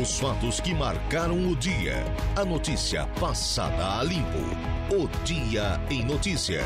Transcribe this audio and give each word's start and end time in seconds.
Os 0.00 0.18
fatos 0.18 0.58
que 0.58 0.74
marcaram 0.74 1.46
o 1.48 1.54
dia. 1.54 2.04
A 2.34 2.44
notícia 2.44 3.06
passada 3.20 4.00
a 4.00 4.02
limpo. 4.02 4.40
O 4.90 5.06
Dia 5.24 5.80
em 5.88 6.04
Notícia. 6.04 6.64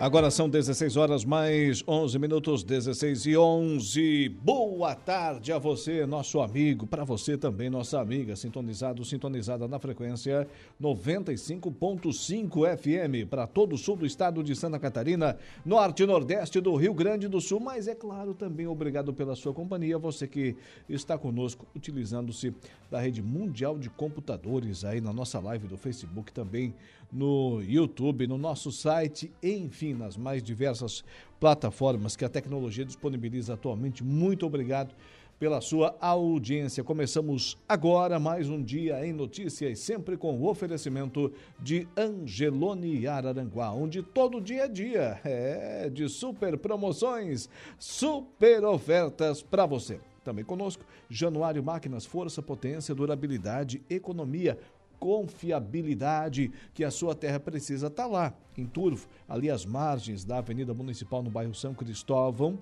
Agora 0.00 0.30
são 0.30 0.48
16 0.48 0.96
horas 0.96 1.24
mais 1.24 1.82
11 1.86 2.20
minutos, 2.20 2.62
16 2.62 3.26
e 3.26 3.36
11. 3.36 4.28
Boa 4.28 4.94
tarde 4.94 5.52
a 5.52 5.58
você, 5.58 6.06
nosso 6.06 6.40
amigo, 6.40 6.86
para 6.86 7.02
você 7.02 7.36
também, 7.36 7.68
nossa 7.68 8.00
amiga, 8.00 8.36
sintonizado, 8.36 9.04
sintonizada 9.04 9.66
na 9.66 9.80
frequência 9.80 10.46
95.5 10.80 12.78
FM 12.78 13.28
para 13.28 13.44
todo 13.48 13.72
o 13.72 13.76
sul 13.76 13.96
do 13.96 14.06
estado 14.06 14.40
de 14.44 14.54
Santa 14.54 14.78
Catarina, 14.78 15.36
norte 15.66 16.04
e 16.04 16.06
nordeste 16.06 16.60
do 16.60 16.76
Rio 16.76 16.94
Grande 16.94 17.26
do 17.26 17.40
Sul, 17.40 17.58
mas 17.58 17.88
é 17.88 17.94
claro 17.96 18.34
também 18.34 18.68
obrigado 18.68 19.12
pela 19.12 19.34
sua 19.34 19.52
companhia, 19.52 19.98
você 19.98 20.28
que 20.28 20.54
está 20.88 21.18
conosco 21.18 21.66
utilizando-se 21.74 22.54
da 22.88 23.00
rede 23.00 23.20
mundial 23.20 23.76
de 23.76 23.90
computadores 23.90 24.84
aí 24.84 25.00
na 25.00 25.12
nossa 25.12 25.40
live 25.40 25.66
do 25.66 25.76
Facebook 25.76 26.32
também 26.32 26.72
no 27.12 27.62
YouTube, 27.62 28.26
no 28.26 28.36
nosso 28.36 28.70
site, 28.70 29.30
enfim, 29.42 29.94
nas 29.94 30.16
mais 30.16 30.42
diversas 30.42 31.04
plataformas 31.40 32.16
que 32.16 32.24
a 32.24 32.28
tecnologia 32.28 32.84
disponibiliza 32.84 33.54
atualmente. 33.54 34.04
Muito 34.04 34.44
obrigado 34.44 34.94
pela 35.38 35.60
sua 35.60 35.96
audiência. 36.00 36.82
Começamos 36.82 37.56
agora 37.68 38.18
mais 38.18 38.48
um 38.48 38.60
dia 38.60 39.06
em 39.06 39.12
notícias, 39.12 39.78
sempre 39.78 40.16
com 40.16 40.36
o 40.36 40.48
oferecimento 40.48 41.32
de 41.60 41.86
Angelone 41.96 43.06
Araranguá, 43.06 43.70
onde 43.70 44.02
todo 44.02 44.40
dia 44.40 44.64
é 44.64 44.68
dia 44.68 45.20
é 45.24 45.88
de 45.88 46.08
super 46.08 46.58
promoções, 46.58 47.48
super 47.78 48.64
ofertas 48.64 49.40
para 49.40 49.64
você. 49.64 50.00
Também 50.24 50.44
conosco, 50.44 50.84
Januário 51.08 51.62
Máquinas, 51.62 52.04
força, 52.04 52.42
potência, 52.42 52.94
durabilidade, 52.94 53.80
economia 53.88 54.58
confiabilidade 54.98 56.50
que 56.74 56.84
a 56.84 56.90
sua 56.90 57.14
terra 57.14 57.40
precisa 57.40 57.86
está 57.88 58.06
lá, 58.06 58.34
em 58.56 58.66
Turvo, 58.66 59.06
ali 59.28 59.50
às 59.50 59.64
margens 59.64 60.24
da 60.24 60.38
Avenida 60.38 60.74
Municipal 60.74 61.22
no 61.22 61.30
bairro 61.30 61.54
São 61.54 61.74
Cristóvão, 61.74 62.58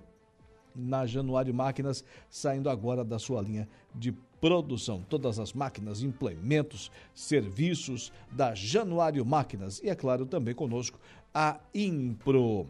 na 0.74 1.06
Januário 1.06 1.54
Máquinas, 1.54 2.04
saindo 2.28 2.68
agora 2.68 3.02
da 3.02 3.18
sua 3.18 3.40
linha 3.40 3.68
de 3.94 4.12
produção. 4.40 5.02
Todas 5.08 5.38
as 5.38 5.52
máquinas, 5.52 6.02
implementos, 6.02 6.90
serviços 7.14 8.12
da 8.30 8.54
Januário 8.54 9.24
Máquinas 9.24 9.80
e, 9.82 9.88
é 9.88 9.94
claro, 9.94 10.26
também 10.26 10.54
conosco 10.54 11.00
a 11.34 11.58
Impro. 11.74 12.66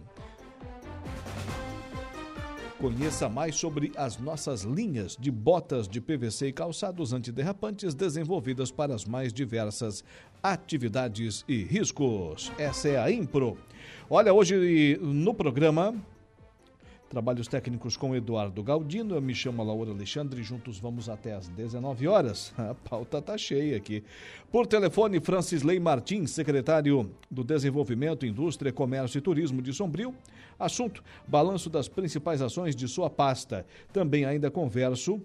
Conheça 2.79 3.27
mais 3.27 3.57
sobre 3.57 3.91
as 3.97 4.19
nossas 4.19 4.61
linhas 4.61 5.17
de 5.19 5.31
botas 5.31 5.89
de 5.89 5.99
PVC 5.99 6.49
e 6.49 6.53
calçados 6.53 7.15
antiderrapantes 7.15 7.95
desenvolvidas 7.95 8.71
para 8.71 8.95
as 8.95 9.07
mais 9.07 9.33
diversas 9.33 10.05
atividades 10.43 11.43
e 11.49 11.63
riscos. 11.63 12.53
Essa 12.59 12.89
é 12.89 12.99
a 12.99 13.11
Impro. 13.11 13.57
Olha, 14.11 14.35
hoje 14.35 14.99
no 15.01 15.33
programa 15.33 15.95
Trabalhos 17.09 17.47
técnicos 17.47 17.97
com 17.97 18.17
Eduardo 18.17 18.61
Galdino, 18.65 19.15
eu 19.15 19.23
me 19.23 19.33
chamo 19.33 19.63
Laura 19.63 19.93
Alexandre, 19.93 20.43
juntos 20.43 20.81
vamos 20.81 21.09
até 21.09 21.35
às 21.35 21.49
19 21.49 22.09
horas. 22.09 22.53
A 22.59 22.75
pauta 22.75 23.23
tá 23.23 23.39
cheia 23.39 23.77
aqui. 23.77 24.03
Por 24.51 24.67
telefone, 24.67 25.21
Francis 25.21 25.63
Lei 25.63 25.79
Martins, 25.79 26.33
secretário 26.33 27.09
do 27.31 27.45
Desenvolvimento, 27.45 28.27
Indústria, 28.27 28.73
Comércio 28.73 29.19
e 29.19 29.21
Turismo 29.21 29.63
de 29.63 29.73
Sombrio. 29.73 30.13
Assunto: 30.59 31.05
balanço 31.29 31.71
das 31.71 31.87
principais 31.87 32.43
ações 32.43 32.75
de 32.75 32.89
sua 32.89 33.09
pasta. 33.09 33.65
Também 33.93 34.25
ainda 34.25 34.51
converso 34.51 35.23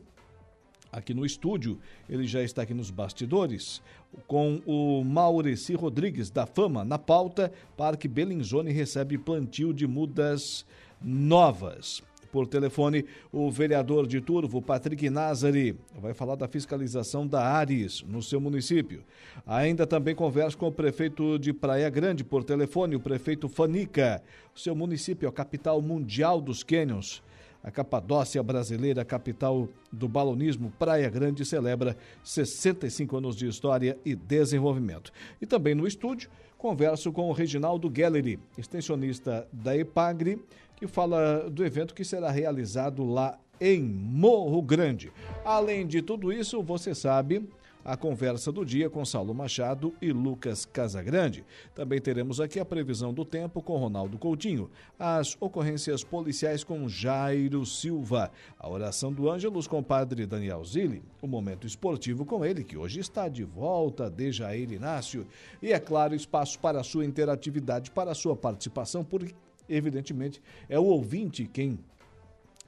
aqui 0.92 1.14
no 1.16 1.26
estúdio, 1.26 1.80
ele 2.08 2.28
já 2.28 2.44
está 2.44 2.62
aqui 2.64 2.74
nos 2.74 2.92
bastidores, 2.92 3.82
com 4.28 4.62
o 4.66 5.04
Maurici 5.04 5.74
Rodrigues, 5.74 6.30
da 6.30 6.46
Fama, 6.46 6.84
na 6.84 7.00
pauta, 7.00 7.52
Parque 7.78 8.10
Belinzone 8.10 8.72
recebe 8.72 9.18
plantio 9.18 9.74
de 9.74 9.88
mudas 9.88 10.66
novas. 11.04 12.04
Por 12.32 12.48
telefone, 12.48 13.06
o 13.32 13.52
vereador 13.52 14.08
de 14.08 14.22
Turvo, 14.22 14.62
Patrick 14.62 15.10
Nazari, 15.10 15.78
vai 16.00 16.14
falar 16.14 16.36
da 16.36 16.48
fiscalização 16.48 17.28
da 17.28 17.44
Ares 17.44 18.02
no 18.08 18.22
seu 18.24 18.40
município. 18.40 19.04
Ainda 19.46 19.86
também 19.86 20.16
conversa 20.16 20.56
com 20.56 20.68
o 20.68 20.72
prefeito 20.72 21.38
de 21.38 21.52
Praia 21.52 21.90
Grande 21.90 22.24
por 22.24 22.44
telefone, 22.44 22.96
o 22.96 23.02
prefeito 23.02 23.50
Fanica. 23.50 24.24
O 24.56 24.60
seu 24.60 24.74
município 24.74 25.26
é 25.26 25.30
a 25.30 25.34
capital 25.34 25.82
mundial 25.82 26.40
dos 26.40 26.64
cânions. 26.64 27.22
A 27.64 27.70
Capadócia 27.70 28.42
brasileira, 28.42 29.06
capital 29.06 29.70
do 29.92 30.08
balonismo, 30.08 30.74
Praia 30.80 31.10
Grande 31.10 31.46
celebra 31.46 31.96
65 32.24 33.18
anos 33.18 33.36
de 33.36 33.48
história 33.48 34.00
e 34.04 34.16
desenvolvimento. 34.16 35.12
E 35.40 35.46
também 35.46 35.76
no 35.76 35.86
estúdio, 35.86 36.30
converso 36.58 37.12
com 37.12 37.30
o 37.30 37.34
Reginaldo 37.34 37.88
Gallery, 37.88 38.40
extensionista 38.58 39.48
da 39.52 39.78
EPAGRE, 39.78 40.40
que 40.82 40.88
fala 40.88 41.48
do 41.48 41.64
evento 41.64 41.94
que 41.94 42.04
será 42.04 42.32
realizado 42.32 43.06
lá 43.06 43.38
em 43.60 43.84
Morro 43.84 44.64
Grande. 44.64 45.14
Além 45.46 45.86
de 45.86 46.02
tudo 46.02 46.34
isso, 46.34 46.64
você 46.64 46.96
sabe, 46.96 47.48
a 47.86 47.96
conversa 47.96 48.52
do 48.52 48.66
dia 48.66 48.90
com 48.90 49.06
Saulo 49.06 49.32
Machado 49.32 49.94
e 50.02 50.12
Lucas 50.12 50.66
Casagrande. 50.66 51.46
Também 51.76 52.02
teremos 52.02 52.42
aqui 52.42 52.60
a 52.60 52.66
previsão 52.66 53.14
do 53.14 53.24
tempo 53.24 53.62
com 53.62 53.78
Ronaldo 53.78 54.18
Coutinho, 54.18 54.72
as 54.98 55.38
ocorrências 55.40 56.04
policiais 56.04 56.64
com 56.64 56.90
Jairo 56.90 57.64
Silva, 57.64 58.32
a 58.58 58.68
oração 58.68 59.14
do 59.14 59.30
Ângelus 59.30 59.68
com 59.68 59.78
o 59.78 59.84
padre 59.84 60.26
Daniel 60.26 60.66
Zilli, 60.66 61.04
o 61.22 61.28
momento 61.28 61.68
esportivo 61.68 62.26
com 62.26 62.44
ele, 62.44 62.64
que 62.64 62.76
hoje 62.76 63.00
está 63.00 63.30
de 63.30 63.44
volta 63.44 64.10
de 64.10 64.32
Jair 64.32 64.72
Inácio, 64.72 65.28
e 65.62 65.74
é 65.74 65.80
claro, 65.80 66.16
espaço 66.16 66.58
para 66.58 66.80
a 66.80 66.84
sua 66.84 67.06
interatividade, 67.06 67.92
para 67.92 68.10
a 68.10 68.16
sua 68.16 68.36
participação, 68.36 69.04
porque 69.04 69.36
evidentemente 69.72 70.42
é 70.68 70.78
o 70.78 70.84
ouvinte 70.84 71.46
quem 71.46 71.80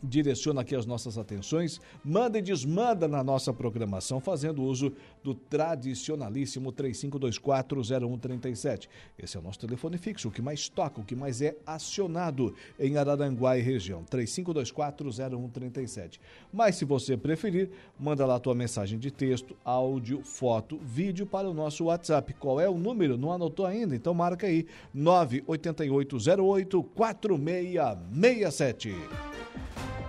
direciona 0.04 0.62
aqui 0.62 0.76
as 0.76 0.86
nossas 0.86 1.18
atenções, 1.18 1.80
manda 2.04 2.38
e 2.38 2.42
desmanda 2.42 3.08
na 3.08 3.24
nossa 3.24 3.54
programação, 3.54 4.20
fazendo 4.20 4.62
uso 4.62 4.92
do 5.24 5.34
tradicionalíssimo 5.34 6.74
35240137. 6.74 8.90
Esse 9.18 9.38
é 9.38 9.40
o 9.40 9.44
nosso 9.44 9.60
telefone 9.60 9.98
fixo, 9.98 10.28
o 10.28 10.32
que 10.32 10.42
mais 10.42 10.68
toca, 10.68 11.00
o 11.00 11.06
que 11.06 11.16
mais 11.16 11.42
é 11.42 11.56
acionado 11.66 12.54
em 12.78 12.98
Araranguá 12.98 13.58
e 13.58 13.62
região, 13.62 14.04
35240137. 14.04 16.20
Mas 16.52 16.76
se 16.76 16.84
você 16.84 17.16
preferir, 17.16 17.70
manda 17.98 18.26
lá 18.26 18.36
a 18.36 18.40
tua 18.40 18.54
mensagem 18.54 19.00
de 19.00 19.10
texto, 19.10 19.56
áudio, 19.64 20.22
foto, 20.24 20.78
vídeo 20.84 21.26
para 21.26 21.50
o 21.50 21.54
nosso 21.54 21.86
WhatsApp. 21.86 22.34
Qual 22.34 22.60
é 22.60 22.68
o 22.68 22.78
número? 22.78 23.18
Não 23.18 23.32
anotou 23.32 23.66
ainda? 23.66 23.96
Então 23.96 24.14
marca 24.14 24.48
aí, 24.48 24.68
98808 24.94 26.84
4667. 26.84 29.33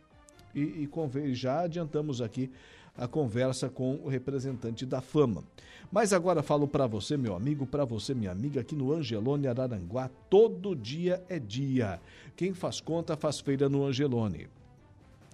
E, 0.55 0.89
e 1.25 1.35
já 1.35 1.63
adiantamos 1.63 2.23
aqui 2.23 2.53
a 3.01 3.09
conversa 3.09 3.71
com 3.71 3.95
o 4.05 4.09
representante 4.09 4.85
da 4.85 5.01
Fama. 5.01 5.43
Mas 5.91 6.13
agora 6.13 6.43
falo 6.43 6.69
para 6.69 6.87
você, 6.87 7.17
meu 7.17 7.35
amigo, 7.35 7.67
para 7.67 7.85
você, 7.85 8.15
minha 8.15 8.31
amiga, 8.31 8.61
aqui 8.61 8.77
no 8.77 8.93
Angelone 8.93 9.49
Araranguá, 9.49 10.11
todo 10.29 10.77
dia 10.77 11.25
é 11.27 11.39
dia. 11.39 11.99
Quem 12.37 12.53
faz 12.53 12.79
conta 12.79 13.17
faz 13.17 13.41
feira 13.41 13.71
no 13.71 13.87
Angelone. 13.87 14.49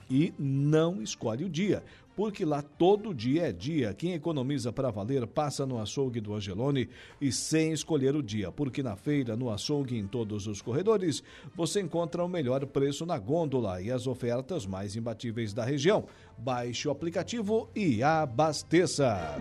E 0.09 0.33
não 0.39 1.03
escolhe 1.03 1.45
o 1.45 1.49
dia, 1.49 1.83
porque 2.15 2.45
lá 2.45 2.63
todo 2.63 3.13
dia 3.13 3.49
é 3.49 3.53
dia. 3.53 3.93
Quem 3.93 4.15
economiza 4.15 4.73
para 4.73 4.91
valer 4.91 5.27
passa 5.27 5.67
no 5.67 5.79
açougue 5.79 6.21
do 6.21 6.33
Angelone 6.33 6.89
e 7.21 7.33
sem 7.33 7.73
escolher 7.73 8.15
o 8.15 8.23
dia, 8.23 8.53
porque 8.53 8.83
na 8.83 8.97
feira, 8.97 9.37
no 9.37 9.51
açougue 9.51 9.99
em 9.99 10.07
todos 10.07 10.47
os 10.47 10.63
corredores, 10.63 11.23
você 11.55 11.81
encontra 11.81 12.25
o 12.25 12.29
melhor 12.29 12.65
preço 12.67 13.05
na 13.05 13.19
gôndola 13.19 13.83
e 13.83 13.91
as 13.91 14.07
ofertas 14.07 14.65
mais 14.65 14.95
imbatíveis 14.95 15.53
da 15.53 15.65
região. 15.65 16.07
Baixe 16.39 16.87
o 16.87 16.91
aplicativo 16.93 17.69
e 17.75 18.03
abasteça. 18.03 19.39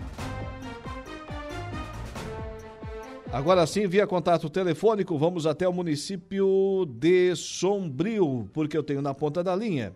Agora 3.32 3.66
sim, 3.66 3.86
via 3.86 4.06
contato 4.06 4.48
telefônico, 4.48 5.18
vamos 5.18 5.46
até 5.46 5.68
o 5.68 5.72
município 5.72 6.86
de 6.86 7.34
Sombrio, 7.36 8.48
porque 8.52 8.76
eu 8.76 8.82
tenho 8.82 9.02
na 9.02 9.12
ponta 9.14 9.44
da 9.44 9.54
linha 9.54 9.92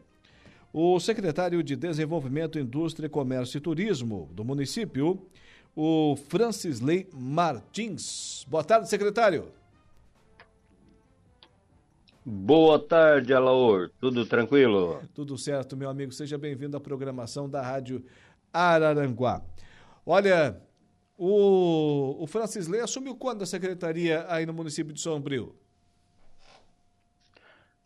o 0.73 0.99
secretário 1.01 1.63
de 1.63 1.75
Desenvolvimento, 1.75 2.59
Indústria, 2.59 3.09
Comércio 3.09 3.59
e 3.59 3.61
Turismo 3.61 4.29
do 4.33 4.45
município, 4.45 5.27
o 5.75 6.17
Francisley 6.29 7.09
Martins. 7.13 8.45
Boa 8.49 8.63
tarde, 8.63 8.89
secretário. 8.89 9.53
Boa 12.25 12.79
tarde, 12.79 13.33
Alaor. 13.33 13.91
Tudo 13.99 14.27
tranquilo? 14.27 15.03
Tudo 15.15 15.37
certo, 15.39 15.77
meu 15.77 15.89
amigo. 15.89 16.13
Seja 16.13 16.37
bem-vindo 16.37 16.77
à 16.77 16.81
programação 16.81 17.49
da 17.49 17.63
Rádio 17.63 18.05
Araranguá. 18.53 19.43
Olha, 20.05 20.61
o, 21.17 22.23
o 22.23 22.27
Francisley 22.27 22.81
assumiu 22.81 23.17
quando 23.17 23.43
a 23.43 23.47
secretaria 23.47 24.27
aí 24.29 24.45
no 24.45 24.53
município 24.53 24.93
de 24.93 25.01
Sombrio? 25.01 25.55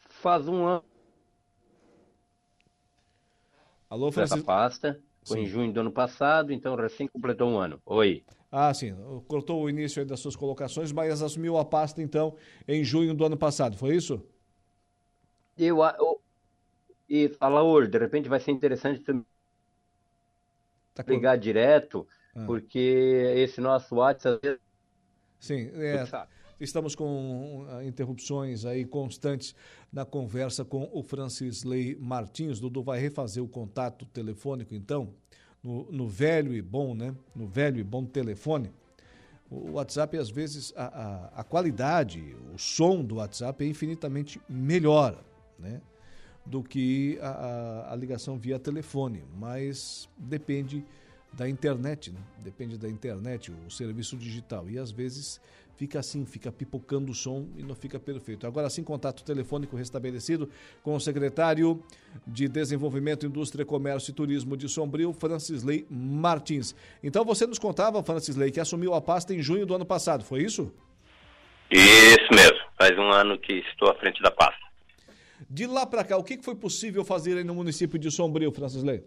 Faz 0.08 0.48
um 0.48 0.66
ano 0.66 0.93
Alô, 3.94 4.10
Francisco. 4.10 4.38
Essa 4.38 4.44
pasta 4.44 5.00
foi 5.24 5.38
sim. 5.38 5.42
em 5.44 5.46
junho 5.46 5.72
do 5.72 5.78
ano 5.78 5.92
passado, 5.92 6.52
então 6.52 6.74
recém 6.74 7.06
completou 7.06 7.48
um 7.48 7.56
ano. 7.56 7.80
Oi. 7.86 8.24
Ah, 8.50 8.74
sim. 8.74 8.92
Cortou 9.28 9.62
o 9.62 9.70
início 9.70 10.04
das 10.04 10.18
suas 10.18 10.34
colocações, 10.34 10.90
mas 10.90 11.22
assumiu 11.22 11.56
a 11.56 11.64
pasta, 11.64 12.02
então, 12.02 12.34
em 12.66 12.82
junho 12.82 13.14
do 13.14 13.24
ano 13.24 13.36
passado, 13.36 13.76
foi 13.76 13.94
isso? 13.94 14.20
Eu, 15.56 15.78
eu 15.80 16.20
e 17.08 17.28
fala 17.28 17.62
hoje, 17.62 17.88
de 17.88 17.96
repente 17.96 18.28
vai 18.28 18.40
ser 18.40 18.50
interessante 18.50 18.98
também 18.98 19.24
tá 20.92 21.04
ligar 21.06 21.38
direto, 21.38 22.04
ah. 22.34 22.44
porque 22.46 23.32
esse 23.36 23.60
nosso 23.60 23.94
WhatsApp. 23.94 24.58
Sim, 25.38 25.70
é, 25.72 26.04
Estamos 26.60 26.94
com 26.94 27.66
uh, 27.66 27.82
interrupções 27.82 28.64
aí 28.64 28.84
constantes 28.84 29.54
na 29.92 30.04
conversa 30.04 30.64
com 30.64 30.88
o 30.92 31.02
Francisley 31.02 31.96
Martins. 31.96 32.60
Dudu 32.60 32.82
vai 32.82 33.00
refazer 33.00 33.42
o 33.42 33.48
contato 33.48 34.06
telefônico, 34.06 34.74
então, 34.74 35.12
no, 35.62 35.90
no 35.90 36.08
velho 36.08 36.54
e 36.54 36.62
bom, 36.62 36.94
né? 36.94 37.14
No 37.34 37.46
velho 37.46 37.80
e 37.80 37.82
bom 37.84 38.04
telefone. 38.04 38.70
O 39.50 39.72
WhatsApp, 39.72 40.16
às 40.16 40.30
vezes, 40.30 40.72
a, 40.76 40.84
a, 40.84 41.40
a 41.40 41.44
qualidade, 41.44 42.36
o 42.54 42.58
som 42.58 43.04
do 43.04 43.16
WhatsApp 43.16 43.64
é 43.64 43.68
infinitamente 43.68 44.40
melhor, 44.48 45.22
né? 45.58 45.80
Do 46.46 46.62
que 46.62 47.18
a, 47.20 47.92
a 47.92 47.96
ligação 47.96 48.38
via 48.38 48.58
telefone, 48.58 49.24
mas 49.34 50.08
depende 50.16 50.84
da 51.36 51.48
internet, 51.48 52.12
né? 52.12 52.20
depende 52.42 52.78
da 52.78 52.88
internet, 52.88 53.50
o 53.66 53.70
serviço 53.70 54.16
digital. 54.16 54.68
E 54.68 54.78
às 54.78 54.90
vezes 54.90 55.40
fica 55.76 55.98
assim, 55.98 56.24
fica 56.24 56.50
pipocando 56.52 57.12
o 57.12 57.14
som 57.14 57.46
e 57.56 57.62
não 57.62 57.74
fica 57.74 57.98
perfeito. 57.98 58.46
Agora 58.46 58.68
sim, 58.70 58.82
contato 58.82 59.24
telefônico 59.24 59.76
restabelecido 59.76 60.48
com 60.82 60.94
o 60.94 61.00
secretário 61.00 61.82
de 62.26 62.48
Desenvolvimento, 62.48 63.26
Indústria, 63.26 63.64
Comércio 63.64 64.10
e 64.10 64.14
Turismo 64.14 64.56
de 64.56 64.68
Sombrio, 64.68 65.12
Francisley 65.12 65.86
Martins. 65.90 66.74
Então 67.02 67.24
você 67.24 67.46
nos 67.46 67.58
contava, 67.58 68.02
Francisley, 68.02 68.50
que 68.50 68.60
assumiu 68.60 68.94
a 68.94 69.00
pasta 69.00 69.34
em 69.34 69.42
junho 69.42 69.66
do 69.66 69.74
ano 69.74 69.84
passado, 69.84 70.24
foi 70.24 70.42
isso? 70.42 70.72
Isso 71.70 72.28
mesmo, 72.32 72.58
faz 72.78 72.96
um 72.98 73.10
ano 73.10 73.38
que 73.38 73.54
estou 73.54 73.90
à 73.90 73.94
frente 73.94 74.22
da 74.22 74.30
pasta. 74.30 74.62
De 75.48 75.66
lá 75.66 75.84
para 75.84 76.04
cá, 76.04 76.16
o 76.16 76.24
que 76.24 76.38
foi 76.42 76.54
possível 76.54 77.04
fazer 77.04 77.36
aí 77.36 77.44
no 77.44 77.54
município 77.54 77.98
de 77.98 78.10
Sombrio, 78.10 78.52
Francisley? 78.52 79.02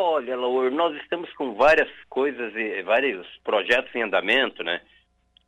Olha, 0.00 0.36
Laur, 0.36 0.70
nós 0.70 0.96
estamos 1.02 1.28
com 1.32 1.54
várias 1.54 1.90
coisas 2.08 2.52
vários 2.84 3.26
projetos 3.42 3.92
em 3.96 4.02
andamento, 4.04 4.62
né? 4.62 4.80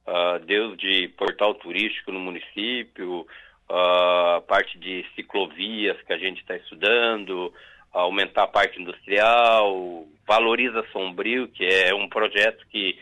Uh, 0.04 0.44
desde 0.44 1.06
portal 1.16 1.54
turístico 1.54 2.10
no 2.10 2.18
município, 2.18 3.24
a 3.68 4.38
uh, 4.38 4.42
parte 4.48 4.76
de 4.76 5.06
ciclovias 5.14 6.02
que 6.02 6.12
a 6.12 6.18
gente 6.18 6.40
está 6.40 6.56
estudando, 6.56 7.54
aumentar 7.92 8.42
a 8.42 8.48
parte 8.48 8.82
industrial, 8.82 10.04
valoriza 10.26 10.84
Sombrio, 10.90 11.46
que 11.46 11.64
é 11.64 11.94
um 11.94 12.08
projeto 12.08 12.66
que 12.70 12.98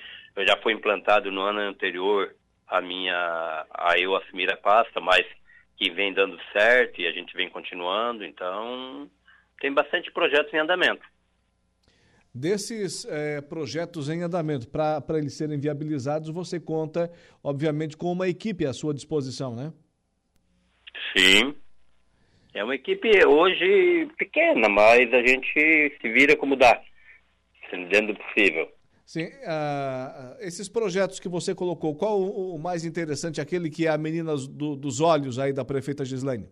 já 0.47 0.59
foi 0.59 0.75
implantado 0.75 1.33
no 1.33 1.40
ano 1.40 1.61
anterior 1.61 2.31
a 2.67 2.83
minha 2.83 3.67
a 3.73 3.99
eu 3.99 4.14
assumir 4.14 4.52
a 4.52 4.57
pasta, 4.59 5.00
mas 5.00 5.25
que 5.78 5.88
vem 5.88 6.12
dando 6.12 6.38
certo 6.52 7.00
e 7.00 7.07
a 7.07 7.11
gente 7.11 7.35
vem 7.35 7.49
continuando, 7.49 8.23
então 8.23 9.09
tem 9.59 9.73
bastante 9.73 10.12
projetos 10.12 10.52
em 10.52 10.59
andamento. 10.59 11.00
Desses 12.35 13.04
é, 13.06 13.40
projetos 13.40 14.08
em 14.08 14.23
andamento, 14.23 14.68
para 14.68 15.18
eles 15.18 15.35
serem 15.35 15.58
viabilizados, 15.58 16.30
você 16.30 16.61
conta, 16.61 17.11
obviamente, 17.42 17.97
com 17.97 18.12
uma 18.12 18.28
equipe 18.28 18.66
à 18.66 18.73
sua 18.73 18.94
disposição, 18.94 19.56
né? 19.56 19.73
Sim. 21.16 21.54
É 22.54 22.62
uma 22.62 22.75
equipe 22.75 23.11
hoje 23.26 24.08
pequena, 24.18 24.68
mas 24.68 25.12
a 25.12 25.20
gente 25.20 25.97
se 26.00 26.08
vira 26.12 26.37
como 26.37 26.56
dá, 26.56 26.80
dentro 27.90 28.14
do 28.14 28.18
possível. 28.18 28.68
Sim, 29.04 29.25
uh, 29.25 30.37
esses 30.40 30.68
projetos 30.68 31.18
que 31.18 31.28
você 31.28 31.54
colocou, 31.54 31.94
qual 31.94 32.20
o, 32.20 32.54
o 32.54 32.58
mais 32.58 32.85
interessante, 32.85 33.40
aquele 33.40 33.70
que 33.70 33.87
é 33.87 33.90
a 33.90 33.97
menina 33.97 34.35
do, 34.37 34.76
dos 34.76 35.00
olhos 35.00 35.38
aí 35.38 35.52
da 35.52 35.64
prefeita 35.64 36.04
Gislaine? 36.04 36.47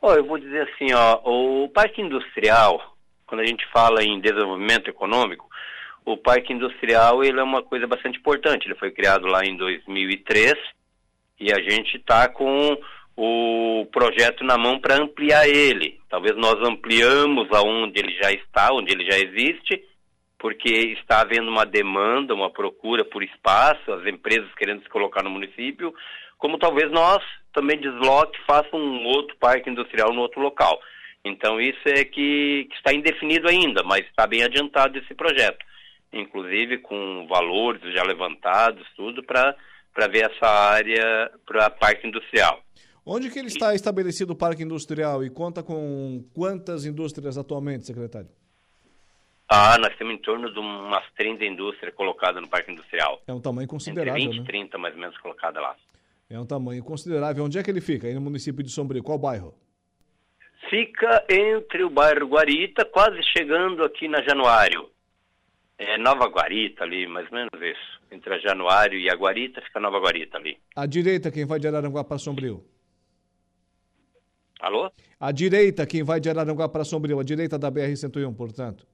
Oh, 0.00 0.12
eu 0.12 0.24
vou 0.24 0.38
dizer 0.38 0.68
assim, 0.68 0.94
ó, 0.94 1.20
o 1.24 1.68
parque 1.70 2.00
industrial, 2.00 2.96
quando 3.28 3.42
a 3.42 3.46
gente 3.46 3.64
fala 3.70 4.02
em 4.02 4.20
desenvolvimento 4.20 4.88
econômico, 4.88 5.48
o 6.04 6.16
parque 6.16 6.52
industrial 6.52 7.22
ele 7.22 7.38
é 7.38 7.42
uma 7.42 7.62
coisa 7.62 7.86
bastante 7.86 8.18
importante. 8.18 8.66
Ele 8.66 8.74
foi 8.74 8.90
criado 8.90 9.26
lá 9.26 9.44
em 9.44 9.56
2003 9.56 10.54
e 11.38 11.52
a 11.52 11.60
gente 11.60 11.98
está 11.98 12.28
com 12.28 12.76
o 13.16 13.86
projeto 13.92 14.42
na 14.42 14.56
mão 14.56 14.80
para 14.80 14.96
ampliar 14.96 15.46
ele. 15.46 16.00
Talvez 16.08 16.34
nós 16.36 16.54
ampliamos 16.66 17.48
aonde 17.52 18.00
ele 18.00 18.16
já 18.20 18.32
está, 18.32 18.72
onde 18.72 18.92
ele 18.92 19.04
já 19.04 19.18
existe, 19.18 19.84
porque 20.38 20.70
está 20.98 21.20
havendo 21.20 21.50
uma 21.50 21.66
demanda, 21.66 22.34
uma 22.34 22.50
procura 22.50 23.04
por 23.04 23.22
espaço, 23.22 23.92
as 23.92 24.06
empresas 24.06 24.48
querendo 24.54 24.82
se 24.82 24.88
colocar 24.88 25.22
no 25.22 25.30
município, 25.30 25.92
como 26.38 26.58
talvez 26.58 26.90
nós 26.90 27.22
também 27.52 27.78
desloque, 27.78 28.38
faça 28.46 28.74
um 28.74 29.04
outro 29.04 29.36
parque 29.36 29.68
industrial 29.68 30.12
no 30.14 30.20
outro 30.20 30.40
local. 30.40 30.80
Então 31.28 31.60
isso 31.60 31.86
é 31.86 32.04
que, 32.04 32.66
que 32.70 32.76
está 32.76 32.92
indefinido 32.92 33.48
ainda, 33.48 33.82
mas 33.82 34.06
está 34.06 34.26
bem 34.26 34.42
adiantado 34.42 34.98
esse 34.98 35.14
projeto, 35.14 35.64
inclusive 36.12 36.78
com 36.78 37.26
valores 37.28 37.82
já 37.94 38.02
levantados, 38.02 38.86
tudo 38.96 39.22
para 39.22 39.54
ver 40.10 40.30
essa 40.30 40.46
área 40.46 41.30
para 41.46 41.68
parque 41.68 42.06
industrial. 42.06 42.62
Onde 43.04 43.30
que 43.30 43.38
ele 43.38 43.48
está 43.48 43.74
estabelecido 43.74 44.32
o 44.32 44.36
parque 44.36 44.62
industrial 44.62 45.24
e 45.24 45.30
conta 45.30 45.62
com 45.62 46.24
quantas 46.34 46.84
indústrias 46.84 47.38
atualmente, 47.38 47.86
secretário? 47.86 48.28
Ah, 49.50 49.78
nós 49.78 49.96
temos 49.96 50.14
em 50.14 50.18
torno 50.18 50.52
de 50.52 50.58
umas 50.58 51.04
30 51.16 51.42
indústrias 51.44 51.94
colocadas 51.94 52.42
no 52.42 52.48
parque 52.48 52.70
industrial. 52.70 53.22
É 53.26 53.32
um 53.32 53.40
tamanho 53.40 53.66
considerável, 53.66 54.22
Entre 54.22 54.28
20 54.32 54.36
e 54.36 54.40
né? 54.40 54.46
30 54.46 54.78
mais 54.78 54.94
ou 54.94 55.00
menos 55.00 55.16
colocadas 55.18 55.62
lá. 55.62 55.74
É 56.28 56.38
um 56.38 56.44
tamanho 56.44 56.84
considerável. 56.84 57.44
Onde 57.44 57.58
é 57.58 57.62
que 57.62 57.70
ele 57.70 57.80
fica? 57.80 58.06
Aí 58.06 58.12
no 58.12 58.20
município 58.20 58.62
de 58.62 58.70
Sombrio. 58.70 59.02
Qual 59.02 59.18
bairro? 59.18 59.54
Fica 60.68 61.24
entre 61.30 61.82
o 61.82 61.90
bairro 61.90 62.26
Guarita, 62.26 62.84
quase 62.84 63.22
chegando 63.22 63.82
aqui 63.84 64.06
na 64.06 64.22
Januário. 64.22 64.90
É 65.78 65.96
Nova 65.96 66.26
Guarita 66.26 66.84
ali, 66.84 67.06
mais 67.06 67.26
ou 67.30 67.38
menos 67.38 67.62
isso. 67.62 68.00
Entre 68.10 68.34
a 68.34 68.38
Januário 68.38 68.98
e 68.98 69.08
a 69.08 69.14
Guarita, 69.14 69.62
fica 69.62 69.80
Nova 69.80 69.98
Guarita 69.98 70.36
ali. 70.36 70.58
À 70.74 70.86
direita, 70.86 71.30
quem 71.30 71.46
vai 71.46 71.58
de 71.58 71.68
Araranguá 71.68 72.04
para 72.04 72.18
Sombrio? 72.18 72.64
Alô? 74.60 74.90
À 75.20 75.30
direita, 75.30 75.86
quem 75.86 76.02
vai 76.02 76.20
de 76.20 76.28
Araranguá 76.28 76.68
para 76.68 76.84
Sombrio. 76.84 77.20
À 77.20 77.24
direita 77.24 77.58
da 77.58 77.70
BR-101, 77.70 78.36
portanto. 78.36 78.84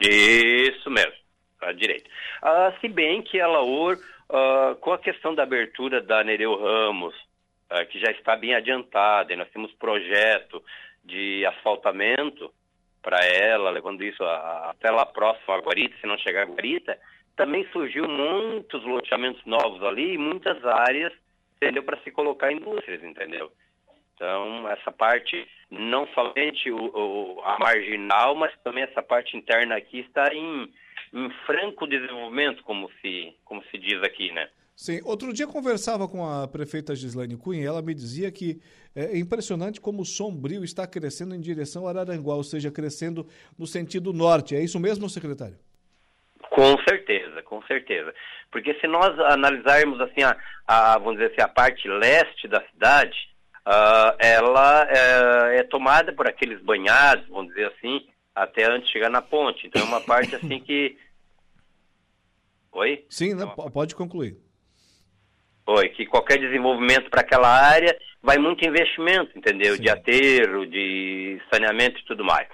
Isso 0.00 0.90
mesmo, 0.90 1.14
à 1.62 1.72
direita. 1.72 2.08
Ah, 2.42 2.72
se 2.80 2.88
bem 2.88 3.22
que 3.22 3.40
a 3.40 3.48
Laor, 3.48 3.98
ah, 4.28 4.76
com 4.80 4.92
a 4.92 4.98
questão 4.98 5.34
da 5.34 5.42
abertura 5.42 6.00
da 6.00 6.22
Nereu 6.22 6.60
Ramos, 6.60 7.14
ah, 7.70 7.84
que 7.86 7.98
já 7.98 8.10
está 8.12 8.36
bem 8.36 8.54
adiantada, 8.54 9.32
e 9.32 9.36
nós 9.36 9.48
temos 9.50 9.72
projeto 9.72 10.62
de 11.08 11.44
asfaltamento 11.46 12.52
para 13.02 13.24
ela, 13.24 13.70
levando 13.70 14.04
isso 14.04 14.22
a, 14.22 14.70
até 14.70 14.90
lá 14.90 15.06
próximo 15.06 15.54
a 15.54 15.58
Guarita, 15.58 15.96
se 16.00 16.06
não 16.06 16.18
chegar 16.18 16.42
a 16.42 16.50
Guarita, 16.50 16.98
também 17.36 17.66
surgiu 17.72 18.06
muitos 18.06 18.84
loteamentos 18.84 19.44
novos 19.46 19.82
ali 19.82 20.14
e 20.14 20.18
muitas 20.18 20.62
áreas, 20.64 21.12
entendeu, 21.56 21.82
para 21.82 22.00
se 22.02 22.10
colocar 22.10 22.52
indústrias, 22.52 23.02
entendeu? 23.02 23.50
Então, 24.14 24.68
essa 24.68 24.90
parte, 24.90 25.46
não 25.70 26.06
somente 26.08 26.70
o, 26.70 26.76
o, 26.76 27.40
a 27.44 27.56
marginal, 27.58 28.34
mas 28.34 28.52
também 28.64 28.82
essa 28.82 29.00
parte 29.02 29.36
interna 29.36 29.76
aqui 29.76 30.00
está 30.00 30.34
em, 30.34 30.72
em 31.14 31.30
franco 31.46 31.86
desenvolvimento, 31.86 32.62
como 32.64 32.90
se, 33.00 33.32
como 33.44 33.62
se 33.70 33.78
diz 33.78 34.02
aqui, 34.02 34.32
né? 34.32 34.48
Sim, 34.74 35.00
outro 35.04 35.32
dia 35.32 35.46
conversava 35.46 36.06
com 36.06 36.24
a 36.24 36.46
prefeita 36.46 36.94
Gislaine 36.94 37.36
Cunha, 37.36 37.66
ela 37.66 37.82
me 37.82 37.92
dizia 37.92 38.30
que 38.30 38.60
é 38.98 39.16
impressionante 39.16 39.80
como 39.80 40.02
o 40.02 40.04
Sombrio 40.04 40.64
está 40.64 40.86
crescendo 40.86 41.32
em 41.32 41.40
direção 41.40 41.86
a 41.86 41.90
Araranguá, 41.90 42.34
ou 42.34 42.42
seja, 42.42 42.68
crescendo 42.70 43.24
no 43.56 43.66
sentido 43.66 44.12
norte. 44.12 44.56
É 44.56 44.60
isso 44.60 44.80
mesmo, 44.80 45.08
secretário? 45.08 45.56
Com 46.50 46.76
certeza, 46.88 47.40
com 47.42 47.62
certeza. 47.62 48.12
Porque 48.50 48.74
se 48.80 48.88
nós 48.88 49.16
analisarmos 49.20 50.00
assim 50.00 50.22
a, 50.24 50.36
a 50.66 50.98
vamos 50.98 51.14
dizer 51.14 51.30
assim, 51.30 51.42
a 51.42 51.48
parte 51.48 51.86
leste 51.86 52.48
da 52.48 52.60
cidade, 52.70 53.16
uh, 53.64 54.16
ela 54.18 54.88
é, 54.90 55.58
é, 55.58 55.62
tomada 55.62 56.12
por 56.12 56.26
aqueles 56.26 56.60
banhados, 56.62 57.28
vamos 57.28 57.48
dizer 57.50 57.66
assim, 57.66 58.04
até 58.34 58.64
antes 58.64 58.88
de 58.88 58.94
chegar 58.94 59.10
na 59.10 59.22
ponte. 59.22 59.66
Então 59.66 59.82
é 59.82 59.84
uma 59.84 60.00
parte 60.00 60.34
assim 60.34 60.58
que. 60.58 60.98
Oi? 62.72 63.04
Sim, 63.08 63.34
não, 63.34 63.48
pode 63.48 63.94
concluir. 63.94 64.36
Oi, 65.70 65.90
que 65.90 66.06
qualquer 66.06 66.38
desenvolvimento 66.38 67.10
para 67.10 67.20
aquela 67.20 67.46
área 67.46 67.94
vai 68.22 68.38
muito 68.38 68.66
investimento, 68.66 69.36
entendeu? 69.36 69.74
Sim. 69.76 69.82
De 69.82 69.90
aterro, 69.90 70.64
de 70.64 71.38
saneamento 71.52 72.00
e 72.00 72.04
tudo 72.06 72.24
mais. 72.24 72.48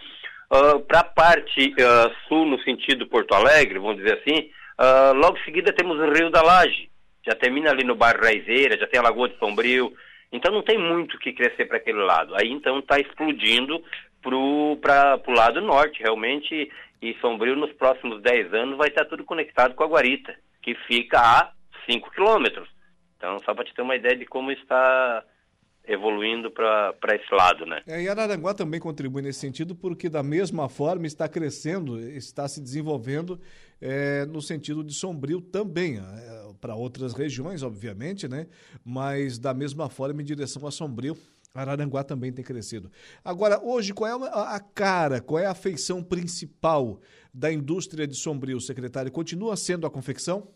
Uh, 0.50 0.80
para 0.80 0.98
a 0.98 1.04
parte 1.04 1.72
uh, 1.74 2.12
sul, 2.26 2.44
no 2.44 2.60
sentido 2.64 3.06
Porto 3.06 3.32
Alegre, 3.32 3.78
vamos 3.78 3.98
dizer 3.98 4.18
assim, 4.18 4.50
uh, 4.80 5.14
logo 5.14 5.38
em 5.38 5.44
seguida 5.44 5.72
temos 5.72 5.96
o 5.96 6.10
Rio 6.10 6.28
da 6.28 6.42
Laje, 6.42 6.90
já 7.24 7.36
termina 7.36 7.70
ali 7.70 7.84
no 7.84 7.94
bairro 7.94 8.20
Raizeira, 8.20 8.76
já 8.76 8.88
tem 8.88 8.98
a 8.98 9.04
Lagoa 9.04 9.28
de 9.28 9.38
Sombrio, 9.38 9.92
então 10.32 10.52
não 10.52 10.62
tem 10.62 10.76
muito 10.76 11.16
que 11.20 11.32
crescer 11.32 11.66
para 11.66 11.76
aquele 11.76 12.02
lado. 12.02 12.34
Aí 12.34 12.50
então 12.50 12.80
está 12.80 12.98
explodindo 12.98 13.80
para 14.20 14.36
o 14.36 15.34
lado 15.36 15.60
norte, 15.60 16.02
realmente, 16.02 16.68
e 17.00 17.14
Sombrio 17.20 17.54
nos 17.54 17.72
próximos 17.74 18.20
10 18.22 18.52
anos 18.54 18.76
vai 18.76 18.88
estar 18.88 19.04
tudo 19.04 19.22
conectado 19.22 19.72
com 19.76 19.84
a 19.84 19.88
Guarita, 19.88 20.34
que 20.60 20.74
fica 20.88 21.20
a 21.20 21.52
5 21.88 22.10
quilômetros. 22.10 22.73
Então, 23.24 23.40
só 23.42 23.54
para 23.54 23.64
te 23.64 23.74
ter 23.74 23.80
uma 23.80 23.96
ideia 23.96 24.14
de 24.14 24.26
como 24.26 24.50
está 24.50 25.24
evoluindo 25.88 26.50
para 26.50 27.16
esse 27.16 27.34
lado, 27.34 27.64
né? 27.64 27.82
É, 27.86 28.02
e 28.02 28.08
Araranguá 28.08 28.52
também 28.52 28.78
contribui 28.78 29.22
nesse 29.22 29.40
sentido, 29.40 29.74
porque 29.74 30.10
da 30.10 30.22
mesma 30.22 30.68
forma 30.68 31.06
está 31.06 31.26
crescendo, 31.26 31.98
está 31.98 32.46
se 32.46 32.60
desenvolvendo 32.60 33.40
é, 33.80 34.26
no 34.26 34.42
sentido 34.42 34.84
de 34.84 34.92
Sombrio 34.92 35.40
também, 35.40 35.98
é, 35.98 36.52
para 36.60 36.74
outras 36.74 37.14
regiões, 37.14 37.62
obviamente, 37.62 38.28
né? 38.28 38.46
Mas 38.84 39.38
da 39.38 39.54
mesma 39.54 39.88
forma 39.88 40.20
em 40.20 40.24
direção 40.24 40.66
a 40.66 40.70
Sombrio, 40.70 41.16
Araranguá 41.54 42.04
também 42.04 42.30
tem 42.30 42.44
crescido. 42.44 42.90
Agora, 43.24 43.58
hoje, 43.62 43.94
qual 43.94 44.22
é 44.22 44.30
a 44.34 44.60
cara, 44.60 45.22
qual 45.22 45.38
é 45.38 45.46
a 45.46 45.54
feição 45.54 46.02
principal 46.02 47.00
da 47.32 47.50
indústria 47.50 48.06
de 48.06 48.16
Sombrio, 48.16 48.60
secretário? 48.60 49.10
Continua 49.10 49.56
sendo 49.56 49.86
a 49.86 49.90
confecção? 49.90 50.46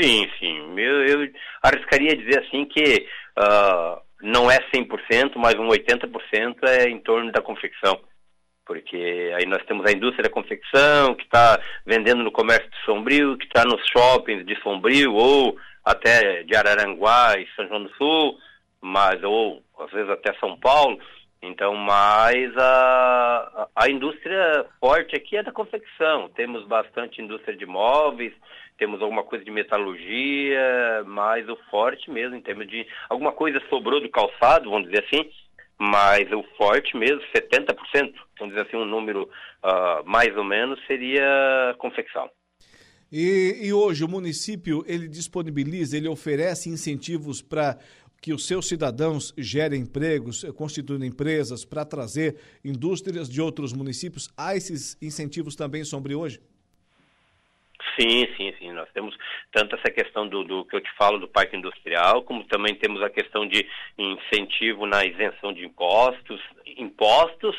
Sim, 0.00 0.28
sim. 0.38 0.78
Eu, 0.78 1.06
eu 1.06 1.30
arriscaria 1.62 2.16
dizer 2.16 2.44
assim 2.44 2.64
que 2.64 3.06
uh, 3.38 4.00
não 4.22 4.50
é 4.50 4.58
100%, 4.74 5.32
mas 5.36 5.54
um 5.54 5.68
80% 5.68 6.56
é 6.68 6.88
em 6.88 6.98
torno 7.00 7.30
da 7.32 7.42
confecção. 7.42 8.00
Porque 8.64 9.32
aí 9.36 9.46
nós 9.46 9.64
temos 9.64 9.86
a 9.86 9.92
indústria 9.92 10.24
da 10.24 10.30
confecção, 10.30 11.14
que 11.14 11.24
está 11.24 11.58
vendendo 11.86 12.22
no 12.22 12.30
comércio 12.30 12.68
de 12.70 12.84
Sombrio, 12.84 13.38
que 13.38 13.46
está 13.46 13.64
nos 13.64 13.80
shoppings 13.88 14.44
de 14.44 14.60
Sombrio, 14.62 15.14
ou 15.14 15.56
até 15.84 16.42
de 16.42 16.54
Araranguá 16.54 17.38
e 17.38 17.46
São 17.56 17.66
João 17.66 17.84
do 17.84 17.94
Sul, 17.96 18.38
mas, 18.80 19.22
ou 19.22 19.62
às 19.78 19.90
vezes 19.90 20.10
até 20.10 20.34
São 20.38 20.58
Paulo. 20.58 20.98
Então, 21.40 21.74
mas 21.76 22.56
a, 22.56 23.68
a 23.76 23.88
indústria 23.88 24.66
forte 24.80 25.14
aqui 25.14 25.36
é 25.36 25.42
da 25.42 25.52
confecção. 25.52 26.28
Temos 26.30 26.66
bastante 26.66 27.22
indústria 27.22 27.56
de 27.56 27.64
móveis, 27.64 28.32
temos 28.76 29.00
alguma 29.00 29.22
coisa 29.22 29.44
de 29.44 29.50
metalurgia, 29.50 31.04
mas 31.06 31.48
o 31.48 31.56
forte 31.70 32.10
mesmo, 32.10 32.34
em 32.36 32.40
termos 32.40 32.66
de. 32.66 32.86
Alguma 33.08 33.32
coisa 33.32 33.60
sobrou 33.68 34.00
do 34.00 34.08
calçado, 34.08 34.70
vamos 34.70 34.88
dizer 34.88 35.04
assim, 35.04 35.30
mas 35.78 36.30
o 36.32 36.42
forte 36.56 36.96
mesmo, 36.96 37.22
70%, 37.34 37.76
vamos 38.38 38.54
dizer 38.54 38.66
assim, 38.66 38.76
um 38.76 38.84
número 38.84 39.22
uh, 39.22 40.04
mais 40.04 40.36
ou 40.36 40.44
menos, 40.44 40.84
seria 40.86 41.74
confecção. 41.78 42.28
E, 43.10 43.60
e, 43.62 43.72
hoje 43.72 44.04
o 44.04 44.08
município 44.08 44.84
ele 44.86 45.08
disponibiliza, 45.08 45.96
ele 45.96 46.08
oferece 46.08 46.68
incentivos 46.68 47.40
para 47.40 47.78
que 48.20 48.32
os 48.32 48.46
seus 48.46 48.66
cidadãos 48.66 49.32
gerem 49.38 49.82
empregos, 49.82 50.44
constituindo 50.56 51.04
empresas 51.04 51.64
para 51.64 51.84
trazer 51.84 52.36
indústrias 52.64 53.28
de 53.28 53.40
outros 53.40 53.72
municípios. 53.72 54.28
Há 54.36 54.56
esses 54.56 55.00
incentivos 55.00 55.54
também 55.54 55.84
sobre 55.84 56.14
hoje? 56.14 56.40
Sim, 57.98 58.26
sim, 58.36 58.52
sim. 58.58 58.72
Nós 58.72 58.88
temos 58.92 59.16
tanto 59.52 59.76
essa 59.76 59.90
questão 59.90 60.28
do, 60.28 60.44
do, 60.44 60.64
que 60.64 60.76
eu 60.76 60.80
te 60.80 60.90
falo 60.96 61.18
do 61.18 61.28
parque 61.28 61.56
industrial, 61.56 62.22
como 62.22 62.44
também 62.44 62.74
temos 62.74 63.02
a 63.02 63.10
questão 63.10 63.46
de 63.46 63.66
incentivo 63.96 64.86
na 64.86 65.04
isenção 65.04 65.52
de 65.52 65.64
impostos, 65.64 66.40
impostos, 66.76 67.56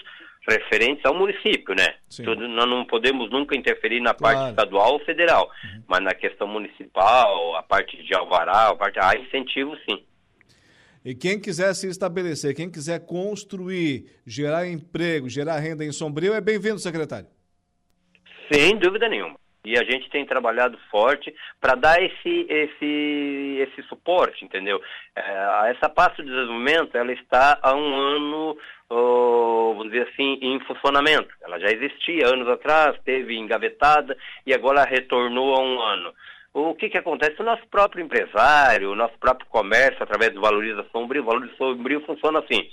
referentes 0.47 1.05
ao 1.05 1.13
município, 1.13 1.75
né? 1.75 1.95
Tudo, 2.23 2.47
nós 2.47 2.67
não 2.67 2.85
podemos 2.85 3.29
nunca 3.29 3.55
interferir 3.55 3.99
na 3.99 4.13
claro. 4.13 4.37
parte 4.37 4.49
estadual 4.49 4.93
ou 4.93 4.99
federal, 4.99 5.49
uhum. 5.63 5.83
mas 5.87 6.01
na 6.01 6.13
questão 6.13 6.47
municipal, 6.47 7.55
a 7.55 7.63
parte 7.63 8.01
de 8.03 8.13
alvará, 8.15 8.69
a 8.69 8.75
parte 8.75 8.99
há 8.99 9.15
incentivo 9.17 9.77
sim. 9.89 10.03
E 11.03 11.15
quem 11.15 11.39
quiser 11.39 11.73
se 11.73 11.87
estabelecer, 11.87 12.55
quem 12.55 12.69
quiser 12.69 13.05
construir, 13.05 14.05
gerar 14.27 14.67
emprego, 14.67 15.29
gerar 15.29 15.57
renda 15.59 15.85
em 15.85 15.91
Sombrio, 15.91 16.33
é 16.33 16.41
bem-vindo, 16.41 16.77
secretário. 16.77 17.27
Sem 18.51 18.77
dúvida 18.77 19.07
nenhuma. 19.07 19.39
E 19.63 19.77
a 19.77 19.83
gente 19.83 20.09
tem 20.09 20.25
trabalhado 20.25 20.77
forte 20.89 21.33
para 21.59 21.75
dar 21.75 22.01
esse, 22.01 22.45
esse, 22.49 23.57
esse 23.59 23.87
suporte, 23.87 24.43
entendeu? 24.43 24.81
É, 25.15 25.71
essa 25.71 25.89
pasta 25.89 26.23
de 26.23 26.29
desenvolvimento, 26.29 26.95
ela 26.95 27.11
está 27.11 27.59
há 27.61 27.75
um 27.75 27.93
ano, 27.93 28.57
oh, 28.89 29.73
vamos 29.77 29.91
dizer 29.91 30.07
assim, 30.07 30.39
em 30.41 30.59
funcionamento. 30.61 31.29
Ela 31.41 31.59
já 31.59 31.67
existia 31.67 32.27
anos 32.27 32.47
atrás, 32.47 32.97
teve 33.03 33.37
engavetada 33.37 34.17
e 34.45 34.53
agora 34.53 34.83
retornou 34.83 35.53
há 35.53 35.61
um 35.61 35.81
ano. 35.81 36.13
O 36.53 36.73
que, 36.73 36.89
que 36.89 36.97
acontece? 36.97 37.41
O 37.41 37.45
nosso 37.45 37.65
próprio 37.67 38.03
empresário, 38.03 38.91
o 38.91 38.95
nosso 38.95 39.17
próprio 39.19 39.47
comércio, 39.49 40.01
através 40.01 40.33
do 40.33 40.41
Valorização 40.41 40.89
Sombrio, 40.91 41.21
o 41.21 41.25
Valorização 41.25 41.73
Sombrio 41.73 42.05
funciona 42.05 42.39
assim. 42.39 42.67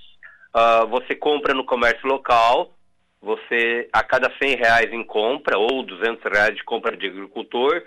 Uh, 0.55 0.87
você 0.89 1.15
compra 1.15 1.53
no 1.53 1.65
comércio 1.65 2.09
local, 2.09 2.73
você, 3.21 3.89
a 3.93 4.03
cada 4.03 4.33
100 4.39 4.57
reais 4.57 4.93
em 4.93 5.05
compra, 5.05 5.59
ou 5.59 5.83
200 5.83 6.23
reais 6.33 6.55
de 6.55 6.65
compra 6.65 6.97
de 6.97 7.07
agricultor, 7.07 7.83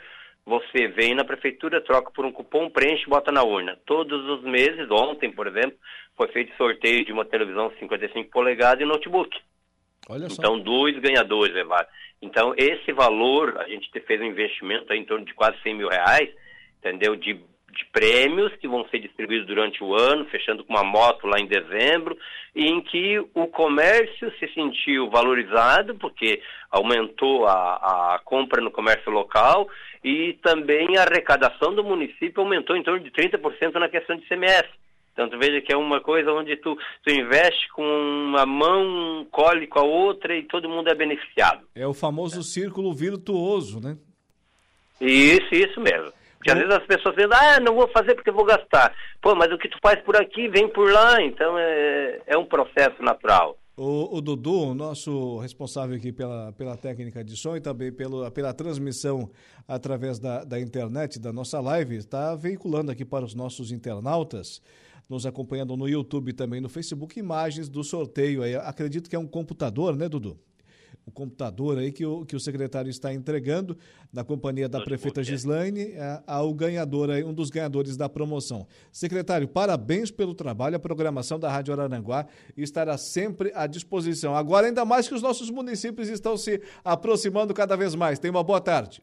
você 0.45 0.87
vem 0.87 1.15
na 1.15 1.23
prefeitura, 1.23 1.81
troca 1.81 2.11
por 2.11 2.25
um 2.25 2.31
cupom, 2.31 2.69
preenche 2.69 3.03
e 3.05 3.09
bota 3.09 3.31
na 3.31 3.43
urna. 3.43 3.77
Todos 3.85 4.23
os 4.29 4.43
meses, 4.43 4.89
ontem, 4.91 5.31
por 5.31 5.47
exemplo, 5.47 5.77
foi 6.15 6.27
feito 6.29 6.55
sorteio 6.57 7.05
de 7.05 7.11
uma 7.11 7.25
televisão 7.25 7.71
55 7.79 8.29
polegadas 8.31 8.81
e 8.81 8.85
notebook. 8.85 9.35
então, 10.39 10.59
dois 10.59 10.97
ganhadores 10.99 11.53
levaram. 11.53 11.87
Então, 12.21 12.53
esse 12.57 12.91
valor, 12.91 13.57
a 13.59 13.67
gente 13.67 13.89
fez 14.01 14.19
um 14.21 14.25
investimento 14.25 14.93
em 14.93 15.05
torno 15.05 15.25
de 15.25 15.33
quase 15.33 15.57
100 15.61 15.73
mil 15.75 15.87
reais, 15.87 16.29
entendeu? 16.79 17.15
De 17.15 17.39
de 17.71 17.85
prêmios 17.85 18.53
que 18.57 18.67
vão 18.67 18.85
ser 18.89 18.99
distribuídos 18.99 19.47
durante 19.47 19.83
o 19.83 19.93
ano, 19.95 20.25
fechando 20.25 20.63
com 20.63 20.73
uma 20.73 20.83
moto 20.83 21.27
lá 21.27 21.39
em 21.39 21.47
dezembro, 21.47 22.17
e 22.55 22.65
em 22.65 22.81
que 22.81 23.19
o 23.33 23.47
comércio 23.47 24.31
se 24.37 24.47
sentiu 24.53 25.09
valorizado, 25.09 25.95
porque 25.95 26.41
aumentou 26.71 27.45
a, 27.45 28.15
a 28.15 28.19
compra 28.23 28.61
no 28.61 28.71
comércio 28.71 29.11
local, 29.11 29.67
e 30.03 30.33
também 30.41 30.97
a 30.97 31.03
arrecadação 31.03 31.73
do 31.73 31.83
município 31.83 32.41
aumentou 32.41 32.75
em 32.75 32.83
torno 32.83 32.99
de 32.99 33.11
30% 33.11 33.73
na 33.75 33.89
questão 33.89 34.15
de 34.15 34.27
CMS. 34.27 34.67
Então, 35.19 35.29
tu 35.29 35.37
veja 35.37 35.59
que 35.59 35.73
é 35.73 35.75
uma 35.75 35.99
coisa 35.99 36.31
onde 36.31 36.55
tu, 36.55 36.77
tu 37.03 37.11
investe 37.11 37.67
com 37.73 37.83
uma 37.83 38.45
mão, 38.45 39.27
colhe 39.29 39.67
com 39.67 39.79
a 39.79 39.83
outra 39.83 40.33
e 40.33 40.43
todo 40.43 40.69
mundo 40.69 40.87
é 40.87 40.95
beneficiado. 40.95 41.67
É 41.75 41.85
o 41.85 41.93
famoso 41.93 42.41
círculo 42.41 42.93
virtuoso, 42.93 43.81
né? 43.81 43.97
Isso, 45.01 45.53
isso 45.53 45.81
mesmo. 45.81 46.09
Porque 46.37 46.51
às 46.51 46.57
vezes 46.57 46.73
as 46.73 46.85
pessoas 46.85 47.15
dizem, 47.15 47.29
ah, 47.33 47.59
não 47.59 47.75
vou 47.75 47.89
fazer 47.89 48.15
porque 48.15 48.31
vou 48.31 48.45
gastar. 48.45 48.95
Pô, 49.21 49.35
mas 49.35 49.51
o 49.51 49.57
que 49.57 49.67
tu 49.67 49.77
faz 49.83 50.01
por 50.03 50.15
aqui 50.15 50.47
vem 50.47 50.69
por 50.69 50.89
lá, 50.89 51.21
então 51.21 51.59
é, 51.59 52.21
é 52.25 52.37
um 52.37 52.45
processo 52.45 53.03
natural. 53.03 53.57
O, 53.75 54.17
o 54.17 54.21
Dudu, 54.21 54.73
nosso 54.73 55.39
responsável 55.39 55.97
aqui 55.97 56.13
pela, 56.13 56.53
pela 56.53 56.77
técnica 56.77 57.25
de 57.25 57.35
som 57.35 57.57
e 57.57 57.61
também 57.61 57.91
pelo, 57.91 58.29
pela 58.31 58.53
transmissão 58.53 59.29
através 59.67 60.17
da, 60.17 60.45
da 60.45 60.59
internet 60.59 61.19
da 61.19 61.33
nossa 61.33 61.59
live, 61.59 61.97
está 61.97 62.35
veiculando 62.35 62.89
aqui 62.89 63.03
para 63.03 63.25
os 63.25 63.33
nossos 63.33 63.71
internautas, 63.71 64.61
nos 65.09 65.25
acompanhando 65.25 65.75
no 65.75 65.87
YouTube 65.87 66.29
e 66.29 66.33
também 66.33 66.61
no 66.61 66.69
Facebook, 66.69 67.19
imagens 67.19 67.67
do 67.67 67.83
sorteio. 67.83 68.43
Aí, 68.43 68.55
acredito 68.55 69.09
que 69.09 69.15
é 69.15 69.19
um 69.19 69.27
computador, 69.27 69.95
né, 69.95 70.07
Dudu? 70.07 70.39
o 71.09 71.11
computador 71.11 71.77
aí 71.79 71.91
que 71.91 72.05
o, 72.05 72.23
que 72.23 72.35
o 72.35 72.39
secretário 72.39 72.89
está 72.89 73.11
entregando 73.11 73.77
na 74.13 74.23
companhia 74.23 74.69
da 74.69 74.79
prefeita 74.79 75.23
Gislaine 75.23 75.93
é, 75.93 76.21
ao 76.25 76.53
ganhador, 76.53 77.09
aí, 77.09 77.23
um 77.23 77.33
dos 77.33 77.49
ganhadores 77.49 77.97
da 77.97 78.07
promoção. 78.07 78.67
Secretário, 78.91 79.47
parabéns 79.47 80.11
pelo 80.11 80.33
trabalho. 80.33 80.75
A 80.75 80.79
programação 80.79 81.39
da 81.39 81.49
Rádio 81.49 81.73
Araranguá 81.73 82.27
estará 82.55 82.97
sempre 82.97 83.51
à 83.55 83.65
disposição. 83.67 84.35
Agora, 84.35 84.67
ainda 84.67 84.85
mais 84.85 85.07
que 85.07 85.15
os 85.15 85.21
nossos 85.21 85.49
municípios 85.49 86.09
estão 86.09 86.37
se 86.37 86.61
aproximando 86.85 87.53
cada 87.53 87.75
vez 87.75 87.95
mais. 87.95 88.19
Tenha 88.19 88.31
uma 88.31 88.43
boa 88.43 88.61
tarde. 88.61 89.01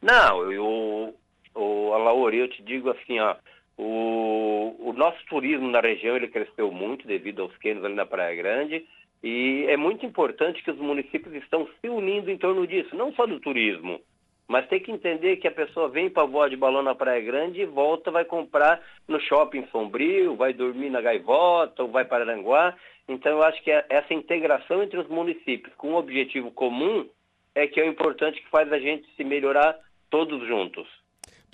Não, 0.00 0.52
eu, 0.52 1.14
o 1.54 1.92
Alaori, 1.92 2.38
eu 2.38 2.48
te 2.48 2.62
digo 2.62 2.90
assim, 2.90 3.18
ó, 3.18 3.34
o, 3.78 4.74
o 4.78 4.92
nosso 4.92 5.18
turismo 5.26 5.68
na 5.68 5.80
região 5.80 6.16
ele 6.16 6.28
cresceu 6.28 6.70
muito 6.70 7.06
devido 7.06 7.42
aos 7.42 7.56
queiros 7.58 7.84
ali 7.84 7.94
na 7.94 8.06
Praia 8.06 8.34
Grande 8.34 8.86
e 9.22 9.64
é 9.68 9.76
muito 9.76 10.04
importante 10.04 10.62
que 10.62 10.70
os 10.70 10.78
municípios 10.78 11.34
estão 11.34 11.68
se 11.80 11.88
unindo 11.88 12.30
em 12.30 12.38
torno 12.38 12.66
disso, 12.66 12.94
não 12.94 13.12
só 13.12 13.26
do 13.26 13.40
turismo, 13.40 14.00
mas 14.48 14.68
tem 14.68 14.80
que 14.80 14.92
entender 14.92 15.36
que 15.36 15.48
a 15.48 15.52
pessoa 15.52 15.88
vem 15.88 16.08
para 16.08 16.24
voar 16.24 16.48
de 16.48 16.56
balão 16.56 16.82
na 16.82 16.94
Praia 16.94 17.20
Grande 17.20 17.62
e 17.62 17.66
volta, 17.66 18.10
vai 18.10 18.24
comprar 18.24 18.80
no 19.08 19.18
shopping 19.20 19.66
Sombrio, 19.72 20.36
vai 20.36 20.52
dormir 20.52 20.90
na 20.90 21.00
Gaivota, 21.00 21.82
ou 21.82 21.90
vai 21.90 22.04
para 22.04 22.24
Aranguá. 22.24 22.76
Então 23.08 23.32
eu 23.32 23.42
acho 23.42 23.62
que 23.62 23.70
é 23.70 23.84
essa 23.88 24.14
integração 24.14 24.82
entre 24.82 24.98
os 24.98 25.08
municípios 25.08 25.74
com 25.74 25.90
um 25.90 25.96
objetivo 25.96 26.50
comum 26.52 27.08
é 27.54 27.66
que 27.66 27.80
é 27.80 27.84
o 27.84 27.88
importante 27.88 28.40
que 28.40 28.50
faz 28.50 28.70
a 28.72 28.78
gente 28.78 29.08
se 29.16 29.24
melhorar 29.24 29.76
todos 30.10 30.46
juntos. 30.46 30.86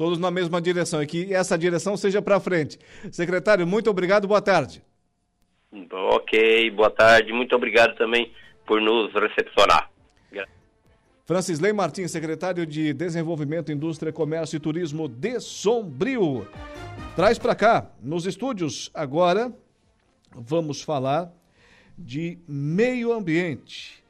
Todos 0.03 0.19
na 0.19 0.33
mesma 0.33 0.61
direção 0.61 1.01
e 1.01 1.07
que 1.07 1.33
essa 1.33 1.57
direção 1.57 1.97
seja 1.97 2.21
para 2.21 2.41
frente. 2.41 2.77
Secretário, 3.12 3.65
muito 3.65 3.88
obrigado, 3.88 4.27
boa 4.27 4.43
tarde. 4.43 4.83
Ok, 5.93 6.73
boa 6.73 6.91
tarde. 6.91 7.33
Muito 7.33 7.55
obrigado 7.55 7.95
também 7.95 8.33
por 8.67 8.81
nos 8.81 9.12
recepcionar. 9.15 9.93
Francisley 11.25 11.73
Martins, 11.73 12.11
secretário 12.11 12.67
de 12.67 12.93
Desenvolvimento, 12.93 13.71
Indústria, 13.71 14.12
Comércio 14.12 14.57
e 14.57 14.59
Turismo 14.59 15.07
de 15.07 15.38
Sombrio. 15.38 16.49
Traz 17.15 17.38
para 17.38 17.55
cá, 17.55 17.88
nos 18.03 18.27
estúdios, 18.27 18.91
agora 18.93 19.53
vamos 20.35 20.83
falar 20.83 21.33
de 21.97 22.41
meio 22.49 23.12
ambiente. 23.12 24.02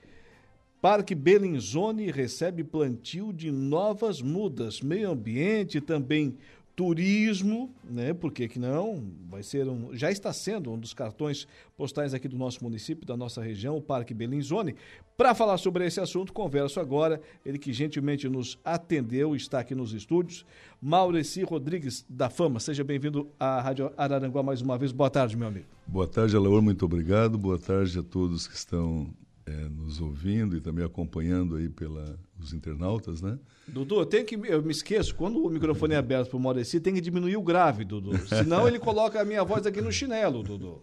Parque 0.83 1.15
Belinzone 1.15 2.11
recebe 2.11 2.65
plantio 2.65 3.33
de 3.33 3.53
novas 3.53 4.21
mudas. 4.21 4.81
Meio 4.81 5.13
ambiente 5.13 5.81
também 5.81 6.37
turismo, 6.75 7.73
né? 7.89 8.13
Por 8.13 8.33
que, 8.33 8.49
que 8.49 8.59
não? 8.59 9.01
Vai 9.31 9.45
ser 9.45 9.69
um, 9.69 9.95
já 9.95 10.11
está 10.11 10.33
sendo 10.33 10.73
um 10.73 10.77
dos 10.77 10.93
cartões 10.93 11.47
postais 11.77 12.15
aqui 12.15 12.27
do 12.27 12.37
nosso 12.37 12.65
município, 12.65 13.07
da 13.07 13.17
nossa 13.17 13.41
região, 13.41 13.77
o 13.77 13.81
Parque 13.81 14.13
Belinzone. 14.13 14.75
Para 15.17 15.37
falar 15.37 15.57
sobre 15.59 15.87
esse 15.87 16.01
assunto, 16.01 16.33
converso 16.33 16.81
agora, 16.81 17.21
ele 17.47 17.61
que 17.61 17.73
gentilmente 17.73 18.29
nos 18.29 18.59
atendeu, 18.65 19.37
está 19.37 19.61
aqui 19.61 19.77
nos 19.77 19.93
estúdios, 19.93 20.45
Maureci 20.81 21.45
Rodrigues 21.45 22.05
da 22.09 22.29
Fama. 22.29 22.59
Seja 22.59 22.83
bem-vindo 22.83 23.29
à 23.39 23.61
Rádio 23.61 23.93
Araranguá 23.97 24.43
mais 24.43 24.61
uma 24.61 24.77
vez. 24.77 24.91
Boa 24.91 25.11
tarde, 25.11 25.37
meu 25.37 25.47
amigo. 25.47 25.67
Boa 25.87 26.09
tarde, 26.09 26.35
Alaor, 26.35 26.61
muito 26.61 26.85
obrigado. 26.85 27.39
Boa 27.39 27.57
tarde 27.57 27.97
a 28.01 28.03
todos 28.03 28.49
que 28.49 28.57
estão 28.57 29.15
é, 29.53 29.69
nos 29.69 30.01
ouvindo 30.01 30.57
e 30.57 30.61
também 30.61 30.85
acompanhando 30.85 31.57
aí 31.57 31.69
pela 31.69 32.19
os 32.41 32.53
internautas, 32.53 33.21
né? 33.23 33.39
Dudu, 33.69 34.01
eu 34.01 34.07
tenho 34.07 34.25
que 34.25 34.35
eu 34.35 34.63
me 34.63 34.73
esqueço 34.73 35.15
quando 35.15 35.45
o 35.45 35.51
microfone 35.51 35.95
é 35.95 35.97
aberto 35.97 36.31
para 36.31 36.37
o 36.37 36.41
Maurici, 36.41 36.81
tem 36.81 36.95
que 36.95 37.01
diminuir 37.01 37.37
o 37.37 37.43
grave, 37.43 37.85
Dudu. 37.85 38.19
Senão 38.27 38.67
ele 38.67 38.79
coloca 38.79 39.21
a 39.21 39.25
minha 39.25 39.45
voz 39.45 39.67
aqui 39.67 39.81
no 39.81 39.93
chinelo, 39.93 40.43
Dudu. 40.43 40.83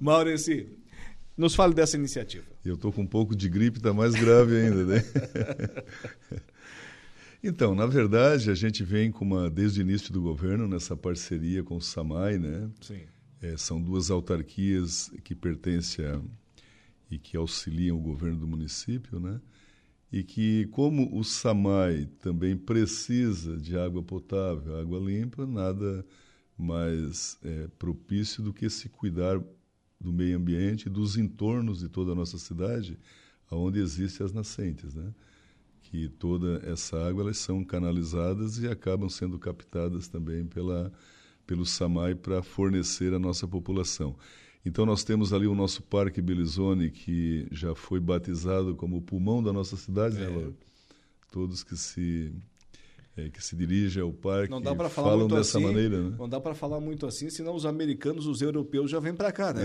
Maurici, 0.00 0.68
nos 1.36 1.54
fale 1.54 1.74
dessa 1.74 1.96
iniciativa. 1.96 2.46
Eu 2.64 2.74
estou 2.74 2.92
com 2.92 3.02
um 3.02 3.06
pouco 3.06 3.36
de 3.36 3.48
gripe, 3.48 3.78
está 3.78 3.92
mais 3.92 4.14
grave 4.14 4.56
ainda, 4.56 4.84
né? 4.84 5.04
então, 7.42 7.74
na 7.74 7.86
verdade, 7.86 8.50
a 8.50 8.54
gente 8.54 8.82
vem 8.82 9.10
com 9.10 9.24
uma 9.24 9.50
desde 9.50 9.80
o 9.80 9.82
início 9.82 10.12
do 10.12 10.22
governo 10.22 10.66
nessa 10.66 10.96
parceria 10.96 11.62
com 11.62 11.76
o 11.76 11.82
Samai, 11.82 12.38
né? 12.38 12.70
Sim. 12.80 13.02
É, 13.42 13.56
são 13.56 13.82
duas 13.82 14.10
autarquias 14.10 15.10
que 15.22 15.34
pertencem 15.34 16.06
a, 16.06 16.20
e 17.10 17.18
que 17.18 17.36
auxiliam 17.36 17.96
o 17.96 18.00
governo 18.00 18.38
do 18.38 18.46
município, 18.46 19.20
né? 19.20 19.40
e 20.12 20.22
que, 20.22 20.66
como 20.66 21.18
o 21.18 21.24
Samai 21.24 22.08
também 22.20 22.56
precisa 22.56 23.56
de 23.56 23.76
água 23.76 24.02
potável, 24.02 24.78
água 24.78 24.98
limpa, 24.98 25.46
nada 25.46 26.06
mais 26.56 27.38
é, 27.42 27.68
propício 27.78 28.42
do 28.42 28.52
que 28.52 28.70
se 28.70 28.88
cuidar 28.88 29.42
do 30.00 30.12
meio 30.12 30.36
ambiente 30.36 30.86
e 30.86 30.90
dos 30.90 31.16
entornos 31.16 31.80
de 31.80 31.88
toda 31.88 32.12
a 32.12 32.14
nossa 32.14 32.38
cidade, 32.38 32.98
onde 33.50 33.78
existem 33.78 34.24
as 34.24 34.32
nascentes, 34.32 34.94
né? 34.94 35.12
que 35.82 36.08
toda 36.08 36.60
essa 36.66 36.96
água 37.06 37.22
elas 37.22 37.38
são 37.38 37.64
canalizadas 37.64 38.58
e 38.58 38.66
acabam 38.66 39.08
sendo 39.08 39.38
captadas 39.38 40.08
também 40.08 40.44
pela, 40.44 40.92
pelo 41.46 41.64
SAMAI 41.64 42.14
para 42.14 42.42
fornecer 42.42 43.14
à 43.14 43.18
nossa 43.18 43.46
população. 43.46 44.16
Então 44.66 44.84
nós 44.84 45.04
temos 45.04 45.32
ali 45.32 45.46
o 45.46 45.54
nosso 45.54 45.80
Parque 45.80 46.20
Belizone, 46.20 46.90
que 46.90 47.46
já 47.52 47.72
foi 47.72 48.00
batizado 48.00 48.74
como 48.74 48.96
o 48.96 49.00
pulmão 49.00 49.40
da 49.40 49.52
nossa 49.52 49.76
cidade, 49.76 50.16
né, 50.16 50.24
é. 50.24 50.28
né, 50.28 50.52
Todos 51.30 51.62
que 51.62 51.76
se 51.76 52.32
é, 53.16 53.28
que 53.28 53.42
se 53.42 53.54
dirige 53.54 54.00
ao 54.00 54.12
parque 54.12 54.50
não 54.50 54.60
dá 54.60 54.74
falar 54.74 54.90
falam 54.90 55.20
muito 55.20 55.36
dessa 55.36 55.58
assim, 55.58 55.66
maneira. 55.66 56.02
Né? 56.02 56.16
Não 56.18 56.28
dá 56.28 56.40
para 56.40 56.52
falar 56.52 56.80
muito 56.80 57.06
assim, 57.06 57.30
senão 57.30 57.54
os 57.54 57.64
americanos, 57.64 58.26
os 58.26 58.42
europeus 58.42 58.90
já 58.90 58.98
vêm 58.98 59.14
para 59.14 59.30
cá, 59.30 59.54
né? 59.54 59.62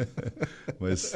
Mas 0.80 1.12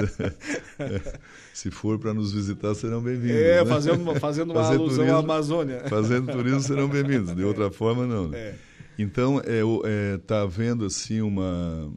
se 1.54 1.70
for 1.70 1.98
para 1.98 2.12
nos 2.12 2.32
visitar, 2.32 2.74
serão 2.74 3.00
bem-vindos. 3.00 3.40
É, 3.40 3.64
né? 3.64 3.66
fazendo, 3.66 4.14
fazendo 4.20 4.50
uma 4.52 4.60
alusão 4.60 4.88
turismo, 4.88 5.16
à 5.16 5.18
Amazônia. 5.18 5.84
Fazendo 5.88 6.30
turismo 6.30 6.60
serão 6.60 6.88
bem-vindos, 6.88 7.34
de 7.34 7.42
outra 7.42 7.70
forma 7.70 8.06
não. 8.06 8.28
Né? 8.28 8.38
É. 8.38 8.54
Então, 8.98 9.38
está 9.38 9.50
é, 9.50 10.14
é, 10.14 10.18
tá 10.18 10.42
havendo 10.42 10.84
assim 10.84 11.22
uma... 11.22 11.90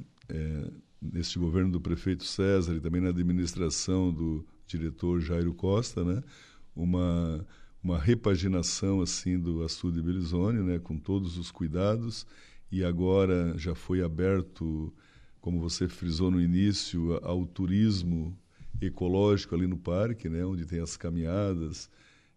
Neste 1.01 1.39
governo 1.39 1.71
do 1.71 1.79
prefeito 1.79 2.25
César 2.25 2.75
e 2.75 2.81
também 2.81 3.01
na 3.01 3.09
administração 3.09 4.11
do 4.11 4.45
diretor 4.67 5.21
Jairo 5.21 5.53
Costa, 5.53 6.03
né? 6.03 6.21
Uma 6.75 7.45
uma 7.81 7.97
repaginação 7.97 9.01
assim 9.01 9.39
do 9.39 9.63
açude 9.63 10.01
Belizone, 10.01 10.61
né, 10.61 10.79
com 10.79 10.97
todos 10.97 11.37
os 11.37 11.49
cuidados 11.49 12.25
e 12.71 12.83
agora 12.83 13.57
já 13.57 13.73
foi 13.73 14.03
aberto, 14.03 14.93
como 15.41 15.59
você 15.59 15.87
frisou 15.87 16.29
no 16.29 16.41
início, 16.41 17.13
ao 17.23 17.45
turismo 17.45 18.37
ecológico 18.81 19.55
ali 19.55 19.65
no 19.65 19.77
parque, 19.77 20.29
né, 20.29 20.45
onde 20.45 20.65
tem 20.65 20.79
as 20.79 20.95
caminhadas. 20.95 21.89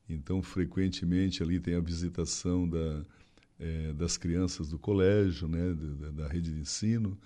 Então, 0.08 0.42
frequentemente 0.42 1.42
ali 1.42 1.60
tem 1.60 1.74
a 1.74 1.80
visitação 1.80 2.68
da, 2.68 3.04
é, 3.58 3.92
das 3.92 4.16
crianças 4.16 4.68
do 4.68 4.78
colégio, 4.78 5.46
né, 5.46 5.74
da, 5.74 6.10
da 6.10 6.28
rede 6.28 6.52
de 6.52 6.60
ensino. 6.60 7.18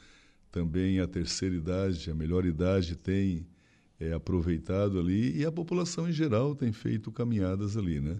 Também 0.57 1.01
a 1.01 1.07
terceira 1.07 1.55
idade, 1.55 2.11
a 2.11 2.15
melhor 2.15 2.47
idade 2.47 2.97
tem 2.97 3.47
é, 4.01 4.15
aproveitado 4.15 4.99
ali 4.99 5.37
e 5.37 5.45
a 5.45 5.53
população 5.53 6.09
em 6.09 6.13
geral 6.13 6.55
tem 6.55 6.73
feito 6.73 7.13
caminhadas 7.13 7.77
ali, 7.77 8.01
né? 8.01 8.19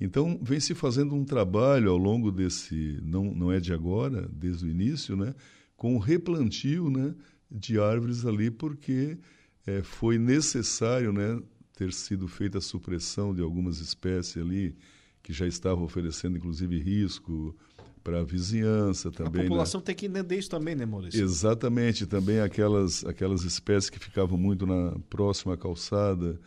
Então 0.00 0.40
vem 0.42 0.58
se 0.58 0.74
fazendo 0.74 1.14
um 1.14 1.26
trabalho 1.26 1.90
ao 1.90 1.98
longo 1.98 2.32
desse 2.32 2.98
não 3.02 3.34
não 3.34 3.52
é 3.52 3.60
de 3.60 3.74
agora, 3.74 4.26
desde 4.32 4.64
o 4.64 4.70
início, 4.70 5.14
né? 5.14 5.34
Com 5.76 5.94
o 5.94 5.98
replantio, 5.98 6.88
né? 6.88 7.14
De 7.50 7.78
árvores 7.78 8.24
ali 8.24 8.50
porque 8.50 9.18
é, 9.66 9.82
foi 9.82 10.16
necessário, 10.16 11.12
né? 11.12 11.38
Ter 11.76 11.92
sido 11.92 12.26
feita 12.26 12.56
a 12.56 12.62
supressão 12.62 13.34
de 13.34 13.42
algumas 13.42 13.78
espécies 13.80 14.38
ali 14.38 14.74
que 15.22 15.34
já 15.34 15.46
estavam 15.46 15.84
oferecendo 15.84 16.38
inclusive 16.38 16.78
risco 16.78 17.54
para 18.04 18.20
a 18.20 18.22
vizinhança 18.22 19.10
também. 19.10 19.40
A 19.40 19.44
né? 19.44 19.48
população 19.48 19.80
né? 19.80 19.86
tem 19.86 19.94
que 19.94 20.06
entender 20.06 20.38
isso 20.38 20.50
também, 20.50 20.74
né, 20.74 20.84
Maurício? 20.84 21.20
Exatamente, 21.20 22.06
também 22.06 22.38
aquelas, 22.38 23.04
aquelas 23.06 23.42
espécies 23.44 23.88
que 23.88 23.98
ficavam 23.98 24.36
muito 24.36 24.66
na 24.66 24.96
próxima 25.08 25.56
calçada, 25.56 26.38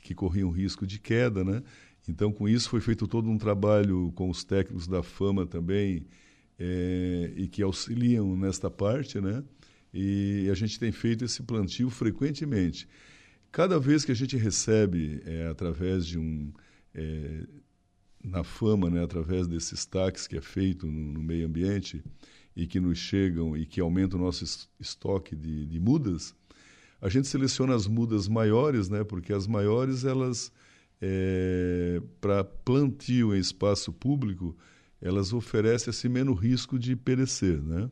que 0.00 0.12
corriam 0.12 0.50
risco 0.50 0.84
de 0.84 0.98
queda, 0.98 1.44
né? 1.44 1.62
Então, 2.06 2.32
com 2.32 2.48
isso, 2.48 2.68
foi 2.68 2.80
feito 2.80 3.06
todo 3.06 3.30
um 3.30 3.38
trabalho 3.38 4.12
com 4.14 4.28
os 4.28 4.44
técnicos 4.44 4.86
da 4.86 5.02
fama 5.02 5.46
também, 5.46 6.04
é, 6.58 7.32
e 7.36 7.48
que 7.48 7.62
auxiliam 7.62 8.36
nesta 8.36 8.68
parte, 8.68 9.20
né? 9.20 9.42
E 9.92 10.48
a 10.50 10.54
gente 10.54 10.78
tem 10.78 10.90
feito 10.90 11.24
esse 11.24 11.42
plantio 11.42 11.88
frequentemente. 11.88 12.88
Cada 13.52 13.78
vez 13.78 14.04
que 14.04 14.10
a 14.10 14.14
gente 14.14 14.36
recebe, 14.36 15.22
é, 15.24 15.46
através 15.46 16.04
de 16.04 16.18
um. 16.18 16.52
É, 16.92 17.46
na 18.24 18.42
fama, 18.42 18.88
né, 18.88 19.04
através 19.04 19.46
desses 19.46 19.84
taques 19.84 20.26
que 20.26 20.36
é 20.36 20.40
feito 20.40 20.86
no, 20.86 21.12
no, 21.12 21.22
meio 21.22 21.46
ambiente 21.46 22.02
e 22.56 22.66
que 22.66 22.80
nos 22.80 22.98
chegam 22.98 23.56
e 23.56 23.66
que 23.66 23.80
aumentam 23.80 24.18
o 24.18 24.22
nosso 24.22 24.68
estoque 24.80 25.36
de, 25.36 25.66
de 25.66 25.78
mudas, 25.78 26.34
a 27.02 27.08
gente 27.10 27.28
seleciona 27.28 27.74
as 27.74 27.86
mudas 27.86 28.26
maiores, 28.26 28.88
né, 28.88 29.04
porque 29.04 29.32
as 29.32 29.46
maiores 29.46 30.04
elas 30.04 30.50
é, 31.02 32.00
para 32.20 32.42
plantio 32.42 33.34
em 33.34 33.38
espaço 33.38 33.92
público 33.92 34.56
elas 35.02 35.34
oferecem 35.34 35.90
assim 35.90 36.08
menos 36.08 36.40
risco 36.40 36.78
de 36.78 36.96
perecer, 36.96 37.60
né? 37.60 37.90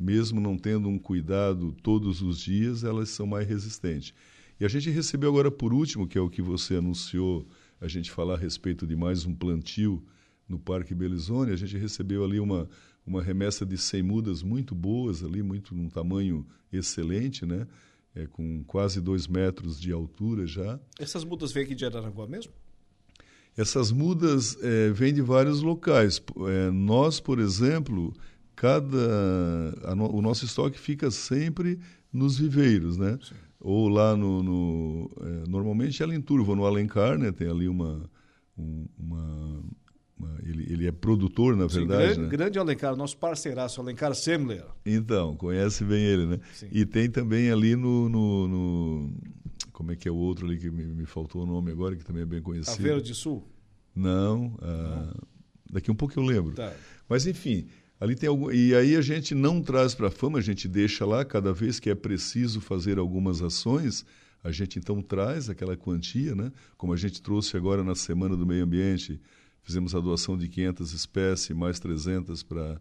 Mesmo 0.00 0.40
não 0.40 0.56
tendo 0.56 0.88
um 0.88 0.98
cuidado 0.98 1.72
todos 1.82 2.22
os 2.22 2.38
dias, 2.38 2.84
elas 2.84 3.10
são 3.10 3.26
mais 3.26 3.46
resistentes. 3.46 4.14
E 4.58 4.64
a 4.64 4.68
gente 4.68 4.88
recebeu 4.88 5.28
agora 5.28 5.50
por 5.50 5.74
último, 5.74 6.08
que 6.08 6.16
é 6.16 6.20
o 6.20 6.30
que 6.30 6.40
você 6.40 6.76
anunciou 6.76 7.46
a 7.80 7.88
gente 7.88 8.10
falar 8.10 8.34
a 8.34 8.38
respeito 8.38 8.86
de 8.86 8.96
mais 8.96 9.24
um 9.24 9.34
plantio 9.34 10.02
no 10.48 10.58
Parque 10.58 10.94
Belizone, 10.94 11.52
a 11.52 11.56
gente 11.56 11.76
recebeu 11.76 12.24
ali 12.24 12.40
uma, 12.40 12.68
uma 13.06 13.22
remessa 13.22 13.64
de 13.66 13.76
100 13.76 14.02
mudas 14.02 14.42
muito 14.42 14.74
boas 14.74 15.22
ali, 15.22 15.42
muito 15.42 15.74
num 15.74 15.88
tamanho 15.88 16.46
excelente, 16.72 17.44
né? 17.44 17.66
É, 18.14 18.26
com 18.26 18.64
quase 18.64 19.00
dois 19.00 19.28
metros 19.28 19.78
de 19.78 19.92
altura 19.92 20.46
já. 20.46 20.80
Essas 20.98 21.24
mudas 21.24 21.52
vêm 21.52 21.64
aqui 21.64 21.74
de 21.74 21.84
Araranguá 21.84 22.26
mesmo? 22.26 22.52
Essas 23.56 23.92
mudas 23.92 24.56
é, 24.62 24.90
vêm 24.90 25.12
de 25.12 25.20
vários 25.20 25.60
locais. 25.60 26.20
É, 26.48 26.70
nós, 26.70 27.20
por 27.20 27.38
exemplo, 27.38 28.14
cada 28.56 28.96
o 30.10 30.22
nosso 30.22 30.44
estoque 30.44 30.78
fica 30.78 31.10
sempre 31.10 31.78
nos 32.12 32.38
viveiros, 32.38 32.96
né? 32.96 33.18
Sim 33.22 33.47
ou 33.60 33.88
lá 33.88 34.16
no, 34.16 34.42
no 34.42 35.10
é, 35.20 35.48
normalmente 35.48 36.02
é 36.02 36.06
em 36.06 36.20
Turvo, 36.20 36.54
no 36.54 36.64
Alencar, 36.64 37.18
né? 37.18 37.32
Tem 37.32 37.48
ali 37.48 37.68
uma, 37.68 38.08
um, 38.56 38.86
uma, 38.96 39.62
uma 40.18 40.38
ele, 40.44 40.72
ele, 40.72 40.86
é 40.86 40.92
produtor, 40.92 41.56
na 41.56 41.68
Sim, 41.68 41.80
verdade. 41.80 42.04
Grande, 42.04 42.20
né? 42.20 42.28
grande 42.28 42.58
Alencar, 42.58 42.96
nosso 42.96 43.16
parceiraço, 43.16 43.80
Alencar 43.80 44.14
Semler. 44.14 44.64
Então, 44.86 45.36
conhece 45.36 45.84
bem 45.84 46.02
ele, 46.02 46.26
né? 46.26 46.40
Sim. 46.52 46.68
E 46.70 46.86
tem 46.86 47.10
também 47.10 47.50
ali 47.50 47.74
no, 47.74 48.08
no, 48.08 48.48
no, 48.48 49.14
Como 49.72 49.90
é 49.90 49.96
que 49.96 50.08
é 50.08 50.12
o 50.12 50.16
outro 50.16 50.46
ali 50.46 50.58
que 50.58 50.70
me, 50.70 50.84
me, 50.84 51.06
faltou 51.06 51.42
o 51.42 51.46
nome 51.46 51.72
agora, 51.72 51.96
que 51.96 52.04
também 52.04 52.22
é 52.22 52.26
bem 52.26 52.40
conhecido? 52.40 52.78
Aveiro 52.78 53.02
de 53.02 53.14
Sul? 53.14 53.44
Não, 53.94 54.56
ah, 54.62 55.12
Não. 55.12 55.28
daqui 55.72 55.90
um 55.90 55.96
pouco 55.96 56.16
eu 56.16 56.22
lembro. 56.22 56.54
Tá. 56.54 56.72
Mas 57.08 57.26
enfim, 57.26 57.66
Ali 58.00 58.14
tem 58.14 58.28
algum, 58.28 58.50
e 58.50 58.74
aí 58.74 58.94
a 58.96 59.00
gente 59.00 59.34
não 59.34 59.60
traz 59.60 59.94
para 59.94 60.08
a 60.08 60.10
fama, 60.10 60.38
a 60.38 60.42
gente 60.42 60.68
deixa 60.68 61.04
lá 61.04 61.24
cada 61.24 61.52
vez 61.52 61.80
que 61.80 61.90
é 61.90 61.94
preciso 61.94 62.60
fazer 62.60 62.98
algumas 62.98 63.42
ações, 63.42 64.06
a 64.42 64.52
gente 64.52 64.78
então 64.78 65.02
traz 65.02 65.50
aquela 65.50 65.76
quantia, 65.76 66.34
né? 66.34 66.52
Como 66.76 66.92
a 66.92 66.96
gente 66.96 67.20
trouxe 67.20 67.56
agora 67.56 67.82
na 67.82 67.96
semana 67.96 68.36
do 68.36 68.46
meio 68.46 68.64
ambiente, 68.64 69.20
fizemos 69.62 69.94
a 69.94 70.00
doação 70.00 70.38
de 70.38 70.48
500 70.48 70.92
espécies, 70.92 71.56
mais 71.56 71.80
300 71.80 72.42
para 72.42 72.80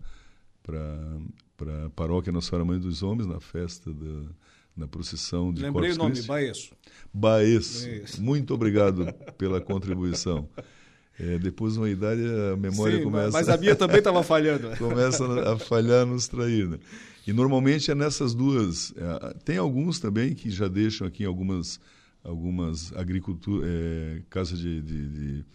para 1.58 1.86
a 1.86 1.90
paróquia 1.90 2.32
Nossa 2.32 2.50
Senhora 2.50 2.66
Mãe 2.66 2.78
dos 2.78 3.02
Homens 3.02 3.26
na 3.26 3.40
festa 3.40 3.92
da 3.94 4.30
na 4.78 4.88
procissão 4.88 5.52
de 5.52 5.64
Lembrei 5.64 5.90
Corpus 5.90 5.96
o 5.96 6.00
nome, 6.00 6.12
Christi. 6.12 6.28
Baeço. 6.28 6.76
Baeço. 7.12 8.22
Muito 8.22 8.54
obrigado 8.54 9.12
pela 9.36 9.60
contribuição. 9.60 10.48
É, 11.20 11.40
depois 11.40 11.74
de 11.74 11.80
uma 11.80 11.90
idade, 11.90 12.22
a 12.54 12.56
memória 12.56 12.98
Sim, 12.98 13.04
começa. 13.04 13.32
Mas 13.32 13.50
a 13.50 13.58
minha 13.58 13.76
também 13.76 13.98
estava 13.98 14.22
falhando. 14.22 14.70
começa 14.78 15.52
a 15.52 15.58
falhar, 15.58 16.06
nos 16.06 16.28
trair. 16.28 16.68
Né? 16.68 16.80
E 17.26 17.34
normalmente 17.34 17.90
é 17.90 17.96
nessas 17.96 18.36
duas. 18.36 18.94
É, 18.96 19.34
tem 19.44 19.58
alguns 19.58 20.00
também 20.00 20.36
que 20.36 20.50
já 20.52 20.68
deixam 20.68 21.08
aqui 21.08 21.26
algumas, 21.26 21.80
algumas 22.24 22.94
agricultura, 22.94 23.66
é, 23.68 24.22
casas 24.30 24.60
de, 24.60 24.80
de, 24.82 25.10
de, 25.10 25.46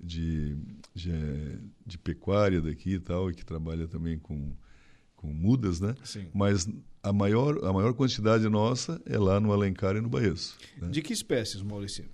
de, 0.00 0.56
de, 0.94 1.12
de 1.84 1.98
pecuária 1.98 2.60
daqui 2.60 2.94
e 2.94 3.00
tal, 3.00 3.28
e 3.28 3.34
que 3.34 3.44
trabalha 3.44 3.88
também 3.88 4.18
com, 4.20 4.52
com 5.16 5.32
mudas, 5.32 5.80
né? 5.80 5.96
Sim. 6.04 6.28
Mas 6.32 6.68
a 7.02 7.12
maior, 7.12 7.64
a 7.64 7.72
maior 7.72 7.92
quantidade 7.92 8.48
nossa 8.48 9.00
é 9.04 9.18
lá 9.18 9.40
no 9.40 9.52
Alencar 9.52 9.96
e 9.96 10.00
no 10.00 10.08
Baeço. 10.08 10.56
Né? 10.80 10.88
De 10.88 11.02
que 11.02 11.12
espécies, 11.12 11.60
Maurício? 11.60 12.04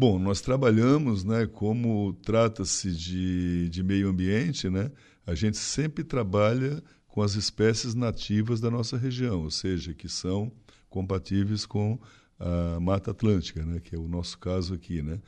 Bom, 0.00 0.18
nós 0.18 0.40
trabalhamos, 0.40 1.24
né, 1.24 1.46
como 1.46 2.14
trata-se 2.22 2.90
de, 2.90 3.68
de 3.68 3.82
meio 3.82 4.08
ambiente, 4.08 4.70
né, 4.70 4.90
a 5.26 5.34
gente 5.34 5.58
sempre 5.58 6.02
trabalha 6.02 6.82
com 7.06 7.20
as 7.20 7.34
espécies 7.34 7.94
nativas 7.94 8.62
da 8.62 8.70
nossa 8.70 8.96
região, 8.96 9.42
ou 9.42 9.50
seja, 9.50 9.92
que 9.92 10.08
são 10.08 10.50
compatíveis 10.88 11.66
com 11.66 11.98
a 12.38 12.80
Mata 12.80 13.10
Atlântica, 13.10 13.62
né, 13.62 13.78
que 13.78 13.94
é 13.94 13.98
o 13.98 14.08
nosso 14.08 14.38
caso 14.38 14.72
aqui. 14.72 15.02
Né? 15.02 15.20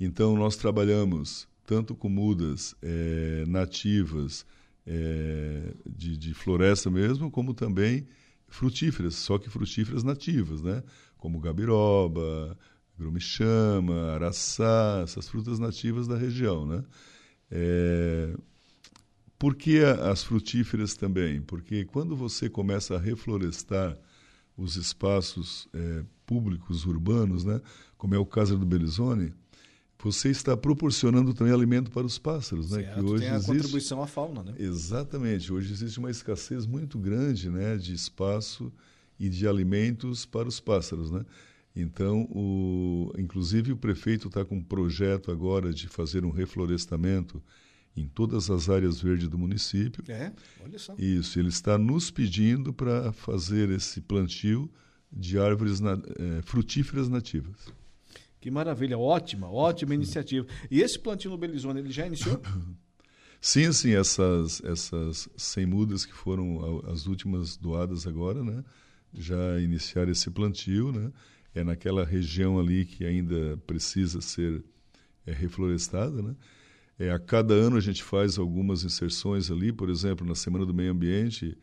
Então, 0.00 0.34
nós 0.34 0.56
trabalhamos 0.56 1.46
tanto 1.66 1.94
com 1.94 2.08
mudas 2.08 2.74
é, 2.80 3.44
nativas 3.46 4.46
é, 4.86 5.74
de, 5.84 6.16
de 6.16 6.32
floresta 6.32 6.90
mesmo, 6.90 7.30
como 7.30 7.52
também 7.52 8.06
frutíferas, 8.48 9.16
só 9.16 9.36
que 9.36 9.50
frutíferas 9.50 10.02
nativas, 10.02 10.62
né? 10.62 10.82
como 11.18 11.40
gabiroba, 11.40 12.56
grume-chama, 12.98 14.12
araçá, 14.12 15.00
essas 15.02 15.28
frutas 15.28 15.58
nativas 15.58 16.06
da 16.06 16.16
região, 16.16 16.66
né? 16.66 16.84
É... 17.50 18.34
Por 19.38 19.54
que 19.54 19.80
as 19.80 20.22
frutíferas 20.22 20.94
também? 20.94 21.42
Porque 21.42 21.84
quando 21.84 22.16
você 22.16 22.48
começa 22.48 22.94
a 22.96 22.98
reflorestar 22.98 23.98
os 24.56 24.76
espaços 24.76 25.68
é, 25.74 26.04
públicos 26.24 26.86
urbanos, 26.86 27.44
né, 27.44 27.60
como 27.98 28.14
é 28.14 28.18
o 28.18 28.24
caso 28.24 28.56
do 28.56 28.64
Belizone, 28.64 29.34
você 30.02 30.28
está 30.30 30.56
proporcionando 30.56 31.32
também 31.32 31.52
alimento 31.52 31.90
para 31.90 32.06
os 32.06 32.18
pássaros, 32.18 32.70
né? 32.70 32.82
Certo, 32.82 32.94
que 32.94 33.04
hoje 33.04 33.22
tem 33.22 33.32
a 33.32 33.36
existe... 33.36 33.52
contribuição 33.52 34.02
à 34.02 34.06
fauna, 34.06 34.42
né? 34.42 34.54
Exatamente. 34.58 35.50
Hoje 35.50 35.72
existe 35.72 35.98
uma 35.98 36.10
escassez 36.10 36.66
muito 36.66 36.98
grande, 36.98 37.48
né, 37.48 37.76
de 37.76 37.94
espaço 37.94 38.70
e 39.18 39.30
de 39.30 39.48
alimentos 39.48 40.26
para 40.26 40.46
os 40.46 40.60
pássaros, 40.60 41.10
né? 41.10 41.24
Então, 41.76 42.22
o, 42.30 43.12
inclusive 43.18 43.72
o 43.72 43.76
prefeito 43.76 44.28
está 44.28 44.44
com 44.44 44.56
um 44.56 44.62
projeto 44.62 45.32
agora 45.32 45.72
de 45.72 45.88
fazer 45.88 46.24
um 46.24 46.30
reflorestamento 46.30 47.42
em 47.96 48.06
todas 48.06 48.50
as 48.50 48.68
áreas 48.68 49.00
verdes 49.00 49.28
do 49.28 49.38
município. 49.38 50.04
É, 50.08 50.32
olha 50.62 50.78
só. 50.78 50.94
Isso, 50.98 51.38
ele 51.38 51.48
está 51.48 51.76
nos 51.76 52.10
pedindo 52.10 52.72
para 52.72 53.12
fazer 53.12 53.70
esse 53.70 54.00
plantio 54.00 54.70
de 55.12 55.38
árvores 55.38 55.80
na, 55.80 55.92
é, 55.92 56.42
frutíferas 56.42 57.08
nativas. 57.08 57.56
Que 58.40 58.50
maravilha, 58.50 58.98
ótima, 58.98 59.50
ótima 59.50 59.94
iniciativa. 59.96 60.46
E 60.70 60.80
esse 60.80 60.98
plantio 60.98 61.30
no 61.30 61.38
Belizone, 61.38 61.80
ele 61.80 61.90
já 61.90 62.06
iniciou? 62.06 62.40
Sim, 63.40 63.70
sim, 63.72 63.94
essas, 63.94 64.64
essas 64.64 65.28
100 65.36 65.66
mudas 65.66 66.06
que 66.06 66.14
foram 66.14 66.82
as 66.90 67.06
últimas 67.06 67.58
doadas 67.58 68.06
agora, 68.06 68.42
né? 68.42 68.64
Já 69.12 69.60
iniciaram 69.60 70.10
esse 70.10 70.30
plantio, 70.30 70.90
né? 70.90 71.12
É 71.54 71.62
naquela 71.62 72.04
região 72.04 72.58
ali 72.58 72.84
que 72.84 73.04
ainda 73.04 73.56
precisa 73.66 74.20
ser 74.20 74.64
é, 75.26 75.32
reflorestada, 75.32 76.22
né? 76.22 76.34
É, 76.98 77.10
a 77.10 77.18
cada 77.18 77.54
ano 77.54 77.76
a 77.76 77.80
gente 77.80 78.02
faz 78.02 78.38
algumas 78.38 78.84
inserções 78.84 79.50
ali, 79.50 79.72
por 79.72 79.90
exemplo, 79.90 80.26
na 80.26 80.34
Semana 80.34 80.64
do 80.64 80.72
Meio 80.72 80.92
Ambiente, 80.92 81.56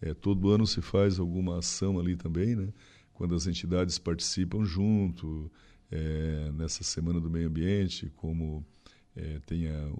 é, 0.00 0.14
todo 0.14 0.50
ano 0.50 0.66
se 0.66 0.80
faz 0.80 1.18
alguma 1.18 1.58
ação 1.58 1.98
ali 1.98 2.16
também, 2.16 2.56
né? 2.56 2.72
Quando 3.12 3.34
as 3.34 3.46
entidades 3.46 3.98
participam 3.98 4.64
junto, 4.64 5.50
é, 5.90 6.50
nessa 6.54 6.84
Semana 6.84 7.20
do 7.20 7.28
Meio 7.28 7.48
Ambiente, 7.48 8.10
como 8.16 8.64
é, 9.16 9.40
tem 9.40 9.68
a, 9.68 9.90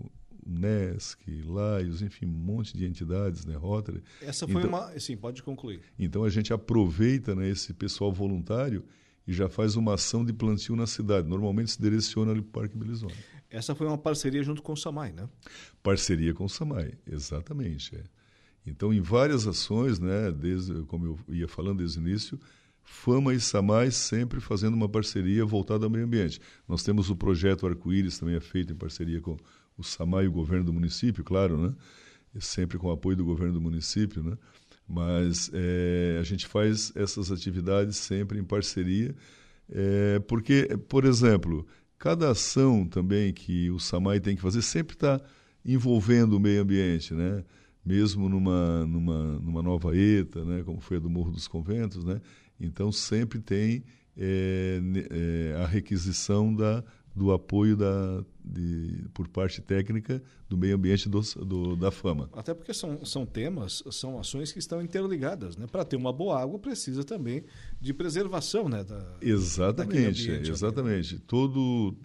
NESC, 0.49 1.43
Laios, 1.45 2.01
enfim, 2.01 2.27
um 2.27 2.31
monte 2.31 2.77
de 2.77 2.87
entidades, 2.87 3.45
né, 3.45 3.55
Rotary. 3.55 4.03
Essa 4.23 4.47
foi 4.49 4.63
então, 4.63 4.71
uma, 4.71 4.99
sim, 4.99 5.17
pode 5.17 5.43
concluir. 5.43 5.81
Então 5.99 6.25
a 6.25 6.31
gente 6.31 6.53
aproveita 6.53 7.35
né, 7.35 7.49
esse 7.51 7.75
pessoal 7.75 8.11
voluntário 8.11 8.83
e 9.29 9.33
já 9.35 9.47
faz 9.47 9.77
uma 9.77 9.95
ação 9.95 10.25
de 10.25 10.33
plantio 10.33 10.75
na 10.75 10.87
cidade. 10.87 11.29
Normalmente 11.29 11.73
se 11.73 11.81
direciona 11.81 12.33
ali 12.33 12.41
para 12.41 12.49
o 12.49 12.53
Parque 12.63 12.79
Belizone. 12.79 13.15
Essa 13.51 13.75
foi 13.75 13.87
uma 13.87 13.99
parceria 13.99 14.43
junto 14.43 14.63
com 14.63 14.73
o 14.73 14.77
SAMAI, 14.77 15.13
né? 15.13 15.29
Parceria 15.83 16.33
com 16.33 16.47
o 16.47 16.49
SAMAI, 16.49 16.95
exatamente. 17.07 17.95
É. 17.95 18.03
Então, 18.67 18.93
em 18.93 19.01
várias 19.03 19.47
ações, 19.47 19.99
né, 19.99 20.33
desde, 20.33 20.83
como 20.85 21.05
eu 21.07 21.35
ia 21.35 21.47
falando 21.47 21.79
desde 21.79 21.99
o 21.99 22.01
início, 22.01 22.41
Fama 22.83 23.35
e 23.35 23.41
SAMAI 23.41 23.91
sempre 23.91 24.41
fazendo 24.41 24.73
uma 24.73 24.89
parceria 24.89 25.45
voltada 25.45 25.85
ao 25.85 25.91
meio 25.91 26.07
ambiente. 26.07 26.41
Nós 26.67 26.83
temos 26.83 27.11
o 27.11 27.17
projeto 27.17 27.67
Arco-Íris, 27.67 28.19
também 28.19 28.35
é 28.35 28.41
feito 28.41 28.73
em 28.73 28.77
parceria 28.77 29.21
com 29.21 29.37
o 29.77 29.85
SAMAI 29.85 30.25
e 30.25 30.29
o 30.29 30.33
governo 30.33 30.65
do 30.65 30.73
município, 30.73 31.23
claro, 31.23 31.59
né? 31.59 31.75
sempre 32.41 32.79
com 32.79 32.89
o 32.89 32.91
apoio 32.91 33.17
do 33.17 33.25
governo 33.27 33.53
do 33.53 33.61
município, 33.61 34.23
né? 34.23 34.39
Mas 34.89 35.51
é, 35.53 36.17
a 36.19 36.23
gente 36.23 36.47
faz 36.47 36.91
essas 36.97 37.31
atividades 37.31 37.97
sempre 37.97 38.39
em 38.39 38.45
parceria, 38.45 39.15
é, 39.71 40.19
porque, 40.21 40.67
por 40.89 41.05
exemplo, 41.05 41.67
cada 41.99 42.31
ação 42.31 42.87
também 42.87 43.33
que 43.33 43.71
o 43.71 43.79
SAMAI 43.79 44.19
tem 44.21 44.35
que 44.35 44.41
fazer 44.41 44.63
sempre 44.63 44.95
está 44.95 45.21
envolvendo 45.65 46.35
o 46.35 46.41
meio 46.41 46.63
ambiente, 46.63 47.13
né? 47.13 47.45
mesmo 47.85 48.29
numa, 48.29 48.87
numa, 48.87 49.39
numa 49.39 49.63
nova 49.63 49.97
ETA, 49.97 50.45
né? 50.45 50.63
como 50.65 50.81
foi 50.81 50.97
a 50.97 51.01
do 51.01 51.11
Morro 51.11 51.31
dos 51.31 51.47
Conventos, 51.47 52.05
né? 52.05 52.21
então 52.59 52.91
sempre 52.91 53.41
tem 53.41 53.85
é, 54.17 54.81
é, 55.11 55.63
a 55.63 55.67
requisição 55.67 56.55
da 56.55 56.83
do 57.15 57.33
apoio 57.33 57.77
da, 57.77 58.25
de, 58.45 59.05
por 59.13 59.29
parte 59.29 59.61
técnica 59.61 60.23
do 60.49 60.57
meio 60.57 60.77
ambiente 60.77 61.09
do, 61.09 61.21
do, 61.21 61.77
da 61.77 61.91
fama. 61.91 62.31
Até 62.33 62.55
porque 62.55 62.73
são, 62.73 63.05
são 63.05 63.27
temas, 63.27 63.83
são 63.91 64.19
ações 64.19 64.53
que 64.53 64.59
estão 64.59 64.81
interligadas. 64.81 65.57
Né? 65.57 65.67
Para 65.67 65.85
ter 65.85 65.97
uma 65.97 66.13
boa 66.13 66.41
água, 66.41 66.59
precisa 66.59 67.05
também 67.05 67.45
de 67.81 67.93
preservação 67.93 68.69
né? 68.69 68.85
da, 68.85 69.17
Exatamente, 69.21 70.31
exatamente. 70.31 71.19
Todo, 71.19 71.97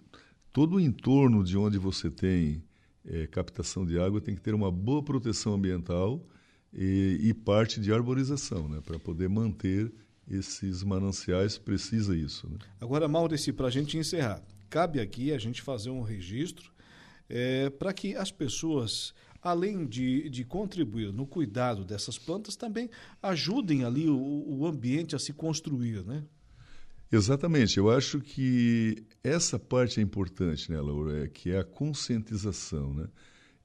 todo 0.52 0.76
o 0.76 0.80
entorno 0.80 1.44
de 1.44 1.56
onde 1.56 1.78
você 1.78 2.10
tem 2.10 2.62
é, 3.06 3.26
captação 3.26 3.86
de 3.86 3.98
água 3.98 4.20
tem 4.20 4.34
que 4.34 4.40
ter 4.40 4.54
uma 4.54 4.70
boa 4.70 5.02
proteção 5.02 5.54
ambiental 5.54 6.26
e, 6.72 7.20
e 7.22 7.34
parte 7.34 7.80
de 7.80 7.92
arborização, 7.92 8.68
né? 8.68 8.80
para 8.84 8.98
poder 8.98 9.28
manter 9.28 9.92
esses 10.28 10.82
mananciais, 10.82 11.58
precisa 11.58 12.16
isso. 12.16 12.48
Né? 12.48 12.58
Agora, 12.80 13.06
Maurício, 13.06 13.52
para 13.54 13.68
a 13.68 13.70
gente 13.70 13.96
encerrar, 13.96 14.42
cabe 14.68 15.00
aqui 15.00 15.32
a 15.32 15.38
gente 15.38 15.62
fazer 15.62 15.90
um 15.90 16.02
registro 16.02 16.72
é, 17.28 17.70
para 17.70 17.92
que 17.92 18.14
as 18.14 18.30
pessoas, 18.30 19.14
além 19.42 19.86
de, 19.86 20.28
de 20.28 20.44
contribuir 20.44 21.12
no 21.12 21.26
cuidado 21.26 21.84
dessas 21.84 22.18
plantas, 22.18 22.56
também 22.56 22.90
ajudem 23.22 23.84
ali 23.84 24.08
o, 24.08 24.44
o 24.46 24.66
ambiente 24.66 25.16
a 25.16 25.18
se 25.18 25.32
construir, 25.32 26.04
né? 26.04 26.24
Exatamente. 27.10 27.78
Eu 27.78 27.90
acho 27.90 28.20
que 28.20 29.04
essa 29.22 29.58
parte 29.58 30.00
é 30.00 30.02
importante, 30.02 30.70
né, 30.70 30.80
Laura? 30.80 31.24
É, 31.24 31.28
que 31.28 31.50
é 31.50 31.58
a 31.58 31.64
conscientização, 31.64 32.92
né? 32.92 33.06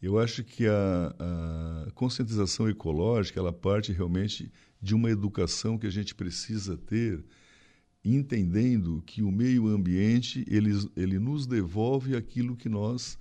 Eu 0.02 0.18
acho 0.18 0.44
que 0.44 0.66
a, 0.66 1.16
a 1.88 1.92
conscientização 1.92 2.70
ecológica, 2.70 3.40
ela 3.40 3.52
parte 3.52 3.92
realmente 3.92 4.52
de 4.82 4.96
uma 4.96 5.10
educação 5.10 5.78
que 5.78 5.88
a 5.88 5.92
gente 5.92 6.16
precisa 6.16 6.78
ter 6.78 7.24
entendendo 8.16 9.04
que 9.06 9.22
o 9.22 9.32
meio 9.32 9.68
ambiente 9.68 10.46
ele, 10.48 10.72
ele 10.96 11.20
nos 11.20 11.46
devolve 11.46 12.16
aquilo 12.16 12.56
que 12.56 12.70
nós 12.70 13.18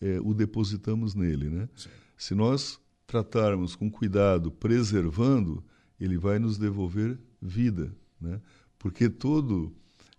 é, 0.00 0.18
o 0.20 0.34
depositamos 0.34 1.14
nele, 1.14 1.48
né? 1.48 1.68
Se 2.16 2.34
nós 2.34 2.80
tratarmos 3.06 3.76
com 3.76 3.90
cuidado, 3.90 4.50
preservando, 4.50 5.62
ele 6.00 6.16
vai 6.16 6.38
nos 6.38 6.58
devolver 6.58 7.18
vida, 7.40 7.94
né? 8.20 8.40
Porque 8.78 9.08
todo 9.08 9.72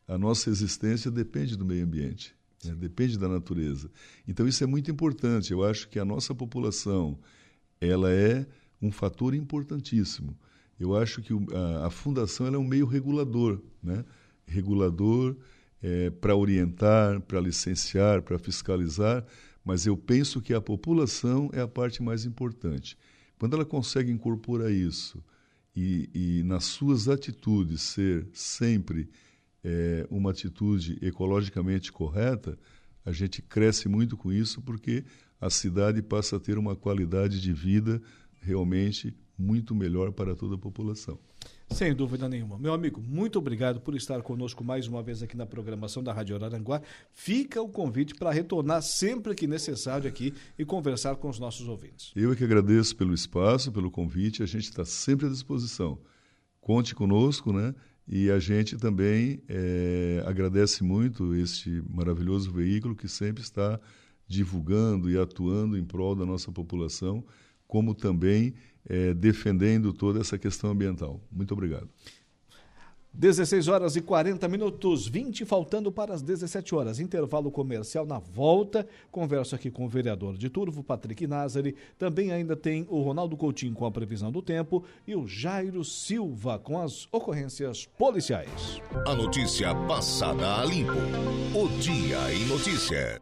a 0.08 0.18
nossa 0.18 0.50
existência 0.50 1.10
depende 1.10 1.56
do 1.56 1.66
meio 1.66 1.84
ambiente, 1.84 2.36
né? 2.64 2.76
depende 2.76 3.18
da 3.18 3.28
natureza. 3.28 3.90
Então 4.28 4.48
isso 4.48 4.64
é 4.64 4.68
muito 4.68 4.92
importante. 4.92 5.52
Eu 5.52 5.64
acho 5.64 5.88
que 5.90 6.00
a 6.00 6.06
nossa 6.06 6.36
população 6.36 7.18
ela 7.80 8.12
é 8.12 8.46
um 8.82 8.92
fator 8.92 9.34
importantíssimo 9.34 10.38
eu 10.80 10.96
acho 10.96 11.22
que 11.22 11.34
a, 11.54 11.88
a 11.88 11.90
fundação 11.90 12.48
é 12.48 12.58
um 12.58 12.64
meio 12.64 12.86
regulador, 12.86 13.62
né? 13.82 14.04
regulador 14.46 15.36
é, 15.82 16.10
para 16.10 16.36
orientar, 16.36 17.22
para 17.22 17.40
licenciar, 17.40 18.22
para 18.22 18.40
fiscalizar, 18.40 19.26
mas 19.64 19.86
eu 19.86 19.96
penso 19.96 20.42
que 20.42 20.54
a 20.54 20.62
população 20.62 21.50
é 21.54 21.62
a 21.62 21.68
parte 21.68 22.02
mais 22.02 22.26
importante. 22.26 22.98
Quando 23.38 23.56
ela 23.56 23.66
consegue 23.66 24.12
incorporar 24.12 24.72
isso 24.72 25.24
e, 25.76 26.10
e 26.14 26.44
nas 26.44 26.66
suas 26.66 27.08
atitudes 27.08 27.82
ser 27.82 28.28
sempre 28.34 29.10
é, 29.64 30.06
uma 30.10 30.32
atitude 30.32 30.98
ecologicamente 31.02 31.92
correta, 31.92 32.58
a 33.06 33.12
gente 33.12 33.42
cresce 33.42 33.90
muito 33.90 34.16
com 34.16 34.32
isso 34.32 34.62
porque 34.62 35.04
a 35.40 35.50
cidade 35.50 36.02
passa 36.02 36.38
a 36.38 36.40
ter 36.40 36.58
uma 36.58 36.76
qualidade 36.76 37.42
de 37.42 37.52
vida 37.52 38.02
realmente 38.42 39.14
muito 39.44 39.76
melhor 39.76 40.12
para 40.12 40.36
toda 40.36 40.56
a 40.56 40.58
população. 40.58 41.20
Sem 41.70 41.94
dúvida 41.94 42.30
nenhuma. 42.30 42.58
Meu 42.58 42.74
amigo, 42.74 43.02
muito 43.02 43.40
obrigado 43.40 43.82
por 43.82 43.96
estar 43.96 44.22
conosco 44.22 44.64
mais 44.64 44.88
uma 44.88 45.02
vez 45.02 45.24
aqui 45.24 45.36
na 45.36 45.46
programação 45.46 46.04
da 46.04 46.14
Rádio 46.14 46.36
Araranguá. 46.36 46.82
Fica 47.12 47.62
o 47.62 47.68
convite 47.68 48.14
para 48.14 48.32
retornar 48.32 48.82
sempre 48.82 49.34
que 49.34 49.48
necessário 49.48 50.08
aqui 50.08 50.34
e 50.58 50.64
conversar 50.64 51.16
com 51.16 51.30
os 51.30 51.40
nossos 51.40 51.68
ouvintes. 51.68 52.12
Eu 52.16 52.32
é 52.32 52.36
que 52.36 52.44
agradeço 52.44 52.96
pelo 52.96 53.14
espaço, 53.14 53.72
pelo 53.72 53.90
convite. 53.90 54.44
A 54.44 54.46
gente 54.46 54.66
está 54.66 54.86
sempre 54.86 55.26
à 55.26 55.30
disposição. 55.30 55.98
Conte 56.62 56.94
conosco, 56.94 57.52
né? 57.52 57.74
E 58.08 58.30
a 58.30 58.38
gente 58.38 58.78
também 58.78 59.42
é, 59.48 60.24
agradece 60.26 60.84
muito 60.84 61.34
este 61.34 61.82
maravilhoso 61.90 62.52
veículo 62.52 62.96
que 62.96 63.08
sempre 63.08 63.42
está 63.42 63.80
divulgando 64.28 65.10
e 65.10 65.18
atuando 65.18 65.78
em 65.78 65.84
prol 65.84 66.16
da 66.16 66.26
nossa 66.26 66.52
população, 66.52 67.24
como 67.68 67.96
também 67.96 68.54
é, 68.90 69.14
defendendo 69.14 69.94
toda 69.94 70.20
essa 70.20 70.38
questão 70.38 70.72
ambiental. 70.72 71.22
Muito 71.32 71.54
obrigado. 71.54 71.90
16 73.16 73.68
horas 73.68 73.96
e 73.96 74.02
40 74.02 74.48
minutos, 74.48 75.08
20 75.08 75.46
faltando 75.46 75.92
para 75.92 76.16
as 76.16 76.24
17 76.24 76.74
horas. 76.74 77.00
Intervalo 77.00 77.52
comercial 77.52 78.08
na 78.08 78.18
volta. 78.18 78.88
Converso 79.12 79.54
aqui 79.54 79.70
com 79.70 79.86
o 79.86 79.90
vereador 79.90 80.36
de 80.36 80.50
Turvo, 80.50 80.84
Patrick 80.84 81.28
Nazari. 81.28 81.76
Também 81.98 82.32
ainda 82.32 82.56
tem 82.56 82.88
o 82.90 83.02
Ronaldo 83.02 83.38
Coutinho 83.38 83.76
com 83.76 83.86
a 83.86 83.92
previsão 83.92 84.32
do 84.32 84.42
tempo 84.42 84.84
e 85.08 85.16
o 85.16 85.28
Jairo 85.28 85.84
Silva 85.84 86.58
com 86.58 86.80
as 86.80 87.08
ocorrências 87.12 87.86
policiais. 87.86 88.82
A 89.06 89.14
notícia 89.14 89.76
passada 89.88 90.62
a 90.62 90.66
limpo. 90.66 90.94
O 91.54 91.68
Dia 91.80 92.34
em 92.34 92.48
Notícia. 92.48 93.22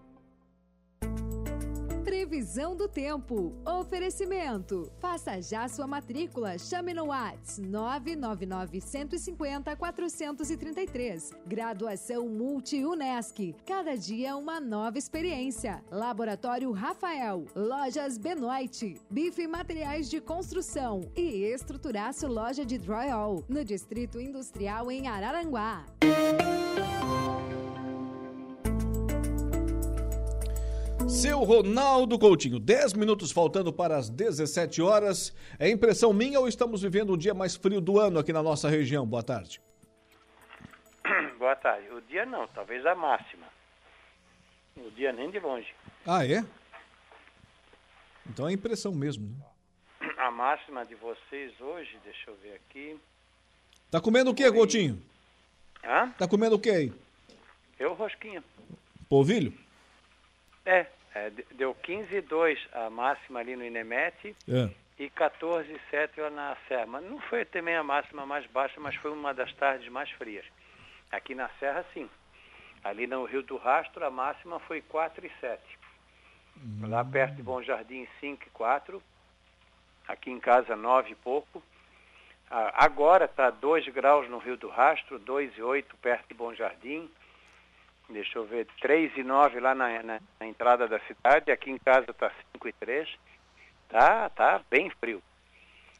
Previsão 2.32 2.78
do 2.78 2.88
tempo. 2.88 3.54
Oferecimento. 3.66 4.90
Faça 5.00 5.42
já 5.42 5.68
sua 5.68 5.86
matrícula. 5.86 6.58
Chame 6.58 6.94
no 6.94 7.08
Whats 7.08 7.60
999 7.60 8.80
150 8.80 9.76
433. 9.76 11.34
Graduação 11.46 12.30
Multi-UNESC. 12.30 13.54
Cada 13.66 13.98
dia 13.98 14.38
uma 14.38 14.62
nova 14.62 14.98
experiência. 14.98 15.84
Laboratório 15.92 16.72
Rafael. 16.72 17.44
Lojas 17.54 18.18
Benoit. 18.18 18.96
Bife 19.10 19.46
Materiais 19.46 20.10
de 20.10 20.22
Construção. 20.22 21.02
E 21.14 21.44
Estruturaço 21.44 22.28
Loja 22.28 22.66
de 22.66 22.78
Drywall. 22.78 23.44
No 23.50 23.66
Distrito 23.66 24.22
Industrial 24.22 24.90
em 24.90 25.06
Araranguá. 25.06 25.86
Seu 31.10 31.40
Ronaldo 31.40 32.18
Coutinho, 32.18 32.60
10 32.60 32.94
minutos 32.94 33.32
faltando 33.32 33.72
para 33.74 33.98
as 33.98 34.10
17 34.10 34.82
horas. 34.82 35.36
É 35.60 35.70
impressão 35.70 36.14
minha 36.14 36.40
ou 36.40 36.48
estamos 36.48 36.82
vivendo 36.82 37.14
o 37.14 37.18
dia 37.18 37.34
mais 37.34 37.56
frio 37.56 37.82
do 37.82 38.00
ano 38.00 38.20
aqui 38.20 38.32
na 38.32 38.42
nossa 38.42 38.70
região? 38.70 39.06
Boa 39.06 39.24
tarde. 39.24 39.62
Boa 41.38 41.56
tarde. 41.56 41.90
O 41.90 42.02
dia 42.02 42.26
não, 42.26 42.48
talvez 42.48 42.86
a 42.86 42.96
máxima. 42.96 43.46
O 44.78 44.90
dia 44.92 45.12
nem 45.12 45.30
de 45.30 45.40
longe. 45.40 45.68
Ah, 46.06 46.26
é? 46.26 46.44
Então 48.30 48.48
é 48.48 48.54
impressão 48.54 48.94
mesmo. 48.94 49.28
Né? 49.28 50.10
A 50.18 50.32
máxima 50.32 50.86
de 50.86 50.96
vocês 50.96 51.60
hoje, 51.60 51.98
deixa 52.04 52.30
eu 52.30 52.36
ver 52.42 52.54
aqui. 52.54 53.00
Tá 53.90 54.00
comendo 54.00 54.32
o 54.32 54.36
que, 54.36 54.50
Coutinho? 54.52 55.02
Hã? 55.84 56.10
Tá 56.12 56.28
comendo 56.28 56.56
o 56.56 56.60
que 56.60 56.70
aí? 56.70 56.94
Eu 57.78 57.94
rosquinha. 57.94 58.44
Polvilho? 59.10 59.54
É, 60.66 60.86
é, 61.14 61.30
deu 61.52 61.76
15,2 61.76 62.58
a 62.74 62.90
máxima 62.90 63.40
ali 63.40 63.56
no 63.56 63.66
Inemete 63.66 64.36
é. 64.48 64.70
e 64.98 65.10
14,7 65.10 66.10
lá 66.18 66.30
na 66.30 66.58
Serra. 66.68 66.86
Mas 66.86 67.04
não 67.04 67.20
foi 67.22 67.46
também 67.46 67.76
a 67.76 67.84
máxima 67.84 68.26
mais 68.26 68.46
baixa, 68.48 68.80
mas 68.80 68.96
foi 68.96 69.12
uma 69.12 69.34
das 69.34 69.54
tardes 69.54 69.90
mais 69.90 70.10
frias. 70.12 70.46
Aqui 71.12 71.36
na 71.36 71.50
Serra, 71.60 71.86
sim. 71.94 72.10
Ali 72.84 73.06
no 73.06 73.26
Rio 73.26 73.44
do 73.44 73.58
Rastro, 73.58 74.06
a 74.06 74.10
máxima 74.10 74.60
foi 74.62 74.82
4,7. 74.82 75.60
Hum. 76.58 76.88
Lá 76.88 77.04
perto 77.04 77.36
de 77.36 77.44
Bom 77.44 77.62
Jardim, 77.62 78.08
5,4. 78.22 79.02
Aqui 80.08 80.32
em 80.32 80.40
casa, 80.40 80.76
9 80.76 81.12
e 81.12 81.16
pouco. 81.16 81.62
Agora 82.50 83.26
está 83.26 83.50
2 83.50 83.88
graus 83.90 84.30
no 84.30 84.38
Rio 84.38 84.58
do 84.58 84.68
Rastro, 84.68 85.20
2,8 85.20 85.86
perto 86.02 86.28
de 86.28 86.34
Bom 86.34 86.54
Jardim 86.54 87.10
deixa 88.12 88.38
eu 88.38 88.46
ver, 88.46 88.68
3 88.82 89.18
e 89.18 89.24
9 89.24 89.60
lá 89.60 89.74
na, 89.74 90.04
na, 90.04 90.20
na 90.40 90.48
entrada 90.48 90.88
da 90.88 91.00
cidade, 91.02 91.52
aqui 91.52 91.72
em 91.72 91.78
casa 91.78 92.12
está 92.12 92.32
5 92.54 92.68
e 92.68 92.74
3, 92.74 93.10
tá, 93.90 94.30
tá 94.30 94.62
bem 94.70 94.90
frio. 94.90 95.22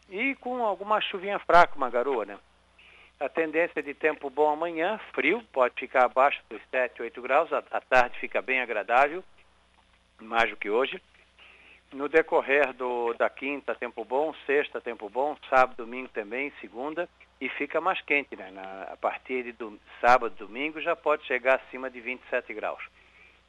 E 0.10 0.36
com 0.36 0.64
alguma 0.64 1.00
chuvinha 1.02 1.40
fraca, 1.40 1.76
uma 1.76 1.90
garoa, 1.90 2.26
né? 2.26 2.38
A 3.20 3.30
tendência 3.30 3.82
de 3.84 3.94
tempo 3.94 4.30
bom 4.30 4.50
amanhã, 4.50 5.00
frio, 5.14 5.44
pode 5.54 5.76
ficar 5.76 6.06
abaixo 6.06 6.42
dos 6.50 6.62
7, 6.72 7.02
8 7.02 7.22
graus, 7.22 7.54
a, 7.54 7.60
a 7.72 7.80
tarde 7.80 8.20
fica 8.20 8.42
bem 8.42 8.62
agradável, 8.62 9.24
mais 10.20 10.50
do 10.50 10.58
que 10.58 10.70
hoje. 10.70 11.02
No 11.94 12.10
decorrer 12.10 12.74
do, 12.74 13.14
da 13.14 13.30
quinta, 13.30 13.76
tempo 13.76 14.04
bom, 14.04 14.34
sexta, 14.46 14.80
tempo 14.82 15.10
bom, 15.10 15.38
sábado, 15.50 15.78
domingo 15.78 16.10
também, 16.10 16.52
segunda, 16.62 17.08
e 17.42 17.50
fica 17.50 17.82
mais 17.82 18.00
quente, 18.02 18.36
né? 18.36 18.52
Na, 18.52 18.84
a 18.94 18.98
partir 18.98 19.44
de 19.44 19.52
do, 19.54 19.78
sábado, 20.00 20.36
domingo, 20.38 20.80
já 20.80 20.96
pode 20.96 21.26
chegar 21.26 21.56
acima 21.56 21.90
de 21.90 22.00
27 22.00 22.54
graus. 22.54 22.84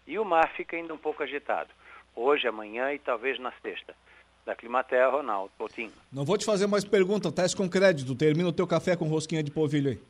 E 0.07 0.19
o 0.19 0.25
mar 0.25 0.51
fica 0.57 0.75
ainda 0.75 0.95
um 0.95 0.99
pouco 0.99 1.23
agitado. 1.23 1.69
Hoje, 2.17 2.49
amanhã 2.49 2.93
e 2.93 2.99
talvez 2.99 3.39
na 3.39 3.53
sexta. 3.63 3.95
Da 4.47 4.57
Climaterra, 4.57 5.09
Ronaldo 5.09 5.53
Coutinho. 5.57 5.93
Não 6.11 6.25
vou 6.25 6.37
te 6.37 6.45
fazer 6.45 6.67
mais 6.67 6.85
perguntas, 6.85 7.31
teste 7.31 7.57
com 7.57 7.69
crédito. 7.69 8.15
Termina 8.15 8.49
o 8.49 8.53
teu 8.53 8.67
café 8.67 8.97
com 8.97 9.05
rosquinha 9.05 9.43
de 9.43 9.53
polvilho 9.53 9.91
aí. 9.91 10.01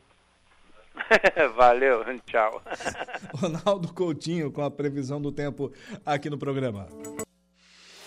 Valeu, 1.57 2.05
tchau. 2.25 2.63
Ronaldo 3.35 3.93
Coutinho 3.93 4.51
com 4.51 4.63
a 4.63 4.71
previsão 4.71 5.21
do 5.21 5.33
tempo 5.33 5.73
aqui 6.07 6.31
no 6.31 6.39
programa. 6.39 6.89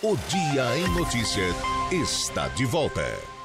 O 0.02 0.16
Dia 0.28 0.76
em 0.76 0.88
Notícias 0.98 1.54
está 1.92 2.48
de 2.48 2.64
volta. 2.64 3.35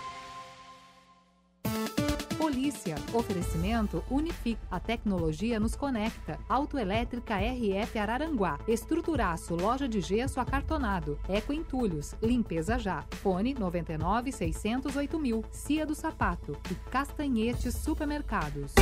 Polícia. 2.71 2.95
Oferecimento 3.13 4.03
Unific. 4.10 4.57
A 4.69 4.79
tecnologia 4.79 5.60
nos 5.60 5.75
conecta. 5.75 6.39
Autoelétrica 6.47 7.36
RF 7.36 7.99
Araranguá. 7.99 8.60
Estruturaço. 8.65 9.55
Loja 9.55 9.89
de 9.89 9.99
gesso 9.99 10.39
acartonado. 10.39 11.19
Eco 11.27 11.51
Entulhos. 11.51 12.15
Limpeza 12.23 12.79
já. 12.79 13.03
Fone 13.21 13.53
99 13.53 14.31
608 14.31 15.19
mil. 15.19 15.43
Cia 15.51 15.86
do 15.86 15.93
Sapato. 15.93 16.57
E 16.71 16.75
Castanhetes 16.89 17.75
Supermercados. 17.75 18.73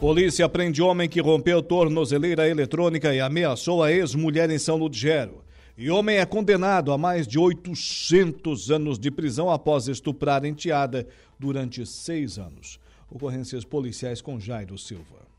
Polícia 0.00 0.48
prende 0.48 0.82
homem 0.82 1.08
que 1.08 1.20
rompeu 1.20 1.62
tornozeleira 1.62 2.48
eletrônica 2.48 3.14
e 3.14 3.20
ameaçou 3.20 3.82
a 3.84 3.92
ex-mulher 3.92 4.50
em 4.50 4.58
São 4.58 4.76
Ludgero. 4.76 5.39
E 5.82 5.90
homem 5.90 6.18
é 6.18 6.26
condenado 6.26 6.92
a 6.92 6.98
mais 6.98 7.26
de 7.26 7.38
800 7.38 8.70
anos 8.70 8.98
de 8.98 9.10
prisão 9.10 9.50
após 9.50 9.88
estuprar 9.88 10.44
enteada 10.44 11.08
durante 11.38 11.86
seis 11.86 12.38
anos. 12.38 12.78
Ocorrências 13.08 13.64
policiais 13.64 14.20
com 14.20 14.38
Jairo 14.38 14.76
Silva. 14.76 15.29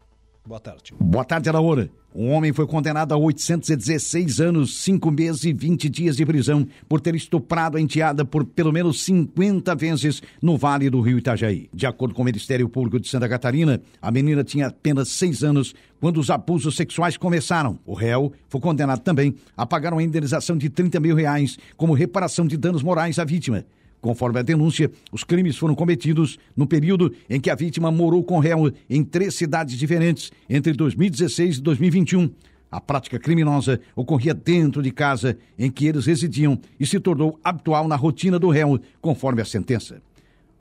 Boa 0.44 0.60
tarde. 0.60 0.94
Boa 1.00 1.24
tarde, 1.24 1.50
Alaora. 1.50 1.90
Um 2.14 2.32
homem 2.32 2.52
foi 2.52 2.66
condenado 2.66 3.14
a 3.14 3.18
816 3.18 4.42
anos, 4.42 4.76
5 4.80 5.12
meses 5.12 5.46
e 5.46 5.54
20 5.54 5.88
dias 5.88 6.18
de 6.18 6.26
prisão 6.26 6.68
por 6.90 7.00
ter 7.00 7.14
estuprado 7.16 7.78
a 7.78 7.82
enteada 7.82 8.26
por 8.26 8.44
pelo 8.44 8.72
menos 8.72 9.04
50 9.04 9.74
vezes 9.76 10.22
no 10.42 10.58
Vale 10.58 10.90
do 10.90 11.00
Rio 11.00 11.20
Itajaí. 11.20 11.70
De 11.72 11.86
acordo 11.86 12.16
com 12.16 12.24
o 12.24 12.26
Ministério 12.26 12.68
Público 12.68 13.00
de 13.00 13.08
Santa 13.08 13.30
Catarina, 13.30 13.82
a 14.02 14.12
menina 14.12 14.44
tinha 14.44 14.68
apenas 14.68 15.10
6 15.10 15.44
anos 15.44 15.76
quando 16.02 16.20
os 16.20 16.32
abusos 16.32 16.76
sexuais 16.76 17.16
começaram. 17.16 17.80
O 17.86 17.94
réu 17.94 18.34
foi 18.50 18.60
condenado 18.60 19.02
também 19.02 19.36
a 19.56 19.66
pagar 19.66 19.94
uma 19.94 20.04
indenização 20.04 20.58
de 20.58 20.70
30 20.70 21.00
mil 21.00 21.16
reais 21.16 21.58
como 21.78 21.94
reparação 21.94 22.48
de 22.48 22.58
danos 22.58 22.82
morais 22.82 23.20
à 23.20 23.24
vítima. 23.24 23.64
Conforme 24.02 24.40
a 24.40 24.42
denúncia, 24.42 24.92
os 25.12 25.24
crimes 25.24 25.56
foram 25.56 25.76
cometidos 25.76 26.40
no 26.58 26.66
período 26.66 27.14
em 27.30 27.40
que 27.40 27.52
a 27.52 27.56
vítima 27.56 27.92
morou 27.92 28.24
com 28.24 28.40
réu 28.40 28.72
em 28.90 29.04
três 29.04 29.36
cidades 29.36 29.78
diferentes, 29.78 30.32
entre 30.50 30.74
2016 30.74 31.58
e 31.58 31.62
2021. 31.62 32.32
A 32.72 32.82
prática 32.82 33.20
criminosa 33.20 33.80
ocorria 33.96 34.34
dentro 34.34 34.82
de 34.82 34.92
casa 34.92 35.38
em 35.60 35.70
que 35.70 35.86
eles 35.86 36.06
residiam 36.06 36.60
e 36.80 36.86
se 36.88 37.00
tornou 37.00 37.40
habitual 37.44 37.88
na 37.88 37.96
rotina 37.96 38.40
do 38.40 38.50
réu, 38.50 38.80
conforme 39.00 39.42
a 39.42 39.46
sentença. 39.46 40.02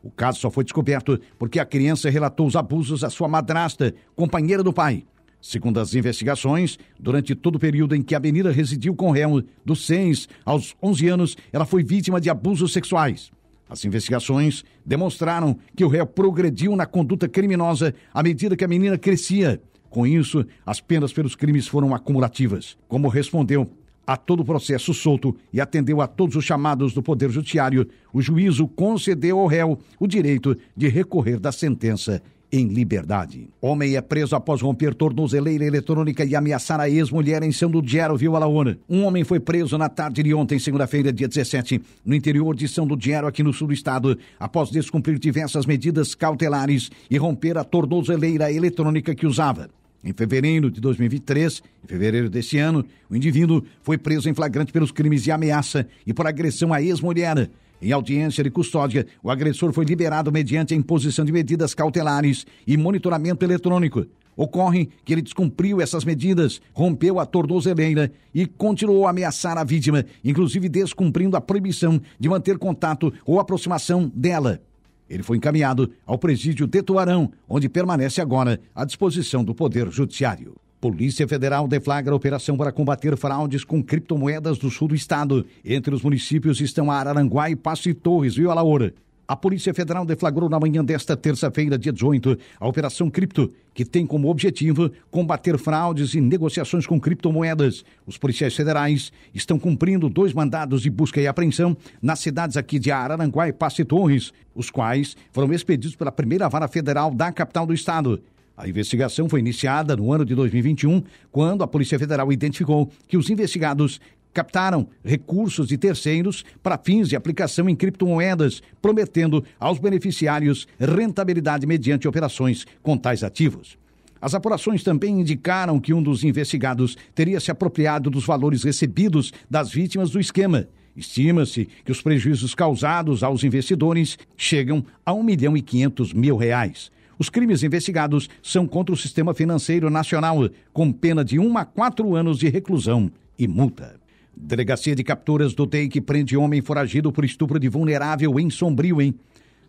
O 0.02 0.10
caso 0.10 0.40
só 0.40 0.50
foi 0.50 0.64
descoberto 0.64 1.18
porque 1.38 1.58
a 1.58 1.64
criança 1.64 2.10
relatou 2.10 2.46
os 2.46 2.56
abusos 2.56 3.04
à 3.04 3.10
sua 3.10 3.28
madrasta, 3.28 3.94
companheira 4.16 4.62
do 4.62 4.72
pai. 4.72 5.04
Segundo 5.40 5.80
as 5.80 5.94
investigações, 5.94 6.78
durante 6.98 7.34
todo 7.34 7.56
o 7.56 7.58
período 7.60 7.94
em 7.94 8.02
que 8.02 8.14
a 8.14 8.20
menina 8.20 8.50
residiu 8.50 8.94
com 8.94 9.08
o 9.08 9.12
réu, 9.12 9.42
dos 9.64 9.86
6 9.86 10.28
aos 10.44 10.76
11 10.82 11.08
anos, 11.08 11.36
ela 11.52 11.64
foi 11.64 11.82
vítima 11.82 12.20
de 12.20 12.28
abusos 12.28 12.72
sexuais. 12.72 13.30
As 13.68 13.84
investigações 13.84 14.64
demonstraram 14.84 15.56
que 15.76 15.84
o 15.84 15.88
réu 15.88 16.04
progrediu 16.04 16.74
na 16.74 16.84
conduta 16.84 17.28
criminosa 17.28 17.94
à 18.12 18.22
medida 18.22 18.56
que 18.56 18.64
a 18.64 18.68
menina 18.68 18.98
crescia. 18.98 19.62
Com 19.88 20.06
isso, 20.06 20.44
as 20.66 20.80
penas 20.80 21.12
pelos 21.12 21.34
crimes 21.34 21.66
foram 21.66 21.94
acumulativas. 21.94 22.76
Como 22.86 23.08
respondeu 23.08 23.70
a 24.06 24.16
todo 24.16 24.40
o 24.40 24.44
processo 24.44 24.92
solto 24.92 25.36
e 25.52 25.60
atendeu 25.60 26.00
a 26.00 26.08
todos 26.08 26.34
os 26.34 26.44
chamados 26.44 26.92
do 26.92 27.02
Poder 27.02 27.30
Judiciário, 27.30 27.88
o 28.12 28.20
juízo 28.20 28.66
concedeu 28.66 29.38
ao 29.38 29.46
réu 29.46 29.78
o 30.00 30.06
direito 30.06 30.56
de 30.76 30.88
recorrer 30.88 31.38
da 31.38 31.52
sentença 31.52 32.20
em 32.52 32.66
liberdade. 32.66 33.48
Homem 33.60 33.96
é 33.96 34.00
preso 34.00 34.34
após 34.34 34.60
romper 34.60 34.94
tornozeleira 34.94 35.64
eletrônica 35.64 36.24
e 36.24 36.34
ameaçar 36.34 36.80
a 36.80 36.88
ex-mulher 36.88 37.42
em 37.42 37.52
São 37.52 37.70
Ludgero, 37.70 38.16
viu 38.16 38.34
Alaona. 38.36 38.78
Um 38.88 39.04
homem 39.04 39.24
foi 39.24 39.38
preso 39.38 39.78
na 39.78 39.88
tarde 39.88 40.22
de 40.22 40.34
ontem, 40.34 40.58
segunda-feira, 40.58 41.12
dia 41.12 41.28
17, 41.28 41.80
no 42.04 42.14
interior 42.14 42.54
de 42.54 42.66
São 42.66 42.84
Ludgero, 42.84 43.26
aqui 43.26 43.42
no 43.42 43.52
sul 43.52 43.68
do 43.68 43.74
estado, 43.74 44.18
após 44.38 44.70
descumprir 44.70 45.18
diversas 45.18 45.66
medidas 45.66 46.14
cautelares 46.14 46.90
e 47.10 47.16
romper 47.16 47.56
a 47.56 47.64
tornozeleira 47.64 48.52
eletrônica 48.52 49.14
que 49.14 49.26
usava. 49.26 49.70
Em 50.02 50.14
fevereiro 50.14 50.70
de 50.70 50.80
2023, 50.80 51.62
em 51.84 51.86
fevereiro 51.86 52.30
deste 52.30 52.58
ano, 52.58 52.84
o 53.10 53.14
indivíduo 53.14 53.62
foi 53.82 53.98
preso 53.98 54.30
em 54.30 54.34
flagrante 54.34 54.72
pelos 54.72 54.90
crimes 54.90 55.22
de 55.22 55.30
ameaça 55.30 55.86
e 56.06 56.14
por 56.14 56.26
agressão 56.26 56.72
à 56.72 56.80
ex-mulher. 56.80 57.50
Em 57.82 57.92
audiência 57.92 58.44
de 58.44 58.50
custódia, 58.50 59.06
o 59.22 59.30
agressor 59.30 59.72
foi 59.72 59.86
liberado 59.86 60.30
mediante 60.30 60.74
a 60.74 60.76
imposição 60.76 61.24
de 61.24 61.32
medidas 61.32 61.74
cautelares 61.74 62.46
e 62.66 62.76
monitoramento 62.76 63.42
eletrônico. 63.44 64.06
Ocorre 64.36 64.88
que 65.04 65.12
ele 65.12 65.22
descumpriu 65.22 65.80
essas 65.80 66.04
medidas, 66.04 66.60
rompeu 66.72 67.18
a 67.18 67.26
tornozeleira 67.26 68.12
e 68.34 68.46
continuou 68.46 69.06
a 69.06 69.10
ameaçar 69.10 69.56
a 69.56 69.64
vítima, 69.64 70.04
inclusive 70.22 70.68
descumprindo 70.68 71.36
a 71.36 71.40
proibição 71.40 72.00
de 72.18 72.28
manter 72.28 72.58
contato 72.58 73.12
ou 73.24 73.40
aproximação 73.40 74.10
dela. 74.14 74.60
Ele 75.08 75.22
foi 75.22 75.38
encaminhado 75.38 75.90
ao 76.06 76.18
presídio 76.18 76.66
de 76.66 76.82
Tuarão, 76.82 77.32
onde 77.48 77.68
permanece 77.68 78.20
agora 78.20 78.60
à 78.74 78.84
disposição 78.84 79.42
do 79.42 79.54
Poder 79.54 79.90
Judiciário. 79.90 80.54
Polícia 80.80 81.28
Federal 81.28 81.68
deflagra 81.68 82.14
operação 82.14 82.56
para 82.56 82.72
combater 82.72 83.14
fraudes 83.14 83.64
com 83.64 83.82
criptomoedas 83.82 84.56
do 84.56 84.70
sul 84.70 84.88
do 84.88 84.94
estado. 84.94 85.44
Entre 85.62 85.94
os 85.94 86.00
municípios 86.00 86.58
estão 86.58 86.90
Araranguá 86.90 87.50
e 87.50 87.56
Passo 87.56 87.90
e 87.90 87.94
Torres, 87.94 88.36
viu, 88.36 88.50
Alaora? 88.50 88.94
A 89.28 89.36
Polícia 89.36 89.74
Federal 89.74 90.06
deflagrou 90.06 90.48
na 90.48 90.58
manhã 90.58 90.82
desta 90.82 91.14
terça-feira, 91.14 91.78
dia 91.78 91.92
18, 91.92 92.36
a 92.58 92.66
Operação 92.66 93.10
Cripto, 93.10 93.52
que 93.74 93.84
tem 93.84 94.06
como 94.06 94.30
objetivo 94.30 94.90
combater 95.10 95.58
fraudes 95.58 96.14
e 96.14 96.20
negociações 96.20 96.86
com 96.86 96.98
criptomoedas. 96.98 97.84
Os 98.06 98.16
policiais 98.16 98.56
federais 98.56 99.12
estão 99.34 99.58
cumprindo 99.58 100.08
dois 100.08 100.32
mandados 100.32 100.80
de 100.80 100.88
busca 100.88 101.20
e 101.20 101.26
apreensão 101.26 101.76
nas 102.00 102.20
cidades 102.20 102.56
aqui 102.56 102.78
de 102.78 102.90
Araranguá 102.90 103.46
e 103.46 103.52
Passo 103.52 103.82
e 103.82 103.84
Torres, 103.84 104.32
os 104.54 104.70
quais 104.70 105.14
foram 105.30 105.52
expedidos 105.52 105.94
pela 105.94 106.10
primeira 106.10 106.48
vara 106.48 106.66
federal 106.66 107.12
da 107.12 107.30
capital 107.30 107.66
do 107.66 107.74
estado. 107.74 108.20
A 108.56 108.68
investigação 108.68 109.28
foi 109.28 109.40
iniciada 109.40 109.96
no 109.96 110.12
ano 110.12 110.24
de 110.24 110.34
2021, 110.34 111.02
quando 111.32 111.62
a 111.62 111.66
Polícia 111.66 111.98
Federal 111.98 112.32
identificou 112.32 112.90
que 113.08 113.16
os 113.16 113.30
investigados 113.30 114.00
captaram 114.32 114.88
recursos 115.04 115.68
de 115.68 115.76
terceiros 115.76 116.44
para 116.62 116.78
fins 116.78 117.08
de 117.08 117.16
aplicação 117.16 117.68
em 117.68 117.74
criptomoedas, 117.74 118.62
prometendo 118.80 119.44
aos 119.58 119.78
beneficiários 119.78 120.68
rentabilidade 120.78 121.66
mediante 121.66 122.06
operações 122.06 122.66
com 122.82 122.96
tais 122.96 123.24
ativos. 123.24 123.78
As 124.20 124.34
apurações 124.34 124.82
também 124.82 125.18
indicaram 125.20 125.80
que 125.80 125.94
um 125.94 126.02
dos 126.02 126.22
investigados 126.22 126.96
teria 127.14 127.40
se 127.40 127.50
apropriado 127.50 128.10
dos 128.10 128.26
valores 128.26 128.62
recebidos 128.62 129.32
das 129.48 129.70
vítimas 129.70 130.10
do 130.10 130.20
esquema. 130.20 130.68
Estima-se 130.94 131.66
que 131.84 131.92
os 131.92 132.02
prejuízos 132.02 132.54
causados 132.54 133.22
aos 133.22 133.42
investidores 133.42 134.18
chegam 134.36 134.84
a 135.06 135.14
1 135.14 135.22
milhão 135.22 135.56
e 135.56 135.62
500 135.62 136.12
mil 136.12 136.36
reais. 136.36 136.90
Os 137.20 137.28
crimes 137.28 137.62
investigados 137.62 138.30
são 138.42 138.66
contra 138.66 138.94
o 138.94 138.96
sistema 138.96 139.34
financeiro 139.34 139.90
nacional, 139.90 140.48
com 140.72 140.90
pena 140.90 141.22
de 141.22 141.38
1 141.38 141.58
a 141.58 141.66
4 141.66 142.16
anos 142.16 142.38
de 142.38 142.48
reclusão 142.48 143.12
e 143.38 143.46
multa. 143.46 144.00
Delegacia 144.34 144.96
de 144.96 145.04
Capturas 145.04 145.52
do 145.52 145.66
DEIC 145.66 146.00
prende 146.00 146.34
homem 146.34 146.62
foragido 146.62 147.12
por 147.12 147.22
estupro 147.22 147.60
de 147.60 147.68
vulnerável 147.68 148.40
em 148.40 148.48
Sombrio, 148.48 149.02
hein? 149.02 149.14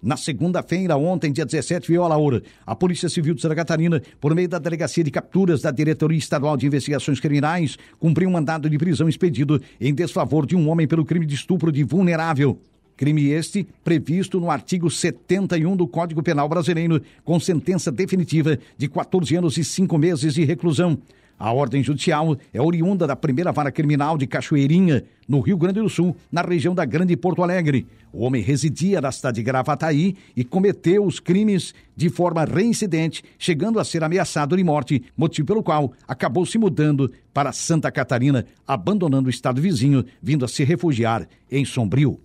Na 0.02 0.16
segunda-feira, 0.16 0.96
ontem, 0.96 1.30
dia 1.30 1.46
17, 1.46 1.92
viola 1.92 2.18
hora, 2.18 2.42
a 2.66 2.74
Polícia 2.74 3.10
Civil 3.10 3.34
de 3.34 3.42
Santa 3.42 3.54
Catarina, 3.54 4.02
por 4.22 4.34
meio 4.34 4.48
da 4.48 4.58
Delegacia 4.58 5.04
de 5.04 5.12
Capturas 5.12 5.62
da 5.62 5.72
Diretoria 5.72 6.18
Estadual 6.18 6.56
de 6.56 6.66
Investigações 6.66 7.20
Criminais, 7.20 7.78
cumpriu 8.00 8.30
um 8.30 8.32
mandado 8.32 8.70
de 8.70 8.78
prisão 8.78 9.10
expedido 9.10 9.62
em 9.80 9.94
desfavor 9.94 10.46
de 10.46 10.56
um 10.56 10.70
homem 10.70 10.88
pelo 10.88 11.04
crime 11.04 11.26
de 11.26 11.36
estupro 11.36 11.70
de 11.70 11.84
vulnerável. 11.84 12.62
Crime 13.02 13.32
este 13.32 13.68
previsto 13.84 14.40
no 14.40 14.52
artigo 14.52 14.88
71 14.88 15.76
do 15.76 15.88
Código 15.88 16.22
Penal 16.22 16.48
Brasileiro, 16.48 17.02
com 17.26 17.40
sentença 17.40 17.92
definitiva 17.92 18.60
de 18.78 18.88
14 18.88 19.36
anos 19.36 19.58
e 19.58 19.64
5 19.64 19.98
meses 19.98 20.36
de 20.36 20.46
reclusão. 20.46 21.00
A 21.40 21.52
ordem 21.52 21.82
judicial 21.82 22.38
é 22.54 22.62
oriunda 22.62 23.08
da 23.08 23.16
primeira 23.16 23.52
vara 23.52 23.72
criminal 23.72 24.20
de 24.20 24.28
Cachoeirinha, 24.28 25.04
no 25.28 25.40
Rio 25.40 25.58
Grande 25.58 25.80
do 25.80 25.90
Sul, 25.90 26.16
na 26.32 26.44
região 26.44 26.76
da 26.76 26.86
Grande 26.86 27.18
Porto 27.18 27.42
Alegre. 27.42 27.88
O 28.14 28.24
homem 28.24 28.44
residia 28.44 29.02
na 29.02 29.12
cidade 29.12 29.38
de 29.38 29.44
Gravataí 29.44 30.16
e 30.38 30.44
cometeu 30.44 31.04
os 31.04 31.20
crimes 31.20 31.74
de 31.96 32.08
forma 32.08 32.46
reincidente, 32.46 33.24
chegando 33.40 33.80
a 33.80 33.84
ser 33.84 34.04
ameaçado 34.04 34.56
de 34.56 34.64
morte, 34.64 35.02
motivo 35.18 35.48
pelo 35.48 35.64
qual 35.64 35.92
acabou 36.08 36.46
se 36.46 36.60
mudando 36.60 37.12
para 37.34 37.52
Santa 37.52 37.92
Catarina, 37.92 38.46
abandonando 38.68 39.26
o 39.26 39.32
estado 39.32 39.60
vizinho, 39.60 40.06
vindo 40.22 40.46
a 40.46 40.48
se 40.48 40.64
refugiar 40.64 41.28
em 41.50 41.66
Sombrio. 41.66 42.20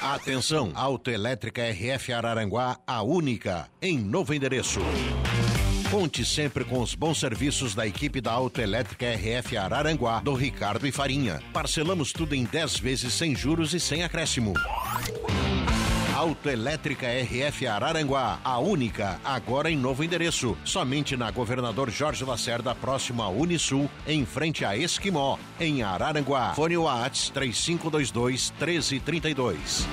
Atenção, 0.00 0.70
Autoelétrica 0.74 1.62
RF 1.70 2.12
Araranguá, 2.12 2.78
a 2.86 3.02
única, 3.02 3.68
em 3.82 3.98
novo 3.98 4.32
endereço. 4.32 4.78
Conte 5.90 6.22
sempre 6.22 6.66
com 6.66 6.80
os 6.80 6.94
bons 6.94 7.18
serviços 7.18 7.74
da 7.74 7.86
equipe 7.86 8.20
da 8.20 8.30
Autoelétrica 8.32 9.06
RF 9.06 9.56
Araranguá, 9.56 10.20
do 10.20 10.34
Ricardo 10.34 10.86
e 10.86 10.92
Farinha. 10.92 11.42
Parcelamos 11.50 12.12
tudo 12.12 12.34
em 12.34 12.44
10 12.44 12.78
vezes 12.78 13.14
sem 13.14 13.34
juros 13.34 13.72
e 13.72 13.80
sem 13.80 14.02
acréscimo. 14.02 14.52
Autoelétrica 16.14 17.06
RF 17.06 17.66
Araranguá, 17.66 18.38
a 18.44 18.58
única, 18.58 19.18
agora 19.24 19.70
em 19.70 19.78
novo 19.78 20.04
endereço. 20.04 20.58
Somente 20.62 21.16
na 21.16 21.30
Governador 21.30 21.90
Jorge 21.90 22.22
Lacerda, 22.22 22.74
próximo 22.74 23.22
à 23.22 23.30
Unisul, 23.30 23.88
em 24.06 24.26
frente 24.26 24.66
a 24.66 24.76
Esquimó, 24.76 25.38
em 25.58 25.82
Araranguá. 25.82 26.52
Fone 26.54 26.76
Whats 26.76 27.30
3522 27.30 28.52
1332. 28.60 29.86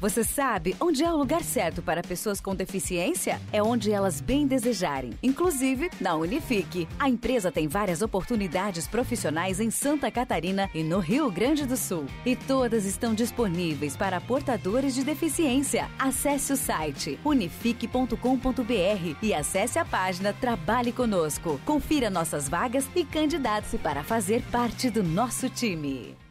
Você 0.00 0.22
sabe 0.22 0.76
onde 0.80 1.02
é 1.02 1.10
o 1.10 1.16
lugar 1.16 1.42
certo 1.42 1.82
para 1.82 2.02
pessoas 2.02 2.40
com 2.40 2.54
deficiência? 2.54 3.40
É 3.52 3.60
onde 3.60 3.90
elas 3.90 4.20
bem 4.20 4.46
desejarem, 4.46 5.10
inclusive 5.20 5.90
na 6.00 6.14
Unifique. 6.14 6.86
A 7.00 7.08
empresa 7.08 7.50
tem 7.50 7.66
várias 7.66 8.00
oportunidades 8.00 8.86
profissionais 8.86 9.58
em 9.58 9.72
Santa 9.72 10.08
Catarina 10.08 10.70
e 10.72 10.84
no 10.84 11.00
Rio 11.00 11.28
Grande 11.32 11.66
do 11.66 11.76
Sul. 11.76 12.06
E 12.24 12.36
todas 12.36 12.84
estão 12.84 13.12
disponíveis 13.12 13.96
para 13.96 14.20
portadores 14.20 14.94
de 14.94 15.02
deficiência. 15.02 15.90
Acesse 15.98 16.52
o 16.52 16.56
site 16.56 17.18
unifique.com.br 17.24 19.16
e 19.20 19.34
acesse 19.34 19.80
a 19.80 19.84
página 19.84 20.32
Trabalhe 20.32 20.92
Conosco. 20.92 21.60
Confira 21.64 22.08
nossas 22.08 22.48
vagas 22.48 22.88
e 22.94 23.04
candidate-se 23.04 23.78
para 23.78 24.04
fazer 24.04 24.42
parte 24.52 24.90
do 24.90 25.02
nosso 25.02 25.50
time. 25.50 26.27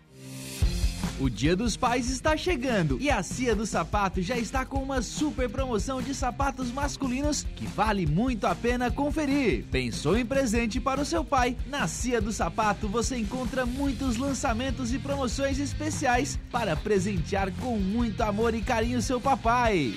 O 1.19 1.29
Dia 1.29 1.55
dos 1.55 1.75
Pais 1.75 2.09
está 2.09 2.37
chegando 2.37 2.97
e 3.01 3.09
a 3.09 3.23
Cia 3.23 3.55
do 3.55 3.65
Sapato 3.65 4.21
já 4.21 4.37
está 4.37 4.63
com 4.63 4.77
uma 4.77 5.01
super 5.01 5.49
promoção 5.49 6.01
de 6.01 6.13
sapatos 6.13 6.71
masculinos 6.71 7.45
que 7.55 7.65
vale 7.65 8.05
muito 8.05 8.45
a 8.45 8.53
pena 8.53 8.91
conferir. 8.91 9.65
Pensou 9.71 10.15
em 10.15 10.25
presente 10.25 10.79
para 10.79 11.01
o 11.01 11.05
seu 11.05 11.23
pai? 11.23 11.57
Na 11.67 11.87
Cia 11.87 12.21
do 12.21 12.31
Sapato 12.31 12.87
você 12.87 13.17
encontra 13.17 13.65
muitos 13.65 14.17
lançamentos 14.17 14.93
e 14.93 14.99
promoções 14.99 15.57
especiais 15.59 16.37
para 16.51 16.75
presentear 16.75 17.51
com 17.53 17.77
muito 17.77 18.21
amor 18.21 18.53
e 18.53 18.61
carinho 18.61 19.01
seu 19.01 19.19
papai. 19.19 19.95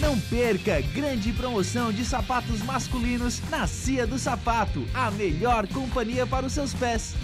Não 0.00 0.18
perca 0.18 0.80
grande 0.94 1.32
promoção 1.32 1.90
de 1.90 2.04
sapatos 2.04 2.62
masculinos 2.62 3.40
na 3.50 3.66
Cia 3.66 4.06
do 4.06 4.18
Sapato, 4.18 4.86
a 4.94 5.10
melhor 5.10 5.66
companhia 5.68 6.26
para 6.26 6.46
os 6.46 6.52
seus 6.52 6.74
pés. 6.74 7.14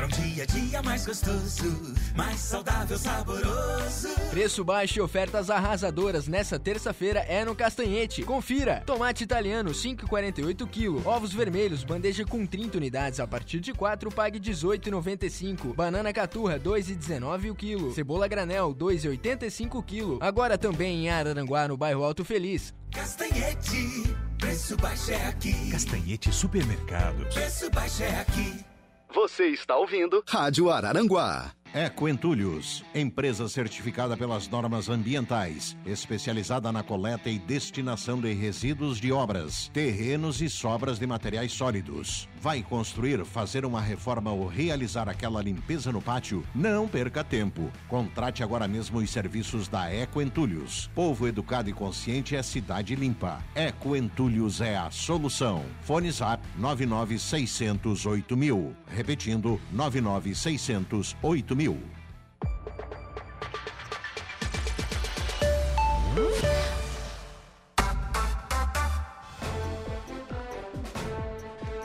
Pra 0.00 0.06
um 0.06 0.08
dia 0.08 0.44
a 0.44 0.46
dia 0.46 0.82
mais 0.82 1.04
gostoso, 1.04 1.94
mais 2.16 2.40
saudável, 2.40 2.96
saboroso. 2.96 4.08
Preço 4.30 4.64
baixo 4.64 4.98
e 4.98 5.02
ofertas 5.02 5.50
arrasadoras 5.50 6.26
nessa 6.26 6.58
terça-feira 6.58 7.20
é 7.28 7.44
no 7.44 7.54
Castanhete. 7.54 8.22
Confira! 8.22 8.82
Tomate 8.86 9.24
italiano 9.24 9.72
5,48 9.72 10.66
kg, 10.66 11.06
ovos 11.06 11.34
vermelhos, 11.34 11.84
bandeja 11.84 12.24
com 12.24 12.46
30 12.46 12.78
unidades 12.78 13.20
a 13.20 13.26
partir 13.26 13.60
de 13.60 13.74
4, 13.74 14.10
pague 14.10 14.40
18,95. 14.40 15.74
Banana 15.74 16.14
caturra 16.14 16.58
2,19 16.58 17.50
o 17.50 17.54
quilo. 17.54 17.92
Cebola 17.92 18.26
granel 18.26 18.74
2,85 18.74 19.84
kg. 19.84 20.16
Agora 20.18 20.56
também 20.56 21.04
em 21.04 21.10
Araranguá, 21.10 21.68
no 21.68 21.76
bairro 21.76 22.04
Alto 22.04 22.24
Feliz. 22.24 22.72
Castanhete, 22.90 24.16
preço 24.38 24.78
baixo 24.78 25.10
é 25.10 25.26
aqui. 25.26 25.70
Castanhete 25.70 26.32
Supermercados. 26.32 27.34
Preço 27.34 27.70
baixo 27.70 28.02
é 28.02 28.18
aqui. 28.18 28.69
Você 29.12 29.48
está 29.48 29.76
ouvindo 29.76 30.22
Rádio 30.28 30.70
Araranguá. 30.70 31.52
Ecoentulhos, 31.74 32.84
empresa 32.94 33.48
certificada 33.48 34.16
pelas 34.16 34.48
normas 34.48 34.88
ambientais, 34.88 35.76
especializada 35.84 36.70
na 36.70 36.82
coleta 36.82 37.28
e 37.28 37.38
destinação 37.38 38.20
de 38.20 38.32
resíduos 38.32 39.00
de 39.00 39.12
obras, 39.12 39.68
terrenos 39.72 40.40
e 40.40 40.48
sobras 40.48 40.98
de 40.98 41.06
materiais 41.06 41.52
sólidos. 41.52 42.28
Vai 42.40 42.62
construir, 42.62 43.22
fazer 43.26 43.66
uma 43.66 43.82
reforma 43.82 44.32
ou 44.32 44.46
realizar 44.46 45.10
aquela 45.10 45.42
limpeza 45.42 45.92
no 45.92 46.00
pátio? 46.00 46.42
Não 46.54 46.88
perca 46.88 47.22
tempo. 47.22 47.70
Contrate 47.86 48.42
agora 48.42 48.66
mesmo 48.66 48.98
os 48.98 49.10
serviços 49.10 49.68
da 49.68 49.92
Ecoentulhos. 49.92 50.90
Povo 50.94 51.28
educado 51.28 51.68
e 51.68 51.74
consciente 51.74 52.34
é 52.34 52.42
cidade 52.42 52.96
limpa. 52.96 53.44
Ecoentulhos 53.54 54.62
é 54.62 54.74
a 54.74 54.90
solução. 54.90 55.62
Fone 55.82 56.10
Zap 56.10 56.42
99608 56.56 58.34
mil. 58.34 58.74
Repetindo, 58.88 59.60
99608 59.70 61.54
mil. 61.54 61.78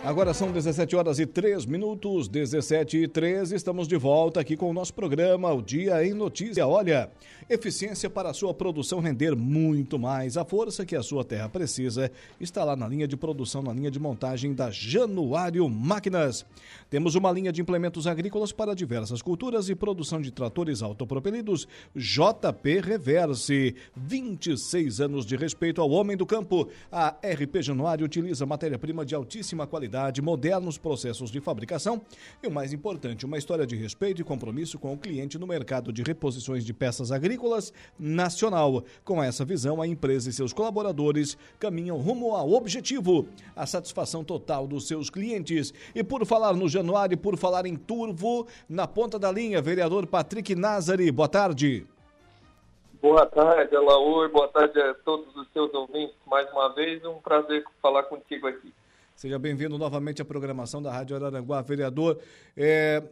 Agora 0.06 0.36
são 0.36 0.51
17 0.51 0.95
horas 0.95 1.18
e 1.18 1.26
3 1.26 1.66
minutos, 1.66 2.28
17 2.28 2.95
e 2.95 3.08
13. 3.08 3.56
Estamos 3.56 3.88
de 3.88 3.97
volta 3.97 4.39
aqui 4.39 4.56
com 4.56 4.70
o 4.70 4.74
nosso 4.74 4.93
programa 4.93 5.51
O 5.51 5.64
Dia 5.64 6.06
em 6.06 6.14
Notícia. 6.14 6.68
Olha, 6.68 7.10
eficiência 7.47 8.09
para 8.09 8.29
a 8.29 8.33
sua 8.33 8.53
produção 8.53 8.99
render 8.99 9.35
muito 9.35 9.99
mais. 9.99 10.35
A 10.35 10.43
força 10.43 10.85
que 10.85 10.95
a 10.95 11.03
sua 11.03 11.23
terra 11.23 11.47
precisa 11.47 12.11
está 12.39 12.63
lá 12.63 12.75
na 12.75 12.87
linha 12.87 13.07
de 13.07 13.15
produção, 13.15 13.61
na 13.61 13.71
linha 13.71 13.91
de 13.91 13.99
montagem 13.99 14.53
da 14.53 14.71
Januário 14.71 15.69
Máquinas. 15.69 16.45
Temos 16.89 17.13
uma 17.13 17.31
linha 17.31 17.51
de 17.51 17.61
implementos 17.61 18.07
agrícolas 18.07 18.51
para 18.51 18.73
diversas 18.73 19.21
culturas 19.21 19.69
e 19.69 19.75
produção 19.75 20.19
de 20.19 20.31
tratores 20.31 20.81
autopropelidos 20.81 21.67
JP 21.95 22.81
Reverse. 22.81 23.75
26 23.95 25.01
anos 25.01 25.25
de 25.25 25.35
respeito 25.35 25.81
ao 25.81 25.91
homem 25.91 26.17
do 26.17 26.25
campo. 26.25 26.67
A 26.91 27.09
RP 27.09 27.61
Januário 27.61 28.05
utiliza 28.05 28.45
matéria-prima 28.45 29.05
de 29.05 29.13
altíssima 29.13 29.67
qualidade 29.67 30.21
modernos 30.21 30.79
processos 30.79 31.29
de 31.29 31.39
fabricação 31.39 32.01
e, 32.41 32.47
o 32.47 32.51
mais 32.51 32.73
importante, 32.73 33.25
uma 33.25 33.37
história 33.37 33.67
de 33.67 33.75
respeito 33.75 34.21
e 34.21 34.25
compromisso 34.25 34.79
com 34.79 34.93
o 34.93 34.97
cliente 34.97 35.37
no 35.37 35.45
mercado 35.45 35.93
de 35.93 36.01
reposições 36.01 36.65
de 36.65 36.73
peças 36.73 37.11
agrícolas 37.11 37.34
nacional. 37.97 38.83
Com 39.03 39.21
essa 39.21 39.43
visão, 39.43 39.81
a 39.81 39.88
empresa 39.88 40.29
e 40.29 40.33
seus 40.33 40.53
colaboradores 40.53 41.38
caminham 41.59 41.97
rumo 41.97 42.36
ao 42.36 42.51
objetivo, 42.53 43.27
a 43.55 43.65
satisfação 43.65 44.23
total 44.23 44.67
dos 44.67 44.88
seus 44.88 45.09
clientes. 45.09 45.73
E 45.93 46.03
por 46.03 46.25
falar 46.25 46.53
no 46.53 46.69
Januário, 46.69 47.17
por 47.17 47.38
falar 47.38 47.65
em 47.65 47.75
Turvo, 47.75 48.47
na 48.69 48.88
ponta 48.88 49.17
da 49.19 49.31
linha, 49.31 49.61
vereador 49.61 50.07
Patrick 50.07 50.55
Nazari, 50.55 51.11
boa 51.11 51.27
tarde. 51.27 51.86
Boa 53.01 53.25
tarde, 53.27 53.75
Alaor. 53.75 54.29
Boa 54.29 54.47
tarde 54.47 54.79
a 54.81 54.95
todos 54.95 55.36
os 55.36 55.47
seus 55.51 55.71
ouvintes. 55.75 56.15
Mais 56.25 56.51
uma 56.51 56.73
vez, 56.73 57.05
um 57.05 57.21
prazer 57.21 57.63
falar 57.79 58.01
contigo 58.03 58.47
aqui. 58.47 58.73
Seja 59.15 59.38
bem-vindo 59.38 59.77
novamente 59.77 60.21
à 60.21 60.25
programação 60.25 60.81
da 60.81 60.91
Rádio 60.91 61.15
Araranguá. 61.15 61.61
Vereador, 61.61 62.17
é, 62.57 63.03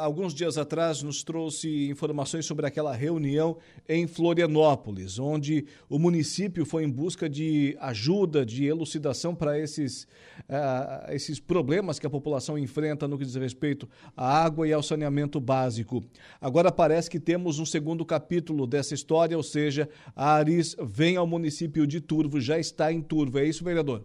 alguns 0.00 0.34
dias 0.34 0.58
atrás 0.58 1.02
nos 1.02 1.22
trouxe 1.22 1.88
informações 1.88 2.44
sobre 2.44 2.66
aquela 2.66 2.94
reunião 2.94 3.56
em 3.88 4.06
Florianópolis, 4.06 5.18
onde 5.18 5.66
o 5.88 5.98
município 5.98 6.66
foi 6.66 6.82
em 6.82 6.90
busca 6.90 7.28
de 7.28 7.76
ajuda, 7.80 8.44
de 8.44 8.64
elucidação 8.64 9.34
para 9.34 9.58
esses, 9.58 10.04
uh, 10.48 11.12
esses 11.12 11.38
problemas 11.38 11.98
que 11.98 12.06
a 12.06 12.10
população 12.10 12.58
enfrenta 12.58 13.06
no 13.06 13.16
que 13.16 13.24
diz 13.24 13.36
respeito 13.36 13.88
à 14.16 14.44
água 14.44 14.66
e 14.66 14.72
ao 14.72 14.82
saneamento 14.82 15.40
básico. 15.40 16.02
Agora 16.40 16.72
parece 16.72 17.08
que 17.08 17.20
temos 17.20 17.60
um 17.60 17.66
segundo 17.66 18.04
capítulo 18.04 18.66
dessa 18.66 18.94
história, 18.94 19.36
ou 19.36 19.42
seja, 19.42 19.88
a 20.16 20.32
Aris 20.32 20.74
vem 20.82 21.16
ao 21.16 21.26
município 21.26 21.86
de 21.86 22.00
Turvo, 22.00 22.40
já 22.40 22.58
está 22.58 22.92
em 22.92 23.00
Turvo. 23.00 23.38
É 23.38 23.44
isso, 23.44 23.62
vereador? 23.62 24.04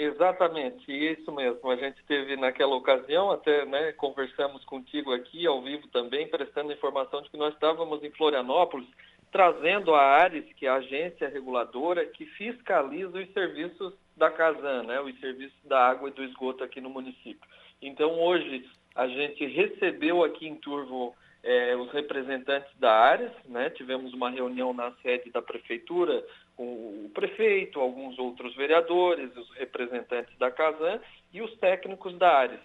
Exatamente, 0.00 0.92
isso 0.92 1.32
mesmo. 1.32 1.68
A 1.68 1.74
gente 1.74 2.00
teve 2.04 2.36
naquela 2.36 2.76
ocasião, 2.76 3.32
até 3.32 3.64
né, 3.64 3.90
conversamos 3.90 4.64
contigo 4.64 5.12
aqui 5.12 5.44
ao 5.44 5.60
vivo 5.60 5.88
também, 5.88 6.28
prestando 6.28 6.72
informação 6.72 7.20
de 7.20 7.28
que 7.28 7.36
nós 7.36 7.52
estávamos 7.52 8.04
em 8.04 8.10
Florianópolis, 8.12 8.86
trazendo 9.32 9.92
a 9.96 10.00
Ares, 10.00 10.44
que 10.52 10.66
é 10.66 10.68
a 10.68 10.76
agência 10.76 11.28
reguladora 11.28 12.06
que 12.06 12.24
fiscaliza 12.26 13.18
os 13.18 13.32
serviços 13.32 13.92
da 14.16 14.30
Casan, 14.30 14.84
né, 14.84 15.00
os 15.00 15.18
serviços 15.18 15.58
da 15.64 15.88
água 15.88 16.08
e 16.08 16.12
do 16.12 16.22
esgoto 16.22 16.62
aqui 16.62 16.80
no 16.80 16.90
município. 16.90 17.50
Então 17.82 18.20
hoje 18.20 18.70
a 18.94 19.08
gente 19.08 19.44
recebeu 19.46 20.22
aqui 20.22 20.46
em 20.46 20.54
Turvo 20.54 21.12
é, 21.42 21.74
os 21.74 21.90
representantes 21.90 22.70
da 22.78 22.92
área, 22.92 23.32
né? 23.46 23.70
tivemos 23.70 24.12
uma 24.12 24.30
reunião 24.30 24.72
na 24.72 24.92
sede 25.02 25.30
da 25.30 25.42
prefeitura 25.42 26.24
o 26.58 27.10
prefeito, 27.14 27.80
alguns 27.80 28.18
outros 28.18 28.54
vereadores, 28.56 29.34
os 29.36 29.50
representantes 29.54 30.36
da 30.38 30.50
Casan 30.50 31.00
e 31.32 31.40
os 31.40 31.56
técnicos 31.58 32.16
da 32.18 32.30
área. 32.30 32.60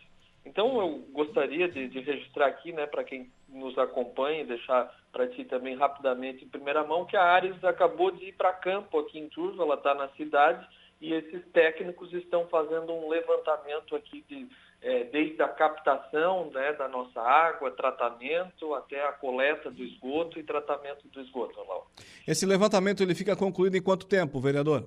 Então 0.46 0.80
eu 0.82 1.00
gostaria 1.12 1.70
de, 1.70 1.88
de 1.88 2.00
registrar 2.02 2.48
aqui, 2.48 2.74
né, 2.74 2.86
para 2.86 3.04
quem 3.04 3.32
nos 3.48 3.78
acompanha, 3.78 4.44
deixar 4.44 4.94
para 5.12 5.28
ti 5.28 5.46
também 5.46 5.76
rapidamente 5.76 6.44
em 6.44 6.50
primeira 6.50 6.84
mão 6.84 7.06
que 7.06 7.16
a 7.16 7.24
Ares 7.24 7.64
acabou 7.64 8.12
de 8.12 8.26
ir 8.26 8.34
para 8.34 8.52
campo 8.52 9.00
aqui 9.00 9.20
em 9.20 9.30
Turvo, 9.30 9.62
ela 9.62 9.76
está 9.76 9.94
na 9.94 10.10
cidade 10.10 10.68
e 11.00 11.14
esses 11.14 11.46
técnicos 11.52 12.12
estão 12.14 12.48
fazendo 12.48 12.92
um 12.92 13.10
levantamento 13.10 13.96
aqui 13.96 14.26
de 14.28 14.48
é, 14.84 15.06
desde 15.06 15.42
a 15.42 15.48
captação 15.48 16.52
né, 16.52 16.74
da 16.74 16.90
nossa 16.90 17.22
água, 17.22 17.72
tratamento, 17.72 18.76
até 18.76 19.08
a 19.08 19.14
coleta 19.14 19.72
do 19.72 19.82
esgoto 19.82 20.38
e 20.38 20.44
tratamento 20.44 21.08
do 21.08 21.22
esgoto, 21.22 21.58
Lau. 21.66 21.88
Esse 22.28 22.46
levantamento 22.46 23.02
ele 23.02 23.16
fica 23.16 23.36
concluído 23.36 23.76
em 23.76 23.82
quanto 23.82 24.06
tempo, 24.06 24.42
vereador? 24.42 24.86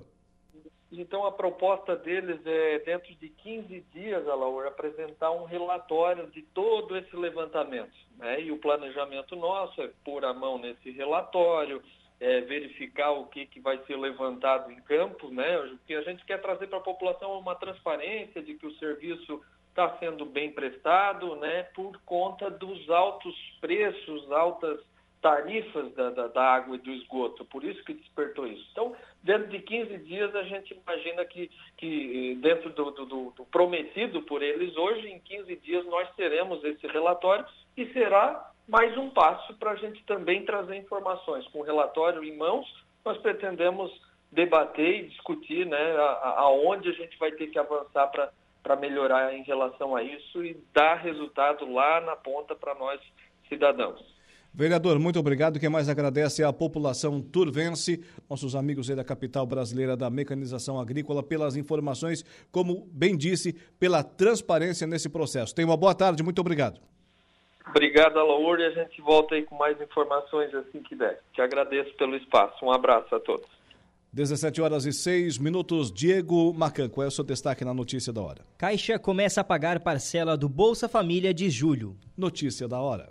Então, 0.91 1.25
a 1.25 1.31
proposta 1.31 1.95
deles 1.95 2.39
é, 2.45 2.79
dentro 2.79 3.13
de 3.15 3.27
15 3.27 3.83
dias, 3.93 4.27
Alaur, 4.27 4.67
apresentar 4.67 5.31
um 5.31 5.43
relatório 5.43 6.27
de 6.27 6.41
todo 6.41 6.95
esse 6.95 7.13
levantamento. 7.15 7.91
Né? 8.17 8.43
E 8.43 8.51
o 8.51 8.57
planejamento 8.57 9.35
nosso 9.35 9.81
é 9.81 9.89
pôr 10.05 10.23
a 10.23 10.33
mão 10.33 10.57
nesse 10.57 10.91
relatório, 10.91 11.81
é, 12.19 12.41
verificar 12.41 13.11
o 13.11 13.25
que, 13.25 13.45
que 13.45 13.59
vai 13.59 13.79
ser 13.85 13.97
levantado 13.97 14.71
em 14.71 14.81
campo, 14.81 15.29
né? 15.29 15.59
O 15.59 15.77
que 15.85 15.93
a 15.93 16.01
gente 16.01 16.25
quer 16.25 16.41
trazer 16.41 16.67
para 16.67 16.79
a 16.79 16.81
população 16.81 17.33
é 17.33 17.37
uma 17.37 17.53
transparência 17.53 18.41
de 18.41 18.55
que 18.55 18.65
o 18.65 18.75
serviço 18.77 19.39
está 19.77 19.95
sendo 19.99 20.25
bem 20.25 20.51
prestado, 20.51 21.35
né, 21.35 21.63
por 21.75 22.01
conta 22.03 22.49
dos 22.49 22.89
altos 22.89 23.35
preços, 23.61 24.31
altas 24.31 24.81
tarifas 25.21 25.93
da, 25.93 26.09
da, 26.09 26.27
da, 26.27 26.41
água 26.41 26.75
e 26.75 26.79
do 26.79 26.89
esgoto, 26.91 27.45
por 27.45 27.63
isso 27.63 27.83
que 27.83 27.93
despertou 27.93 28.47
isso. 28.47 28.67
Então, 28.71 28.95
dentro 29.21 29.47
de 29.49 29.59
15 29.59 29.97
dias, 29.99 30.33
a 30.35 30.43
gente 30.43 30.73
imagina 30.73 31.25
que, 31.25 31.51
que 31.77 32.37
dentro 32.41 32.71
do, 32.71 32.91
do, 32.91 33.05
do 33.31 33.45
prometido 33.51 34.21
por 34.23 34.41
eles 34.41 34.75
hoje, 34.75 35.07
em 35.09 35.19
15 35.19 35.55
dias, 35.57 35.85
nós 35.85 36.09
teremos 36.15 36.63
esse 36.63 36.87
relatório 36.87 37.45
e 37.75 37.85
será 37.93 38.51
mais 38.67 38.97
um 38.97 39.09
passo 39.09 39.53
para 39.55 39.71
a 39.71 39.75
gente 39.75 40.03
também 40.05 40.45
trazer 40.45 40.75
informações. 40.75 41.47
Com 41.47 41.59
o 41.59 41.63
relatório 41.63 42.23
em 42.23 42.35
mãos, 42.35 42.67
nós 43.03 43.17
pretendemos 43.17 43.91
debater 44.31 45.03
e 45.03 45.07
discutir 45.07 45.65
né, 45.65 45.95
aonde 46.37 46.89
a, 46.89 46.91
a 46.91 46.95
gente 46.95 47.17
vai 47.17 47.31
ter 47.31 47.47
que 47.47 47.57
avançar 47.57 48.07
para 48.07 48.31
para 48.67 48.75
melhorar 48.75 49.33
em 49.33 49.43
relação 49.43 49.95
a 49.95 50.03
isso 50.03 50.43
e 50.43 50.57
dar 50.73 50.95
resultado 50.95 51.71
lá 51.71 52.01
na 52.01 52.17
ponta 52.17 52.53
para 52.53 52.75
nós 52.75 52.99
cidadãos. 53.47 53.97
Vereador, 54.53 54.99
muito 54.99 55.17
obrigado. 55.17 55.57
Quem 55.57 55.69
mais 55.69 55.87
agradece 55.87 56.43
é 56.43 56.45
a 56.45 56.51
população 56.51 57.21
turvense, 57.21 58.03
nossos 58.29 58.57
amigos 58.57 58.89
aí 58.89 58.95
da 58.95 59.05
capital 59.05 59.45
brasileira 59.45 59.95
da 59.95 60.09
mecanização 60.09 60.77
agrícola, 60.77 61.23
pelas 61.23 61.55
informações, 61.55 62.25
como 62.51 62.85
bem 62.91 63.15
disse, 63.15 63.53
pela 63.79 64.03
transparência 64.03 64.85
nesse 64.85 65.07
processo. 65.07 65.55
Tenha 65.55 65.67
uma 65.67 65.77
boa 65.77 65.95
tarde, 65.95 66.21
muito 66.21 66.41
obrigado. 66.41 66.81
Obrigado, 67.69 68.19
Alaor, 68.19 68.59
e 68.59 68.65
a 68.65 68.71
gente 68.71 68.99
volta 69.01 69.35
aí 69.35 69.43
com 69.43 69.55
mais 69.55 69.79
informações 69.79 70.53
assim 70.53 70.81
que 70.81 70.93
der. 70.93 71.21
Te 71.31 71.41
agradeço 71.41 71.93
pelo 71.93 72.17
espaço. 72.17 72.65
Um 72.65 72.71
abraço 72.71 73.15
a 73.15 73.19
todos. 73.19 73.56
17 74.17 74.59
horas 74.63 74.83
e 74.87 74.91
6 74.91 75.37
minutos. 75.37 75.91
Diego 75.91 76.51
Macan, 76.51 76.89
qual 76.89 77.05
é 77.05 77.07
o 77.07 77.11
seu 77.11 77.23
destaque 77.23 77.63
na 77.63 77.71
notícia 77.71 78.11
da 78.11 78.19
hora? 78.19 78.41
Caixa 78.57 78.97
começa 78.97 79.41
a 79.41 79.43
pagar 79.43 79.79
parcela 79.79 80.35
do 80.35 80.49
Bolsa 80.49 80.89
Família 80.89 81.31
de 81.31 81.51
julho. 81.51 81.95
Notícia 82.17 82.67
da 82.67 82.79
hora. 82.79 83.09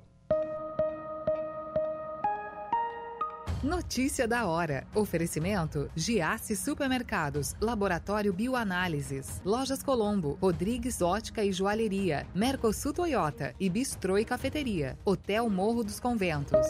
Notícia 3.62 4.26
da 4.26 4.46
hora. 4.46 4.84
Oferecimento: 4.96 5.88
Giasse 5.94 6.56
Supermercados, 6.56 7.54
Laboratório 7.60 8.32
Bioanálises, 8.32 9.40
Lojas 9.44 9.84
Colombo, 9.84 10.36
Rodrigues 10.42 11.00
Ótica 11.00 11.44
e 11.44 11.52
Joalheria, 11.52 12.26
Mercosul 12.34 12.92
Toyota 12.92 13.54
e 13.60 13.70
Bistrô 13.70 14.18
e 14.18 14.24
Cafeteria, 14.24 14.98
Hotel 15.04 15.48
Morro 15.48 15.84
dos 15.84 16.00
Conventos. 16.00 16.66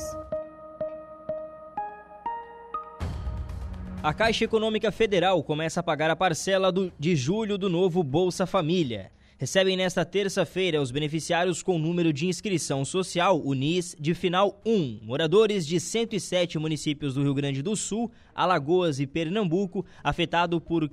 A 4.06 4.14
Caixa 4.14 4.44
Econômica 4.44 4.92
Federal 4.92 5.42
começa 5.42 5.80
a 5.80 5.82
pagar 5.82 6.08
a 6.10 6.14
parcela 6.14 6.70
do, 6.70 6.92
de 6.96 7.16
julho 7.16 7.58
do 7.58 7.68
novo 7.68 8.04
Bolsa 8.04 8.46
Família. 8.46 9.10
Recebem 9.36 9.76
nesta 9.76 10.04
terça-feira 10.04 10.80
os 10.80 10.92
beneficiários 10.92 11.60
com 11.60 11.76
número 11.76 12.12
de 12.12 12.28
inscrição 12.28 12.84
social, 12.84 13.42
UNIS, 13.44 13.96
de 13.98 14.14
final 14.14 14.62
1, 14.64 15.00
moradores 15.02 15.66
de 15.66 15.80
107 15.80 16.56
municípios 16.56 17.14
do 17.14 17.22
Rio 17.24 17.34
Grande 17.34 17.62
do 17.62 17.74
Sul, 17.74 18.08
Alagoas 18.32 19.00
e 19.00 19.08
Pernambuco, 19.08 19.84
afetado 20.04 20.60
por 20.60 20.88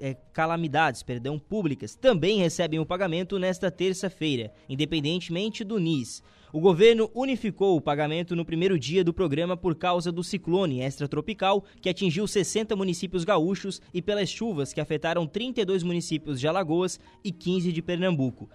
é, 0.00 0.14
calamidades 0.32 1.02
perdão, 1.02 1.38
públicas, 1.38 1.94
também 1.94 2.38
recebem 2.38 2.80
o 2.80 2.86
pagamento 2.86 3.38
nesta 3.38 3.70
terça-feira, 3.70 4.50
independentemente 4.66 5.62
do 5.62 5.78
NIS. 5.78 6.22
O 6.56 6.60
governo 6.60 7.10
unificou 7.14 7.76
o 7.76 7.82
pagamento 7.82 8.34
no 8.34 8.42
primeiro 8.42 8.78
dia 8.78 9.04
do 9.04 9.12
programa 9.12 9.58
por 9.58 9.74
causa 9.74 10.10
do 10.10 10.24
ciclone 10.24 10.80
extratropical 10.80 11.62
que 11.82 11.88
atingiu 11.90 12.26
60 12.26 12.74
municípios 12.74 13.24
gaúchos 13.24 13.78
e 13.92 14.00
pelas 14.00 14.30
chuvas 14.30 14.72
que 14.72 14.80
afetaram 14.80 15.26
32 15.26 15.82
municípios 15.82 16.40
de 16.40 16.48
Alagoas 16.48 16.98
e 17.22 17.30
15 17.30 17.70
de 17.70 17.82
Pernambuco. 17.82 18.48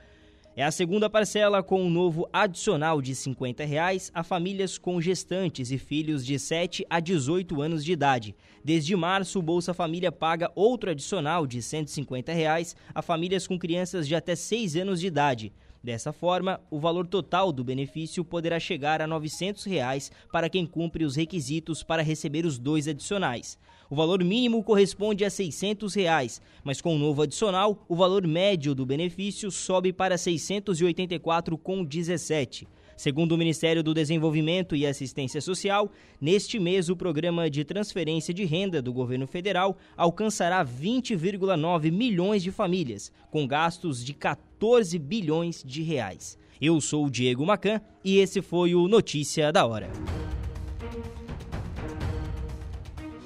É 0.55 0.63
a 0.63 0.71
segunda 0.71 1.11
parcela 1.11 1.61
com 1.61 1.79
um 1.79 1.91
novo 1.91 2.27
adicional 2.33 3.03
de 3.03 3.13
50 3.13 3.63
reais 3.65 4.11
a 4.15 4.23
famílias 4.23 4.79
com 4.79 4.99
gestantes 4.99 5.69
e 5.69 5.77
filhos 5.77 6.25
de 6.25 6.39
7 6.39 6.83
a 6.89 6.99
18 6.99 7.61
anos 7.61 7.85
de 7.85 7.91
idade. 7.91 8.35
Desde 8.65 8.95
março, 8.95 9.37
o 9.37 9.43
Bolsa 9.43 9.75
Família 9.75 10.11
paga 10.11 10.51
outro 10.55 10.89
adicional 10.89 11.45
de 11.45 11.61
150 11.61 12.33
reais 12.33 12.75
a 12.95 13.03
famílias 13.03 13.45
com 13.45 13.59
crianças 13.59 14.07
de 14.07 14.15
até 14.15 14.35
6 14.35 14.75
anos 14.75 14.99
de 14.99 15.05
idade. 15.05 15.53
Dessa 15.83 16.13
forma, 16.13 16.61
o 16.69 16.79
valor 16.79 17.07
total 17.07 17.51
do 17.51 17.63
benefício 17.63 18.23
poderá 18.23 18.59
chegar 18.59 19.01
a 19.01 19.07
900 19.07 19.63
reais 19.63 20.11
para 20.31 20.47
quem 20.47 20.63
cumpre 20.63 21.03
os 21.03 21.15
requisitos 21.15 21.81
para 21.81 22.03
receber 22.03 22.45
os 22.45 22.59
dois 22.59 22.87
adicionais. 22.87 23.57
O 23.89 23.95
valor 23.95 24.23
mínimo 24.23 24.63
corresponde 24.63 25.25
a 25.25 25.29
600 25.29 25.95
reais, 25.95 26.39
mas 26.63 26.79
com 26.79 26.95
o 26.95 26.99
novo 26.99 27.23
adicional, 27.23 27.83
o 27.89 27.95
valor 27.95 28.27
médio 28.27 28.75
do 28.75 28.85
benefício 28.85 29.49
sobe 29.49 29.91
para 29.91 30.13
R$ 30.15 30.21
684,17. 30.21 32.67
Segundo 33.01 33.31
o 33.31 33.37
Ministério 33.37 33.81
do 33.81 33.95
Desenvolvimento 33.95 34.75
e 34.75 34.85
Assistência 34.85 35.41
Social, 35.41 35.91
neste 36.21 36.59
mês 36.59 36.87
o 36.87 36.95
programa 36.95 37.49
de 37.49 37.65
transferência 37.65 38.31
de 38.31 38.45
renda 38.45 38.79
do 38.79 38.93
governo 38.93 39.25
federal 39.25 39.75
alcançará 39.97 40.63
20,9 40.63 41.91
milhões 41.91 42.43
de 42.43 42.51
famílias, 42.51 43.11
com 43.31 43.47
gastos 43.47 44.05
de 44.05 44.13
14 44.13 44.99
bilhões 44.99 45.63
de 45.65 45.81
reais. 45.81 46.37
Eu 46.61 46.79
sou 46.79 47.07
o 47.07 47.09
Diego 47.09 47.43
Macan 47.43 47.81
e 48.05 48.19
esse 48.19 48.39
foi 48.39 48.75
o 48.75 48.87
Notícia 48.87 49.51
da 49.51 49.65
Hora. 49.65 49.89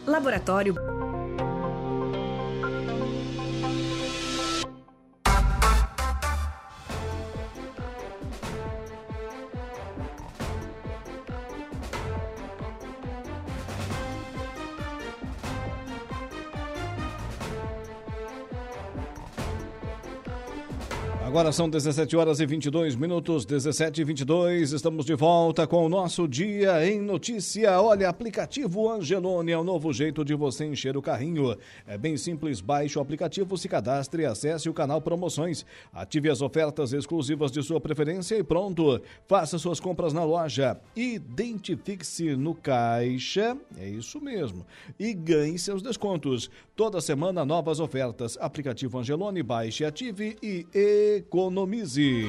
Laboratório 0.07 0.94
Agora 21.36 21.51
são 21.51 21.69
17 21.69 22.15
horas 22.15 22.39
e 22.39 22.45
22 22.45 22.95
minutos, 22.95 23.45
17 23.45 23.99
e 23.99 24.03
22. 24.05 24.71
Estamos 24.71 25.05
de 25.05 25.15
volta 25.15 25.67
com 25.67 25.86
o 25.86 25.89
nosso 25.89 26.29
Dia 26.29 26.89
em 26.89 27.01
Notícia. 27.01 27.81
Olha, 27.81 28.07
aplicativo 28.07 28.89
Angelone 28.89 29.51
é 29.51 29.57
o 29.57 29.63
novo 29.63 29.91
jeito 29.91 30.23
de 30.23 30.33
você 30.33 30.63
encher 30.63 30.95
o 30.95 31.01
carrinho. 31.01 31.53
É 31.86 31.97
bem 31.97 32.15
simples, 32.15 32.61
baixe 32.61 32.97
o 32.97 33.01
aplicativo, 33.01 33.57
se 33.57 33.67
cadastre 33.67 34.23
e 34.23 34.25
acesse 34.25 34.69
o 34.69 34.73
canal 34.73 35.01
Promoções. 35.01 35.65
Ative 35.91 36.29
as 36.29 36.41
ofertas 36.41 36.93
exclusivas 36.93 37.51
de 37.51 37.61
sua 37.61 37.81
preferência 37.81 38.38
e 38.38 38.41
pronto. 38.41 39.01
Faça 39.27 39.59
suas 39.59 39.81
compras 39.81 40.13
na 40.13 40.23
loja. 40.23 40.79
Identifique-se 40.95 42.33
no 42.38 42.55
caixa, 42.55 43.57
é 43.77 43.89
isso 43.89 44.21
mesmo, 44.21 44.65
e 44.97 45.13
ganhe 45.13 45.59
seus 45.59 45.81
descontos. 45.81 46.49
Toda 46.77 47.01
semana 47.01 47.43
novas 47.43 47.81
ofertas. 47.81 48.38
Aplicativo 48.39 48.99
Angelone, 48.99 49.43
baixe, 49.43 49.83
ative 49.83 50.38
e 50.41 50.65
economize. 51.26 52.28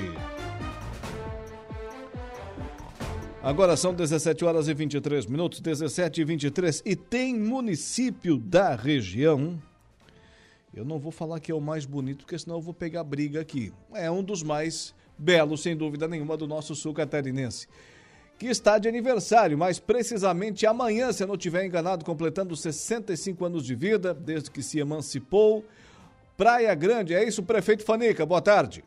Agora 3.42 3.76
são 3.76 3.94
17 3.94 4.44
horas 4.44 4.66
e 4.66 4.74
23 4.74 5.26
minutos, 5.26 5.61
17 5.61 6.20
e 6.20 6.24
23, 6.24 6.82
e 6.84 6.97
tem 6.97 7.38
município 7.38 8.38
da 8.38 8.74
região. 8.74 9.61
Eu 10.74 10.84
não 10.84 10.99
vou 10.99 11.12
falar 11.12 11.38
que 11.38 11.53
é 11.53 11.55
o 11.55 11.61
mais 11.61 11.84
bonito, 11.84 12.24
porque 12.24 12.38
senão 12.38 12.57
eu 12.57 12.62
vou 12.62 12.74
pegar 12.74 13.05
briga 13.05 13.40
aqui. 13.40 13.72
É 13.94 14.11
um 14.11 14.22
dos 14.22 14.42
mais 14.42 14.94
belos, 15.16 15.62
sem 15.62 15.76
dúvida 15.76 16.09
nenhuma, 16.09 16.36
do 16.36 16.47
nosso 16.47 16.74
sul 16.74 16.92
catarinense. 16.92 17.68
Que 18.38 18.47
está 18.47 18.78
de 18.78 18.88
aniversário, 18.88 19.57
mais 19.57 19.78
precisamente 19.78 20.66
amanhã, 20.66 21.12
se 21.12 21.22
eu 21.22 21.26
não 21.26 21.36
estiver 21.36 21.64
enganado, 21.64 22.05
completando 22.05 22.57
65 22.57 23.44
anos 23.44 23.64
de 23.64 23.74
vida, 23.74 24.12
desde 24.12 24.51
que 24.51 24.62
se 24.62 24.78
emancipou 24.78 25.64
Praia 26.37 26.74
Grande, 26.74 27.14
é 27.14 27.26
isso, 27.26 27.43
prefeito 27.43 27.82
Fanica? 27.82 28.26
Boa 28.26 28.43
tarde. 28.43 28.84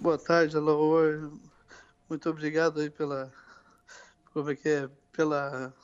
Boa 0.00 0.16
tarde, 0.16 0.56
Alaor. 0.56 1.30
Muito 2.08 2.30
obrigado 2.30 2.80
aí 2.80 2.88
pela. 2.88 3.30
Como 4.32 4.48
é 4.48 4.56
que 4.56 4.66
é? 4.66 4.88
Pela. 5.12 5.74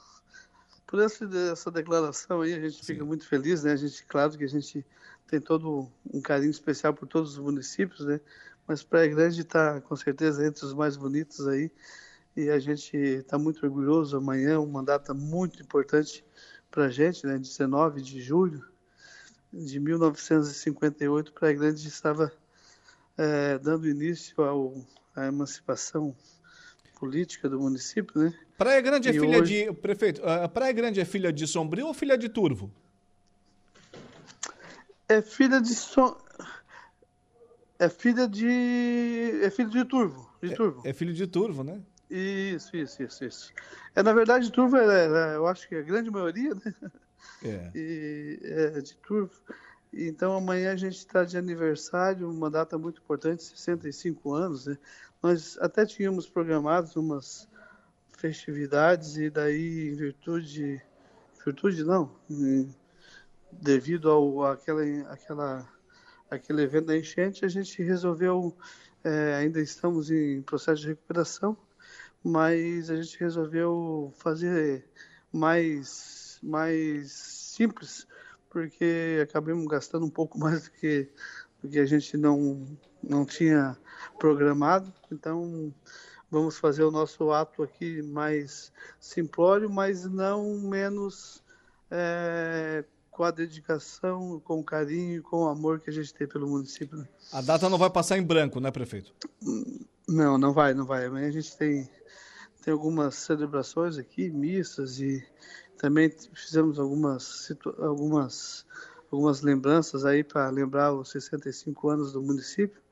Por 0.87 1.03
essa, 1.03 1.29
essa 1.53 1.71
declaração 1.71 2.41
aí, 2.41 2.55
a 2.55 2.61
gente 2.61 2.77
Sim. 2.77 2.95
fica 2.95 3.05
muito 3.05 3.29
feliz, 3.29 3.65
né? 3.65 3.73
A 3.73 3.77
gente, 3.77 4.03
claro 4.07 4.39
que 4.39 4.45
a 4.45 4.49
gente 4.49 4.83
tem 5.27 5.39
todo 5.39 5.93
um 6.11 6.23
carinho 6.23 6.51
especial 6.51 6.95
por 6.95 7.07
todos 7.07 7.33
os 7.33 7.39
municípios, 7.39 8.07
né? 8.07 8.19
Mas 8.67 8.83
Praia 8.83 9.09
Grande 9.09 9.43
está 9.43 9.79
com 9.83 9.95
certeza 9.95 10.47
entre 10.47 10.65
os 10.65 10.73
mais 10.73 10.97
bonitos 10.97 11.47
aí. 11.47 11.71
E 12.35 12.49
a 12.49 12.59
gente 12.59 12.97
está 12.97 13.39
muito 13.39 13.63
orgulhoso. 13.63 14.17
Amanhã, 14.17 14.59
uma 14.59 14.83
data 14.83 15.13
muito 15.13 15.63
importante 15.63 16.25
para 16.71 16.87
a 16.87 16.89
gente, 16.89 17.27
né? 17.27 17.37
19 17.37 18.01
de 18.01 18.23
julho 18.23 18.65
de 19.53 19.81
1958, 19.81 21.33
Praia 21.33 21.55
Grande 21.55 21.89
estava 21.89 22.33
é, 23.17 23.59
dando 23.59 23.89
início 23.89 24.43
ao, 24.43 24.75
à 25.15 25.27
emancipação 25.27 26.15
política 26.99 27.49
do 27.49 27.61
município, 27.61 28.21
né? 28.21 28.35
Praia 28.57 28.81
Grande 28.81 29.09
é 29.09 29.13
e 29.13 29.21
filha 29.21 29.39
hoje... 29.39 29.65
de 29.65 29.73
prefeito. 29.73 30.27
A 30.27 30.49
Praia 30.49 30.73
Grande 30.73 31.01
é 31.01 31.05
filha 31.05 31.33
de 31.33 31.47
Sombrio 31.47 31.87
ou 31.87 31.95
filha 31.95 32.17
de 32.17 32.29
Turvo? 32.29 32.71
É 35.09 35.23
filha 35.23 35.61
de 35.61 35.75
so... 35.75 36.17
é 37.79 37.89
filha 37.89 38.27
de 38.27 39.41
é 39.43 39.51
filho 39.51 39.71
de 39.71 39.85
Turvo, 39.85 40.31
de 40.43 40.53
é, 40.53 40.57
Turvo. 40.57 40.83
É, 40.85 40.91
é 40.91 40.93
filho 40.93 41.13
de 41.13 41.27
Turvo, 41.27 41.63
né? 41.63 41.81
Isso, 42.11 42.77
isso, 42.77 43.03
isso, 43.03 43.25
isso. 43.25 43.53
É 43.95 44.03
na 44.03 44.13
verdade 44.13 44.51
Turvo, 44.51 44.77
é, 44.77 45.07
é, 45.07 45.37
eu 45.37 45.47
acho 45.47 45.69
que 45.69 45.75
a 45.75 45.83
grande 45.83 46.11
maioria, 46.11 46.55
né? 46.55 46.75
É. 47.43 47.71
E, 47.75 48.41
é, 48.43 48.81
de 48.81 48.97
turvo. 48.97 49.33
Então 49.93 50.37
amanhã 50.37 50.73
a 50.73 50.77
gente 50.77 50.97
está 50.97 51.25
de 51.25 51.39
aniversário, 51.39 52.31
uma 52.31 52.51
data 52.51 52.77
muito 52.77 53.01
importante, 53.01 53.43
65 53.43 54.33
anos. 54.35 54.67
Né? 54.67 54.77
Nós 55.23 55.57
até 55.61 55.87
tínhamos 55.87 56.29
programado 56.29 56.91
umas 57.01 57.49
festividades 58.17 59.17
e 59.17 59.31
daí 59.31 59.91
em 59.91 59.95
virtude, 59.95 60.83
virtude 61.45 61.85
não, 61.85 62.11
em, 62.29 62.75
devido 63.53 64.11
ao 64.11 64.45
aquela, 64.45 64.83
aquela, 65.11 65.69
aquele 66.31 66.63
evento 66.63 66.87
da 66.87 66.97
enchente, 66.97 67.45
a 67.45 67.49
gente 67.49 67.83
resolveu, 67.83 68.57
é, 69.05 69.35
ainda 69.35 69.61
estamos 69.61 70.11
em 70.11 70.43
processo 70.43 70.83
de 70.83 70.89
recuperação, 70.89 71.57
mas 72.23 72.91
a 72.91 72.97
gente 72.97 73.19
resolveu 73.19 74.13
fazer 74.17 74.85
mais 75.33 76.16
mais 76.43 77.13
simples, 77.13 78.07
porque 78.51 79.21
acabamos 79.23 79.67
gastando 79.67 80.07
um 80.07 80.11
pouco 80.11 80.39
mais 80.41 80.65
do 80.65 80.71
que, 80.73 81.09
do 81.63 81.69
que 81.69 81.79
a 81.79 81.87
gente 81.87 82.17
não, 82.17 82.67
não 83.03 83.25
tinha 83.25 83.77
programado. 84.19 84.93
Então, 85.11 85.73
vamos 86.31 86.59
fazer 86.59 86.85
o 86.85 86.91
nosso 86.91 87.31
ato 87.31 87.63
aqui 87.63 88.03
mais 88.03 88.73
simplório, 89.01 89.71
mas 89.71 90.05
não 90.05 90.59
menos 90.59 91.43
é, 91.91 92.85
com 93.11 93.25
a 93.25 93.31
dedicação, 93.31 94.41
com 94.45 94.61
o 94.61 94.65
carinho, 94.65 95.23
com 95.23 95.45
o 95.45 95.49
amor 95.49 95.81
que 95.81 95.89
a 95.89 95.93
gente 95.93 96.13
tem 96.13 96.27
pelo 96.27 96.47
município. 96.49 96.99
Né? 96.99 97.09
A 97.33 97.41
data 97.41 97.69
não 97.71 97.79
vai 97.79 97.89
passar 97.89 98.19
em 98.19 98.23
branco, 98.23 98.61
né, 98.61 98.71
prefeito? 98.71 99.15
Não, 100.07 100.37
não 100.37 100.53
vai, 100.53 100.75
não 100.75 100.85
vai. 100.85 101.07
Amanhã 101.07 101.29
a 101.29 101.33
gente 101.33 101.57
tem, 101.57 101.89
tem 102.67 102.73
algumas 102.73 103.15
celebrações 103.15 103.97
aqui, 103.97 104.29
missas 104.29 104.99
e, 104.99 105.25
também 105.79 106.11
fizemos 106.35 106.81
algumas, 106.81 107.53
algumas, 107.79 108.67
algumas 109.09 109.41
lembranças 109.41 110.05
aí 110.05 110.25
para 110.25 110.51
lembrar 110.51 110.93
os 110.93 111.11
65 111.11 111.89
anos 111.89 112.13
do 112.13 112.21
município. 112.21 112.83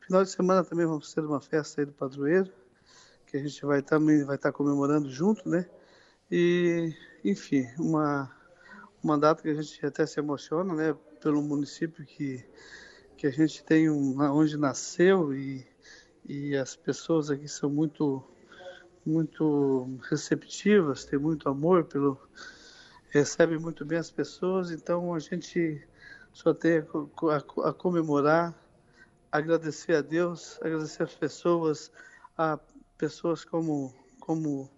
Final 0.00 0.24
de 0.24 0.30
semana 0.30 0.64
também 0.64 0.86
vamos 0.86 1.12
ter 1.12 1.20
uma 1.20 1.42
festa 1.42 1.82
aí 1.82 1.84
do 1.84 1.92
padroeiro, 1.92 2.50
que 3.26 3.36
a 3.36 3.40
gente 3.40 3.66
vai 3.66 3.82
também 3.82 4.24
vai 4.24 4.36
estar 4.36 4.50
comemorando 4.50 5.10
junto, 5.10 5.46
né? 5.46 5.68
E, 6.30 6.94
enfim, 7.22 7.66
uma, 7.78 8.34
uma 9.02 9.18
data 9.18 9.42
que 9.42 9.50
a 9.50 9.60
gente 9.60 9.84
até 9.84 10.06
se 10.06 10.18
emociona, 10.18 10.74
né? 10.74 10.96
Pelo 11.20 11.42
município 11.42 12.02
que, 12.06 12.42
que 13.14 13.26
a 13.26 13.30
gente 13.30 13.62
tem, 13.62 13.90
um, 13.90 14.18
onde 14.32 14.56
nasceu 14.56 15.34
e, 15.34 15.66
e 16.26 16.56
as 16.56 16.74
pessoas 16.74 17.30
aqui 17.30 17.46
são 17.46 17.68
muito 17.68 18.24
muito 19.04 19.98
receptivas, 20.08 21.04
tem 21.04 21.18
muito 21.18 21.48
amor 21.48 21.84
pelo 21.84 22.18
recebe 23.10 23.58
muito 23.58 23.84
bem 23.84 23.98
as 23.98 24.10
pessoas, 24.10 24.70
então 24.70 25.14
a 25.14 25.18
gente 25.18 25.82
só 26.32 26.52
tem 26.52 26.84
a, 27.64 27.72
comemorar, 27.72 28.54
agradecer 29.32 29.94
a 29.94 30.02
Deus, 30.02 30.58
agradecer 30.60 31.04
as 31.04 31.14
pessoas, 31.14 31.90
a 32.36 32.58
pessoas 32.98 33.44
como 33.44 33.94
como 34.20 34.70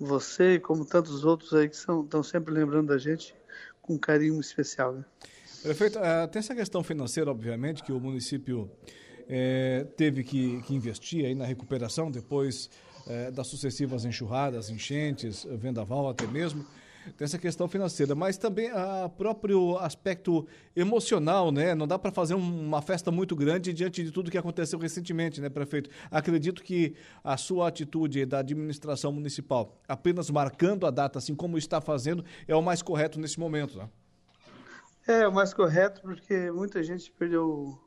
você 0.00 0.54
e 0.54 0.60
como 0.60 0.86
tantos 0.86 1.26
outros 1.26 1.52
aí 1.52 1.68
que 1.68 1.76
são, 1.76 2.02
estão 2.02 2.22
sempre 2.22 2.54
lembrando 2.54 2.88
da 2.88 2.96
gente 2.96 3.34
com 3.82 3.98
carinho 3.98 4.40
especial. 4.40 4.94
Né? 4.94 5.04
Prefeito, 5.62 5.98
uh, 5.98 6.26
tem 6.28 6.40
essa 6.40 6.54
questão 6.54 6.82
financeira, 6.82 7.30
obviamente, 7.30 7.82
que 7.82 7.92
o 7.92 8.00
município 8.00 8.70
é, 9.28 9.86
teve 9.96 10.24
que, 10.24 10.62
que, 10.62 10.74
investir 10.74 11.24
aí 11.24 11.34
na 11.34 11.44
recuperação 11.44 12.10
depois 12.10 12.70
é, 13.06 13.30
das 13.30 13.46
sucessivas 13.46 14.04
enxurradas, 14.04 14.70
enchentes, 14.70 15.44
vendaval 15.44 16.08
até 16.08 16.26
mesmo 16.26 16.64
tem 17.12 17.24
essa 17.24 17.38
questão 17.38 17.68
financeira, 17.68 18.14
mas 18.14 18.38
também 18.38 18.70
o 18.72 19.08
próprio 19.10 19.76
aspecto 19.78 20.46
emocional, 20.74 21.52
né? 21.52 21.74
Não 21.74 21.86
dá 21.86 21.98
para 21.98 22.10
fazer 22.10 22.34
uma 22.34 22.80
festa 22.80 23.10
muito 23.10 23.36
grande 23.36 23.72
diante 23.72 24.02
de 24.02 24.10
tudo 24.10 24.30
que 24.30 24.38
aconteceu 24.38 24.78
recentemente, 24.78 25.40
né, 25.40 25.48
prefeito? 25.48 25.90
Acredito 26.10 26.62
que 26.62 26.94
a 27.22 27.36
sua 27.36 27.68
atitude 27.68 28.24
da 28.24 28.38
administração 28.38 29.12
municipal, 29.12 29.78
apenas 29.86 30.30
marcando 30.30 30.86
a 30.86 30.90
data, 30.90 31.18
assim 31.18 31.34
como 31.34 31.58
está 31.58 31.80
fazendo, 31.80 32.24
é 32.48 32.54
o 32.54 32.62
mais 32.62 32.80
correto 32.80 33.20
nesse 33.20 33.38
momento, 33.38 33.76
né? 33.76 33.88
É, 35.06 35.28
o 35.28 35.32
mais 35.32 35.52
correto 35.52 36.00
porque 36.00 36.50
muita 36.50 36.82
gente 36.82 37.10
perdeu 37.12 37.78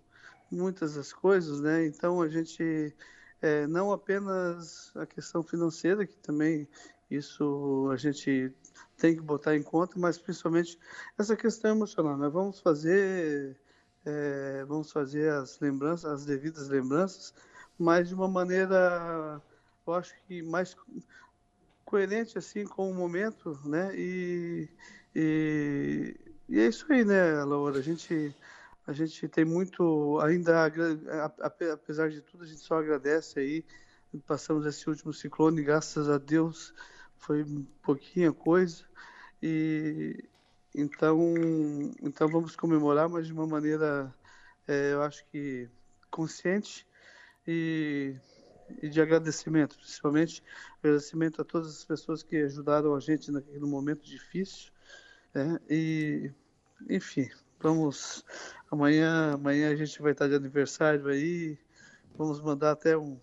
muitas 0.52 0.94
das 0.94 1.12
coisas, 1.12 1.60
né? 1.60 1.88
Então 1.88 2.22
a 2.22 2.28
gente 2.28 2.94
é, 3.42 3.68
não 3.68 3.92
apenas 3.92 4.92
a 4.96 5.06
questão 5.06 5.44
financeira, 5.44 6.06
que 6.06 6.18
também 6.18 6.68
isso 7.10 7.90
a 7.92 7.96
gente 7.96 8.54
tem 8.98 9.16
que 9.16 9.22
botar 9.22 9.56
em 9.56 9.64
conta, 9.64 9.98
mas 9.98 10.18
principalmente 10.18 10.78
essa 11.18 11.36
questão 11.36 11.72
emocional. 11.72 12.18
Nós 12.18 12.34
vamos 12.34 12.60
fazer, 12.60 13.56
é, 14.06 14.66
vamos 14.68 14.92
fazer 14.92 15.32
as 15.32 15.60
lembranças, 15.60 16.12
as 16.12 16.26
devidas 16.26 16.68
lembranças, 16.68 17.34
mas 17.78 18.10
de 18.10 18.16
uma 18.16 18.28
maneira, 18.28 19.42
eu 19.86 19.94
acho 19.94 20.14
que 20.28 20.42
mais 20.42 20.76
coerente 21.86 22.38
assim 22.38 22.66
com 22.66 22.92
o 22.92 22.94
momento, 22.94 23.58
né? 23.64 23.92
E, 23.96 24.68
e, 25.16 26.16
e 26.50 26.60
é 26.60 26.68
isso 26.68 26.86
aí, 26.92 27.06
né, 27.06 27.44
Laura? 27.44 27.80
A 27.80 27.82
gente 27.82 28.36
a 28.88 28.94
gente 28.94 29.28
tem 29.28 29.44
muito 29.44 30.18
ainda 30.22 30.72
apesar 31.74 32.10
de 32.10 32.22
tudo 32.22 32.46
a 32.46 32.48
gente 32.48 32.62
só 32.62 32.80
agradece 32.80 33.38
aí. 33.38 33.66
Passamos 34.26 34.66
esse 34.66 34.90
último 34.90 35.14
ciclone 35.14 35.62
graças 35.62 36.10
a 36.10 36.18
Deus 36.18 36.74
foi 37.18 37.46
pouquinha 37.82 38.32
coisa. 38.32 38.86
E 39.44 40.24
então 40.74 41.20
então 42.02 42.30
vamos 42.30 42.56
comemorar 42.56 43.10
mas 43.10 43.28
de 43.28 43.34
uma 43.34 43.46
maneira 43.46 44.14
é, 44.66 44.94
eu 44.94 45.02
acho 45.02 45.26
que 45.26 45.70
consciente 46.10 46.88
e, 47.46 48.16
e, 48.82 48.88
de 48.88 49.02
agradecimento 49.02 49.76
principalmente. 49.78 50.42
Agradecimento 50.82 51.42
a 51.42 51.46
todas 51.46 51.68
as 51.68 51.84
pessoas 51.84 52.24
que 52.24 52.38
ajudaram 52.38 52.96
a 52.96 53.02
gente 53.02 53.32
naquele 53.32 53.66
momento 53.66 54.06
difícil 54.06 54.72
né? 55.34 55.60
e 55.70 56.32
enfim 56.90 57.30
vamos 57.60 58.24
amanhã 58.72 59.34
amanhã 59.34 59.72
a 59.72 59.76
gente 59.76 60.02
vai 60.02 60.12
estar 60.12 60.28
de 60.28 60.36
aniversário 60.36 61.08
aí 61.08 61.58
vamos 62.18 62.42
mandar 62.42 62.72
até 62.72 62.98
um, 62.98 63.18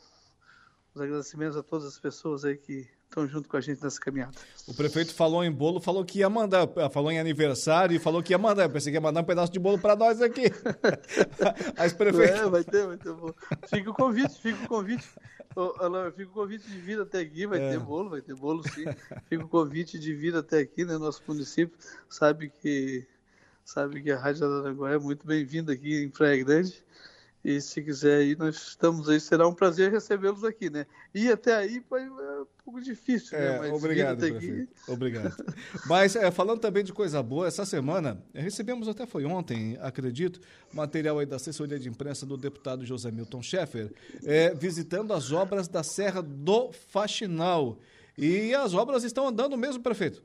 os 0.94 1.00
agradecimentos 1.00 1.56
a 1.56 1.62
todas 1.62 1.86
as 1.86 1.98
pessoas 1.98 2.44
aí 2.44 2.56
que 2.56 2.88
estão 3.14 3.26
junto 3.28 3.48
com 3.48 3.56
a 3.56 3.60
gente 3.60 3.82
nessa 3.82 4.00
caminhada. 4.00 4.32
O 4.66 4.74
prefeito 4.74 5.14
falou 5.14 5.44
em 5.44 5.50
bolo, 5.50 5.80
falou 5.80 6.04
que 6.04 6.18
ia 6.18 6.28
mandar, 6.28 6.68
falou 6.90 7.12
em 7.12 7.20
aniversário 7.20 7.94
e 7.94 7.98
falou 7.98 8.22
que 8.22 8.32
ia 8.32 8.38
mandar. 8.38 8.64
Eu 8.64 8.70
pensei 8.70 8.92
que 8.92 8.96
ia 8.96 9.00
mandar 9.00 9.20
um 9.20 9.24
pedaço 9.24 9.52
de 9.52 9.58
bolo 9.58 9.78
para 9.78 9.94
nós 9.94 10.20
aqui. 10.20 10.44
Mas 11.78 11.92
prefeito... 11.92 12.34
É, 12.34 12.48
vai 12.48 12.64
ter, 12.64 12.86
vai 12.86 12.96
ter 12.96 13.12
bolo. 13.12 13.34
Fica 13.68 13.90
o 13.90 13.94
convite, 13.94 14.40
fica 14.40 14.64
o 14.64 14.68
convite. 14.68 15.08
Fica 16.16 16.30
o 16.30 16.34
convite 16.34 16.68
de 16.68 16.78
vir 16.78 17.00
até 17.00 17.20
aqui, 17.20 17.46
vai 17.46 17.60
é. 17.60 17.70
ter 17.70 17.78
bolo, 17.78 18.10
vai 18.10 18.20
ter 18.20 18.34
bolo 18.34 18.62
sim. 18.68 18.84
Fica 19.28 19.44
o 19.44 19.48
convite 19.48 19.98
de 19.98 20.12
vir 20.12 20.34
até 20.34 20.58
aqui, 20.58 20.84
né? 20.84 20.98
Nosso 20.98 21.22
município 21.28 21.78
sabe 22.08 22.50
que 22.50 23.06
sabe 23.64 24.02
que 24.02 24.10
a 24.10 24.18
Rádio 24.18 24.46
Araranguá 24.46 24.92
é 24.92 24.98
muito 24.98 25.26
bem-vinda 25.26 25.72
aqui 25.72 26.02
em 26.02 26.10
Praia 26.10 26.44
Grande. 26.44 26.84
E 27.44 27.60
se 27.60 27.82
quiser 27.82 28.20
aí, 28.20 28.34
nós 28.36 28.56
estamos 28.56 29.06
aí, 29.06 29.20
será 29.20 29.46
um 29.46 29.52
prazer 29.52 29.92
recebê-los 29.92 30.42
aqui, 30.44 30.70
né? 30.70 30.86
E 31.14 31.30
até 31.30 31.54
aí 31.54 31.82
foi 31.86 32.00
é 32.00 32.06
um 32.06 32.46
pouco 32.64 32.80
difícil, 32.80 33.38
né? 33.38 33.44
é, 33.44 33.50
né? 33.50 33.58
Mas 33.58 33.72
obrigado, 33.72 34.18
prefeito. 34.18 34.62
Aqui... 34.62 34.68
Obrigado. 34.90 35.54
Mas 35.86 36.16
é, 36.16 36.30
falando 36.30 36.60
também 36.60 36.82
de 36.82 36.92
coisa 36.94 37.22
boa, 37.22 37.46
essa 37.46 37.66
semana 37.66 38.18
recebemos, 38.32 38.88
até 38.88 39.04
foi 39.04 39.26
ontem, 39.26 39.76
acredito, 39.82 40.40
material 40.72 41.18
aí 41.18 41.26
da 41.26 41.36
assessoria 41.36 41.78
de 41.78 41.86
imprensa 41.86 42.24
do 42.24 42.38
deputado 42.38 42.86
José 42.86 43.10
Milton 43.10 43.42
Schaeffer, 43.42 43.92
é, 44.24 44.54
visitando 44.54 45.12
as 45.12 45.30
obras 45.30 45.68
da 45.68 45.82
Serra 45.82 46.22
do 46.22 46.72
Faxinal. 46.72 47.78
E 48.16 48.54
as 48.54 48.72
obras 48.72 49.04
estão 49.04 49.28
andando 49.28 49.54
mesmo, 49.58 49.82
prefeito? 49.82 50.22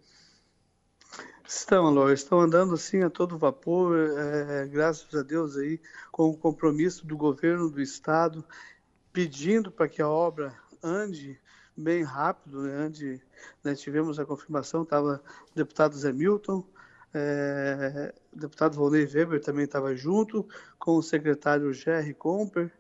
Estão, 1.48 1.88
Alô, 1.88 2.12
estão 2.12 2.40
andando 2.40 2.76
assim 2.76 3.02
a 3.02 3.10
todo 3.10 3.38
vapor, 3.38 3.98
é, 3.98 4.68
graças 4.68 5.14
a 5.16 5.24
Deus 5.24 5.58
aí, 5.58 5.82
com 6.12 6.30
o 6.30 6.38
compromisso 6.38 7.08
do 7.08 7.18
governo 7.18 7.70
do 7.70 7.82
estado, 7.82 8.46
pedindo 9.12 9.72
para 9.72 9.88
que 9.88 10.02
a 10.02 10.08
obra 10.08 10.54
ande 10.84 11.40
bem 11.76 12.04
rápido, 12.04 12.62
né? 12.62 12.74
ande, 12.74 13.22
né? 13.64 13.74
tivemos 13.74 14.20
a 14.20 14.26
confirmação, 14.26 14.84
estava 14.84 15.24
o 15.52 15.56
deputado 15.56 15.98
Zé 15.98 16.12
Milton, 16.12 16.64
é, 17.14 18.14
o 18.32 18.40
deputado 18.40 18.76
Volney 18.76 19.06
Weber 19.06 19.42
também 19.42 19.66
estava 19.66 19.96
junto, 19.96 20.48
com 20.78 20.98
o 20.98 21.02
secretário 21.04 21.74
Jerry 21.74 22.14
Comper, 22.14 22.72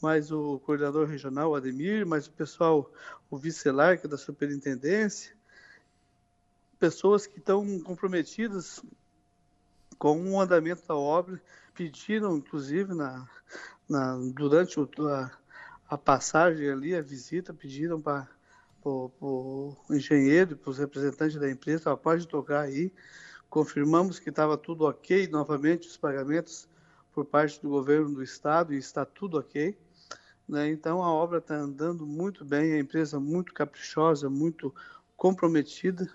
mais 0.00 0.30
o 0.30 0.58
coordenador 0.60 1.06
regional 1.06 1.54
Ademir, 1.54 2.06
mais 2.06 2.26
o 2.26 2.32
pessoal, 2.32 2.90
o 3.30 3.36
vice-lar, 3.36 3.98
que 3.98 4.06
é 4.06 4.08
da 4.08 4.16
superintendência, 4.16 5.36
pessoas 6.78 7.26
que 7.26 7.38
estão 7.38 7.80
comprometidas 7.80 8.82
com 9.98 10.30
o 10.30 10.40
andamento 10.40 10.86
da 10.86 10.94
obra, 10.94 11.40
pediram, 11.74 12.36
inclusive, 12.36 12.94
na, 12.94 13.28
na 13.88 14.16
durante 14.34 14.78
o, 14.78 14.88
a, 15.08 15.30
a, 15.88 15.98
passagem 15.98 16.68
ali, 16.70 16.94
a 16.94 17.02
visita, 17.02 17.52
pediram 17.52 18.00
para 18.00 18.28
o 18.84 19.76
engenheiro 19.90 20.52
e 20.52 20.56
para 20.56 20.70
os 20.70 20.78
representantes 20.78 21.36
da 21.38 21.50
empresa, 21.50 21.96
pode 21.96 22.26
tocar 22.28 22.60
aí. 22.60 22.92
Confirmamos 23.48 24.18
que 24.18 24.30
estava 24.30 24.56
tudo 24.58 24.84
ok, 24.84 25.28
novamente 25.28 25.88
os 25.88 25.96
pagamentos 25.96 26.68
por 27.12 27.24
parte 27.24 27.62
do 27.62 27.68
governo 27.68 28.12
do 28.12 28.22
estado 28.22 28.74
e 28.74 28.78
está 28.78 29.04
tudo 29.04 29.38
ok. 29.38 29.78
Né? 30.48 30.68
Então 30.68 31.02
a 31.02 31.12
obra 31.12 31.38
está 31.38 31.54
andando 31.54 32.06
muito 32.06 32.44
bem, 32.44 32.72
a 32.72 32.78
empresa 32.78 33.20
muito 33.20 33.54
caprichosa, 33.54 34.28
muito 34.28 34.74
comprometida 35.16 36.10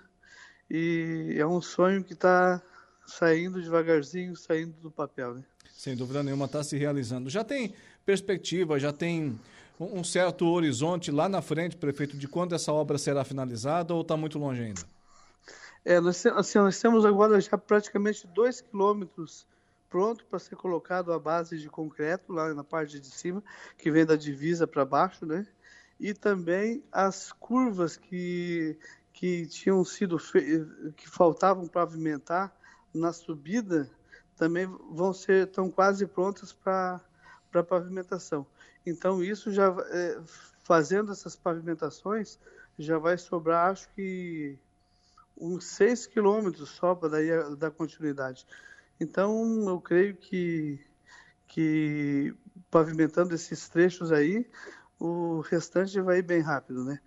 e 0.69 1.35
é 1.37 1.45
um 1.45 1.61
sonho 1.61 2.03
que 2.03 2.13
está 2.13 2.61
saindo 3.05 3.61
devagarzinho, 3.61 4.35
saindo 4.35 4.73
do 4.81 4.91
papel. 4.91 5.35
Né? 5.35 5.43
Sem 5.73 5.95
dúvida 5.95 6.21
nenhuma, 6.21 6.45
está 6.45 6.63
se 6.63 6.77
realizando. 6.77 7.29
Já 7.29 7.43
tem 7.43 7.73
perspectiva, 8.05 8.79
já 8.79 8.93
tem 8.93 9.39
um 9.79 10.03
certo 10.03 10.45
horizonte 10.45 11.09
lá 11.09 11.29
na 11.29 11.41
frente, 11.41 11.77
prefeito, 11.77 12.17
de 12.17 12.27
quando 12.27 12.53
essa 12.53 12.71
obra 12.71 12.97
será 12.97 13.23
finalizada 13.23 13.93
ou 13.93 14.01
está 14.01 14.17
muito 14.17 14.37
longe 14.37 14.61
ainda? 14.61 14.81
É, 15.85 15.99
nós, 15.99 16.25
assim, 16.25 16.59
nós 16.59 16.79
temos 16.79 17.05
agora 17.05 17.39
já 17.39 17.57
praticamente 17.57 18.27
dois 18.27 18.61
quilômetros 18.61 19.47
pronto 19.89 20.25
para 20.25 20.37
ser 20.37 20.55
colocado 20.55 21.11
a 21.11 21.19
base 21.19 21.57
de 21.57 21.69
concreto 21.69 22.31
lá 22.31 22.53
na 22.53 22.63
parte 22.63 22.99
de 22.99 23.07
cima, 23.07 23.43
que 23.77 23.89
vem 23.89 24.05
da 24.05 24.15
divisa 24.15 24.67
para 24.67 24.85
baixo, 24.85 25.25
né? 25.25 25.47
E 25.99 26.13
também 26.13 26.83
as 26.91 27.31
curvas 27.31 27.97
que 27.97 28.77
que 29.19 29.45
tinham 29.47 29.83
sido 29.83 30.17
que 30.95 31.09
faltavam 31.09 31.67
pavimentar 31.67 32.55
na 32.93 33.11
subida 33.11 33.91
também 34.37 34.65
vão 34.65 35.11
ser 35.11 35.45
estão 35.45 35.69
quase 35.69 36.07
prontas 36.07 36.53
para 36.53 37.01
para 37.51 37.61
pavimentação. 37.61 38.47
Então 38.85 39.21
isso 39.21 39.51
já 39.51 39.75
é, 39.89 40.21
fazendo 40.63 41.11
essas 41.11 41.35
pavimentações 41.35 42.39
já 42.77 42.97
vai 42.97 43.17
sobrar 43.17 43.71
acho 43.71 43.89
que 43.89 44.57
uns 45.37 45.65
6 45.65 46.07
quilômetros 46.07 46.69
só 46.69 46.95
para 46.95 47.09
daí 47.09 47.27
dar 47.57 47.71
continuidade. 47.71 48.47
Então 49.01 49.67
eu 49.67 49.81
creio 49.81 50.15
que 50.15 50.79
que 51.45 52.33
pavimentando 52.71 53.35
esses 53.35 53.67
trechos 53.67 54.13
aí 54.13 54.49
o 54.97 55.41
restante 55.41 55.99
vai 55.99 56.21
bem 56.21 56.39
rápido, 56.39 56.85
né? 56.85 57.01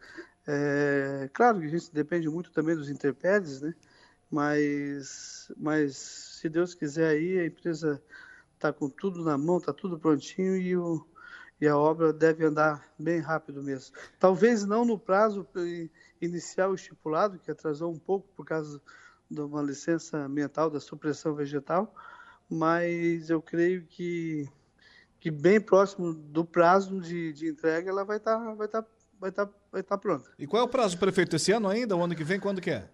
É, 0.47 1.31
claro 1.33 1.61
que 1.61 1.67
a 1.67 1.71
gente 1.71 1.93
depende 1.93 2.29
muito 2.29 2.51
também 2.51 2.75
dos 2.75 2.91
intempéries, 2.91 3.61
né? 3.61 3.75
Mas, 4.31 5.53
mas 5.57 5.97
se 5.97 6.49
Deus 6.49 6.75
quiser 6.75 7.09
aí, 7.09 7.39
a 7.39 7.47
empresa 7.47 8.03
está 8.55 8.73
com 8.73 8.89
tudo 8.89 9.23
na 9.25 9.37
mão, 9.37 9.59
está 9.59 9.73
tudo 9.73 9.99
prontinho 9.99 10.57
e, 10.57 10.77
o, 10.77 11.07
e 11.61 11.69
a 11.69 11.77
obra 11.77 12.13
deve 12.13 12.45
andar 12.45 12.83
bem 12.99 13.21
rápido 13.21 13.63
mesmo. 13.63 13.95
Talvez 14.19 14.65
não 14.65 14.85
no 14.85 14.99
prazo 14.99 15.47
inicial 16.21 16.75
estipulado, 16.75 17.39
que 17.39 17.51
atrasou 17.51 17.93
um 17.93 17.99
pouco 17.99 18.29
por 18.35 18.47
causa 18.47 18.81
de 19.31 19.41
uma 19.41 19.63
licença 19.63 20.19
ambiental 20.19 20.71
da 20.71 20.81
supressão 20.81 21.35
vegetal, 21.35 21.95
mas 22.49 23.31
eu 23.31 23.41
creio 23.41 23.85
que, 23.87 24.49
que 25.21 25.31
bem 25.31 25.61
próximo 25.61 26.13
do 26.13 26.45
prazo 26.45 27.01
de, 27.01 27.33
de 27.33 27.49
entrega 27.49 27.91
ela 27.91 28.05
vai 28.05 28.17
estar 28.19 28.39
tá, 28.39 28.55
vai 28.55 28.69
tá 28.69 28.85
vai 29.19 29.31
tá, 29.31 29.49
vai 29.73 29.83
tá 29.83 29.97
pronta. 29.97 30.31
E 30.39 30.47
qual 30.47 30.63
é 30.63 30.65
o 30.65 30.69
prazo, 30.69 30.99
prefeito? 30.99 31.35
Esse 31.35 31.51
ano 31.51 31.69
ainda? 31.69 31.97
O 31.97 32.03
ano 32.03 32.15
que 32.15 32.23
vem? 32.23 32.39
Quando 32.39 32.61
que 32.61 32.71
é? 32.71 32.89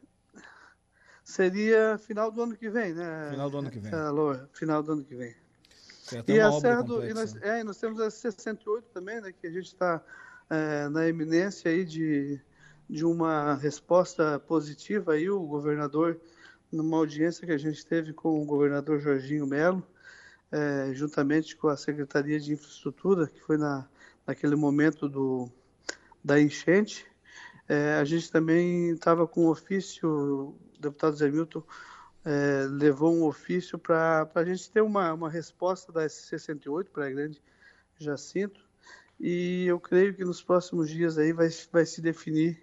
Seria 1.24 1.98
final 1.98 2.30
do 2.30 2.42
ano 2.42 2.56
que 2.56 2.70
vem, 2.70 2.94
né? 2.94 3.28
Final 3.32 3.50
do 3.50 3.58
ano 3.58 3.70
que 3.70 3.80
vem. 3.80 3.92
Alô, 3.92 4.34
final 4.52 4.82
do 4.82 4.92
ano 4.92 5.04
que 5.04 5.14
vem. 5.14 5.34
e 6.26 6.40
a 6.40 6.52
Serra 6.52 6.82
do, 6.82 7.04
e 7.04 7.12
nós, 7.12 7.36
é, 7.42 7.62
nós 7.64 7.76
temos 7.76 8.00
a 8.00 8.10
68 8.10 8.88
também, 8.94 9.20
né, 9.20 9.34
que 9.38 9.46
a 9.46 9.50
gente 9.50 9.66
está 9.66 10.02
é, 10.48 10.88
na 10.88 11.06
eminência 11.06 11.70
aí 11.70 11.84
de, 11.84 12.40
de 12.88 13.04
uma 13.04 13.56
resposta 13.56 14.38
positiva 14.38 15.12
aí, 15.12 15.28
o 15.28 15.40
governador, 15.40 16.18
numa 16.72 16.96
audiência 16.96 17.46
que 17.46 17.52
a 17.52 17.58
gente 17.58 17.84
teve 17.84 18.14
com 18.14 18.40
o 18.40 18.46
governador 18.46 18.98
Jorginho 18.98 19.46
Melo, 19.46 19.86
é, 20.50 20.92
juntamente 20.94 21.54
com 21.56 21.68
a 21.68 21.76
Secretaria 21.76 22.40
de 22.40 22.54
Infraestrutura, 22.54 23.26
que 23.26 23.40
foi 23.40 23.58
na, 23.58 23.86
naquele 24.26 24.56
momento 24.56 25.10
do, 25.10 25.52
da 26.22 26.40
enchente, 26.40 27.06
é, 27.68 27.94
a 27.94 28.04
gente 28.04 28.30
também 28.30 28.90
estava 28.90 29.26
com 29.26 29.44
um 29.44 29.48
ofício, 29.48 30.08
o 30.08 30.80
deputado 30.80 31.16
Zé 31.16 31.30
Milton 31.30 31.62
é, 32.24 32.66
levou 32.70 33.14
um 33.14 33.24
ofício 33.24 33.78
para 33.78 34.28
a 34.34 34.44
gente 34.44 34.70
ter 34.70 34.80
uma, 34.80 35.12
uma 35.12 35.30
resposta 35.30 35.92
da 35.92 36.06
S68 36.06 36.86
para 36.90 37.06
a 37.06 37.10
Grande 37.10 37.42
Jacinto, 37.98 38.60
e 39.20 39.66
eu 39.66 39.80
creio 39.80 40.14
que 40.14 40.24
nos 40.24 40.42
próximos 40.42 40.88
dias 40.88 41.18
aí 41.18 41.32
vai, 41.32 41.48
vai 41.72 41.84
se 41.84 42.00
definir 42.00 42.62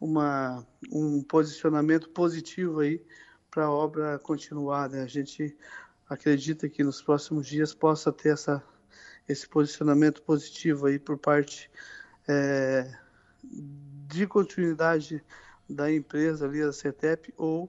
uma, 0.00 0.66
um 0.90 1.22
posicionamento 1.22 2.08
positivo 2.10 2.80
aí 2.80 3.02
para 3.50 3.64
a 3.64 3.70
obra 3.70 4.18
continuar. 4.18 4.88
Né? 4.88 5.02
A 5.02 5.06
gente 5.06 5.56
acredita 6.08 6.68
que 6.68 6.82
nos 6.84 7.02
próximos 7.02 7.46
dias 7.46 7.74
possa 7.74 8.12
ter 8.12 8.32
essa, 8.32 8.62
esse 9.28 9.48
posicionamento 9.48 10.22
positivo 10.22 10.86
aí 10.86 10.98
por 10.98 11.18
parte 11.18 11.70
é, 12.30 12.88
de 13.42 14.26
continuidade 14.26 15.22
da 15.68 15.92
empresa 15.92 16.46
ali, 16.46 16.62
da 16.62 16.72
CETEP, 16.72 17.34
ou 17.36 17.68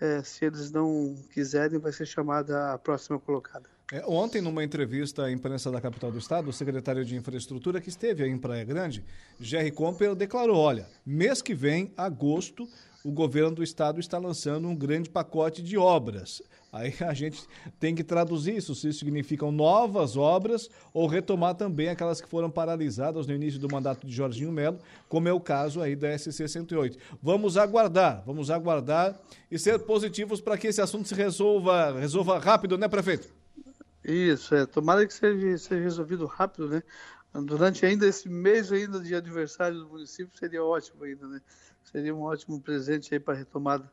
é, 0.00 0.22
se 0.22 0.44
eles 0.44 0.70
não 0.70 1.14
quiserem, 1.32 1.78
vai 1.78 1.92
ser 1.92 2.06
chamada 2.06 2.74
a 2.74 2.78
próxima 2.78 3.18
colocada. 3.18 3.68
É, 3.92 4.02
ontem, 4.06 4.40
numa 4.40 4.64
entrevista 4.64 5.24
à 5.24 5.32
imprensa 5.32 5.70
da 5.70 5.80
capital 5.80 6.10
do 6.10 6.18
estado, 6.18 6.48
o 6.48 6.52
secretário 6.52 7.04
de 7.04 7.16
Infraestrutura, 7.16 7.80
que 7.80 7.88
esteve 7.88 8.24
aí 8.24 8.30
em 8.30 8.38
Praia 8.38 8.64
Grande, 8.64 9.04
Jerry 9.38 9.70
Comper, 9.70 10.14
declarou: 10.14 10.56
olha, 10.56 10.86
mês 11.04 11.42
que 11.42 11.54
vem, 11.54 11.92
agosto, 11.96 12.66
o 13.04 13.12
governo 13.12 13.56
do 13.56 13.62
estado 13.62 14.00
está 14.00 14.18
lançando 14.18 14.66
um 14.68 14.74
grande 14.74 15.10
pacote 15.10 15.62
de 15.62 15.76
obras. 15.76 16.42
Aí 16.74 16.92
a 17.06 17.14
gente 17.14 17.46
tem 17.78 17.94
que 17.94 18.02
traduzir 18.02 18.56
isso, 18.56 18.74
se 18.74 18.88
isso 18.88 18.98
significam 18.98 19.52
novas 19.52 20.16
obras 20.16 20.68
ou 20.92 21.06
retomar 21.06 21.54
também 21.54 21.88
aquelas 21.88 22.20
que 22.20 22.28
foram 22.28 22.50
paralisadas 22.50 23.28
no 23.28 23.32
início 23.32 23.60
do 23.60 23.72
mandato 23.72 24.04
de 24.04 24.12
Jorginho 24.12 24.50
Melo, 24.50 24.80
como 25.08 25.28
é 25.28 25.32
o 25.32 25.38
caso 25.38 25.80
aí 25.80 25.94
da 25.94 26.18
SC 26.18 26.48
108. 26.48 26.98
Vamos 27.22 27.56
aguardar, 27.56 28.24
vamos 28.26 28.50
aguardar 28.50 29.16
e 29.48 29.56
ser 29.56 29.78
positivos 29.78 30.40
para 30.40 30.58
que 30.58 30.66
esse 30.66 30.80
assunto 30.80 31.06
se 31.06 31.14
resolva, 31.14 31.96
resolva 31.96 32.40
rápido, 32.40 32.76
né, 32.76 32.88
prefeito? 32.88 33.28
Isso, 34.04 34.52
é. 34.56 34.66
Tomara 34.66 35.06
que 35.06 35.14
seja, 35.14 35.56
seja 35.58 35.80
resolvido 35.80 36.26
rápido, 36.26 36.68
né? 36.68 36.82
Durante 37.32 37.86
ainda 37.86 38.04
esse 38.04 38.28
mês 38.28 38.72
ainda 38.72 38.98
de 38.98 39.14
aniversário 39.14 39.78
do 39.78 39.88
município 39.88 40.36
seria 40.36 40.64
ótimo 40.64 41.04
ainda, 41.04 41.28
né? 41.28 41.40
Seria 41.84 42.12
um 42.12 42.22
ótimo 42.22 42.60
presente 42.60 43.14
aí 43.14 43.20
para 43.20 43.34
a 43.34 43.36
retomada 43.36 43.88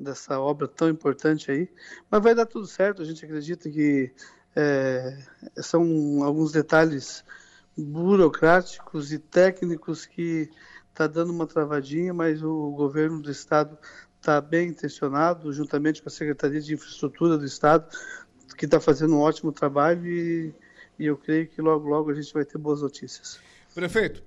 dessa 0.00 0.40
obra 0.40 0.66
tão 0.66 0.88
importante 0.88 1.50
aí. 1.50 1.68
Mas 2.10 2.22
vai 2.22 2.34
dar 2.34 2.46
tudo 2.46 2.66
certo, 2.66 3.02
a 3.02 3.04
gente 3.04 3.24
acredita 3.24 3.70
que 3.70 4.12
é, 4.56 5.16
são 5.58 6.22
alguns 6.24 6.50
detalhes 6.52 7.24
burocráticos 7.76 9.12
e 9.12 9.18
técnicos 9.18 10.06
que 10.06 10.50
está 10.88 11.06
dando 11.06 11.32
uma 11.32 11.46
travadinha, 11.46 12.12
mas 12.12 12.42
o 12.42 12.70
governo 12.72 13.22
do 13.22 13.30
estado 13.30 13.78
está 14.18 14.40
bem 14.40 14.68
intencionado, 14.68 15.52
juntamente 15.52 16.02
com 16.02 16.08
a 16.08 16.12
Secretaria 16.12 16.60
de 16.60 16.74
Infraestrutura 16.74 17.38
do 17.38 17.44
estado, 17.44 17.86
que 18.56 18.66
está 18.66 18.80
fazendo 18.80 19.14
um 19.14 19.20
ótimo 19.20 19.52
trabalho 19.52 20.06
e, 20.06 20.52
e 20.98 21.06
eu 21.06 21.16
creio 21.16 21.48
que 21.48 21.62
logo, 21.62 21.88
logo 21.88 22.10
a 22.10 22.14
gente 22.14 22.32
vai 22.32 22.44
ter 22.44 22.58
boas 22.58 22.82
notícias. 22.82 23.40
Prefeito, 23.74 24.22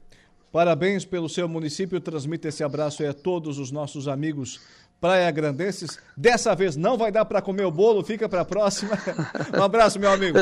parabéns 0.51 1.05
pelo 1.05 1.29
seu 1.29 1.47
município, 1.47 1.99
transmita 1.99 2.47
esse 2.47 2.63
abraço 2.63 3.05
a 3.05 3.13
todos 3.13 3.59
os 3.59 3.69
nossos 3.69 4.07
amigos 4.07 4.61
Praia 5.03 5.29
Grandenses. 5.31 5.99
Dessa 6.15 6.55
vez 6.55 6.77
não 6.77 6.97
vai 6.97 7.11
dar 7.11 7.25
para 7.25 7.41
comer 7.41 7.65
o 7.65 7.71
bolo, 7.71 8.05
fica 8.05 8.29
para 8.29 8.39
a 8.39 8.45
próxima. 8.45 8.97
Um 9.53 9.61
abraço, 9.61 9.99
meu 9.99 10.09
amigo. 10.09 10.37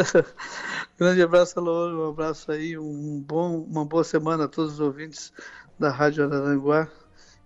Grande 0.99 1.23
abraço, 1.23 1.57
Alô, 1.57 2.05
um 2.05 2.09
abraço 2.11 2.51
aí, 2.51 2.77
um 2.77 3.19
bom, 3.27 3.65
uma 3.67 3.83
boa 3.83 4.03
semana 4.03 4.43
a 4.43 4.47
todos 4.47 4.73
os 4.73 4.79
ouvintes 4.79 5.33
da 5.79 5.89
Rádio 5.89 6.25
Araranguá. 6.25 6.87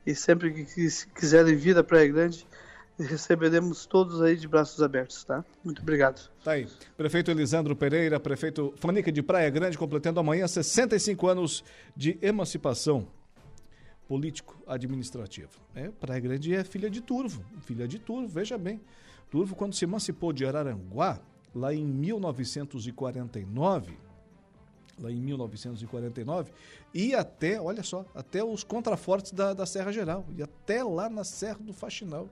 E 0.05 0.13
sempre 0.13 0.51
que 0.51 0.66
quiserem 1.16 1.55
vir 1.55 1.78
à 1.78 1.84
Praia 1.86 2.05
Grande, 2.09 2.45
receberemos 2.99 3.86
todos 3.86 4.22
aí 4.22 4.36
de 4.36 4.45
braços 4.45 4.84
abertos, 4.84 5.24
tá? 5.24 5.41
Muito 5.63 5.82
obrigado. 5.82 6.30
Tá 6.43 6.51
aí. 6.51 6.68
Prefeito 6.97 7.32
Elisandro 7.32 7.78
Pereira, 7.78 8.20
prefeito 8.20 8.74
Fanica 8.76 9.09
de 9.09 9.24
Praia 9.24 9.49
Grande, 9.49 9.78
completando 9.78 10.20
amanhã 10.20 10.45
65 10.49 11.28
anos 11.30 11.63
de 11.95 12.20
emancipação 12.22 13.07
político-administrativo. 14.08 15.60
É, 15.74 15.89
Praia 15.89 16.20
Grande 16.20 16.53
é 16.53 16.64
filha 16.64 16.89
de 16.89 17.01
Turvo, 17.01 17.43
filha 17.62 17.88
de 17.88 17.99
Turvo, 17.99 18.28
veja 18.28 18.58
bem. 18.58 18.80
Turvo, 19.30 19.56
quando 19.56 19.74
se 19.74 19.86
emancipou 19.86 20.32
de 20.32 20.45
Araranguá, 20.45 21.20
lá 21.53 21.74
em 21.74 21.86
1949, 21.86 23.97
lá 24.99 25.12
em 25.12 25.20
1949, 25.20 26.51
e 26.93 27.14
até, 27.14 27.60
olha 27.60 27.84
só, 27.84 28.06
até 28.14 28.43
os 28.43 28.64
contrafortes 28.64 29.32
da, 29.32 29.53
da 29.53 29.66
Serra 29.66 29.91
Geral, 29.91 30.26
e 30.38 30.43
até 30.43 30.84
lá 30.84 31.10
na 31.10 31.24
Serra 31.24 31.60
do 31.60 31.74
Faxinal. 31.74 32.30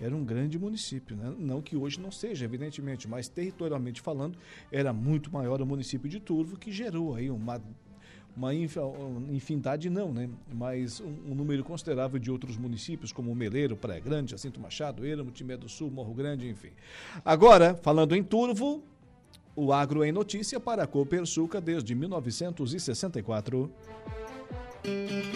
Era 0.00 0.14
um 0.14 0.24
grande 0.24 0.58
município, 0.58 1.16
né? 1.16 1.34
não 1.38 1.62
que 1.62 1.76
hoje 1.76 1.98
não 1.98 2.10
seja, 2.10 2.44
evidentemente, 2.44 3.08
mas 3.08 3.28
territorialmente 3.28 4.00
falando, 4.00 4.38
era 4.70 4.92
muito 4.92 5.32
maior 5.32 5.60
o 5.60 5.66
município 5.66 6.08
de 6.08 6.20
Turvo, 6.20 6.56
que 6.56 6.70
gerou 6.70 7.14
aí 7.14 7.30
uma 7.30 7.60
uma 8.36 8.54
infinidade 8.54 9.88
não, 9.88 10.12
né? 10.12 10.28
Mas 10.52 11.00
um, 11.00 11.32
um, 11.32 11.34
número 11.34 11.64
considerável 11.64 12.18
de 12.18 12.30
outros 12.30 12.56
municípios, 12.56 13.10
como 13.12 13.34
Meleiro, 13.34 13.76
Praia 13.76 14.00
Grande, 14.00 14.32
Jacinto 14.32 14.60
Machado, 14.60 15.06
Ermo, 15.06 15.30
Timé 15.30 15.56
do 15.56 15.68
Sul, 15.68 15.90
Morro 15.90 16.12
Grande, 16.12 16.48
enfim. 16.48 16.70
Agora, 17.24 17.74
falando 17.82 18.14
em 18.14 18.22
Turvo, 18.22 18.82
o 19.54 19.72
agro 19.72 20.04
em 20.04 20.12
notícia 20.12 20.60
para 20.60 20.82
a 20.82 20.86
Copersuca 20.86 21.60
desde 21.60 21.94
1964. 21.94 23.70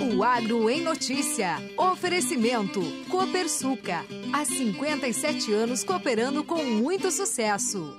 O 0.01 0.23
Agro 0.23 0.71
em 0.71 0.81
Notícia. 0.81 1.57
Oferecimento. 1.77 2.81
Copersuca. 3.11 4.05
Há 4.33 4.45
57 4.45 5.53
anos 5.53 5.83
cooperando 5.83 6.45
com 6.45 6.63
muito 6.63 7.11
sucesso. 7.11 7.97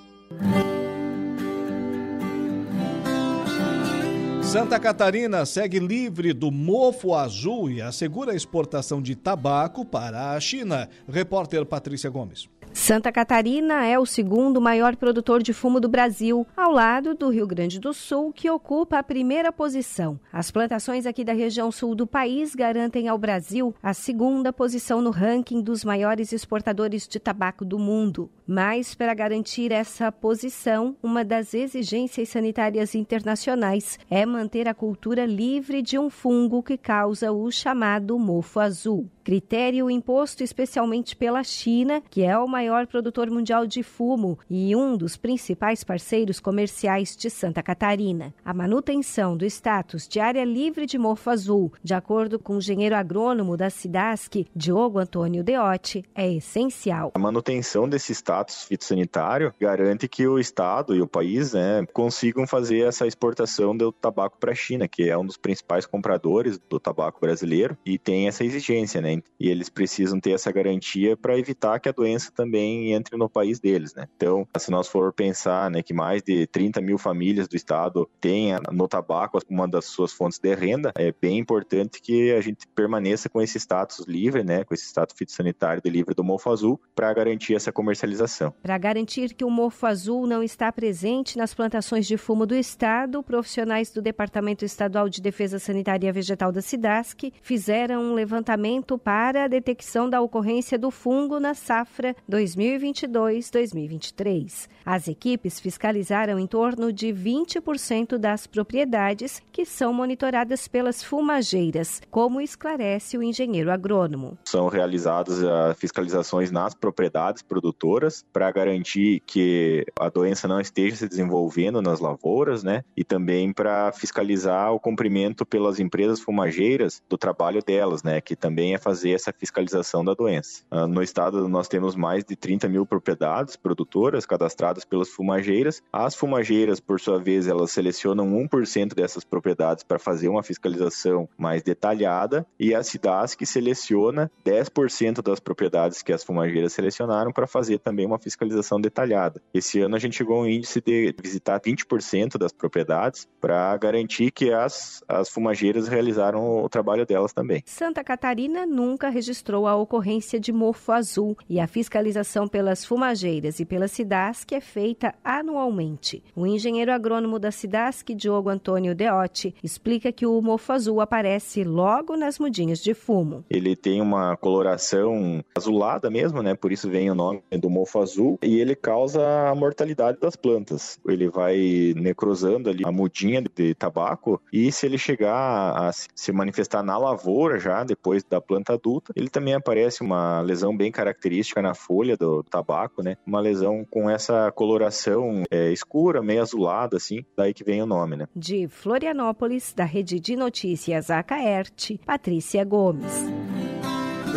Santa 4.52 4.78
Catarina 4.78 5.46
segue 5.46 5.80
livre 5.80 6.34
do 6.34 6.52
mofo 6.52 7.16
azul 7.16 7.72
e 7.72 7.82
assegura 7.82 8.34
a 8.34 8.36
exportação 8.36 9.02
de 9.02 9.16
tabaco 9.16 9.86
para 9.86 10.32
a 10.34 10.40
China. 10.42 10.90
Repórter 11.08 11.66
Patrícia 11.66 12.10
Gomes. 12.10 12.50
Santa 12.74 13.12
Catarina 13.12 13.86
é 13.86 14.00
o 14.00 14.06
segundo 14.06 14.62
maior 14.62 14.96
produtor 14.96 15.44
de 15.44 15.52
fumo 15.52 15.80
do 15.80 15.90
Brasil, 15.90 16.48
ao 16.56 16.72
lado 16.72 17.14
do 17.14 17.30
Rio 17.30 17.46
Grande 17.46 17.80
do 17.80 17.94
Sul, 17.94 18.32
que 18.32 18.50
ocupa 18.50 18.98
a 18.98 19.04
primeira 19.04 19.52
posição. 19.52 20.18
As 20.32 20.50
plantações 20.50 21.06
aqui 21.06 21.24
da 21.24 21.34
região 21.34 21.70
sul 21.70 21.94
do 21.94 22.08
país 22.08 22.56
garantem 22.56 23.10
ao 23.10 23.18
Brasil 23.18 23.76
a 23.84 23.94
segunda 23.94 24.54
posição 24.54 25.02
no 25.02 25.12
ranking 25.12 25.62
dos 25.62 25.84
maiores 25.84 26.32
exportadores 26.32 27.08
de 27.08 27.20
tabaco 27.20 27.66
do 27.66 27.78
mundo. 27.78 28.32
Mas, 28.48 28.96
para 28.96 29.14
garantir 29.14 29.72
essa 29.72 30.12
posição, 30.12 30.96
uma 31.04 31.24
das 31.26 31.54
exigências 31.54 32.30
sanitárias 32.30 32.96
internacionais 32.96 34.00
é 34.10 34.26
manter 34.26 34.68
a 34.68 34.74
cultura 34.74 35.26
livre 35.26 35.82
de 35.82 36.00
um 36.00 36.10
fungo 36.10 36.64
que 36.64 36.78
causa 36.78 37.32
o 37.32 37.52
chamado 37.52 38.18
mofo 38.18 38.60
azul. 38.60 39.10
Critério 39.24 39.90
imposto 39.90 40.44
especialmente 40.44 41.16
pela 41.16 41.44
China, 41.44 42.02
que 42.10 42.24
é 42.24 42.38
o 42.38 42.48
maior 42.48 42.88
produtor 42.88 43.30
mundial 43.30 43.66
de 43.66 43.84
fumo 43.84 44.40
e 44.50 44.76
um 44.76 44.98
dos 44.98 45.16
principais 45.16 45.84
parceiros 45.84 46.40
comerciais 46.40 47.16
de 47.16 47.30
Santa 47.30 47.62
Catarina. 47.62 48.34
A 48.44 48.54
manutenção 48.54 49.38
do 49.38 49.46
status 49.46 50.08
de 50.08 50.20
área 50.20 50.44
livre 50.44 50.86
de 50.86 50.98
mofo 50.98 51.30
azul, 51.30 51.72
de 51.84 51.94
acordo 51.94 52.40
com 52.40 52.56
o 52.56 52.58
engenheiro 52.58 52.96
agrônomo 52.96 53.56
da 53.56 53.70
SIDASC, 53.70 54.48
Diogo 54.56 55.00
Antônio 55.00 55.44
Deotti, 55.44 56.04
é 56.16 56.32
essencial. 56.32 57.12
A 57.14 57.20
manutenção 57.20 57.88
desse 57.88 58.14
status 58.14 58.64
fitossanitário 58.64 59.54
garante 59.60 60.08
que 60.08 60.28
o 60.28 60.40
Estado 60.40 60.96
e 60.96 61.02
o 61.02 61.08
país 61.08 61.54
né, 61.54 61.86
consigam 61.94 62.48
fazer 62.48 62.88
essa 62.88 63.06
exportação 63.06 63.76
do 63.76 63.92
tabaco 63.92 64.38
para 64.40 64.52
a 64.52 64.56
China, 64.56 64.88
que 64.88 65.10
é 65.10 65.18
um 65.18 65.26
dos 65.26 65.38
principais 65.38 65.86
compradores 65.86 66.60
do 66.70 66.80
tabaco 66.80 67.20
brasileiro 67.20 67.78
e 67.86 67.98
tem 67.98 68.28
essa 68.28 68.44
exigência, 68.44 69.02
né? 69.02 69.11
Né? 69.18 69.24
E 69.40 69.50
eles 69.50 69.70
precisam 69.70 70.20
ter 70.20 70.32
essa 70.32 70.52
garantia 70.52 71.18
para 71.18 71.38
evitar 71.38 71.80
que 71.80 71.90
a 71.90 71.92
doença 71.92 72.32
também 72.32 72.94
entre 72.94 73.18
no 73.18 73.30
país 73.30 73.60
deles, 73.60 73.94
né? 73.94 74.08
Então, 74.16 74.48
se 74.58 74.72
nós 74.72 74.88
for 74.88 75.12
pensar, 75.14 75.70
né, 75.70 75.82
que 75.82 75.94
mais 75.94 76.22
de 76.22 76.48
30 76.48 76.82
mil 76.82 76.98
famílias 76.98 77.48
do 77.48 77.56
estado 77.56 78.10
têm 78.20 78.54
no 78.72 78.88
tabaco 78.88 79.40
uma 79.50 79.68
das 79.68 79.86
suas 79.86 80.14
fontes 80.14 80.40
de 80.40 80.54
renda, 80.54 80.92
é 80.96 81.14
bem 81.20 81.38
importante 81.38 82.02
que 82.02 82.32
a 82.32 82.42
gente 82.42 82.68
permaneça 82.68 83.30
com 83.30 83.42
esse 83.42 83.60
status 83.60 84.06
livre, 84.08 84.44
né, 84.44 84.64
com 84.64 84.74
esse 84.74 84.86
status 84.86 85.16
fitossanitário 85.18 85.82
de 85.82 85.90
livre 85.90 86.14
do 86.14 86.24
mofo 86.24 86.50
azul, 86.50 86.80
para 86.96 87.14
garantir 87.14 87.56
essa 87.56 87.72
comercialização. 87.72 88.54
Para 88.62 88.78
garantir 88.78 89.34
que 89.34 89.44
o 89.44 89.50
mofo 89.50 89.86
azul 89.86 90.28
não 90.28 90.44
está 90.44 90.72
presente 90.72 91.38
nas 91.38 91.54
plantações 91.54 92.06
de 92.06 92.18
fumo 92.18 92.46
do 92.46 92.56
estado, 92.56 93.24
profissionais 93.24 93.92
do 93.92 94.02
Departamento 94.02 94.66
Estadual 94.66 95.10
de 95.10 95.22
Defesa 95.22 95.60
Sanitária 95.60 96.12
Vegetal 96.12 96.52
da 96.52 96.62
SIDASC 96.62 97.34
fizeram 97.42 98.02
um 98.02 98.14
levantamento 98.14 98.98
para 99.04 99.46
a 99.46 99.48
detecção 99.48 100.10
da 100.10 100.22
ocorrência 100.22 100.78
do 100.78 100.92
fungo 100.92 101.40
na 101.40 101.54
safra 101.54 102.14
2022-2023. 102.30 104.68
As 104.86 105.08
equipes 105.08 105.60
fiscalizaram 105.60 106.40
em 106.40 106.48
torno 106.48 106.92
de 106.92 107.08
20% 107.08 108.18
das 108.18 108.48
propriedades 108.48 109.42
que 109.52 109.66
são 109.66 109.94
monitoradas 109.94 110.68
pelas 110.68 111.04
fumageiras, 111.04 112.02
como 112.10 112.42
esclarece 112.42 113.18
o 113.18 113.24
engenheiro 113.24 113.72
agrônomo. 113.72 114.38
São 114.46 114.68
realizadas 114.68 115.42
uh, 115.42 115.74
fiscalizações 115.76 116.52
nas 116.52 116.74
propriedades 116.74 117.42
produtoras 117.42 118.26
para 118.32 118.52
garantir 118.52 119.22
que 119.26 119.86
a 120.00 120.10
doença 120.10 120.48
não 120.48 120.60
esteja 120.60 120.96
se 120.96 121.08
desenvolvendo 121.08 121.82
nas 121.82 122.00
lavouras, 122.00 122.64
né? 122.64 122.84
E 122.96 123.04
também 123.04 123.54
para 123.54 123.92
fiscalizar 123.92 124.74
o 124.74 124.80
cumprimento 124.80 125.46
pelas 125.46 125.80
empresas 125.80 126.20
fumageiras 126.20 127.02
do 127.10 127.18
trabalho 127.18 127.62
delas, 127.64 128.04
né? 128.04 128.22
Que 128.22 128.36
também 128.36 128.74
é 128.74 128.78
fazer 128.92 129.12
essa 129.12 129.32
fiscalização 129.32 130.04
da 130.04 130.14
doença. 130.14 130.64
Uh, 130.70 130.86
no 130.86 131.02
estado 131.02 131.48
nós 131.48 131.70
temos 131.70 131.96
mais 131.96 132.26
de 132.26 132.36
30 132.36 132.68
mil 132.68 132.86
propriedades 132.86 133.56
produtoras 133.56 134.26
cadastradas 134.26 134.84
pelas 134.84 135.08
fumageiras. 135.10 135.82
As 135.94 136.14
fumageiras, 136.14 136.82
por 136.82 137.00
sua 137.00 137.18
vez, 137.18 137.48
elas 137.48 137.72
selecionam 137.72 138.28
1% 138.28 138.94
dessas 138.94 139.24
propriedades 139.24 139.86
para 139.86 139.98
fazer 139.98 140.28
uma 140.28 140.44
fiscalização 140.44 141.30
mais 141.38 141.64
detalhada 141.64 142.46
e 142.60 142.76
a 142.76 142.84
SIDASC 142.84 143.46
seleciona 143.46 144.30
10% 144.46 145.22
das 145.22 145.40
propriedades 145.40 146.02
que 146.02 146.12
as 146.12 146.24
fumageiras 146.26 146.74
selecionaram 146.74 147.32
para 147.32 147.48
fazer 147.48 147.80
também 147.80 148.06
uma 148.06 148.20
fiscalização 148.20 148.82
detalhada. 148.82 149.42
Esse 149.54 149.80
ano 149.80 149.96
a 149.96 150.00
gente 150.00 150.18
chegou 150.18 150.38
a 150.38 150.42
um 150.42 150.48
índice 150.48 150.82
de 150.82 151.16
visitar 151.24 151.62
20% 151.62 152.38
das 152.38 152.52
propriedades 152.52 153.26
para 153.40 153.78
garantir 153.78 154.32
que 154.32 154.52
as, 154.52 155.02
as 155.08 155.30
fumageiras 155.30 155.88
realizaram 155.88 156.62
o 156.62 156.68
trabalho 156.68 157.06
delas 157.06 157.32
também. 157.32 157.64
Santa 157.66 158.04
Catarina 158.04 158.66
nunca 158.82 159.10
registrou 159.10 159.68
a 159.68 159.76
ocorrência 159.76 160.40
de 160.40 160.52
mofo 160.52 160.92
azul 160.92 161.38
e 161.48 161.60
a 161.60 161.68
fiscalização 161.68 162.48
pelas 162.48 162.84
fumageiras 162.84 163.60
e 163.60 163.66
pela 163.66 163.88
SIDASC 163.88 164.54
é 164.54 164.60
feita 164.60 165.14
anualmente. 165.24 166.24
O 166.36 166.48
engenheiro 166.48 166.92
agrônomo 166.92 167.38
da 167.38 167.52
SIDASC, 167.52 168.16
Diogo 168.16 168.50
Antônio 168.50 168.96
Deotti, 168.96 169.54
explica 169.64 170.12
que 170.12 170.26
o 170.26 170.42
mofo 170.42 170.74
azul 170.74 171.00
aparece 171.00 171.64
logo 171.64 172.18
nas 172.18 172.40
mudinhas 172.40 172.80
de 172.80 172.96
fumo. 172.96 173.46
Ele 173.50 173.76
tem 173.76 174.02
uma 174.02 174.36
coloração 174.36 175.44
azulada 175.56 176.10
mesmo, 176.10 176.42
né? 176.42 176.56
Por 176.56 176.72
isso 176.72 176.90
vem 176.90 177.12
o 177.12 177.16
nome 177.16 177.44
do 177.52 177.70
mofo 177.70 178.02
azul 178.02 178.40
e 178.42 178.60
ele 178.60 178.76
causa 178.76 179.22
a 179.48 179.54
mortalidade 179.54 180.20
das 180.20 180.36
plantas. 180.36 181.00
Ele 181.08 181.30
vai 181.30 181.94
necrosando 181.96 182.70
ali 182.70 182.84
a 182.84 182.92
mudinha 182.92 183.44
de 183.44 183.76
tabaco 183.76 184.42
e 184.52 184.72
se 184.72 184.88
ele 184.88 184.98
chegar 184.98 185.34
a 185.78 185.92
se 185.94 186.32
manifestar 186.32 186.82
na 186.82 186.98
lavoura 186.98 187.60
já 187.60 187.84
depois 187.84 188.24
da 188.24 188.42
planta 188.42 188.71
adulta, 188.74 189.14
ele 189.16 189.30
também 189.30 189.54
aparece 189.54 190.02
uma 190.02 190.42
lesão 190.42 190.76
bem 190.76 190.92
característica 190.92 191.62
na 191.62 191.74
folha 191.74 192.16
do 192.18 192.44
tabaco, 192.44 193.04
né? 193.04 193.18
Uma 193.26 193.40
lesão 193.40 193.86
com 193.90 194.10
essa 194.10 194.52
coloração 194.52 195.44
é, 195.52 195.72
escura, 195.72 196.22
meio 196.22 196.42
azulada, 196.42 196.98
assim, 196.98 197.24
daí 197.36 197.54
que 197.54 197.64
vem 197.64 197.82
o 197.82 197.86
nome, 197.86 198.16
né? 198.16 198.28
De 198.36 198.68
Florianópolis, 198.68 199.74
da 199.74 199.84
Rede 199.84 200.20
de 200.20 200.36
Notícias 200.36 201.10
Acaerte, 201.10 202.00
Patrícia 202.06 202.64
Gomes. 202.64 203.51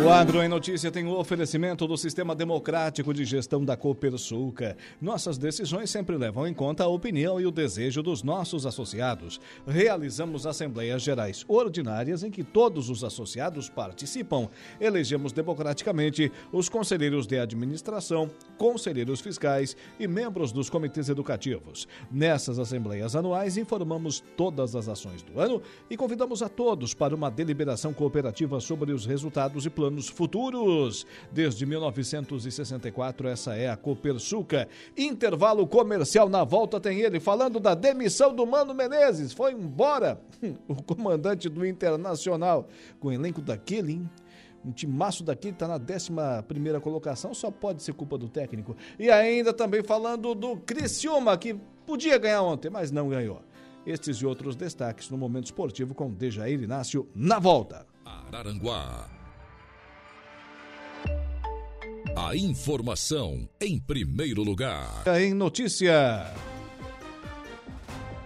O 0.03 0.09
Agro 0.09 0.43
em 0.43 0.49
Notícia 0.49 0.91
tem 0.91 1.05
o 1.05 1.11
um 1.11 1.17
oferecimento 1.17 1.87
do 1.87 1.97
Sistema 1.97 2.35
Democrático 2.35 3.13
de 3.13 3.23
Gestão 3.23 3.63
da 3.63 3.77
Copersuca. 3.77 4.75
Nossas 5.01 5.37
decisões 5.37 5.89
sempre 5.89 6.17
levam 6.17 6.45
em 6.45 6.53
conta 6.53 6.83
a 6.83 6.87
opinião 6.87 7.39
e 7.39 7.45
o 7.45 7.51
desejo 7.51 8.03
dos 8.03 8.21
nossos 8.21 8.65
associados. 8.65 9.39
Realizamos 9.65 10.45
assembleias 10.45 11.01
gerais 11.01 11.45
ordinárias 11.47 12.23
em 12.23 12.29
que 12.29 12.43
todos 12.43 12.89
os 12.89 13.05
associados 13.05 13.69
participam. 13.69 14.49
Elegemos 14.81 15.31
democraticamente 15.31 16.29
os 16.51 16.67
conselheiros 16.67 17.25
de 17.25 17.39
administração, 17.39 18.29
conselheiros 18.57 19.21
fiscais 19.21 19.77
e 19.97 20.07
membros 20.09 20.51
dos 20.51 20.69
comitês 20.69 21.07
educativos. 21.07 21.87
Nessas 22.11 22.59
assembleias 22.59 23.15
anuais, 23.15 23.55
informamos 23.55 24.21
todas 24.35 24.75
as 24.75 24.89
ações 24.89 25.23
do 25.23 25.39
ano 25.39 25.61
e 25.89 25.95
convidamos 25.95 26.43
a 26.43 26.49
todos 26.49 26.93
para 26.93 27.15
uma 27.15 27.31
deliberação 27.31 27.93
cooperativa 27.93 28.59
sobre 28.59 28.91
os 28.91 29.05
resultados 29.05 29.65
e 29.65 29.69
planos 29.69 29.84
planos 29.85 30.07
futuros. 30.07 31.05
Desde 31.31 31.65
1964, 31.65 33.27
essa 33.27 33.55
é 33.55 33.69
a 33.69 33.77
Copersuca. 33.77 34.67
Intervalo 34.97 35.67
comercial 35.67 36.27
na 36.27 36.43
volta 36.43 36.79
tem 36.79 37.01
ele 37.01 37.19
falando 37.19 37.59
da 37.59 37.75
demissão 37.75 38.33
do 38.33 38.45
Mano 38.45 38.73
Menezes. 38.73 39.31
Foi 39.31 39.51
embora 39.51 40.19
o 40.67 40.81
comandante 40.81 41.47
do 41.47 41.65
Internacional 41.65 42.67
com 42.99 43.09
o 43.09 43.11
elenco 43.11 43.41
daquele, 43.41 43.93
hein? 43.93 44.09
um 44.63 44.71
timaço 44.71 45.23
daqui 45.23 45.49
está 45.49 45.67
na 45.67 45.75
11 45.75 46.79
colocação, 46.81 47.35
só 47.35 47.51
pode 47.51 47.83
ser 47.83 47.93
culpa 47.93 48.17
do 48.17 48.27
técnico. 48.27 48.75
E 48.97 49.11
ainda 49.11 49.53
também 49.53 49.83
falando 49.83 50.33
do 50.33 50.57
Criciúma, 50.57 51.37
que 51.37 51.53
podia 51.85 52.17
ganhar 52.17 52.41
ontem, 52.41 52.71
mas 52.71 52.89
não 52.89 53.07
ganhou. 53.07 53.43
Estes 53.85 54.17
e 54.17 54.25
outros 54.25 54.55
destaques 54.55 55.11
no 55.11 55.17
Momento 55.19 55.45
Esportivo 55.45 55.93
com 55.93 56.11
Dejair 56.11 56.59
Inácio 56.63 57.07
na 57.13 57.37
volta. 57.37 57.85
Araranguá 58.03 59.07
a 62.15 62.33
informação 62.33 63.47
em 63.59 63.77
primeiro 63.77 64.41
lugar. 64.41 65.03
Em 65.19 65.33
notícia. 65.33 66.33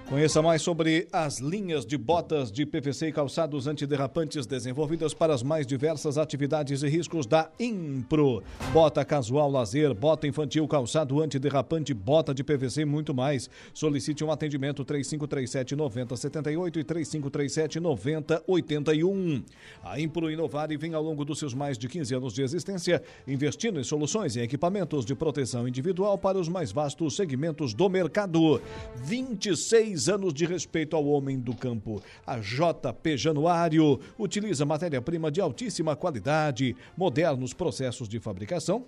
Conheça 0.10 0.42
mais 0.42 0.64
sobre 0.64 1.08
as 1.14 1.38
linhas 1.38 1.86
de 1.86 1.96
botas 1.96 2.52
de 2.52 2.66
PVC 2.66 3.10
e 3.10 3.12
calçados 3.12 3.68
antiderrapantes 3.68 4.48
desenvolvidas 4.48 5.14
para 5.14 5.36
as 5.36 5.44
mais 5.44 5.68
diversas 5.68 6.18
atividades 6.18 6.82
e 6.82 6.90
riscos 6.90 7.28
da 7.28 7.48
Impro. 7.60 8.42
Bota 8.74 9.06
casual 9.06 9.52
lazer, 9.52 9.94
bota 9.94 10.26
infantil, 10.26 10.68
calçado 10.68 11.22
antiderrapante, 11.22 11.94
bota 11.94 12.34
de 12.34 12.44
PVC 12.44 12.82
e 12.82 12.86
muito 12.86 13.14
mais. 13.14 13.52
Solicite 13.72 14.24
um 14.24 14.32
atendimento 14.32 14.84
3537 14.84 15.76
9078 15.76 16.80
e 16.80 16.84
3537 16.84 17.80
9081. 17.80 19.44
A 19.84 20.02
Impro 20.02 20.32
inovar 20.32 20.72
e 20.72 20.78
vem 20.78 20.96
ao 20.96 21.04
longo 21.04 21.24
dos 21.24 21.38
seus 21.38 21.54
mais 21.54 21.78
de 21.78 21.88
15 21.88 22.16
anos 22.16 22.34
de 22.34 22.42
existência, 22.42 23.04
investindo 23.28 23.80
em 23.80 23.84
soluções 23.84 24.36
e 24.36 24.40
equipamentos 24.40 25.06
de 25.06 25.14
proteção 25.14 25.68
individual 25.68 26.18
para 26.18 26.40
os 26.40 26.50
mais 26.50 26.72
vastos 26.72 27.16
segmentos 27.16 27.76
do 27.76 27.88
mercado. 27.88 28.60
26 29.04 29.99
anos 30.08 30.34
de 30.34 30.46
respeito 30.46 30.96
ao 30.96 31.06
homem 31.08 31.40
do 31.40 31.56
campo. 31.56 32.02
A 32.26 32.38
JP 32.38 33.18
Januário 33.18 34.00
utiliza 34.18 34.66
matéria-prima 34.66 35.32
de 35.32 35.42
altíssima 35.42 35.96
qualidade, 35.96 36.76
modernos 36.96 37.54
processos 37.54 38.08
de 38.08 38.20
fabricação 38.20 38.86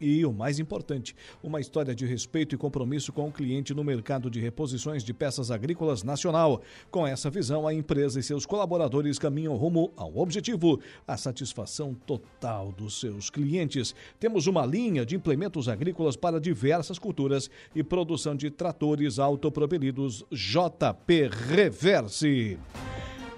e 0.00 0.24
o 0.24 0.32
mais 0.32 0.58
importante, 0.58 1.14
uma 1.42 1.60
história 1.60 1.94
de 1.94 2.06
respeito 2.06 2.54
e 2.54 2.58
compromisso 2.58 3.12
com 3.12 3.28
o 3.28 3.32
cliente 3.32 3.74
no 3.74 3.84
mercado 3.84 4.30
de 4.30 4.40
reposições 4.40 5.02
de 5.02 5.12
peças 5.12 5.50
agrícolas 5.50 6.02
nacional. 6.02 6.60
Com 6.90 7.06
essa 7.06 7.30
visão, 7.30 7.66
a 7.66 7.74
empresa 7.74 8.20
e 8.20 8.22
seus 8.22 8.46
colaboradores 8.46 9.18
caminham 9.18 9.56
rumo 9.56 9.92
ao 9.96 10.16
objetivo, 10.18 10.80
a 11.06 11.16
satisfação 11.16 11.94
total 11.94 12.72
dos 12.72 13.00
seus 13.00 13.30
clientes. 13.30 13.94
Temos 14.18 14.46
uma 14.46 14.64
linha 14.64 15.04
de 15.04 15.16
implementos 15.16 15.68
agrícolas 15.68 16.16
para 16.16 16.40
diversas 16.40 16.98
culturas 16.98 17.50
e 17.74 17.82
produção 17.82 18.34
de 18.34 18.50
tratores 18.50 19.18
autopropelidos 19.18 20.24
JP 20.30 21.30
Reverse. 21.48 22.58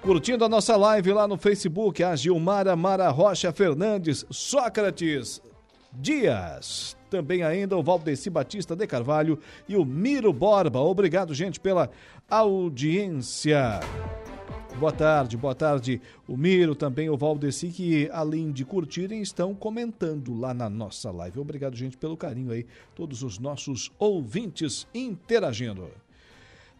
Curtindo 0.00 0.44
a 0.44 0.48
nossa 0.48 0.76
live 0.76 1.12
lá 1.12 1.26
no 1.26 1.36
Facebook, 1.36 2.02
a 2.02 2.14
Gilmara 2.14 2.76
Mara 2.76 3.10
Rocha 3.10 3.52
Fernandes, 3.52 4.24
Sócrates, 4.30 5.42
Dias. 5.92 6.96
Também 7.10 7.42
ainda 7.42 7.76
o 7.76 7.82
Valdeci 7.82 8.28
Batista 8.28 8.76
de 8.76 8.86
Carvalho 8.86 9.38
e 9.68 9.76
o 9.76 9.84
Miro 9.84 10.32
Borba. 10.32 10.80
Obrigado, 10.80 11.34
gente, 11.34 11.58
pela 11.58 11.90
audiência. 12.28 13.80
Boa 14.78 14.92
tarde, 14.92 15.36
boa 15.36 15.54
tarde. 15.54 16.00
O 16.28 16.36
Miro, 16.36 16.74
também 16.74 17.10
o 17.10 17.16
Valdeci, 17.16 17.68
que 17.68 18.08
além 18.12 18.52
de 18.52 18.64
curtirem, 18.64 19.20
estão 19.20 19.52
comentando 19.54 20.38
lá 20.38 20.54
na 20.54 20.70
nossa 20.70 21.10
live. 21.10 21.40
Obrigado, 21.40 21.74
gente, 21.74 21.96
pelo 21.96 22.16
carinho 22.16 22.52
aí. 22.52 22.64
Todos 22.94 23.22
os 23.24 23.38
nossos 23.38 23.90
ouvintes 23.98 24.86
interagindo. 24.94 25.88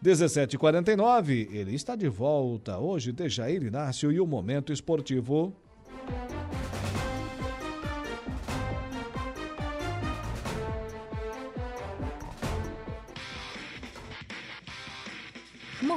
17h49, 0.05 1.49
ele 1.53 1.75
está 1.75 1.97
de 1.97 2.09
volta. 2.09 2.79
Hoje, 2.79 3.11
Dejair 3.11 3.65
Inácio 3.65 4.13
e 4.13 4.21
o 4.21 4.27
Momento 4.27 4.73
Esportivo. 4.73 5.53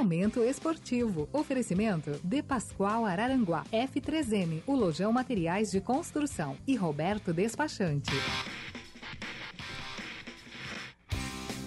Momento 0.02 0.42
esportivo. 0.42 1.28
Oferecimento 1.32 2.18
De 2.24 2.42
Pascoal 2.42 3.06
Araranguá, 3.06 3.62
F3M, 3.72 4.60
o 4.66 4.74
Lojão 4.74 5.12
Materiais 5.12 5.70
de 5.70 5.80
Construção 5.80 6.56
e 6.66 6.74
Roberto 6.74 7.32
Despachante. 7.32 8.10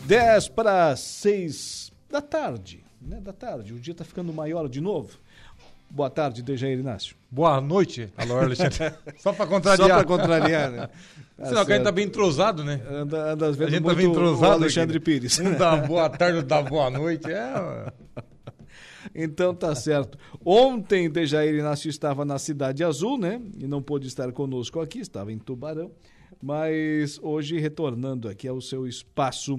10 0.04 0.50
para 0.50 0.94
6 0.98 1.94
da 2.12 2.22
tarde, 2.22 2.84
né? 3.02 3.22
Da 3.22 3.32
tarde. 3.32 3.72
O 3.72 3.80
dia 3.80 3.94
está 3.94 4.04
ficando 4.04 4.34
maior 4.34 4.68
de 4.68 4.82
novo. 4.82 5.18
Boa 5.90 6.10
tarde, 6.10 6.44
Dejair 6.44 6.78
Inácio. 6.78 7.16
Boa 7.32 7.62
noite, 7.62 8.12
alô, 8.18 8.38
Alexandre. 8.38 8.94
Só 9.18 9.32
para 9.32 9.48
contrariar. 9.48 9.88
Só 9.88 9.96
para 9.96 10.04
contrariar, 10.04 10.72
né? 10.72 10.90
Tá 11.38 11.48
Senão 11.48 11.66
que 11.66 11.74
a 11.74 11.76
gente 11.76 11.84
tá 11.84 11.92
bem 11.92 12.06
entrosado, 12.06 12.64
né? 12.64 12.82
Anda, 12.90 13.34
anda 13.34 13.52
vezes 13.52 13.62
a 13.62 13.70
gente 13.70 13.86
tá 13.86 13.94
bem 13.94 14.06
entrosado. 14.06 14.54
Alexandre 14.54 14.98
aqui. 14.98 15.06
Pires. 15.06 15.38
Um 15.38 15.54
dá 15.54 15.76
boa 15.86 16.10
tarde, 16.10 16.38
outro 16.38 16.48
dá 16.48 16.62
boa 16.62 16.90
noite. 16.90 17.30
É. 17.30 17.92
Então 19.16 19.56
tá 19.56 19.74
certo. 19.74 20.18
Ontem, 20.44 21.10
Dejair 21.10 21.56
Inácio 21.56 21.90
estava 21.90 22.26
na 22.26 22.38
Cidade 22.38 22.84
Azul, 22.84 23.18
né? 23.18 23.42
E 23.58 23.66
não 23.66 23.82
pôde 23.82 24.08
estar 24.08 24.30
conosco 24.34 24.82
aqui, 24.82 25.00
estava 25.00 25.32
em 25.32 25.40
Tubarão. 25.40 25.92
Mas 26.42 27.18
hoje, 27.24 27.58
retornando 27.58 28.28
aqui 28.28 28.48
ao 28.48 28.60
seu 28.60 28.86
espaço 28.86 29.58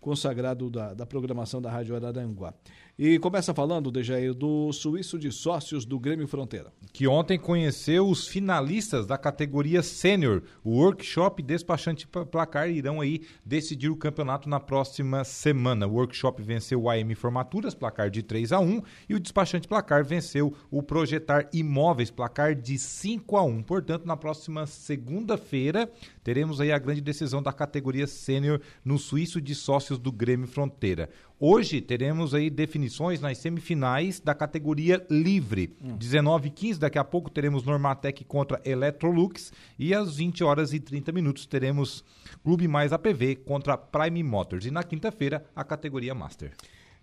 consagrado 0.00 0.70
da, 0.70 0.94
da 0.94 1.04
programação 1.04 1.60
da 1.60 1.70
Rádio 1.70 1.94
Araranguá. 1.94 2.54
E 2.98 3.18
começa 3.18 3.52
falando, 3.52 3.90
Dejair, 3.90 4.32
do 4.32 4.72
suíço 4.72 5.18
de 5.18 5.30
sócios 5.30 5.84
do 5.84 6.00
Grêmio 6.00 6.26
Fronteira. 6.26 6.72
Que 6.94 7.06
ontem 7.06 7.38
conheceu 7.38 8.08
os 8.08 8.26
finalistas 8.26 9.06
da 9.06 9.18
categoria 9.18 9.82
sênior. 9.82 10.42
O 10.64 10.78
workshop 10.78 11.42
despachante 11.42 12.06
placar 12.06 12.70
irão 12.70 12.98
aí 12.98 13.20
decidir 13.44 13.90
o 13.90 13.96
campeonato 13.96 14.48
na 14.48 14.58
próxima 14.58 15.24
semana. 15.24 15.86
O 15.86 15.92
workshop 15.92 16.42
venceu 16.42 16.84
o 16.84 16.88
AM 16.88 17.14
Formaturas, 17.14 17.74
placar 17.74 18.08
de 18.08 18.22
3 18.22 18.52
a 18.52 18.60
1 18.60 18.80
e 19.10 19.14
o 19.14 19.20
despachante 19.20 19.68
placar 19.68 20.02
venceu 20.02 20.54
o 20.70 20.82
Projetar 20.82 21.50
Imóveis, 21.52 22.10
placar 22.10 22.54
de 22.54 22.78
5 22.78 23.36
a 23.36 23.42
1 23.42 23.62
Portanto, 23.64 24.06
na 24.06 24.16
próxima 24.16 24.64
segunda-feira 24.64 25.90
teremos 26.24 26.62
aí 26.62 26.72
a 26.72 26.78
grande 26.78 27.02
decisão 27.02 27.42
da 27.42 27.52
categoria 27.52 28.06
sênior 28.06 28.58
no 28.82 28.98
suíço 28.98 29.38
de 29.38 29.54
sócios 29.54 29.98
do 29.98 30.10
Grêmio 30.10 30.46
Fronteira. 30.46 31.10
Hoje 31.38 31.82
teremos 31.82 32.32
aí 32.32 32.48
definições 32.48 33.20
nas 33.20 33.36
semifinais 33.36 34.18
da 34.18 34.34
categoria 34.34 35.04
livre. 35.10 35.76
Hum. 35.84 35.94
19 35.98 36.48
e 36.48 36.50
15, 36.50 36.80
daqui 36.80 36.98
a 36.98 37.04
pouco 37.04 37.28
teremos 37.28 37.62
Normatec 37.62 38.24
contra 38.24 38.58
Electrolux 38.64 39.52
e 39.78 39.92
às 39.92 40.16
20 40.16 40.42
horas 40.42 40.72
e 40.72 40.80
30 40.80 41.12
minutos 41.12 41.44
teremos 41.44 42.02
Clube 42.42 42.66
Mais 42.66 42.90
APV 42.90 43.36
contra 43.36 43.76
Prime 43.76 44.22
Motors. 44.22 44.64
E 44.64 44.70
na 44.70 44.82
quinta-feira, 44.82 45.44
a 45.54 45.62
categoria 45.62 46.14
Master. 46.14 46.52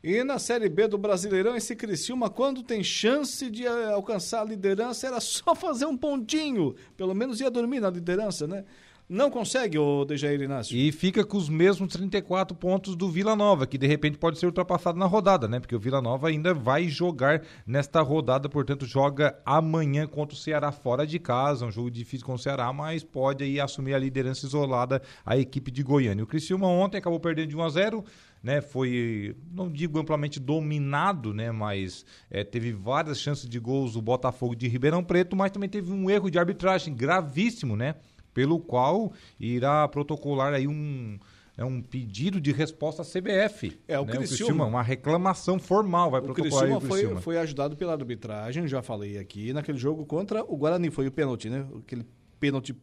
E 0.04 0.24
na 0.24 0.40
Série 0.40 0.68
B 0.68 0.88
do 0.88 0.98
Brasileirão, 0.98 1.56
esse 1.56 1.76
Criciúma, 1.76 2.28
quando 2.28 2.64
tem 2.64 2.84
chance 2.84 3.50
de 3.52 3.68
eh, 3.68 3.94
alcançar 3.94 4.42
a 4.42 4.46
liderança, 4.46 5.06
era 5.06 5.22
só 5.22 5.54
fazer 5.54 5.86
um 5.86 5.96
pontinho. 5.96 6.76
Pelo 6.98 7.14
menos 7.14 7.40
ia 7.40 7.52
dormir 7.52 7.80
na 7.80 7.90
liderança, 7.90 8.48
né? 8.48 8.66
Não 9.14 9.30
consegue, 9.30 9.78
o 9.78 10.04
Dejair 10.06 10.42
Inácio. 10.42 10.76
E 10.76 10.92
fica 10.92 11.24
com 11.24 11.38
os 11.38 11.48
mesmos 11.48 11.94
34 11.94 12.58
pontos 12.58 12.96
do 12.96 13.12
Vila 13.12 13.36
Nova, 13.36 13.68
que 13.68 13.78
de 13.78 13.86
repente 13.86 14.18
pode 14.18 14.40
ser 14.40 14.48
ultrapassado 14.48 14.98
na 14.98 15.06
rodada, 15.06 15.48
né? 15.48 15.60
Porque 15.60 15.76
o 15.76 15.80
Vila 15.80 16.02
Nova 16.02 16.30
ainda 16.30 16.52
vai 16.52 16.88
jogar 16.88 17.44
nesta 17.64 18.02
rodada, 18.02 18.50
portanto, 18.50 18.88
joga 18.88 19.40
amanhã 19.46 20.08
contra 20.08 20.34
o 20.34 20.38
Ceará 20.38 20.72
fora 20.72 21.06
de 21.06 21.20
casa, 21.20 21.64
um 21.64 21.72
jogo 21.72 21.92
difícil 21.92 22.26
com 22.26 22.34
o 22.34 22.40
Ceará, 22.40 22.74
mas 22.74 23.04
pode 23.04 23.44
aí 23.44 23.60
assumir 23.60 23.94
a 23.94 24.00
liderança 24.00 24.48
isolada 24.48 25.00
a 25.24 25.38
equipe 25.38 25.70
de 25.70 25.84
Goiânia. 25.84 26.24
O 26.24 26.28
Criciúma 26.28 26.66
ontem 26.66 26.98
acabou 26.98 27.20
perdendo 27.20 27.50
de 27.50 27.56
1 27.56 27.62
a 27.62 27.70
0 27.70 28.04
né, 28.42 28.60
foi, 28.60 29.38
não 29.54 29.72
digo 29.72 29.98
amplamente 29.98 30.38
dominado, 30.38 31.34
né, 31.34 31.50
mas 31.50 32.06
é, 32.30 32.44
teve 32.44 32.74
várias 32.74 33.22
chances 33.22 33.48
de 33.48 33.58
gols 33.58 33.94
do 33.94 34.02
Botafogo 34.02 34.54
de 34.54 34.68
Ribeirão 34.68 35.02
Preto, 35.02 35.34
mas 35.34 35.50
também 35.50 35.70
teve 35.70 35.94
um 35.94 36.10
erro 36.10 36.30
de 36.30 36.38
arbitragem 36.38 36.94
gravíssimo, 36.94 37.78
né, 37.78 37.96
pelo 38.34 38.60
qual 38.60 39.14
irá 39.40 39.88
protocolar 39.88 40.54
aí 40.54 40.68
um, 40.68 41.18
é 41.58 41.64
um 41.64 41.82
pedido 41.82 42.42
de 42.42 42.52
resposta 42.52 43.02
à 43.02 43.06
CBF. 43.06 43.80
É, 43.88 44.00
o, 44.00 44.06
né? 44.06 44.12
Criciúma, 44.12 44.16
o 44.16 44.28
Criciúma, 44.28 44.66
uma 44.66 44.82
reclamação 44.82 45.60
formal 45.60 46.10
vai 46.10 46.22
o 46.22 46.24
protocolar 46.24 46.52
Criciúma, 46.52 46.78
o 46.78 46.82
Criciúma. 46.82 47.14
Foi, 47.16 47.36
foi 47.36 47.38
ajudado 47.38 47.78
pela 47.78 47.94
arbitragem, 47.94 48.68
já 48.68 48.82
falei 48.82 49.18
aqui, 49.18 49.54
naquele 49.54 49.78
jogo 49.78 50.06
contra 50.06 50.44
o 50.44 50.58
Guarani, 50.58 50.90
foi 50.90 51.08
o 51.08 51.12
pênalti, 51.12 51.50
né? 51.50 51.66
Aquele 51.80 52.06
pênalti 52.40 52.76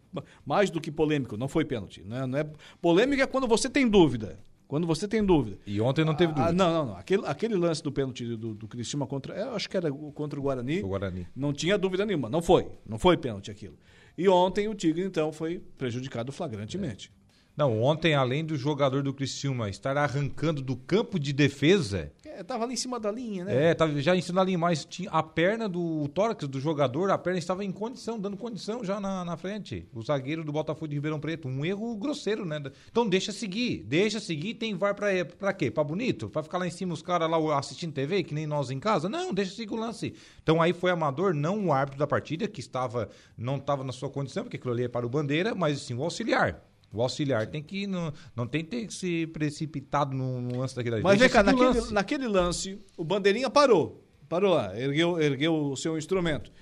mais 0.47 0.71
do 0.71 0.81
que 0.81 0.91
polêmico, 0.91 1.37
não 1.37 1.49
foi 1.49 1.65
pênalti. 1.65 2.03
Não 2.07 2.17
é, 2.17 2.27
não 2.27 2.39
é... 2.39 2.47
Polêmica 2.81 3.25
é 3.25 3.27
quando 3.27 3.47
você 3.47 3.69
tem 3.69 3.89
dúvida. 3.89 4.39
Quando 4.67 4.87
você 4.87 5.09
tem 5.09 5.23
dúvida. 5.25 5.59
E 5.67 5.81
ontem 5.81 6.05
não 6.05 6.15
teve 6.15 6.31
ah, 6.31 6.35
dúvida. 6.37 6.51
Ah, 6.51 6.53
não, 6.53 6.73
não, 6.73 6.87
não. 6.93 6.97
Aquele, 6.97 7.27
aquele 7.27 7.57
lance 7.57 7.83
do 7.83 7.91
pênalti 7.91 8.25
do, 8.37 8.55
do 8.55 8.69
Criciúma 8.69 9.05
contra. 9.05 9.35
Eu 9.35 9.57
acho 9.57 9.69
que 9.69 9.77
era 9.77 9.91
contra 9.91 10.39
o 10.39 10.43
Guarani. 10.45 10.81
O 10.81 10.87
Guarani. 10.87 11.27
Não 11.35 11.53
tinha 11.53 11.77
dúvida 11.77 12.07
nenhuma. 12.07 12.31
Não 12.31 12.41
foi. 12.41 12.69
Não 12.87 12.97
foi 12.97 13.17
pênalti 13.17 13.51
aquilo. 13.51 13.77
E 14.17 14.29
ontem 14.29 14.69
o 14.69 14.75
Tigre, 14.75 15.03
então, 15.03 15.33
foi 15.33 15.63
prejudicado 15.79 16.33
flagrantemente. 16.33 17.13
É. 17.61 17.63
Não, 17.63 17.83
ontem, 17.83 18.15
além 18.15 18.43
do 18.43 18.57
jogador 18.57 19.03
do 19.03 19.13
Criciúma 19.13 19.69
estar 19.69 19.97
arrancando 19.97 20.63
do 20.63 20.75
campo 20.75 21.19
de 21.19 21.31
defesa. 21.33 22.11
É, 22.25 22.43
tava 22.43 22.65
ali 22.65 22.73
em 22.73 22.77
cima 22.77 22.99
da 22.99 23.13
linha, 23.13 23.45
né? 23.45 23.67
É, 23.67 23.75
tava 23.75 24.01
já 24.01 24.17
em 24.17 24.23
cima 24.23 24.41
da 24.41 24.47
linha, 24.47 24.57
mas 24.57 24.85
tinha 24.87 25.11
a 25.11 25.23
perna 25.23 25.69
do 25.69 26.09
tórax 26.09 26.49
do 26.49 26.59
jogador, 26.59 27.11
a 27.11 27.19
perna 27.19 27.39
estava 27.39 27.63
em 27.63 27.71
condição, 27.71 28.19
dando 28.19 28.37
condição 28.37 28.83
já 28.83 28.99
na, 28.99 29.27
na 29.27 29.37
frente. 29.37 29.87
O 29.93 30.03
zagueiro 30.03 30.43
do 30.43 30.51
Botafogo 30.51 30.89
de 30.89 30.95
Ribeirão 30.95 31.21
Preto. 31.21 31.49
Um 31.49 31.63
erro 31.63 31.95
grosseiro, 31.97 32.47
né? 32.47 32.63
Então 32.91 33.07
deixa 33.07 33.31
seguir, 33.31 33.85
deixa 33.85 34.19
seguir. 34.21 34.55
Tem 34.55 34.75
VAR 34.75 34.95
pra, 34.95 35.09
pra 35.39 35.53
quê? 35.53 35.71
Pra 35.71 35.85
bonito? 35.85 36.31
Pra 36.31 36.43
ficar 36.43 36.57
lá 36.57 36.67
em 36.67 36.71
cima 36.71 36.95
os 36.95 37.03
caras 37.03 37.29
lá 37.29 37.59
assistindo 37.59 37.93
TV, 37.93 38.23
que 38.23 38.33
nem 38.33 38.47
nós 38.47 38.71
em 38.71 38.81
casa? 38.81 39.07
Não, 39.07 39.35
deixa 39.35 39.55
seguir 39.55 39.75
o 39.75 39.77
lance. 39.77 40.15
Então 40.43 40.63
aí 40.63 40.73
foi 40.73 40.91
amador, 40.91 41.35
não 41.35 41.67
o 41.67 41.73
árbitro 41.75 41.99
da 41.99 42.07
partida, 42.07 42.49
que 42.49 42.61
estava 42.61 43.11
não 43.37 43.57
estava 43.57 43.85
na 43.85 43.93
sua 43.93 44.09
condição, 44.09 44.45
porque 44.45 44.57
aquilo 44.57 44.73
ali 44.73 44.85
é 44.85 44.89
para 44.89 45.05
o 45.05 45.11
bandeira, 45.11 45.55
mas 45.55 45.81
sim 45.83 45.95
o 45.95 46.03
auxiliar. 46.03 46.70
O 46.93 47.01
auxiliar 47.03 47.47
tem 47.47 47.63
que 47.63 47.87
não, 47.87 48.13
não 48.35 48.47
tem 48.47 48.65
que 48.65 48.71
ter 48.71 48.91
se 48.93 49.27
precipitado 49.29 50.15
no, 50.15 50.59
lance 50.59 50.75
daquele 50.75 51.01
Mas 51.01 51.21
vem 51.21 51.29
cá, 51.29 51.43
naquele 51.43 51.67
lance. 51.67 51.95
naquele 51.95 52.29
lance, 52.29 52.79
o 52.97 53.05
bandeirinha 53.05 53.49
parou. 53.49 54.05
Parou 54.29 54.55
lá, 54.55 54.79
ergueu, 54.79 55.21
ergueu 55.21 55.55
o 55.55 55.77
seu 55.77 55.97
instrumento. 55.97 56.53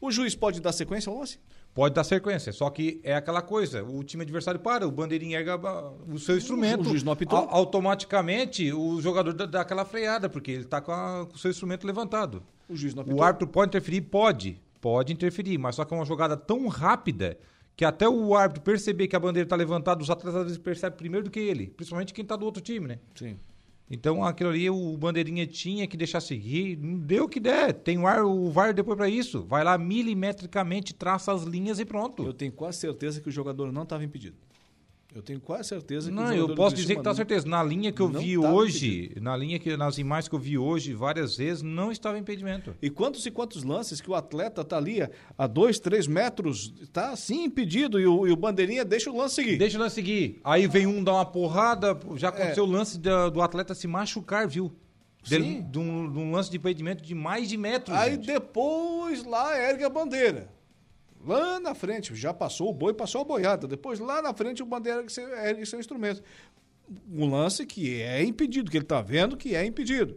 O 0.00 0.10
juiz 0.10 0.34
pode 0.34 0.60
dar 0.60 0.72
sequência 0.72 1.10
ao 1.10 1.18
lance? 1.18 1.38
Pode 1.74 1.94
dar 1.94 2.02
sequência, 2.02 2.52
só 2.52 2.68
que 2.70 3.00
é 3.04 3.14
aquela 3.14 3.40
coisa, 3.40 3.84
o 3.84 4.02
time 4.02 4.24
adversário 4.24 4.58
para, 4.58 4.86
o 4.86 4.90
bandeirinha 4.90 5.38
erga 5.38 5.56
o 6.08 6.18
seu 6.18 6.36
instrumento. 6.36 6.80
O 6.80 6.84
juiz 6.84 7.02
não 7.02 7.12
apitou. 7.12 7.38
A, 7.38 7.54
automaticamente 7.54 8.72
o 8.72 9.00
jogador 9.00 9.32
dá, 9.32 9.46
dá, 9.46 9.60
aquela 9.60 9.84
freada, 9.84 10.28
porque 10.28 10.50
ele 10.50 10.64
está 10.64 10.80
com, 10.80 10.92
com, 11.26 11.36
o 11.36 11.38
seu 11.38 11.50
instrumento 11.50 11.86
levantado. 11.86 12.42
O 12.68 12.74
juiz 12.74 12.94
não 12.94 13.02
apitou. 13.02 13.20
O 13.20 13.22
árbitro 13.22 13.46
pode 13.46 13.68
interferir? 13.68 14.00
Pode. 14.02 14.60
Pode 14.80 15.12
interferir, 15.12 15.58
mas 15.58 15.76
só 15.76 15.84
que 15.84 15.92
é 15.92 15.96
uma 15.96 16.04
jogada 16.04 16.36
tão 16.36 16.66
rápida 16.68 17.38
que 17.78 17.84
até 17.84 18.08
o 18.08 18.34
árbitro 18.34 18.60
perceber 18.60 19.06
que 19.06 19.14
a 19.14 19.20
bandeira 19.20 19.46
está 19.46 19.54
levantada, 19.54 20.02
os 20.02 20.10
atletas 20.10 20.34
às 20.34 20.42
vezes 20.42 20.58
percebem 20.58 20.98
primeiro 20.98 21.26
do 21.26 21.30
que 21.30 21.38
ele, 21.38 21.68
principalmente 21.68 22.12
quem 22.12 22.24
está 22.24 22.34
do 22.34 22.44
outro 22.44 22.60
time, 22.60 22.88
né? 22.88 22.98
Sim. 23.14 23.38
Então 23.88 24.24
aquilo 24.24 24.50
ali 24.50 24.68
o 24.68 24.96
bandeirinha 24.96 25.46
tinha 25.46 25.86
que 25.86 25.96
deixar 25.96 26.18
seguir, 26.18 26.76
não 26.76 26.98
deu 26.98 27.26
o 27.26 27.28
que 27.28 27.38
der. 27.38 27.72
Tem 27.72 27.96
o, 27.96 28.04
ar, 28.04 28.24
o 28.24 28.50
VAR 28.50 28.74
depois 28.74 28.96
para 28.96 29.08
isso. 29.08 29.44
Vai 29.44 29.62
lá 29.62 29.78
milimetricamente, 29.78 30.92
traça 30.92 31.32
as 31.32 31.44
linhas 31.44 31.78
e 31.78 31.84
pronto. 31.84 32.24
Eu 32.24 32.32
tenho 32.32 32.50
quase 32.50 32.78
certeza 32.78 33.20
que 33.20 33.28
o 33.28 33.32
jogador 33.32 33.70
não 33.70 33.84
estava 33.84 34.02
impedido. 34.02 34.36
Eu 35.18 35.22
tenho 35.22 35.40
quase 35.40 35.68
certeza 35.68 36.10
que 36.10 36.14
Não, 36.14 36.32
eu 36.32 36.54
posso 36.54 36.76
dizer 36.76 36.94
que 36.94 37.02
tá 37.02 37.12
certeza. 37.12 37.44
Na 37.48 37.60
linha 37.60 37.90
que 37.90 38.00
eu 38.00 38.06
vi 38.06 38.38
hoje, 38.38 39.06
impedido. 39.06 39.20
na 39.20 39.36
linha 39.36 39.58
que 39.58 39.76
nas 39.76 39.98
imagens 39.98 40.28
que 40.28 40.34
eu 40.36 40.38
vi 40.38 40.56
hoje 40.56 40.94
várias 40.94 41.36
vezes, 41.36 41.60
não 41.60 41.90
estava 41.90 42.16
impedimento. 42.16 42.72
E 42.80 42.88
quantos 42.88 43.26
e 43.26 43.30
quantos 43.32 43.64
lances 43.64 44.00
que 44.00 44.08
o 44.08 44.14
atleta 44.14 44.62
tá 44.64 44.76
ali 44.76 45.00
a 45.36 45.46
dois, 45.48 45.80
três 45.80 46.06
metros, 46.06 46.72
tá 46.92 47.10
assim 47.10 47.42
impedido 47.42 47.98
e 47.98 48.06
o, 48.06 48.28
e 48.28 48.30
o 48.30 48.36
bandeirinha 48.36 48.84
deixa 48.84 49.10
o 49.10 49.16
lance 49.16 49.34
seguir. 49.34 49.58
Deixa 49.58 49.76
o 49.76 49.80
lance 49.80 49.96
seguir. 49.96 50.40
Aí 50.44 50.68
vem 50.68 50.86
um 50.86 51.02
dar 51.02 51.14
uma 51.14 51.26
porrada, 51.26 51.98
já 52.14 52.28
aconteceu 52.28 52.64
é. 52.64 52.68
o 52.68 52.70
lance 52.70 52.96
da, 52.96 53.28
do 53.28 53.42
atleta 53.42 53.74
se 53.74 53.88
machucar, 53.88 54.46
viu? 54.46 54.72
Sim. 55.24 55.62
De, 55.62 55.62
de, 55.62 55.78
um, 55.80 56.12
de 56.12 56.18
um 56.20 56.30
lance 56.30 56.48
de 56.48 56.58
impedimento 56.58 57.02
de 57.02 57.12
mais 57.12 57.48
de 57.48 57.56
metros. 57.56 57.96
Aí 57.96 58.12
gente. 58.12 58.26
depois 58.28 59.24
lá 59.24 59.58
ergue 59.58 59.82
a 59.82 59.90
bandeira. 59.90 60.48
Lá 61.28 61.60
na 61.60 61.74
frente, 61.74 62.14
já 62.14 62.32
passou 62.32 62.70
o 62.70 62.72
boi, 62.72 62.94
passou 62.94 63.20
a 63.20 63.24
boiada. 63.24 63.68
Depois, 63.68 63.98
lá 63.98 64.22
na 64.22 64.32
frente, 64.32 64.62
o 64.62 64.66
bandeira 64.66 65.04
ergue 65.44 65.66
seu 65.66 65.78
instrumento. 65.78 66.22
Um 67.12 67.30
lance 67.30 67.66
que 67.66 68.00
é 68.00 68.24
impedido, 68.24 68.70
que 68.70 68.78
ele 68.78 68.84
está 68.84 69.02
vendo 69.02 69.36
que 69.36 69.54
é 69.54 69.62
impedido. 69.62 70.16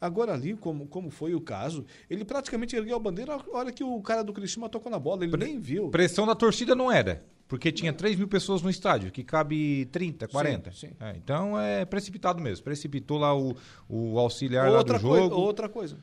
Agora 0.00 0.32
ali, 0.34 0.54
como, 0.54 0.86
como 0.86 1.10
foi 1.10 1.34
o 1.34 1.40
caso, 1.40 1.84
ele 2.08 2.24
praticamente 2.24 2.76
ergueu 2.76 2.96
a 2.96 2.98
bandeira 2.98 3.36
na 3.36 3.58
hora 3.58 3.72
que 3.72 3.82
o 3.82 4.00
cara 4.02 4.22
do 4.22 4.32
Criciúma 4.32 4.68
tocou 4.68 4.90
na 4.90 4.98
bola, 4.98 5.24
ele 5.24 5.32
Pre 5.32 5.44
nem 5.44 5.58
viu. 5.58 5.90
Pressão 5.90 6.26
da 6.26 6.34
torcida 6.34 6.74
não 6.74 6.90
era, 6.90 7.24
porque 7.46 7.70
tinha 7.70 7.92
3 7.92 8.16
mil 8.16 8.26
pessoas 8.26 8.62
no 8.62 8.70
estádio, 8.70 9.12
que 9.12 9.22
cabe 9.22 9.86
30, 9.86 10.26
40. 10.26 10.72
Sim, 10.72 10.88
sim. 10.88 10.92
É, 10.98 11.16
então 11.16 11.58
é 11.58 11.84
precipitado 11.84 12.42
mesmo, 12.42 12.64
precipitou 12.64 13.18
lá 13.18 13.32
o, 13.36 13.56
o 13.88 14.18
auxiliar 14.18 14.68
outra 14.70 14.94
lá 14.94 14.98
do 14.98 15.02
jogo. 15.02 15.36
outra 15.36 15.68
coisa. 15.68 15.96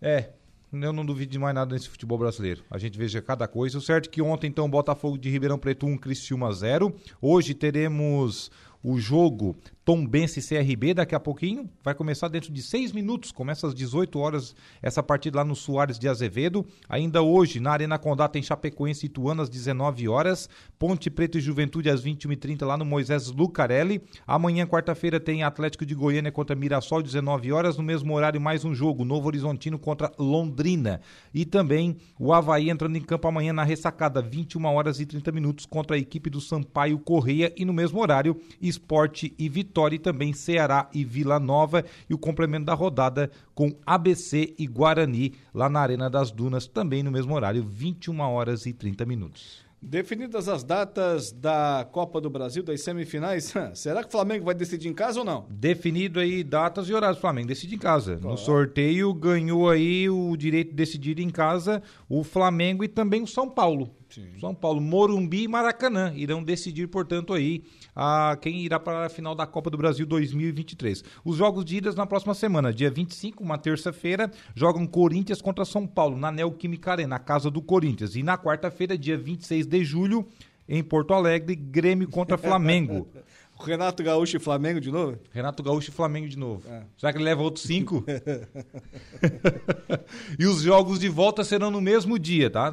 É, 0.00 0.30
eu 0.72 0.92
não 0.92 1.04
duvido 1.04 1.32
de 1.32 1.38
mais 1.38 1.54
nada 1.54 1.74
nesse 1.74 1.88
futebol 1.88 2.16
brasileiro. 2.16 2.62
A 2.70 2.78
gente 2.78 2.96
veja 2.96 3.20
cada 3.20 3.46
coisa. 3.46 3.76
O 3.76 3.80
certo 3.80 4.06
é 4.06 4.10
que 4.10 4.22
ontem, 4.22 4.46
então, 4.46 4.68
Botafogo 4.70 5.18
de 5.18 5.28
Ribeirão 5.28 5.58
Preto 5.58 5.86
1, 5.86 5.98
Criciúma 5.98 6.50
0. 6.52 6.94
Hoje 7.20 7.52
teremos 7.52 8.50
o 8.82 8.98
jogo 8.98 9.54
Tombense 9.84 10.40
CRB 10.40 10.94
daqui 10.94 11.14
a 11.14 11.18
pouquinho. 11.18 11.68
Vai 11.82 11.92
começar 11.92 12.28
dentro 12.28 12.52
de 12.52 12.62
seis 12.62 12.92
minutos. 12.92 13.32
Começa 13.32 13.66
às 13.66 13.74
18 13.74 14.16
horas 14.16 14.54
essa 14.80 15.02
partida 15.02 15.38
lá 15.38 15.44
no 15.44 15.56
Soares 15.56 15.98
de 15.98 16.08
Azevedo. 16.08 16.64
Ainda 16.88 17.20
hoje, 17.20 17.58
na 17.58 17.72
Arena 17.72 17.98
Condá, 17.98 18.28
tem 18.28 18.40
Chapecoense 18.40 19.06
e 19.06 19.08
Ituano 19.08 19.42
às 19.42 19.48
19 19.48 20.08
horas. 20.08 20.48
Ponte 20.78 21.10
Preta 21.10 21.38
e 21.38 21.40
Juventude 21.40 21.90
às 21.90 22.04
21h30 22.04 22.64
lá 22.64 22.76
no 22.76 22.84
Moisés 22.84 23.28
Lucarelli. 23.32 24.00
Amanhã, 24.24 24.66
quarta-feira, 24.66 25.18
tem 25.18 25.42
Atlético 25.42 25.84
de 25.84 25.96
Goiânia 25.96 26.30
contra 26.30 26.54
Mirassol, 26.54 27.02
19 27.02 27.50
horas. 27.50 27.76
No 27.76 27.82
mesmo 27.82 28.14
horário, 28.14 28.40
mais 28.40 28.64
um 28.64 28.72
jogo. 28.72 29.04
Novo 29.04 29.26
Horizontino 29.26 29.80
contra 29.80 30.12
Londrina. 30.16 31.00
E 31.34 31.44
também 31.44 31.96
o 32.20 32.32
Havaí 32.32 32.70
entrando 32.70 32.96
em 32.96 33.02
campo 33.02 33.26
amanhã 33.26 33.52
na 33.52 33.64
ressacada, 33.64 34.22
21 34.22 34.64
horas 34.64 35.00
e 35.00 35.06
30 35.06 35.32
minutos 35.32 35.66
contra 35.66 35.96
a 35.96 35.98
equipe 35.98 36.30
do 36.30 36.40
Sampaio 36.40 37.00
Correia. 37.00 37.52
E 37.56 37.64
no 37.64 37.72
mesmo 37.72 38.00
horário, 38.00 38.40
Esporte 38.60 39.34
e 39.36 39.48
Vitória 39.48 39.71
Vitória 39.72 39.96
e 39.96 39.98
também 39.98 40.34
Ceará 40.34 40.90
e 40.92 41.02
Vila 41.02 41.40
Nova 41.40 41.82
e 42.08 42.12
o 42.12 42.18
complemento 42.18 42.66
da 42.66 42.74
rodada 42.74 43.30
com 43.54 43.74
ABC 43.86 44.54
e 44.58 44.66
Guarani 44.66 45.32
lá 45.54 45.70
na 45.70 45.80
Arena 45.80 46.10
das 46.10 46.30
Dunas, 46.30 46.66
também 46.66 47.02
no 47.02 47.10
mesmo 47.10 47.34
horário, 47.34 47.64
21 47.64 48.20
horas 48.20 48.66
e 48.66 48.74
30 48.74 49.06
minutos. 49.06 49.64
Definidas 49.80 50.46
as 50.48 50.62
datas 50.62 51.32
da 51.32 51.88
Copa 51.90 52.20
do 52.20 52.30
Brasil, 52.30 52.62
das 52.62 52.82
semifinais, 52.82 53.52
será 53.74 54.02
que 54.02 54.08
o 54.08 54.12
Flamengo 54.12 54.44
vai 54.44 54.54
decidir 54.54 54.88
em 54.88 54.94
casa 54.94 55.20
ou 55.20 55.24
não? 55.24 55.46
Definido 55.48 56.20
aí 56.20 56.44
datas 56.44 56.88
e 56.88 56.94
horários, 56.94 57.18
o 57.18 57.20
Flamengo 57.20 57.48
decide 57.48 57.74
em 57.74 57.78
casa. 57.78 58.16
Claro. 58.16 58.28
No 58.28 58.36
sorteio 58.36 59.12
ganhou 59.14 59.70
aí 59.70 60.08
o 60.08 60.36
direito 60.36 60.68
de 60.68 60.76
decidir 60.76 61.18
em 61.18 61.30
casa 61.30 61.82
o 62.08 62.22
Flamengo 62.22 62.84
e 62.84 62.88
também 62.88 63.22
o 63.22 63.26
São 63.26 63.48
Paulo. 63.48 63.90
Sim. 64.08 64.38
São 64.38 64.54
Paulo, 64.54 64.80
Morumbi 64.80 65.44
e 65.44 65.48
Maracanã 65.48 66.12
irão 66.14 66.44
decidir, 66.44 66.86
portanto, 66.86 67.32
aí 67.32 67.64
a 67.94 68.36
quem 68.40 68.60
irá 68.60 68.80
para 68.80 69.06
a 69.06 69.08
final 69.08 69.34
da 69.34 69.46
Copa 69.46 69.70
do 69.70 69.76
Brasil 69.76 70.06
2023. 70.06 71.04
Os 71.24 71.36
jogos 71.36 71.64
de 71.64 71.76
idas 71.76 71.94
na 71.94 72.06
próxima 72.06 72.34
semana, 72.34 72.72
dia 72.72 72.90
25, 72.90 73.42
uma 73.42 73.58
terça-feira, 73.58 74.30
jogam 74.54 74.86
Corinthians 74.86 75.42
contra 75.42 75.64
São 75.64 75.86
Paulo 75.86 76.16
na 76.16 76.32
Neoquímica 76.32 76.92
Arena, 76.92 77.08
na 77.08 77.18
casa 77.18 77.50
do 77.50 77.60
Corinthians. 77.60 78.16
E 78.16 78.22
na 78.22 78.38
quarta-feira, 78.38 78.96
dia 78.96 79.18
26 79.18 79.66
de 79.66 79.84
julho, 79.84 80.26
em 80.68 80.82
Porto 80.82 81.12
Alegre, 81.12 81.54
Grêmio 81.54 82.08
contra 82.08 82.38
Flamengo. 82.38 83.08
Renato 83.64 84.02
Gaúcho 84.02 84.36
e 84.36 84.40
Flamengo 84.40 84.80
de 84.80 84.90
novo? 84.90 85.18
Renato 85.30 85.62
Gaúcho 85.62 85.90
e 85.90 85.92
Flamengo 85.92 86.28
de 86.28 86.36
novo. 86.36 86.68
É. 86.68 86.82
Será 86.96 87.12
que 87.12 87.18
ele 87.18 87.24
leva 87.24 87.42
outros 87.42 87.64
cinco? 87.64 88.04
e 90.36 90.46
os 90.46 90.62
jogos 90.62 90.98
de 90.98 91.08
volta 91.08 91.44
serão 91.44 91.70
no 91.70 91.80
mesmo 91.80 92.18
dia, 92.18 92.50
tá? 92.50 92.72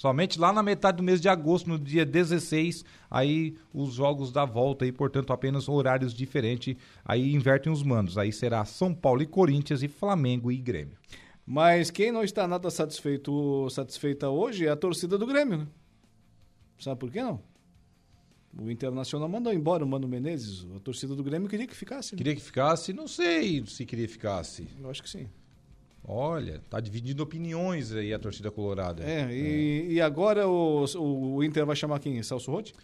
Somente 0.00 0.40
lá 0.40 0.50
na 0.50 0.62
metade 0.62 0.96
do 0.96 1.02
mês 1.02 1.20
de 1.20 1.28
agosto, 1.28 1.68
no 1.68 1.78
dia 1.78 2.06
16, 2.06 2.86
aí 3.10 3.54
os 3.70 3.92
jogos 3.92 4.32
da 4.32 4.46
volta 4.46 4.86
e, 4.86 4.90
portanto, 4.90 5.30
apenas 5.30 5.68
horários 5.68 6.14
diferentes. 6.14 6.74
Aí 7.04 7.34
invertem 7.34 7.70
os 7.70 7.82
mandos. 7.82 8.16
Aí 8.16 8.32
será 8.32 8.64
São 8.64 8.94
Paulo 8.94 9.20
e 9.20 9.26
Corinthians 9.26 9.82
e 9.82 9.88
Flamengo 9.88 10.50
e 10.50 10.56
Grêmio. 10.56 10.96
Mas 11.44 11.90
quem 11.90 12.10
não 12.10 12.24
está 12.24 12.48
nada 12.48 12.70
satisfeito, 12.70 13.68
satisfeita 13.68 14.30
hoje 14.30 14.66
é 14.66 14.70
a 14.70 14.76
torcida 14.76 15.18
do 15.18 15.26
Grêmio, 15.26 15.58
né? 15.58 15.66
Sabe 16.78 16.98
por 16.98 17.10
que 17.10 17.22
não? 17.22 17.38
O 18.58 18.70
Internacional 18.70 19.28
mandou 19.28 19.52
embora 19.52 19.84
o 19.84 19.86
Mano 19.86 20.08
Menezes. 20.08 20.66
A 20.74 20.80
torcida 20.80 21.14
do 21.14 21.22
Grêmio 21.22 21.46
queria 21.46 21.66
que 21.66 21.76
ficasse. 21.76 22.14
Né? 22.14 22.16
Queria 22.16 22.34
que 22.34 22.40
ficasse? 22.40 22.94
Não 22.94 23.06
sei 23.06 23.66
se 23.66 23.84
queria 23.84 24.06
que 24.06 24.14
ficasse. 24.14 24.66
Eu 24.80 24.88
acho 24.88 25.02
que 25.02 25.10
sim. 25.10 25.28
Olha, 26.02 26.60
tá 26.68 26.80
dividindo 26.80 27.22
opiniões 27.22 27.92
aí 27.92 28.12
a 28.12 28.18
torcida 28.18 28.50
colorada. 28.50 29.04
É, 29.04 29.32
e, 29.32 29.88
é. 29.88 29.92
e 29.92 30.00
agora 30.00 30.48
o, 30.48 30.84
o 30.96 31.44
Inter 31.44 31.66
vai 31.66 31.76
chamar 31.76 32.00
quem? 32.00 32.22
Celso 32.22 32.50
Rotti? 32.50 32.74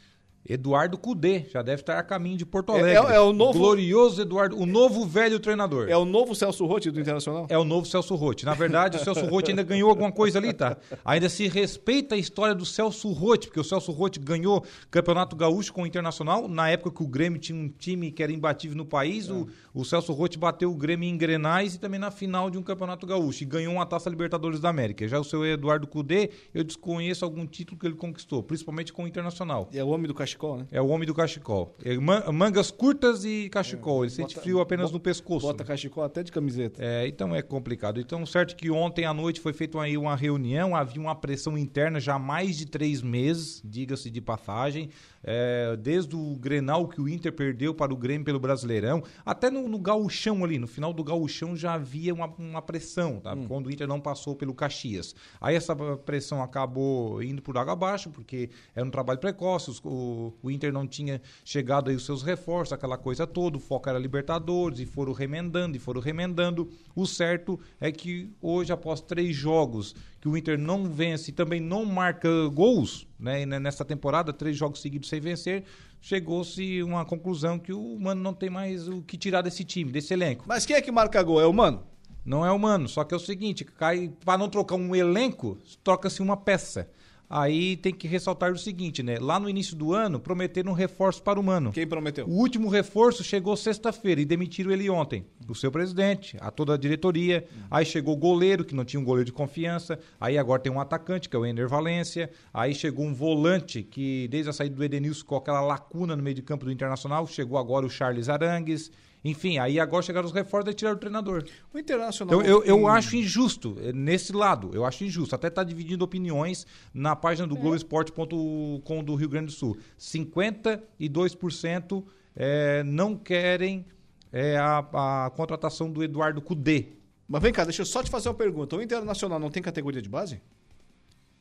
Eduardo 0.49 0.97
Cudê, 0.99 1.45
já 1.51 1.63
deve 1.63 1.83
estar 1.83 1.99
a 1.99 2.03
caminho 2.03 2.37
de 2.37 2.47
Porto 2.47 2.73
Alegre. 2.73 2.91
É, 2.93 3.13
é, 3.13 3.17
é 3.17 3.21
o 3.21 3.33
novo... 3.33 3.59
Glorioso 3.59 4.21
Eduardo, 4.21 4.59
o 4.59 4.67
novo 4.67 5.05
velho 5.07 5.41
treinador. 5.41 5.89
É 5.89 5.97
o 5.97 6.05
novo 6.05 6.35
Celso 6.35 6.65
Rotti 6.67 6.91
do 6.91 7.01
Internacional? 7.01 7.47
É 7.49 7.59
o 7.59 7.65
novo 7.65 7.87
Celso 7.87 8.15
Rotti. 8.15 8.45
Na 8.45 8.55
verdade, 8.55 8.97
o 8.97 9.01
Celso 9.01 9.27
Rotti 9.27 9.51
ainda 9.51 9.63
ganhou 9.63 9.91
alguma 9.91 10.13
coisa 10.13 10.39
ali, 10.39 10.53
tá? 10.53 10.77
Ainda 11.05 11.29
se 11.29 11.49
respeita 11.49 12.15
a 12.15 12.19
história 12.19 12.55
do 12.55 12.65
Celso 12.65 13.11
Rotti, 13.11 13.49
porque 13.49 13.61
o 13.61 13.65
Celso 13.65 13.93
Rotti 13.93 14.19
ganhou 14.19 14.65
Campeonato 14.91 15.35
Gaúcho 15.37 15.73
com 15.73 15.83
o 15.83 15.87
Internacional, 15.87 16.49
na 16.49 16.69
época 16.69 16.97
que 16.97 17.03
o 17.03 17.07
Grêmio 17.07 17.39
tinha 17.39 17.59
um 17.59 17.69
time 17.69 18.11
que 18.11 18.23
era 18.23 18.33
imbatível 18.33 18.77
no 18.77 18.85
país, 18.85 19.29
é. 19.29 19.33
o, 19.33 19.49
o 19.75 19.85
Celso 19.85 20.13
Rotti 20.13 20.39
bateu 20.39 20.71
o 20.71 20.75
Grêmio 20.75 21.09
em 21.09 21.17
Grenais 21.17 21.75
e 21.75 21.79
também 21.79 21.99
na 21.99 22.11
final 22.11 22.51
de 22.51 22.59
um 22.59 22.63
Campeonato 22.63 23.07
Gaúcho 23.07 23.43
e 23.43 23.47
ganhou 23.47 23.75
uma 23.75 23.87
Taça 23.87 24.09
Libertadores 24.09 24.61
da 24.61 24.69
América. 24.69 25.07
Já 25.07 25.19
o 25.19 25.25
seu 25.25 25.45
Eduardo 25.45 25.87
Cudê, 25.87 26.31
eu 26.55 26.65
desconheço 26.65 27.25
algum 27.25 27.47
título 27.47 27.79
que 27.79 27.87
ele 27.87 27.95
conquistou, 27.95 28.43
principalmente 28.43 28.93
com 28.93 29.05
o 29.05 29.09
Internacional. 29.09 29.69
E 29.73 29.79
é 29.79 29.85
o 29.85 29.89
homem 29.89 30.07
do 30.07 30.15
cachecol, 30.37 30.59
né? 30.59 30.67
É 30.71 30.81
o 30.81 30.87
homem 30.89 31.07
do 31.07 31.15
cachecol. 31.15 31.75
É, 31.85 31.97
mangas 32.31 32.71
curtas 32.71 33.25
e 33.25 33.49
cachecol. 33.49 34.05
Ele 34.05 34.11
sente 34.11 34.39
frio 34.39 34.61
apenas 34.61 34.87
bota, 34.87 34.95
no 34.95 35.01
pescoço. 35.01 35.47
Bota 35.47 35.65
cachecol 35.65 36.05
até 36.05 36.23
de 36.23 36.31
camiseta. 36.31 36.83
É, 36.83 37.07
então 37.07 37.35
é 37.35 37.43
complicado. 37.43 38.01
Então, 38.01 38.25
certo 38.27 38.55
que 38.55 38.71
ontem 38.71 39.05
à 39.05 39.15
noite 39.15 39.41
foi 39.41 39.53
feita 39.53 39.81
aí 39.81 39.97
uma 39.97 40.15
reunião, 40.15 40.77
havia 40.77 41.01
uma 41.01 41.15
pressão 41.15 41.57
interna 41.57 41.99
já 41.99 42.15
há 42.15 42.19
mais 42.19 42.57
de 42.57 42.67
três 42.67 43.03
meses, 43.03 43.63
diga-se 43.65 44.11
de 44.11 44.21
passagem 44.21 44.91
é, 45.27 45.77
desde 45.77 46.15
o 46.15 46.37
Grenal 46.37 46.87
que 46.87 47.01
o 47.01 47.09
Inter 47.09 47.33
perdeu 47.33 47.75
para 47.75 47.93
o 47.93 47.97
Grêmio 47.97 48.25
pelo 48.25 48.39
Brasileirão, 48.39 49.03
até 49.25 49.51
no, 49.51 49.69
no 49.69 49.79
gauchão 49.79 50.45
ali, 50.45 50.59
no 50.59 50.69
final 50.69 50.93
do 50.93 51.03
gauchão 51.03 51.57
já 51.57 51.75
havia 51.75 52.15
uma, 52.15 52.27
uma 52.39 52.63
pressão, 52.63 53.19
tá? 53.19 53.35
Hum. 53.35 53.47
quando 53.49 53.67
o 53.67 53.71
Inter 53.71 53.89
não 53.89 54.01
passou 54.01 54.37
pelo 54.37 54.55
Caxias. 54.55 55.15
Aí 55.41 55.57
essa 55.57 55.75
pressão 55.75 56.41
acabou 56.41 57.21
indo 57.23 57.43
por 57.43 57.59
água 57.59 57.73
abaixo, 57.73 58.11
porque 58.11 58.51
era 58.75 58.87
um 58.87 58.91
trabalho 58.91 59.19
precoce, 59.19 59.71
os, 59.71 59.81
o, 59.85 60.33
o 60.41 60.51
Inter 60.51 60.73
não 60.73 60.87
tinha 60.87 61.21
chegado 61.45 61.91
aí 61.91 61.97
os 61.97 62.05
seus 62.05 62.23
reforços, 62.23 62.73
aquela 62.73 62.97
coisa 62.97 63.27
toda, 63.27 63.57
o 63.57 63.61
foco 63.61 63.89
era 63.89 63.99
Libertadores, 63.99 64.79
e 64.79 64.87
foram 64.87 65.13
remendando, 65.13 65.77
e 65.77 65.81
foram 65.81 66.01
remendando. 66.01 66.71
O 66.95 67.07
certo 67.07 67.59
é 67.81 67.91
que 67.91 68.31
hoje, 68.41 68.73
após 68.73 69.01
três 69.01 69.35
jogos 69.35 69.95
que 70.27 70.29
o 70.29 70.37
Inter 70.37 70.59
não 70.59 70.91
vence 70.91 71.31
e 71.31 71.33
também 71.33 71.61
não 71.61 71.85
marca 71.85 72.29
gols, 72.53 73.07
né? 73.17 73.47
nessa 73.47 73.85
temporada, 73.85 74.33
três 74.33 74.57
jogos 74.57 74.83
seguidos 74.83 75.09
sem 75.09 75.21
vencer, 75.21 75.63
chegou-se 76.01 76.83
uma 76.83 77.05
conclusão 77.05 77.61
que 77.61 77.73
o 77.73 77.97
Mano 77.97 78.21
não 78.21 78.35
tem 78.35 78.51
mais 78.51 78.89
o 78.89 79.03
que 79.03 79.17
tirar 79.17 79.43
desse 79.43 79.63
time, 79.63 79.93
desse 79.93 80.13
elenco. 80.13 80.45
Mas 80.49 80.67
quem 80.67 80.75
é 80.75 80.83
que 80.83 80.91
marca 80.91 81.23
gol? 81.23 81.41
É 81.41 81.47
o 81.47 81.53
Mano? 81.53 81.85
Não 82.25 82.45
é 82.45 82.51
o 82.51 82.59
Mano, 82.59 82.89
só 82.89 83.05
que 83.05 83.15
é 83.15 83.17
o 83.17 83.21
seguinte, 83.21 83.65
cai 83.65 84.13
para 84.25 84.37
não 84.37 84.49
trocar 84.49 84.75
um 84.75 84.97
elenco, 84.97 85.59
troca-se 85.85 86.21
uma 86.21 86.37
peça. 86.37 86.91
Aí 87.29 87.77
tem 87.77 87.93
que 87.93 88.07
ressaltar 88.07 88.53
o 88.53 88.59
seguinte, 88.59 89.03
né? 89.03 89.19
Lá 89.21 89.41
no 89.41 89.49
início 89.49 89.77
do 89.77 89.93
ano, 89.93 90.21
prometeram 90.21 90.71
um 90.71 90.75
reforço 90.75 91.23
para 91.23 91.41
o 91.41 91.43
Mano. 91.43 91.73
Quem 91.73 91.87
prometeu? 91.87 92.27
O 92.27 92.33
último 92.33 92.69
reforço 92.69 93.25
chegou 93.25 93.57
sexta-feira 93.57 94.21
e 94.21 94.25
demitiram 94.25 94.71
ele 94.71 94.89
ontem. 94.89 95.25
O 95.49 95.55
seu 95.55 95.71
presidente, 95.73 96.37
a 96.41 96.51
toda 96.51 96.75
a 96.75 96.77
diretoria. 96.77 97.47
Aí 97.71 97.85
chegou 97.85 98.15
o 98.15 98.17
goleiro, 98.17 98.65
que 98.65 98.75
não 98.75 98.85
tinha 98.85 99.01
um 99.01 99.05
goleiro 99.05 99.27
de 99.27 99.33
confiança. 99.33 99.99
Aí 100.21 100.39
agora 100.39 100.63
tem 100.63 100.73
um 100.73 100.81
atacante, 100.81 101.29
que 101.29 101.35
é 101.35 101.39
o 101.39 101.45
Ender 101.45 101.69
Valência. 101.69 102.31
Aí 102.55 102.75
chegou 102.75 103.05
um 103.05 103.15
volante, 103.15 103.83
que 103.83 104.29
desde 104.29 104.51
a 104.51 104.53
saída 104.53 104.77
do 104.77 104.85
Edenilson, 104.85 105.25
com 105.25 105.37
aquela 105.37 105.61
lacuna 105.61 106.15
no 106.15 106.23
meio 106.23 106.35
de 106.35 106.43
campo 106.43 106.65
do 106.65 106.71
Internacional, 106.71 107.27
chegou 107.27 107.59
agora 107.59 107.85
o 107.85 107.91
Charles 107.91 108.29
Arangues. 108.29 108.91
Enfim, 109.29 109.59
aí 109.59 109.81
agora 109.81 110.03
chegaram 110.03 110.27
os 110.27 110.33
reforços 110.33 110.71
e 110.71 110.75
tiraram 110.75 110.97
o 110.97 111.01
treinador. 111.01 111.45
O 111.75 111.79
Internacional. 111.79 112.41
Então, 112.41 112.49
eu, 112.49 112.63
eu 112.65 112.87
acho 112.87 113.17
injusto 113.17 113.77
eh, 113.81 113.93
nesse 113.93 114.33
lado. 114.33 114.71
Eu 114.73 114.85
acho 114.85 115.03
injusto. 115.03 115.35
Até 115.35 115.49
está 115.49 115.65
dividindo 115.65 116.05
opiniões 116.05 116.65
na 116.95 117.17
página 117.17 117.45
do 117.45 117.57
é. 117.57 117.59
Globoesporte.com 117.59 119.05
do 119.05 119.17
Rio 119.17 119.29
Grande 119.29 119.47
do 119.47 119.53
Sul. 119.53 119.77
52% 119.99 122.05
é, 122.37 122.85
não 122.85 123.17
querem 123.17 123.85
é, 124.33 124.57
a, 124.59 125.27
a 125.27 125.31
contratação 125.31 125.91
do 125.91 126.05
Eduardo 126.05 126.41
Cudê. 126.41 126.91
Mas 127.27 127.43
vem 127.43 127.53
cá, 127.53 127.65
deixa 127.65 127.83
eu 127.83 127.87
só 127.87 128.05
te 128.05 128.11
fazer 128.11 128.29
uma 128.29 128.37
pergunta. 128.37 128.77
O 128.77 128.83
Internacional 128.83 129.41
não 129.41 129.51
tem 129.51 129.61
categoria 129.61 130.01
de 130.01 130.09
base? 130.09 130.41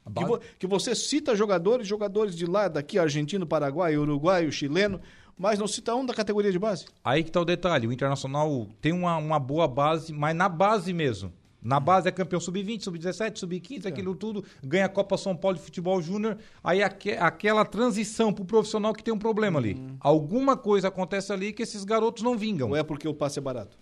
base? 0.03 0.15
Que, 0.15 0.25
vo, 0.25 0.39
que, 0.57 0.65
você 0.65 0.95
cita 0.95 1.35
jogadores, 1.35 1.87
jogadores 1.87 2.35
de 2.35 2.47
lá, 2.47 2.67
daqui, 2.67 2.97
argentino, 2.97 3.45
paraguai, 3.45 3.95
uruguaio, 3.95 4.51
chileno 4.51 4.99
mas 5.37 5.59
não 5.59 5.67
cita 5.67 5.95
um 5.95 6.05
da 6.05 6.13
categoria 6.13 6.51
de 6.51 6.59
base. 6.59 6.85
Aí 7.03 7.23
que 7.23 7.31
tá 7.31 7.41
o 7.41 7.45
detalhe, 7.45 7.87
o 7.87 7.93
Internacional 7.93 8.67
tem 8.81 8.91
uma, 8.91 9.17
uma 9.17 9.39
boa 9.39 9.67
base, 9.67 10.13
mas 10.13 10.35
na 10.35 10.49
base 10.49 10.93
mesmo. 10.93 11.31
Na 11.61 11.79
base 11.79 12.07
é 12.07 12.11
campeão 12.11 12.39
sub-20, 12.39 12.83
sub-17, 12.83 13.37
sub-15, 13.37 13.85
é. 13.85 13.89
aquilo 13.89 14.13
tudo, 14.13 14.45
ganha 14.63 14.85
a 14.85 14.89
Copa 14.89 15.17
São 15.17 15.35
Paulo 15.35 15.57
de 15.57 15.63
Futebol 15.63 15.99
Júnior. 15.99 16.37
Aí 16.63 16.83
aque, 16.83 17.13
aquela 17.13 17.65
transição 17.65 18.31
pro 18.31 18.45
profissional 18.45 18.93
que 18.93 19.03
tem 19.03 19.11
um 19.11 19.17
problema 19.17 19.59
ali. 19.59 19.73
Uhum. 19.73 19.97
Alguma 19.99 20.55
coisa 20.55 20.89
acontece 20.89 21.33
ali 21.33 21.51
que 21.51 21.63
esses 21.63 21.83
garotos 21.83 22.21
não 22.21 22.37
vingam. 22.37 22.69
Ou 22.69 22.75
é 22.75 22.83
porque 22.83 23.07
o 23.07 23.15
passe 23.15 23.39
é 23.39 23.41
barato? 23.41 23.79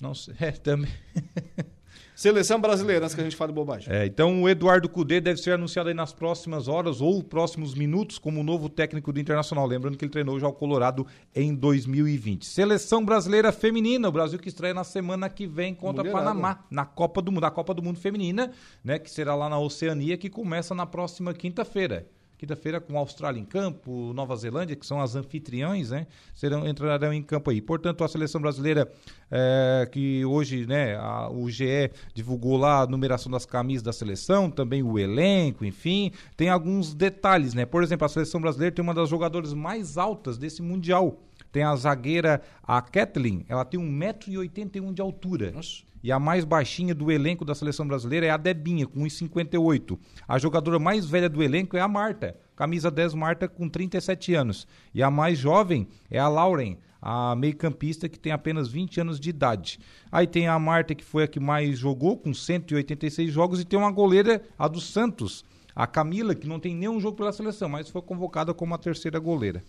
Não 0.00 0.16
sei, 0.16 0.34
é, 0.40 0.50
também. 0.50 0.90
Seleção 2.22 2.60
brasileira, 2.60 3.04
antes 3.04 3.16
que 3.16 3.20
a 3.20 3.24
gente 3.24 3.34
fale 3.34 3.52
bobagem. 3.52 3.92
É, 3.92 4.06
então 4.06 4.44
o 4.44 4.48
Eduardo 4.48 4.88
Cudê 4.88 5.20
deve 5.20 5.40
ser 5.40 5.54
anunciado 5.54 5.88
aí 5.88 5.94
nas 5.94 6.12
próximas 6.12 6.68
horas 6.68 7.00
ou 7.00 7.20
próximos 7.20 7.74
minutos 7.74 8.16
como 8.16 8.44
novo 8.44 8.68
técnico 8.68 9.12
do 9.12 9.18
Internacional. 9.18 9.66
Lembrando 9.66 9.98
que 9.98 10.04
ele 10.04 10.12
treinou 10.12 10.38
já 10.38 10.46
o 10.46 10.52
Colorado 10.52 11.04
em 11.34 11.52
2020. 11.52 12.46
Seleção 12.46 13.04
brasileira 13.04 13.50
feminina, 13.50 14.08
o 14.08 14.12
Brasil 14.12 14.38
que 14.38 14.48
estreia 14.48 14.72
na 14.72 14.84
semana 14.84 15.28
que 15.28 15.48
vem 15.48 15.74
contra 15.74 16.04
Mulherada. 16.04 16.26
Panamá, 16.28 16.64
na 16.70 16.84
Copa 16.84 17.20
do 17.20 17.32
Mundo, 17.32 17.42
a 17.42 17.50
Copa 17.50 17.74
do 17.74 17.82
Mundo 17.82 17.98
Feminina, 17.98 18.52
né? 18.84 19.00
Que 19.00 19.10
será 19.10 19.34
lá 19.34 19.48
na 19.48 19.58
Oceania, 19.58 20.16
que 20.16 20.30
começa 20.30 20.76
na 20.76 20.86
próxima 20.86 21.34
quinta-feira 21.34 22.06
quinta-feira 22.42 22.80
com 22.80 22.98
Austrália 22.98 23.38
em 23.38 23.44
campo, 23.44 24.12
Nova 24.12 24.34
Zelândia, 24.34 24.74
que 24.74 24.84
são 24.84 25.00
as 25.00 25.14
anfitriões, 25.14 25.90
né? 25.90 26.08
Serão, 26.34 26.66
entrarão 26.66 27.12
em 27.12 27.22
campo 27.22 27.50
aí. 27.50 27.60
Portanto, 27.60 28.02
a 28.02 28.08
seleção 28.08 28.40
brasileira, 28.40 28.90
é, 29.30 29.88
que 29.92 30.24
hoje, 30.24 30.66
né, 30.66 30.96
a, 30.96 31.30
o 31.30 31.48
GE 31.48 31.92
divulgou 32.12 32.56
lá 32.56 32.80
a 32.80 32.86
numeração 32.88 33.30
das 33.30 33.46
camisas 33.46 33.84
da 33.84 33.92
seleção, 33.92 34.50
também 34.50 34.82
o 34.82 34.98
elenco, 34.98 35.64
enfim, 35.64 36.10
tem 36.36 36.48
alguns 36.48 36.92
detalhes, 36.92 37.54
né? 37.54 37.64
Por 37.64 37.80
exemplo, 37.80 38.04
a 38.04 38.08
seleção 38.08 38.40
brasileira 38.40 38.74
tem 38.74 38.82
uma 38.82 38.92
das 38.92 39.08
jogadoras 39.08 39.54
mais 39.54 39.96
altas 39.96 40.36
desse 40.36 40.62
Mundial. 40.62 41.20
Tem 41.52 41.62
a 41.62 41.76
zagueira, 41.76 42.42
a 42.60 42.82
Kathleen, 42.82 43.46
ela 43.48 43.64
tem 43.64 43.78
1,81m 43.78 44.92
de 44.92 45.00
altura. 45.00 45.52
Nossa. 45.52 45.91
E 46.02 46.10
a 46.10 46.18
mais 46.18 46.44
baixinha 46.44 46.94
do 46.94 47.10
elenco 47.10 47.44
da 47.44 47.54
seleção 47.54 47.86
brasileira 47.86 48.26
é 48.26 48.30
a 48.30 48.36
Debinha, 48.36 48.86
com 48.86 49.00
1,58. 49.00 49.98
A 50.26 50.38
jogadora 50.38 50.78
mais 50.78 51.06
velha 51.06 51.28
do 51.28 51.42
elenco 51.42 51.76
é 51.76 51.80
a 51.80 51.86
Marta, 51.86 52.36
camisa 52.56 52.90
10 52.90 53.14
Marta, 53.14 53.46
com 53.48 53.68
37 53.68 54.34
anos. 54.34 54.66
E 54.92 55.02
a 55.02 55.10
mais 55.10 55.38
jovem 55.38 55.86
é 56.10 56.18
a 56.18 56.28
Lauren, 56.28 56.76
a 57.00 57.36
meio-campista 57.36 58.08
que 58.08 58.18
tem 58.18 58.32
apenas 58.32 58.68
20 58.68 59.00
anos 59.00 59.20
de 59.20 59.30
idade. 59.30 59.78
Aí 60.10 60.26
tem 60.26 60.48
a 60.48 60.58
Marta, 60.58 60.94
que 60.94 61.04
foi 61.04 61.24
a 61.24 61.28
que 61.28 61.40
mais 61.40 61.78
jogou, 61.78 62.16
com 62.16 62.34
186 62.34 63.32
jogos, 63.32 63.60
e 63.60 63.64
tem 63.64 63.78
uma 63.78 63.90
goleira, 63.90 64.42
a 64.58 64.66
do 64.66 64.80
Santos, 64.80 65.44
a 65.74 65.86
Camila, 65.86 66.34
que 66.34 66.48
não 66.48 66.60
tem 66.60 66.74
nenhum 66.74 67.00
jogo 67.00 67.16
pela 67.16 67.32
seleção, 67.32 67.68
mas 67.68 67.88
foi 67.88 68.02
convocada 68.02 68.52
como 68.52 68.74
a 68.74 68.78
terceira 68.78 69.18
goleira. 69.18 69.64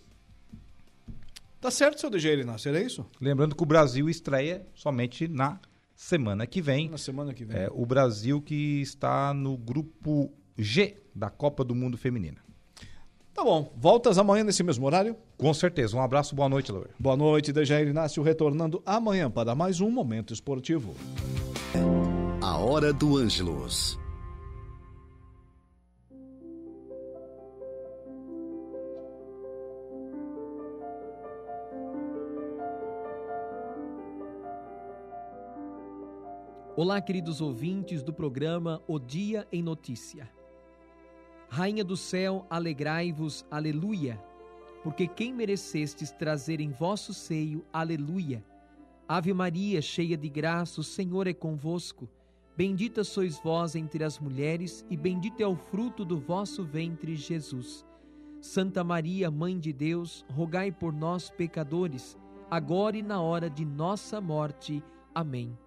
Tá 1.61 1.72
certo, 1.72 2.01
seu 2.01 2.10
DG 2.10 2.41
Inácio, 2.41 2.76
é 2.76 2.84
isso? 2.84 3.05
Lembrando 3.22 3.55
que 3.55 3.64
o 3.64 3.65
Brasil 3.65 4.10
estreia 4.10 4.68
somente 4.76 5.27
na 5.27 5.60
semana 5.95 6.45
que 6.45 6.61
vem. 6.61 6.90
Na 6.90 6.98
semana 6.98 7.34
que 7.34 7.45
vem. 7.45 7.57
É, 7.57 7.70
o 7.72 7.86
Brasil 7.86 8.41
que 8.41 8.82
está 8.82 9.34
no 9.34 9.57
grupo 9.57 10.32
G 10.57 10.98
da 11.15 11.30
Copa 11.30 11.64
do 11.64 11.76
Mundo 11.76 11.98
Feminina. 11.98 12.44
Tá 13.34 13.44
bom. 13.44 13.74
Voltas 13.76 14.18
amanhã 14.18 14.44
nesse 14.44 14.64
mesmo 14.64 14.86
horário? 14.86 15.15
Com 15.38 15.53
certeza. 15.53 15.98
Um 15.98 16.02
abraço, 16.02 16.36
boa 16.36 16.48
noite, 16.48 16.72
Laura. 16.72 16.91
Boa 16.99 17.18
noite, 17.18 17.52
Dejair 17.52 17.88
Inácio, 17.88 18.22
retornando 18.22 18.82
amanhã 18.86 19.30
para 19.30 19.56
mais 19.56 19.82
um 19.82 19.90
Momento 19.90 20.34
Esportivo. 20.34 20.95
A 22.41 22.57
Hora 22.57 22.94
do 22.94 23.18
Ângelos. 23.18 23.98
Olá, 36.84 36.99
queridos 36.99 37.39
ouvintes 37.39 38.03
do 38.03 38.11
programa 38.11 38.84
O 38.89 38.99
Dia 38.99 39.47
em 39.53 39.64
Notícia. 39.64 40.30
Rainha 41.47 41.81
do 41.81 41.95
céu, 41.95 42.45
alegrai-vos, 42.49 43.45
aleluia, 43.49 44.22
porque 44.84 45.07
quem 45.07 45.31
merecestes 45.31 46.11
trazer 46.11 46.60
em 46.60 46.72
vosso 46.72 47.14
seio, 47.14 47.65
aleluia. 47.72 48.43
Ave 49.07 49.34
Maria, 49.34 49.81
cheia 49.81 50.18
de 50.18 50.27
graça, 50.27 50.81
o 50.81 50.84
Senhor 50.84 51.26
é 51.26 51.34
convosco. 51.34 52.10
Bendita 52.57 53.05
sois 53.05 53.39
vós 53.39 53.77
entre 53.77 54.03
as 54.03 54.19
mulheres, 54.19 54.85
e 54.89 54.97
bendito 54.97 55.39
é 55.39 55.47
o 55.47 55.55
fruto 55.55 56.03
do 56.03 56.19
vosso 56.19 56.65
ventre, 56.65 57.15
Jesus. 57.15 57.85
Santa 58.41 58.84
Maria, 58.84 59.31
Mãe 59.31 59.57
de 59.57 59.72
Deus, 59.72 60.26
rogai 60.30 60.69
por 60.69 60.91
nós, 60.91 61.30
pecadores, 61.30 62.18
agora 62.51 62.97
e 62.97 63.01
na 63.01 63.22
hora 63.22 63.49
de 63.49 63.64
nossa 63.64 64.19
morte. 64.19 64.84
Amém 65.15 65.57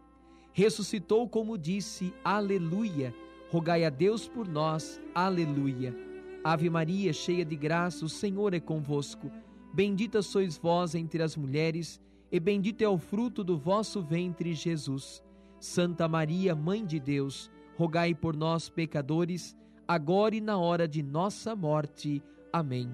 ressuscitou 0.57 1.29
como 1.29 1.59
disse, 1.59 2.15
aleluia. 2.25 3.15
Rogai 3.51 3.85
a 3.85 3.91
Deus 3.91 4.27
por 4.27 4.49
nós, 4.49 4.99
aleluia. 5.15 5.95
Ave 6.43 6.71
Maria, 6.71 7.13
cheia 7.13 7.45
de 7.45 7.55
graça, 7.55 8.07
o 8.07 8.09
Senhor 8.09 8.55
é 8.55 8.59
convosco. 8.59 9.31
Bendita 9.75 10.23
sois 10.23 10.57
vós 10.57 10.95
entre 10.95 11.23
as 11.23 11.37
mulheres, 11.37 12.01
e 12.33 12.41
bendito 12.41 12.81
é 12.81 12.89
o 12.89 12.97
fruto 12.97 13.45
do 13.45 13.59
vosso 13.59 14.01
ventre, 14.01 14.55
Jesus. 14.55 15.23
Santa 15.61 16.09
Maria, 16.09 16.55
Mãe 16.55 16.87
de 16.87 16.99
Deus, 16.99 17.51
rogai 17.77 18.15
por 18.15 18.35
nós, 18.35 18.71
pecadores, 18.71 19.55
agora 19.87 20.35
e 20.37 20.41
na 20.41 20.57
hora 20.57 20.89
de 20.89 21.03
nossa 21.03 21.55
morte. 21.55 22.23
Amém. 22.51 22.91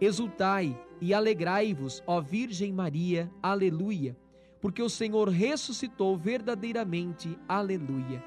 Exultai 0.00 0.74
e 0.98 1.12
alegrai-vos, 1.12 2.02
ó 2.06 2.22
Virgem 2.22 2.72
Maria, 2.72 3.30
aleluia 3.42 4.16
porque 4.60 4.82
o 4.82 4.88
Senhor 4.88 5.28
ressuscitou 5.28 6.16
verdadeiramente. 6.16 7.38
Aleluia. 7.48 8.22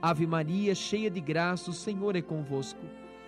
Ave 0.00 0.26
Maria, 0.26 0.74
cheia 0.74 1.10
de 1.10 1.20
graça, 1.20 1.70
o 1.70 1.74
Senhor 1.74 2.16
é 2.16 2.22
convosco. 2.22 2.84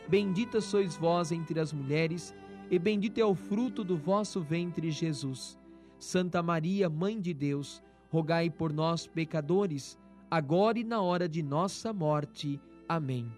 Bendita 0.08 0.60
sois 0.60 0.96
vós 0.96 1.32
entre 1.32 1.58
as 1.58 1.72
mulheres, 1.72 2.34
e 2.70 2.78
bendito 2.78 3.18
é 3.18 3.24
o 3.24 3.34
fruto 3.34 3.82
do 3.82 3.96
vosso 3.96 4.40
ventre, 4.40 4.90
Jesus. 4.90 5.58
Santa 5.98 6.42
Maria, 6.42 6.88
Mãe 6.88 7.20
de 7.20 7.32
Deus, 7.32 7.82
rogai 8.10 8.50
por 8.50 8.72
nós, 8.72 9.06
pecadores, 9.06 9.98
agora 10.30 10.78
e 10.78 10.84
na 10.84 11.00
hora 11.00 11.28
de 11.28 11.42
nossa 11.42 11.92
morte. 11.92 12.60
Amém. 12.88 13.30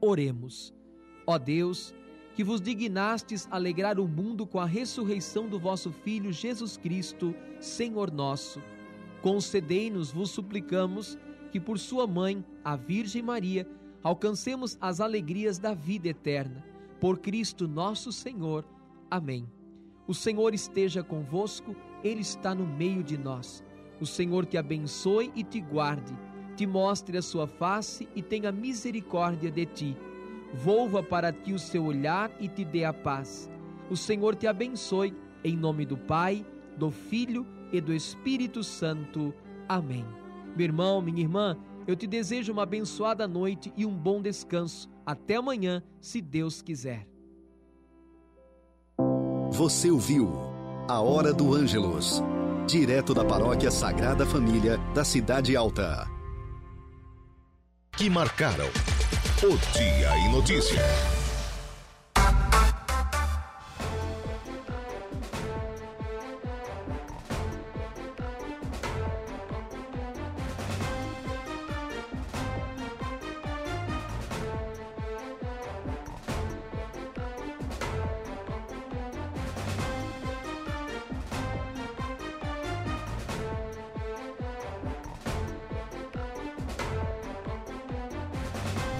Oremos. 0.00 0.74
Ó 1.26 1.38
Deus, 1.38 1.94
que 2.34 2.42
vos 2.42 2.60
dignastes 2.60 3.46
alegrar 3.50 4.00
o 4.00 4.08
mundo 4.08 4.46
com 4.46 4.58
a 4.58 4.64
ressurreição 4.64 5.48
do 5.48 5.58
vosso 5.58 5.90
Filho 5.90 6.32
Jesus 6.32 6.76
Cristo, 6.76 7.34
Senhor 7.60 8.10
nosso. 8.10 8.62
Concedei-nos, 9.20 10.10
vos 10.10 10.30
suplicamos, 10.30 11.18
que 11.50 11.60
por 11.60 11.78
sua 11.78 12.06
mãe, 12.06 12.42
a 12.64 12.74
Virgem 12.74 13.22
Maria, 13.22 13.68
alcancemos 14.02 14.78
as 14.80 15.00
alegrias 15.00 15.58
da 15.58 15.74
vida 15.74 16.08
eterna. 16.08 16.64
Por 16.98 17.18
Cristo 17.18 17.68
nosso 17.68 18.10
Senhor. 18.10 18.64
Amém. 19.10 19.46
O 20.06 20.14
Senhor 20.14 20.54
esteja 20.54 21.02
convosco, 21.02 21.76
Ele 22.02 22.22
está 22.22 22.54
no 22.54 22.66
meio 22.66 23.02
de 23.02 23.18
nós. 23.18 23.62
O 24.00 24.06
Senhor 24.06 24.46
te 24.46 24.56
abençoe 24.56 25.30
e 25.36 25.44
te 25.44 25.60
guarde, 25.60 26.16
te 26.56 26.66
mostre 26.66 27.18
a 27.18 27.22
sua 27.22 27.46
face 27.46 28.08
e 28.16 28.22
tenha 28.22 28.50
misericórdia 28.50 29.50
de 29.50 29.66
ti 29.66 29.96
volva 30.52 31.02
para 31.02 31.32
ti 31.32 31.52
o 31.52 31.58
seu 31.58 31.84
olhar 31.84 32.30
e 32.38 32.48
te 32.48 32.64
dê 32.64 32.84
a 32.84 32.92
paz. 32.92 33.50
O 33.90 33.96
Senhor 33.96 34.34
te 34.34 34.46
abençoe, 34.46 35.14
em 35.44 35.56
nome 35.56 35.84
do 35.84 35.96
Pai, 35.96 36.44
do 36.76 36.90
Filho 36.90 37.46
e 37.72 37.80
do 37.80 37.92
Espírito 37.92 38.62
Santo. 38.62 39.34
Amém. 39.68 40.04
Meu 40.56 40.64
irmão, 40.64 41.00
minha 41.00 41.20
irmã, 41.20 41.56
eu 41.86 41.96
te 41.96 42.06
desejo 42.06 42.52
uma 42.52 42.62
abençoada 42.62 43.26
noite 43.26 43.72
e 43.76 43.84
um 43.86 43.94
bom 43.94 44.20
descanso. 44.20 44.88
Até 45.04 45.36
amanhã, 45.36 45.82
se 46.00 46.20
Deus 46.20 46.62
quiser. 46.62 47.06
Você 49.50 49.90
ouviu 49.90 50.32
A 50.88 51.00
Hora 51.00 51.32
do 51.32 51.52
Ângelos, 51.52 52.22
direto 52.66 53.12
da 53.12 53.24
Paróquia 53.24 53.70
Sagrada 53.70 54.24
Família 54.24 54.78
da 54.94 55.04
Cidade 55.04 55.56
Alta. 55.56 56.06
Que 57.96 58.08
marcaram 58.08 58.70
o 59.46 59.58
Dia 59.72 60.16
em 60.18 60.28
Notícia. 60.30 61.21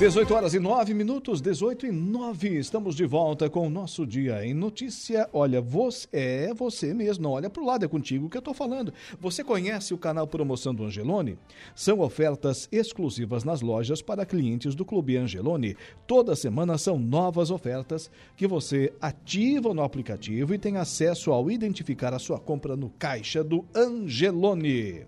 18 0.03 0.35
horas 0.35 0.53
e 0.53 0.59
9 0.59 0.95
minutos, 0.95 1.41
18 1.41 1.87
e 1.87 1.93
9. 1.93 2.59
Estamos 2.59 2.97
de 2.97 3.07
volta 3.07 3.49
com 3.49 3.69
o 3.69 3.71
nosso 3.71 4.05
Dia 4.05 4.45
em 4.45 4.53
Notícia. 4.53 5.31
Olha, 5.33 5.61
você 5.61 6.09
é 6.11 6.53
você 6.53 6.93
mesmo, 6.93 7.29
olha 7.29 7.49
para 7.49 7.63
o 7.63 7.65
lado, 7.65 7.85
é 7.85 7.89
contigo 7.89 8.29
que 8.29 8.37
eu 8.37 8.41
estou 8.41 8.53
falando. 8.53 8.93
Você 9.21 9.45
conhece 9.45 9.95
o 9.95 9.99
canal 9.99 10.27
Promoção 10.27 10.75
do 10.75 10.87
Angelone? 10.87 11.39
São 11.73 12.01
ofertas 12.01 12.69
exclusivas 12.73 13.45
nas 13.45 13.61
lojas 13.61 14.03
para 14.03 14.27
clientes 14.27 14.75
do 14.75 14.85
Clube 14.85 15.17
Angelone. 15.17 15.77
Toda 16.05 16.35
semana 16.35 16.77
são 16.79 16.99
novas 16.99 17.53
ofertas 17.53 18.11
que 18.37 18.49
você 18.49 18.93
ativa 19.01 19.73
no 19.73 19.85
aplicativo 19.85 20.53
e 20.53 20.59
tem 20.59 20.79
acesso 20.79 21.31
ao 21.31 21.49
identificar 21.49 22.13
a 22.13 22.19
sua 22.19 22.41
compra 22.41 22.75
no 22.75 22.91
caixa 22.91 23.45
do 23.45 23.65
Angelone. 23.73 25.07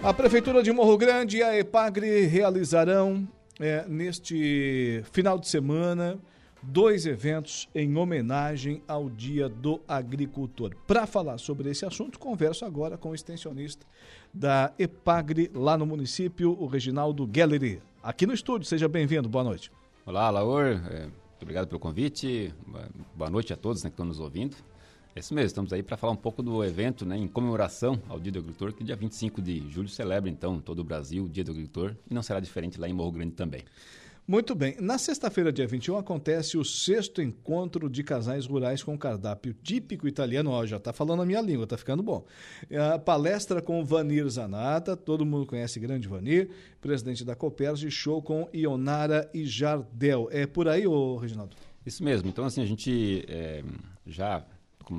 A 0.00 0.14
Prefeitura 0.14 0.62
de 0.62 0.70
Morro 0.72 0.96
Grande 0.96 1.38
e 1.38 1.42
a 1.42 1.58
EPAGRE 1.58 2.24
realizarão 2.26 3.28
é, 3.58 3.84
neste 3.88 5.02
final 5.10 5.38
de 5.38 5.48
semana 5.48 6.16
dois 6.62 7.04
eventos 7.04 7.68
em 7.74 7.96
homenagem 7.96 8.80
ao 8.86 9.10
Dia 9.10 9.48
do 9.48 9.80
Agricultor. 9.88 10.74
Para 10.86 11.04
falar 11.04 11.38
sobre 11.38 11.68
esse 11.70 11.84
assunto, 11.84 12.18
converso 12.18 12.64
agora 12.64 12.96
com 12.96 13.10
o 13.10 13.14
extensionista 13.14 13.84
da 14.32 14.72
EPAGRE 14.78 15.50
lá 15.52 15.76
no 15.76 15.84
município, 15.84 16.56
o 16.58 16.66
Reginaldo 16.66 17.28
Gelleri. 17.30 17.82
Aqui 18.00 18.24
no 18.24 18.32
estúdio, 18.32 18.68
seja 18.68 18.88
bem-vindo, 18.88 19.28
boa 19.28 19.44
noite. 19.44 19.70
Olá, 20.06 20.30
Laor. 20.30 20.80
É, 20.90 21.08
obrigado 21.42 21.66
pelo 21.66 21.80
convite. 21.80 22.54
Boa 23.16 23.30
noite 23.30 23.52
a 23.52 23.56
todos 23.56 23.82
né, 23.82 23.90
que 23.90 23.94
estão 23.94 24.06
nos 24.06 24.20
ouvindo. 24.20 24.56
É 25.18 25.20
isso 25.20 25.34
mesmo, 25.34 25.46
estamos 25.48 25.72
aí 25.72 25.82
para 25.82 25.96
falar 25.96 26.12
um 26.12 26.16
pouco 26.16 26.44
do 26.44 26.62
evento 26.62 27.04
né, 27.04 27.16
em 27.18 27.26
comemoração 27.26 28.00
ao 28.08 28.20
Dia 28.20 28.30
do 28.30 28.38
Agricultor, 28.38 28.72
que 28.72 28.84
dia 28.84 28.94
25 28.94 29.42
de 29.42 29.68
julho 29.68 29.88
celebra, 29.88 30.30
então, 30.30 30.60
todo 30.60 30.78
o 30.78 30.84
Brasil 30.84 31.24
o 31.24 31.28
Dia 31.28 31.42
do 31.42 31.50
Agricultor, 31.50 31.96
e 32.08 32.14
não 32.14 32.22
será 32.22 32.38
diferente 32.38 32.78
lá 32.78 32.88
em 32.88 32.92
Morro 32.92 33.10
Grande 33.10 33.32
também. 33.32 33.64
Muito 34.28 34.54
bem. 34.54 34.76
Na 34.78 34.96
sexta-feira, 34.96 35.52
dia 35.52 35.66
21, 35.66 35.96
acontece 35.96 36.56
o 36.56 36.64
sexto 36.64 37.20
encontro 37.20 37.90
de 37.90 38.04
casais 38.04 38.46
rurais 38.46 38.80
com 38.80 38.96
cardápio 38.96 39.52
típico 39.54 40.06
italiano. 40.06 40.50
Ó, 40.50 40.64
já 40.64 40.76
está 40.76 40.92
falando 40.92 41.22
a 41.22 41.26
minha 41.26 41.40
língua, 41.40 41.64
está 41.64 41.76
ficando 41.76 42.00
bom. 42.00 42.24
A 42.92 42.96
palestra 42.96 43.60
com 43.60 43.84
Vanir 43.84 44.28
Zanata, 44.28 44.96
todo 44.96 45.26
mundo 45.26 45.46
conhece 45.46 45.80
grande 45.80 46.06
Vanir, 46.06 46.48
presidente 46.80 47.24
da 47.24 47.34
Coperge, 47.34 47.90
show 47.90 48.22
com 48.22 48.48
Ionara 48.54 49.28
e 49.34 49.44
Jardel. 49.44 50.28
É 50.30 50.46
por 50.46 50.68
aí, 50.68 50.86
ô 50.86 51.16
Reginaldo? 51.16 51.56
Isso 51.84 52.04
mesmo. 52.04 52.28
Então, 52.28 52.44
assim, 52.44 52.62
a 52.62 52.66
gente 52.66 53.24
é, 53.26 53.64
já 54.06 54.44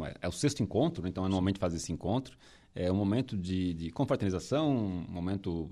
é, 0.06 0.16
é, 0.22 0.28
o 0.28 0.32
sexto 0.32 0.62
encontro, 0.64 1.04
né? 1.04 1.10
então 1.10 1.24
anualmente 1.26 1.60
faz 1.60 1.74
esse 1.74 1.92
encontro. 1.92 2.38
É 2.76 2.92
um 2.92 2.96
momento 2.96 3.36
de, 3.38 3.74
de 3.74 3.92
confraternização, 3.92 4.70
um 4.70 5.06
momento 5.10 5.70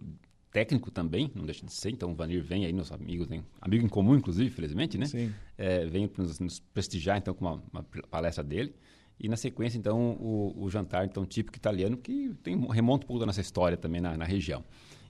técnico 0.51 0.89
também, 0.89 1.31
não 1.35 1.45
deixa 1.45 1.65
de 1.65 1.71
ser. 1.71 1.91
Então, 1.91 2.11
o 2.11 2.15
Vanir 2.15 2.43
vem 2.43 2.65
aí, 2.65 2.73
meus 2.73 2.91
amigos, 2.91 3.27
né? 3.27 3.43
amigo 3.61 3.85
em 3.85 3.89
comum, 3.89 4.15
inclusive, 4.15 4.49
felizmente, 4.49 4.97
né? 4.97 5.05
Sim. 5.05 5.31
É, 5.57 5.85
vem 5.85 6.07
para 6.07 6.23
nos, 6.23 6.39
nos, 6.39 6.59
prestigiar, 6.59 7.17
então, 7.17 7.33
com 7.33 7.45
uma, 7.45 7.63
uma, 7.71 7.83
palestra 8.09 8.43
dele. 8.43 8.73
E, 9.19 9.27
na 9.27 9.35
sequência, 9.35 9.77
então, 9.77 10.13
o, 10.19 10.53
o, 10.57 10.69
jantar 10.69 11.05
então 11.05 11.25
típico 11.25 11.57
italiano, 11.57 11.97
que 11.97 12.33
tem, 12.43 12.59
remonta 12.71 13.05
um 13.05 13.07
pouco 13.07 13.19
da 13.19 13.25
nossa 13.25 13.41
história 13.41 13.77
também 13.77 14.01
na, 14.01 14.17
na 14.17 14.25
região. 14.25 14.63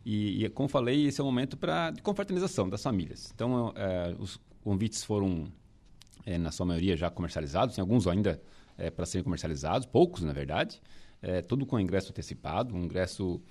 E, 0.05 0.43
e, 0.45 0.49
como 0.49 0.69
falei, 0.69 1.05
esse 1.07 1.19
é 1.19 1.23
um 1.23 1.27
momento 1.27 1.57
pra, 1.57 1.91
de 1.91 2.01
confraternização 2.01 2.69
das 2.69 2.81
famílias. 2.81 3.31
Então, 3.33 3.73
é, 3.75 4.15
os 4.19 4.39
convites 4.61 5.03
foram, 5.03 5.45
é, 6.25 6.37
na 6.37 6.51
sua 6.51 6.65
maioria, 6.65 6.95
já 6.95 7.09
comercializados. 7.09 7.75
Tem 7.75 7.81
alguns 7.81 8.07
ainda 8.07 8.41
é, 8.77 8.89
para 8.89 9.05
serem 9.05 9.23
comercializados, 9.23 9.85
poucos, 9.87 10.23
na 10.23 10.33
verdade. 10.33 10.81
É, 11.21 11.41
tudo 11.41 11.65
com 11.65 11.79
ingresso 11.79 12.11
antecipado, 12.11 12.75
um 12.75 12.83
ingresso 12.83 13.41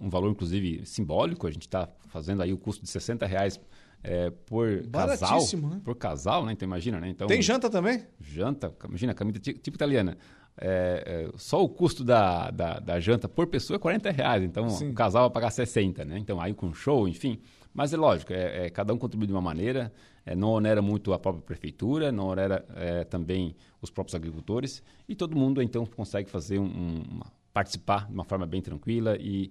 um 0.00 0.08
valor 0.08 0.30
inclusive 0.30 0.84
simbólico. 0.86 1.46
A 1.46 1.50
gente 1.50 1.66
está 1.66 1.88
fazendo 2.08 2.42
aí 2.42 2.52
o 2.52 2.58
custo 2.58 2.82
de 2.82 2.90
60 2.90 3.26
reais 3.26 3.60
é, 4.02 4.30
por 4.30 4.86
casal. 4.88 5.40
Né? 5.70 5.80
Por 5.84 5.96
casal, 5.96 6.44
né? 6.44 6.52
Então 6.52 6.66
imagina, 6.66 7.00
né? 7.00 7.08
Então, 7.08 7.26
Tem 7.26 7.40
janta 7.40 7.70
também? 7.70 8.04
Janta, 8.20 8.74
imagina, 8.84 9.14
comida 9.14 9.38
tipo 9.38 9.76
italiana. 9.76 10.16
É, 10.56 11.28
é, 11.30 11.38
só 11.38 11.62
o 11.62 11.68
custo 11.68 12.04
da, 12.04 12.50
da, 12.50 12.78
da, 12.78 13.00
janta 13.00 13.26
por 13.26 13.46
pessoa 13.46 13.76
é 13.76 13.78
40 13.78 14.10
reais. 14.10 14.42
Então 14.42 14.68
Sim. 14.68 14.90
o 14.90 14.94
casal 14.94 15.24
vai 15.24 15.30
pagar 15.30 15.50
60, 15.50 16.04
né? 16.04 16.18
Então 16.18 16.40
aí 16.40 16.52
com 16.52 16.74
show, 16.74 17.08
enfim. 17.08 17.40
Mas 17.72 17.92
é 17.92 17.96
lógico, 17.96 18.32
é, 18.32 18.66
é 18.66 18.70
cada 18.70 18.92
um 18.92 18.98
contribui 18.98 19.26
de 19.26 19.32
uma 19.32 19.40
maneira, 19.40 19.90
é, 20.24 20.34
não 20.34 20.50
onera 20.50 20.80
muito 20.80 21.12
a 21.12 21.18
própria 21.18 21.42
prefeitura, 21.42 22.12
não 22.12 22.26
onera 22.26 22.64
é, 22.76 23.04
também 23.04 23.54
os 23.80 23.90
próprios 23.90 24.14
agricultores, 24.14 24.82
e 25.08 25.14
todo 25.14 25.36
mundo 25.36 25.62
então 25.62 25.84
consegue 25.84 26.30
fazer 26.30 26.58
um, 26.58 26.64
um, 26.64 27.20
participar 27.52 28.06
de 28.06 28.14
uma 28.14 28.24
forma 28.24 28.46
bem 28.46 28.62
tranquila 28.62 29.16
e 29.16 29.50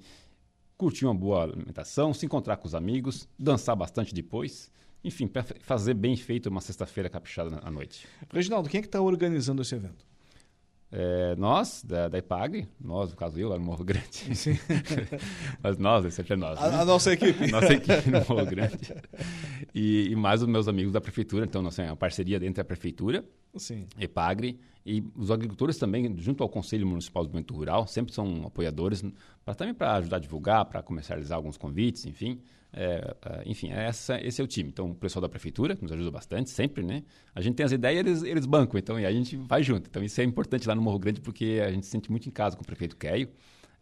curtir 0.77 1.06
uma 1.06 1.14
boa 1.14 1.43
alimentação, 1.43 2.14
se 2.14 2.26
encontrar 2.26 2.57
com 2.57 2.68
os 2.68 2.73
amigos, 2.73 3.27
dançar 3.38 3.76
bastante 3.76 4.14
depois. 4.14 4.72
Enfim, 5.03 5.27
para 5.27 5.43
fazer 5.61 5.93
bem 5.95 6.15
feito 6.15 6.48
uma 6.48 6.61
sexta-feira 6.61 7.10
caprichada 7.10 7.60
à 7.64 7.72
noite. 7.72 8.07
Reginaldo, 8.31 8.69
quem 8.69 8.80
é 8.80 8.81
que 8.81 8.88
está 8.88 9.02
organizando 9.02 9.61
esse 9.61 9.73
evento? 9.73 10.10
É, 10.93 11.35
nós, 11.38 11.84
da, 11.85 12.09
da 12.09 12.18
IPAGRE, 12.18 12.68
nós, 12.80 13.11
no 13.11 13.15
caso 13.15 13.39
eu, 13.39 13.47
lá 13.47 13.57
no 13.57 13.63
Morro 13.63 13.84
Grande. 13.84 14.35
Sim. 14.35 14.59
Mas 15.63 15.77
nós, 15.77 16.03
esse 16.03 16.22
é 16.22 16.35
nós. 16.35 16.59
A, 16.59 16.69
né? 16.69 16.81
a, 16.81 16.85
nossa 16.85 17.13
equipe. 17.13 17.47
nossa 17.49 17.73
equipe 17.73 18.09
no 18.09 18.19
Morro 18.27 18.45
Grande. 18.45 18.93
E, 19.73 20.09
e, 20.11 20.15
mais 20.18 20.41
os 20.41 20.49
meus 20.49 20.68
amigos 20.68 20.91
da 20.91 20.99
Prefeitura. 20.99 21.45
Então, 21.45 21.61
nós 21.61 21.76
temos 21.76 21.91
uma 21.91 21.95
parceria 21.95 22.45
entre 22.45 22.59
a 22.59 22.65
Prefeitura, 22.65 23.23
Sim. 23.55 23.88
IPAGRE, 23.97 24.59
e 24.85 25.01
os 25.15 25.31
agricultores 25.31 25.77
também, 25.77 26.13
junto 26.18 26.43
ao 26.43 26.49
Conselho 26.49 26.85
Municipal 26.85 27.23
do 27.23 27.27
Desenvolvimento 27.27 27.53
Rural, 27.53 27.88
sempre 27.88 28.13
são 28.13 28.45
apoiadores, 28.45 29.01
pra, 29.45 29.53
também 29.53 29.73
para 29.73 29.95
ajudar 29.95 30.18
a 30.18 30.19
divulgar, 30.19 30.65
para 30.65 30.81
comercializar 30.84 31.38
alguns 31.38 31.55
convites, 31.55 32.05
enfim. 32.05 32.41
É, 32.73 33.15
é, 33.26 33.43
enfim, 33.45 33.69
essa, 33.69 34.19
esse 34.26 34.39
é 34.41 34.43
o 34.43 34.48
time. 34.48 34.69
Então, 34.69 34.91
o 34.91 34.95
pessoal 34.95 35.22
da 35.22 35.30
prefeitura 35.30 35.77
nos 35.81 35.91
ajuda 35.91 36.10
bastante, 36.10 36.49
sempre, 36.49 36.84
né? 36.84 37.03
A 37.35 37.41
gente 37.41 37.56
tem 37.56 37.65
as 37.65 37.72
ideias, 37.72 37.99
eles, 38.06 38.23
eles 38.23 38.45
bancam, 38.45 38.80
então, 38.80 38.99
e 38.99 39.06
a 39.06 39.11
gente 39.11 39.35
vai 39.35 39.61
junto. 39.61 39.88
Então, 39.89 40.02
isso 40.03 40.19
é 40.22 40.23
importante 40.23 40.68
lá 40.68 40.73
no 40.73 40.81
Morro 40.81 40.99
Grande, 40.99 41.19
porque 41.19 41.61
a 41.65 41.72
gente 41.72 41.85
se 41.85 41.91
sente 41.91 42.10
muito 42.10 42.27
em 42.27 42.31
casa 42.31 42.56
com 42.56 42.64
o 42.64 42.65
prefeito 42.65 42.95
Keio. 42.95 43.30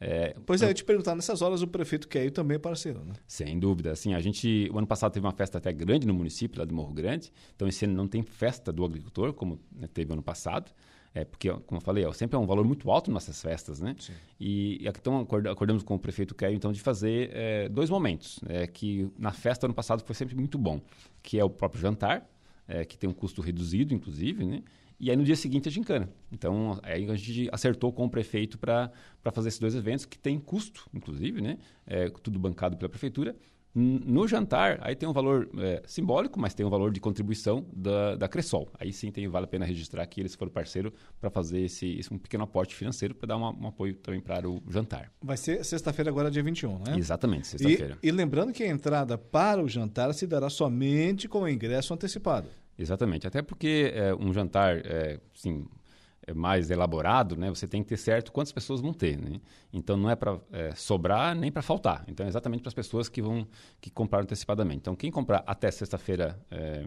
É, 0.02 0.34
pois 0.46 0.62
é, 0.62 0.70
eu 0.70 0.74
te 0.74 0.84
perguntar, 0.84 1.14
nessas 1.14 1.42
horas 1.42 1.62
o 1.62 1.68
prefeito 1.68 2.08
Keio 2.08 2.32
também 2.32 2.56
é 2.56 2.60
parceiro, 2.60 3.04
né? 3.04 3.14
Sem 3.28 3.60
dúvida. 3.60 3.92
Assim, 3.92 4.14
a 4.14 4.22
gente, 4.22 4.70
o 4.74 4.78
ano 4.78 4.88
passado 4.88 5.12
teve 5.12 5.26
uma 5.26 5.34
festa 5.34 5.58
até 5.58 5.74
grande 5.74 6.08
no 6.08 6.14
município, 6.14 6.60
lá 6.60 6.66
de 6.66 6.74
Morro 6.74 6.94
Grande. 6.94 7.32
Então, 7.56 7.68
esse 7.68 7.86
ano 7.86 7.94
não 7.94 8.08
tem 8.08 8.24
festa 8.24 8.72
do 8.72 8.86
agricultor, 8.86 9.34
como 9.34 9.60
né, 9.72 9.88
teve 9.94 10.12
ano 10.14 10.24
passado. 10.24 10.72
É, 11.14 11.26
porque, 11.26 11.50
como 11.50 11.78
eu 11.78 11.82
falei, 11.82 12.14
sempre 12.14 12.36
é 12.36 12.40
um 12.40 12.46
valor 12.46 12.64
muito 12.66 12.90
alto 12.92 13.10
nossas 13.10 13.42
festas, 13.42 13.82
né? 13.82 13.96
Sim. 14.00 14.14
E, 14.40 14.78
e 14.82 14.88
então 14.88 15.20
acordamos 15.20 15.82
com 15.84 15.96
o 15.96 16.00
prefeito 16.00 16.36
Keio, 16.36 16.54
então, 16.54 16.72
de 16.72 16.80
fazer 16.80 17.32
é, 17.34 17.68
dois 17.68 17.90
momentos, 17.90 18.40
é, 18.48 18.68
que 18.68 19.12
na 19.18 19.32
festa 19.32 19.66
ano 19.66 19.74
passado 19.74 20.04
foi 20.04 20.16
sempre 20.16 20.36
muito 20.36 20.58
bom, 20.58 20.80
que 21.24 21.40
é 21.40 21.44
o 21.44 21.50
próprio 21.50 21.82
jantar, 21.82 22.30
é, 22.68 22.86
que 22.86 22.98
tem 22.98 23.10
um 23.10 23.14
custo 23.14 23.42
reduzido, 23.42 23.94
inclusive, 23.94 24.46
né? 24.46 24.64
E 25.00 25.10
aí 25.10 25.16
no 25.16 25.24
dia 25.24 25.36
seguinte 25.36 25.70
a 25.70 25.72
gincana. 25.72 26.10
Então, 26.30 26.78
aí 26.84 27.10
a 27.10 27.16
gente 27.16 27.50
acertou 27.54 27.92
com 27.92 28.06
o 28.06 28.10
prefeito 28.10 28.58
para 28.60 28.92
fazer 29.32 29.48
esses 29.48 29.60
dois 29.60 29.74
eventos, 29.74 30.06
que 30.06 30.20
tem 30.20 30.38
custo, 30.38 30.88
inclusive, 30.94 31.42
né? 31.42 31.58
É, 31.88 32.10
tudo 32.10 32.38
bancado 32.38 32.76
pela 32.76 32.90
prefeitura. 32.90 33.36
No 33.74 34.28
jantar, 34.28 34.80
aí 34.82 34.96
tem 34.96 35.08
um 35.08 35.14
valor 35.14 35.50
é, 35.58 35.84
simbólico, 35.86 36.40
mas 36.40 36.54
tem 36.54 36.66
um 36.66 36.70
valor 36.70 36.92
de 36.92 37.00
contribuição 37.00 37.66
da, 37.72 38.16
da 38.16 38.28
Cressol. 38.28 38.68
Aí 38.80 38.92
sim 38.92 39.12
tem, 39.12 39.28
vale 39.28 39.46
a 39.46 39.48
pena 39.48 39.64
registrar 39.64 40.06
que 40.08 40.20
eles 40.20 40.34
foram 40.34 40.52
parceiro 40.52 40.92
para 41.22 41.30
fazer 41.30 41.62
esse, 41.62 42.00
esse, 42.00 42.12
um 42.12 42.18
pequeno 42.18 42.44
aporte 42.44 42.76
financeiro 42.76 43.14
para 43.14 43.28
dar 43.28 43.38
uma, 43.38 43.52
um 43.52 43.68
apoio 43.68 43.94
também 43.96 44.20
para 44.20 44.50
o 44.50 44.62
jantar. 44.68 45.12
Vai 45.22 45.38
ser 45.38 45.64
sexta-feira 45.64 46.10
agora, 46.10 46.32
dia 46.32 46.42
21, 46.42 46.80
né? 46.80 46.98
Exatamente, 46.98 47.48
sexta-feira. 47.48 47.98
E, 48.02 48.08
e 48.08 48.12
lembrando 48.12 48.52
que 48.52 48.64
a 48.64 48.68
entrada 48.68 49.18
para 49.18 49.62
o 49.64 49.68
jantar 49.68 50.14
se 50.14 50.26
dará 50.26 50.50
somente 50.50 51.28
com 51.28 51.42
o 51.42 51.48
ingresso 51.48 51.94
antecipado. 51.94 52.50
Exatamente, 52.78 53.28
até 53.28 53.42
porque 53.42 53.92
é, 53.94 54.16
um 54.16 54.34
jantar, 54.34 54.78
é, 54.86 55.20
sim, 55.36 55.66
mais 56.34 56.70
elaborado, 56.70 57.36
né, 57.36 57.50
você 57.50 57.68
tem 57.68 57.82
que 57.82 57.90
ter 57.90 57.98
certo 57.98 58.32
quantas 58.32 58.52
pessoas 58.52 58.82
vão 58.82 58.94
ter, 58.94 59.18
né? 59.18 59.40
Então 59.72 59.96
não 59.98 60.10
é 60.10 60.16
para 60.16 60.40
é, 60.52 60.74
sobrar 60.76 61.36
nem 61.36 61.52
para 61.52 61.62
faltar. 61.62 62.04
Então 62.08 62.26
é 62.26 62.30
exatamente 62.30 62.62
para 62.62 62.70
as 62.70 62.74
pessoas 62.74 63.10
que 63.10 63.22
vão 63.22 63.48
que 63.80 63.90
compraram 63.90 64.24
antecipadamente. 64.24 64.80
Então 64.80 64.96
quem 64.96 65.12
comprar 65.12 65.44
até 65.46 65.70
sexta-feira 65.72 66.40
é, 66.52 66.86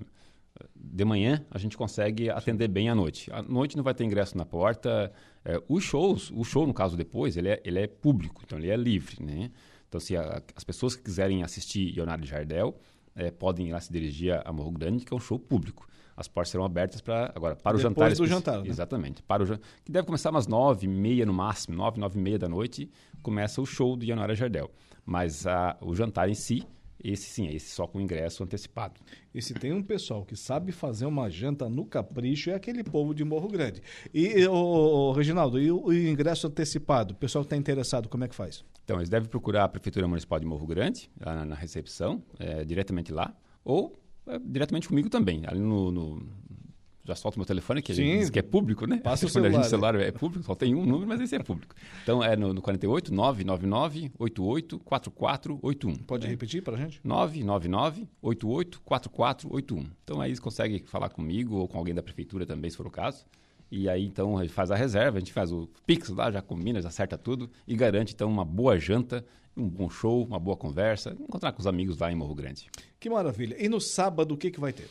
de 0.74 1.05
manhã 1.05 1.44
a 1.51 1.59
gente 1.59 1.77
consegue 1.77 2.31
atender 2.31 2.69
bem 2.69 2.89
à 2.89 2.94
noite. 2.94 3.31
À 3.32 3.43
noite 3.43 3.77
não 3.77 3.85
vai 3.85 3.94
ter 3.94 4.05
ingresso 4.05 4.36
na 4.36 4.44
porta. 4.44 5.12
É, 5.44 5.62
os 5.69 5.82
shows, 5.82 6.31
o 6.31 6.44
show 6.44 6.66
no 6.66 6.74
caso 6.74 6.97
depois 6.97 7.36
ele 7.36 7.48
é, 7.48 7.60
ele 7.64 7.78
é 7.78 7.86
público, 7.86 8.43
então 8.44 8.59
ele 8.59 8.70
é 8.70 8.77
livre, 8.77 9.23
né? 9.24 9.51
Então 9.89 10.01
se 10.01 10.16
a, 10.16 10.43
as 10.55 10.64
pessoas 10.64 10.97
que 10.97 11.02
quiserem 11.02 11.43
assistir 11.43 11.94
Leonardo 11.94 12.27
Jardel 12.27 12.78
é, 13.14 13.31
podem 13.31 13.69
ir 13.69 13.73
lá 13.73 13.81
se 13.81 13.93
dirigir 13.93 14.40
a 14.44 14.52
Morro 14.52 14.70
Grande, 14.70 15.05
que 15.05 15.12
é 15.12 15.16
um 15.16 15.20
show 15.20 15.39
público 15.39 15.86
as 16.16 16.28
portas 16.28 16.51
serão 16.51 16.64
abertas 16.64 17.01
para 17.01 17.32
agora 17.34 17.56
para 17.56 17.76
Depois 17.76 17.80
o 17.80 17.82
jantar. 17.82 18.10
Depois 18.10 18.18
do 18.18 18.26
jantar, 18.26 18.62
né? 18.62 18.68
Exatamente. 18.68 19.22
Para 19.22 19.43
o 19.43 19.47
que 19.84 19.90
deve 19.90 20.06
começar 20.06 20.30
umas 20.30 20.47
nove 20.47 20.86
e 20.86 20.89
meia 20.89 21.26
no 21.26 21.32
máximo, 21.32 21.76
nove, 21.76 21.98
nove 21.98 22.18
e 22.18 22.22
meia 22.22 22.39
da 22.39 22.48
noite, 22.48 22.90
começa 23.22 23.60
o 23.60 23.66
show 23.66 23.97
do 23.97 24.05
Januário 24.05 24.34
Jardel. 24.34 24.70
Mas 25.05 25.47
a, 25.47 25.76
o 25.80 25.94
jantar 25.94 26.28
em 26.28 26.34
si, 26.34 26.66
esse 27.02 27.24
sim, 27.24 27.48
esse 27.48 27.70
só 27.70 27.86
com 27.86 28.01
ingresso 28.01 28.44
antecipado. 28.44 29.01
E 29.34 29.43
se 29.43 29.55
tem 29.55 29.72
um 29.72 29.82
pessoal 29.82 30.24
que 30.24 30.36
sabe 30.36 30.70
fazer 30.70 31.06
uma 31.06 31.28
janta 31.28 31.68
no 31.68 31.84
capricho, 31.84 32.51
é 32.51 32.55
aquele 32.55 32.84
povo 32.84 33.12
de 33.14 33.24
Morro 33.24 33.48
Grande. 33.48 33.82
E, 34.14 34.47
o, 34.47 35.12
Reginaldo, 35.12 35.60
e 35.60 35.70
o, 35.70 35.86
o 35.86 35.93
ingresso 35.93 36.47
antecipado? 36.47 37.14
O 37.14 37.16
pessoal 37.16 37.43
que 37.43 37.47
está 37.47 37.56
interessado, 37.56 38.09
como 38.09 38.22
é 38.24 38.28
que 38.28 38.34
faz? 38.34 38.64
Então, 38.84 38.98
eles 38.98 39.09
devem 39.09 39.28
procurar 39.28 39.64
a 39.64 39.68
Prefeitura 39.68 40.06
Municipal 40.06 40.39
de 40.39 40.47
Morro 40.47 40.66
Grande, 40.66 41.10
lá 41.20 41.34
na, 41.34 41.44
na 41.44 41.55
recepção, 41.55 42.22
é, 42.39 42.64
diretamente 42.64 43.12
lá, 43.12 43.34
ou 43.64 44.02
diretamente 44.44 44.89
comigo 44.89 45.09
também, 45.09 45.43
ali 45.47 45.61
no, 45.61 45.90
no 45.90 46.23
já 47.05 47.16
solta 47.16 47.36
meu 47.36 47.44
telefone, 47.44 47.82
que 47.82 47.94
Sim, 47.94 48.31
que 48.31 48.39
é 48.39 48.43
público, 48.43 48.86
né? 48.86 48.99
Passa 48.99 49.27
o 49.27 49.28
celular. 49.28 49.51
Gente, 49.51 49.69
celular 49.69 49.94
é 49.97 50.12
público, 50.12 50.44
só 50.44 50.55
tem 50.55 50.74
um 50.74 50.86
número, 50.86 51.09
mas 51.09 51.20
esse 51.20 51.35
é 51.35 51.39
público. 51.40 51.74
Então 52.03 52.23
é 52.23 52.36
no, 52.36 52.55
no 52.55 52.62
48 52.62 53.12
999 53.12 54.12
88 54.19 54.78
4481. 54.78 55.94
Pode 56.05 56.27
é. 56.27 56.31
repetir 56.31 56.62
para 56.62 56.74
a 56.74 56.78
gente? 56.78 57.01
999 57.03 58.09
88 58.20 58.81
4481. 58.82 59.90
Então 60.05 60.20
aí 60.20 60.31
eles 60.31 60.40
conseguem 60.40 60.78
falar 60.86 61.09
comigo 61.09 61.57
ou 61.57 61.69
com 61.69 61.78
alguém 61.78 61.94
da 61.94 62.03
prefeitura 62.03 62.47
também, 62.47 62.70
se 62.70 62.77
for 62.77 62.86
o 62.86 62.90
caso. 62.90 63.27
E 63.70 63.89
aí 63.89 64.05
então 64.05 64.39
a 64.39 64.43
gente 64.43 64.53
faz 64.53 64.70
a 64.70 64.77
reserva, 64.77 65.16
a 65.16 65.20
gente 65.20 65.32
faz 65.32 65.51
o 65.51 65.69
Pix 65.85 66.09
lá, 66.11 66.31
já 66.31 66.40
combina, 66.40 66.81
já 66.81 66.89
acerta 66.89 67.19
tudo 67.19 67.51
e 67.66 67.74
garante 67.74 68.15
então 68.15 68.31
uma 68.31 68.44
boa 68.44 68.78
janta, 68.78 69.24
um 69.57 69.69
bom 69.69 69.89
show, 69.91 70.24
uma 70.24 70.39
boa 70.39 70.57
conversa, 70.57 71.16
encontrar 71.20 71.53
com 71.53 71.61
os 71.61 71.66
amigos 71.66 71.99
lá 71.99 72.11
em 72.11 72.15
Morro 72.15 72.35
Grande. 72.35 72.69
Que 72.99 73.11
maravilha. 73.11 73.57
E 73.59 73.69
no 73.69 73.81
sábado 73.81 74.35
o 74.35 74.37
que, 74.37 74.51
que 74.51 74.61
vai 74.61 74.73
ter? 74.73 74.89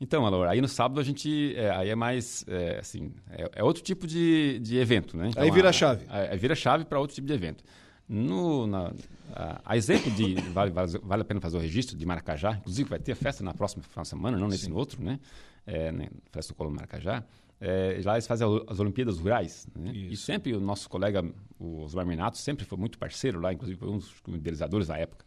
Então, 0.00 0.24
Alor, 0.24 0.46
aí 0.46 0.60
no 0.60 0.68
sábado 0.68 1.00
a 1.00 1.02
gente. 1.02 1.54
É, 1.56 1.70
aí 1.70 1.88
é 1.88 1.94
mais. 1.94 2.44
É, 2.46 2.78
assim, 2.78 3.12
é, 3.30 3.50
é, 3.56 3.64
outro 3.64 3.82
tipo 3.82 4.06
de, 4.06 4.60
de 4.60 4.78
evento, 4.78 5.16
né? 5.16 5.28
Então, 5.30 5.42
aí 5.42 5.50
vira 5.50 5.70
a, 5.70 5.72
chave. 5.72 6.04
Aí 6.08 6.38
vira 6.38 6.54
chave 6.54 6.84
para 6.84 7.00
outro 7.00 7.14
tipo 7.14 7.26
de 7.26 7.32
evento. 7.32 7.64
No, 8.08 8.66
na, 8.66 8.92
a, 9.34 9.60
a, 9.64 9.76
exemplo 9.76 10.10
de. 10.12 10.34
Vale, 10.52 10.70
vale, 10.70 11.22
a 11.22 11.24
pena 11.24 11.40
fazer 11.40 11.56
o 11.56 11.60
registro 11.60 11.96
de 11.96 12.06
Maracajá, 12.06 12.52
inclusive 12.52 12.88
vai 12.88 12.98
ter 12.98 13.14
festa 13.16 13.42
na 13.42 13.52
próxima 13.52 13.82
semana, 14.04 14.38
não 14.38 14.46
nesse 14.46 14.66
Sim. 14.66 14.72
outro, 14.72 15.02
né? 15.02 15.18
É, 15.66 15.90
né? 15.90 16.08
Festa 16.30 16.52
do 16.52 16.56
Colo 16.56 16.70
Maracajá. 16.70 17.24
É, 17.60 18.00
lá 18.04 18.14
eles 18.14 18.26
fazem 18.26 18.46
as 18.68 18.78
Olimpíadas 18.78 19.18
Rurais. 19.18 19.66
Né? 19.76 19.92
E 19.92 20.16
sempre 20.16 20.54
o 20.54 20.60
nosso 20.60 20.88
colega, 20.88 21.24
o 21.58 21.82
Osmar 21.82 22.06
Minato, 22.06 22.38
sempre 22.38 22.64
foi 22.64 22.78
muito 22.78 22.98
parceiro 22.98 23.40
lá, 23.40 23.52
inclusive 23.52 23.78
foi 23.78 23.88
um 23.88 23.98
dos 23.98 24.14
idealizadores 24.28 24.88
na 24.88 24.96
época. 24.96 25.24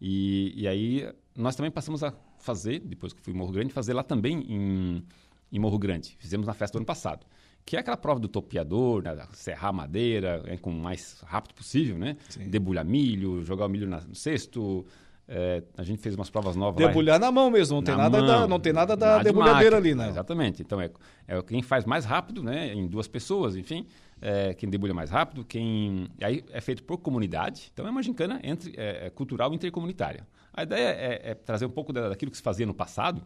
E, 0.00 0.52
e 0.56 0.66
aí 0.66 1.12
nós 1.36 1.54
também 1.56 1.70
passamos 1.70 2.02
a 2.02 2.12
fazer, 2.38 2.80
depois 2.80 3.12
que 3.12 3.20
fui 3.20 3.32
em 3.32 3.36
Morro 3.36 3.52
Grande, 3.52 3.72
fazer 3.72 3.92
lá 3.92 4.02
também 4.02 4.40
em, 4.48 5.04
em 5.52 5.58
Morro 5.58 5.78
Grande. 5.78 6.16
Fizemos 6.18 6.46
na 6.46 6.54
festa 6.54 6.76
do 6.76 6.80
ano 6.80 6.86
passado 6.86 7.26
que 7.64 7.76
é 7.76 7.80
aquela 7.80 7.96
prova 7.96 8.20
do 8.20 8.28
topiador, 8.28 9.02
né, 9.02 9.26
serrar 9.32 9.72
madeira 9.72 10.42
é, 10.46 10.56
com 10.56 10.70
o 10.70 10.74
mais 10.74 11.20
rápido 11.22 11.54
possível, 11.54 11.98
né? 11.98 12.16
Sim. 12.28 12.48
Debulhar 12.48 12.84
milho, 12.84 13.42
jogar 13.42 13.66
o 13.66 13.68
milho 13.68 13.88
no 13.88 14.14
cesto. 14.14 14.86
É, 15.26 15.62
a 15.76 15.82
gente 15.82 16.02
fez 16.02 16.14
umas 16.14 16.28
provas 16.28 16.54
novas 16.54 16.86
Debulhar 16.86 17.18
lá, 17.18 17.26
na 17.26 17.32
mão 17.32 17.50
mesmo, 17.50 17.76
não 17.76 17.82
tem 17.82 17.96
nada 17.96 18.18
mão, 18.18 18.26
da, 18.26 18.46
não 18.46 18.60
tem 18.60 18.72
nada 18.72 18.94
da 18.94 19.22
debulhadeira 19.22 19.78
ali, 19.78 19.94
né? 19.94 20.08
Exatamente. 20.08 20.60
Então 20.60 20.80
é, 20.80 20.90
é 21.26 21.40
quem 21.42 21.62
faz 21.62 21.84
mais 21.84 22.04
rápido, 22.04 22.42
né? 22.42 22.74
Em 22.74 22.86
duas 22.86 23.08
pessoas, 23.08 23.56
enfim. 23.56 23.86
É, 24.20 24.52
quem 24.54 24.68
debulha 24.68 24.92
mais 24.92 25.10
rápido, 25.10 25.44
quem. 25.44 26.08
Aí 26.22 26.44
é 26.50 26.60
feito 26.60 26.82
por 26.82 26.98
comunidade. 26.98 27.70
Então 27.72 27.86
é 27.86 27.90
uma 27.90 28.02
gincana 28.02 28.38
entre, 28.42 28.74
é, 28.76 29.06
é 29.06 29.10
cultural 29.10 29.52
e 29.52 29.56
intercomunitária. 29.56 30.26
A 30.52 30.62
ideia 30.62 30.88
é, 30.88 31.30
é 31.30 31.34
trazer 31.34 31.66
um 31.66 31.70
pouco 31.70 31.92
daquilo 31.92 32.30
que 32.30 32.36
se 32.36 32.42
fazia 32.42 32.66
no 32.66 32.74
passado, 32.74 33.22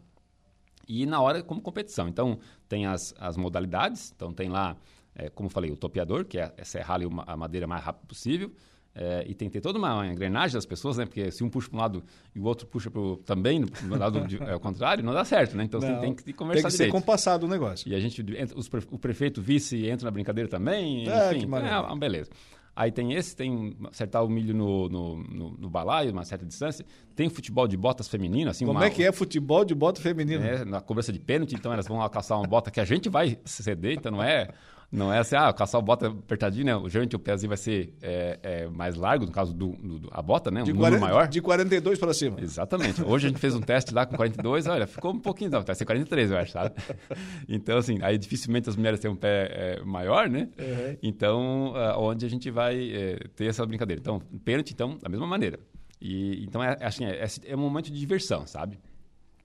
e 0.88 1.04
na 1.04 1.20
hora 1.20 1.42
como 1.42 1.60
competição. 1.60 2.08
Então, 2.08 2.38
tem 2.68 2.86
as, 2.86 3.14
as 3.20 3.36
modalidades, 3.36 4.12
então 4.16 4.32
tem 4.32 4.48
lá, 4.48 4.76
é, 5.14 5.28
como 5.28 5.50
falei, 5.50 5.70
o 5.70 5.76
topeador, 5.76 6.24
que 6.24 6.38
é, 6.38 6.52
é 6.56 6.64
serrar 6.64 6.98
a 7.26 7.36
madeira 7.36 7.66
mais 7.66 7.84
rápido 7.84 8.06
possível, 8.06 8.50
é, 8.94 9.24
e 9.28 9.34
tem 9.34 9.48
que 9.48 9.52
ter 9.52 9.60
toda 9.60 9.78
uma 9.78 10.06
engrenagem 10.06 10.54
das 10.54 10.66
pessoas, 10.66 10.96
né? 10.96 11.06
Porque 11.06 11.30
se 11.30 11.44
um 11.44 11.48
puxa 11.48 11.68
para 11.68 11.76
um 11.76 11.80
lado 11.80 12.04
e 12.34 12.40
o 12.40 12.44
outro 12.44 12.66
puxa 12.66 12.90
pro, 12.90 13.16
também, 13.18 13.64
no 13.82 13.96
lado 13.96 14.26
de, 14.26 14.42
é, 14.42 14.58
contrário, 14.58 15.04
não 15.04 15.12
dá 15.12 15.24
certo, 15.24 15.56
né? 15.56 15.64
Então 15.64 15.80
não, 15.80 15.88
você 15.88 16.00
tem 16.00 16.14
que 16.14 16.32
conversar 16.32 16.68
Tem 16.68 16.70
que 16.70 16.84
ser 16.84 16.90
compassado 16.90 17.46
o 17.46 17.48
negócio. 17.48 17.88
E 17.88 17.94
a 17.94 18.00
gente, 18.00 18.24
os, 18.56 18.68
o 18.90 18.98
prefeito 18.98 19.40
vice 19.40 19.86
entra 19.86 20.06
na 20.06 20.10
brincadeira 20.10 20.48
também, 20.48 21.08
é, 21.08 21.36
enfim, 21.36 21.46
é 21.54 21.78
uma 21.78 21.96
beleza. 21.96 22.30
Aí 22.78 22.92
tem 22.92 23.12
esse, 23.14 23.34
tem 23.34 23.76
acertar 23.90 24.24
o 24.24 24.28
milho 24.28 24.54
no, 24.54 24.88
no, 24.88 25.16
no, 25.16 25.50
no 25.58 25.68
balaio, 25.68 26.12
uma 26.12 26.24
certa 26.24 26.46
distância. 26.46 26.86
Tem 27.16 27.28
futebol 27.28 27.66
de 27.66 27.76
botas 27.76 28.06
feminino, 28.06 28.48
assim. 28.48 28.64
Como 28.64 28.78
uma, 28.78 28.86
é 28.86 28.90
que 28.90 29.02
é 29.02 29.10
futebol 29.10 29.64
de 29.64 29.74
bota 29.74 30.00
feminino? 30.00 30.44
É, 30.44 30.64
na 30.64 30.80
cobrança 30.80 31.12
de 31.12 31.18
pênalti, 31.18 31.56
então 31.56 31.72
elas 31.72 31.88
vão 31.88 32.08
caçar 32.08 32.38
uma 32.38 32.46
bota 32.46 32.70
que 32.70 32.78
a 32.78 32.84
gente 32.84 33.08
vai 33.08 33.36
ceder, 33.44 33.94
então 33.94 34.12
não 34.12 34.22
é 34.22 34.50
não 34.90 35.12
é 35.12 35.18
assim, 35.18 35.36
ah, 35.36 35.52
caçar 35.52 35.78
o 35.78 35.82
bota 35.82 36.06
apertadinho, 36.06 36.64
né? 36.64 36.88
Geralmente 36.88 37.14
o 37.14 37.18
pezinho 37.18 37.48
vai 37.48 37.58
ser 37.58 37.94
é, 38.00 38.38
é, 38.42 38.68
mais 38.68 38.94
largo, 38.94 39.26
no 39.26 39.32
caso 39.32 39.52
do, 39.52 39.72
do 39.72 40.08
a 40.10 40.22
bota, 40.22 40.50
né? 40.50 40.62
Um 40.62 40.64
de 40.64 40.72
número 40.72 40.98
40, 40.98 41.06
maior. 41.06 41.28
De 41.28 41.42
42 41.42 41.98
para 41.98 42.14
cima. 42.14 42.40
Exatamente. 42.40 43.02
Hoje 43.02 43.26
a 43.26 43.28
gente 43.28 43.38
fez 43.38 43.54
um 43.54 43.60
teste 43.60 43.92
lá 43.92 44.06
com 44.06 44.16
42, 44.16 44.66
olha, 44.66 44.86
ficou 44.86 45.12
um 45.12 45.18
pouquinho, 45.18 45.50
não, 45.50 45.60
vai 45.60 45.74
ser 45.74 45.84
43, 45.84 46.30
eu 46.30 46.38
acho, 46.38 46.52
sabe? 46.52 46.74
Então, 47.48 47.78
assim, 47.78 47.98
aí 48.02 48.16
dificilmente 48.16 48.68
as 48.68 48.76
mulheres 48.76 49.00
têm 49.00 49.10
um 49.10 49.16
pé 49.16 49.48
é, 49.50 49.84
maior, 49.84 50.28
né? 50.28 50.48
Uhum. 50.58 50.96
Então, 51.02 51.72
uh, 51.72 51.98
onde 51.98 52.24
a 52.24 52.30
gente 52.30 52.50
vai 52.50 52.90
é, 52.90 53.16
ter 53.34 53.46
essa 53.46 53.64
brincadeira. 53.66 54.00
Então, 54.00 54.20
pênalti, 54.44 54.72
então, 54.72 54.96
da 54.98 55.08
mesma 55.08 55.26
maneira. 55.26 55.58
E, 56.00 56.44
então, 56.44 56.62
é, 56.62 56.76
assim, 56.80 57.04
é, 57.04 57.26
é, 57.44 57.56
um 57.56 57.60
momento 57.60 57.90
de 57.90 57.98
diversão, 57.98 58.46
sabe? 58.46 58.78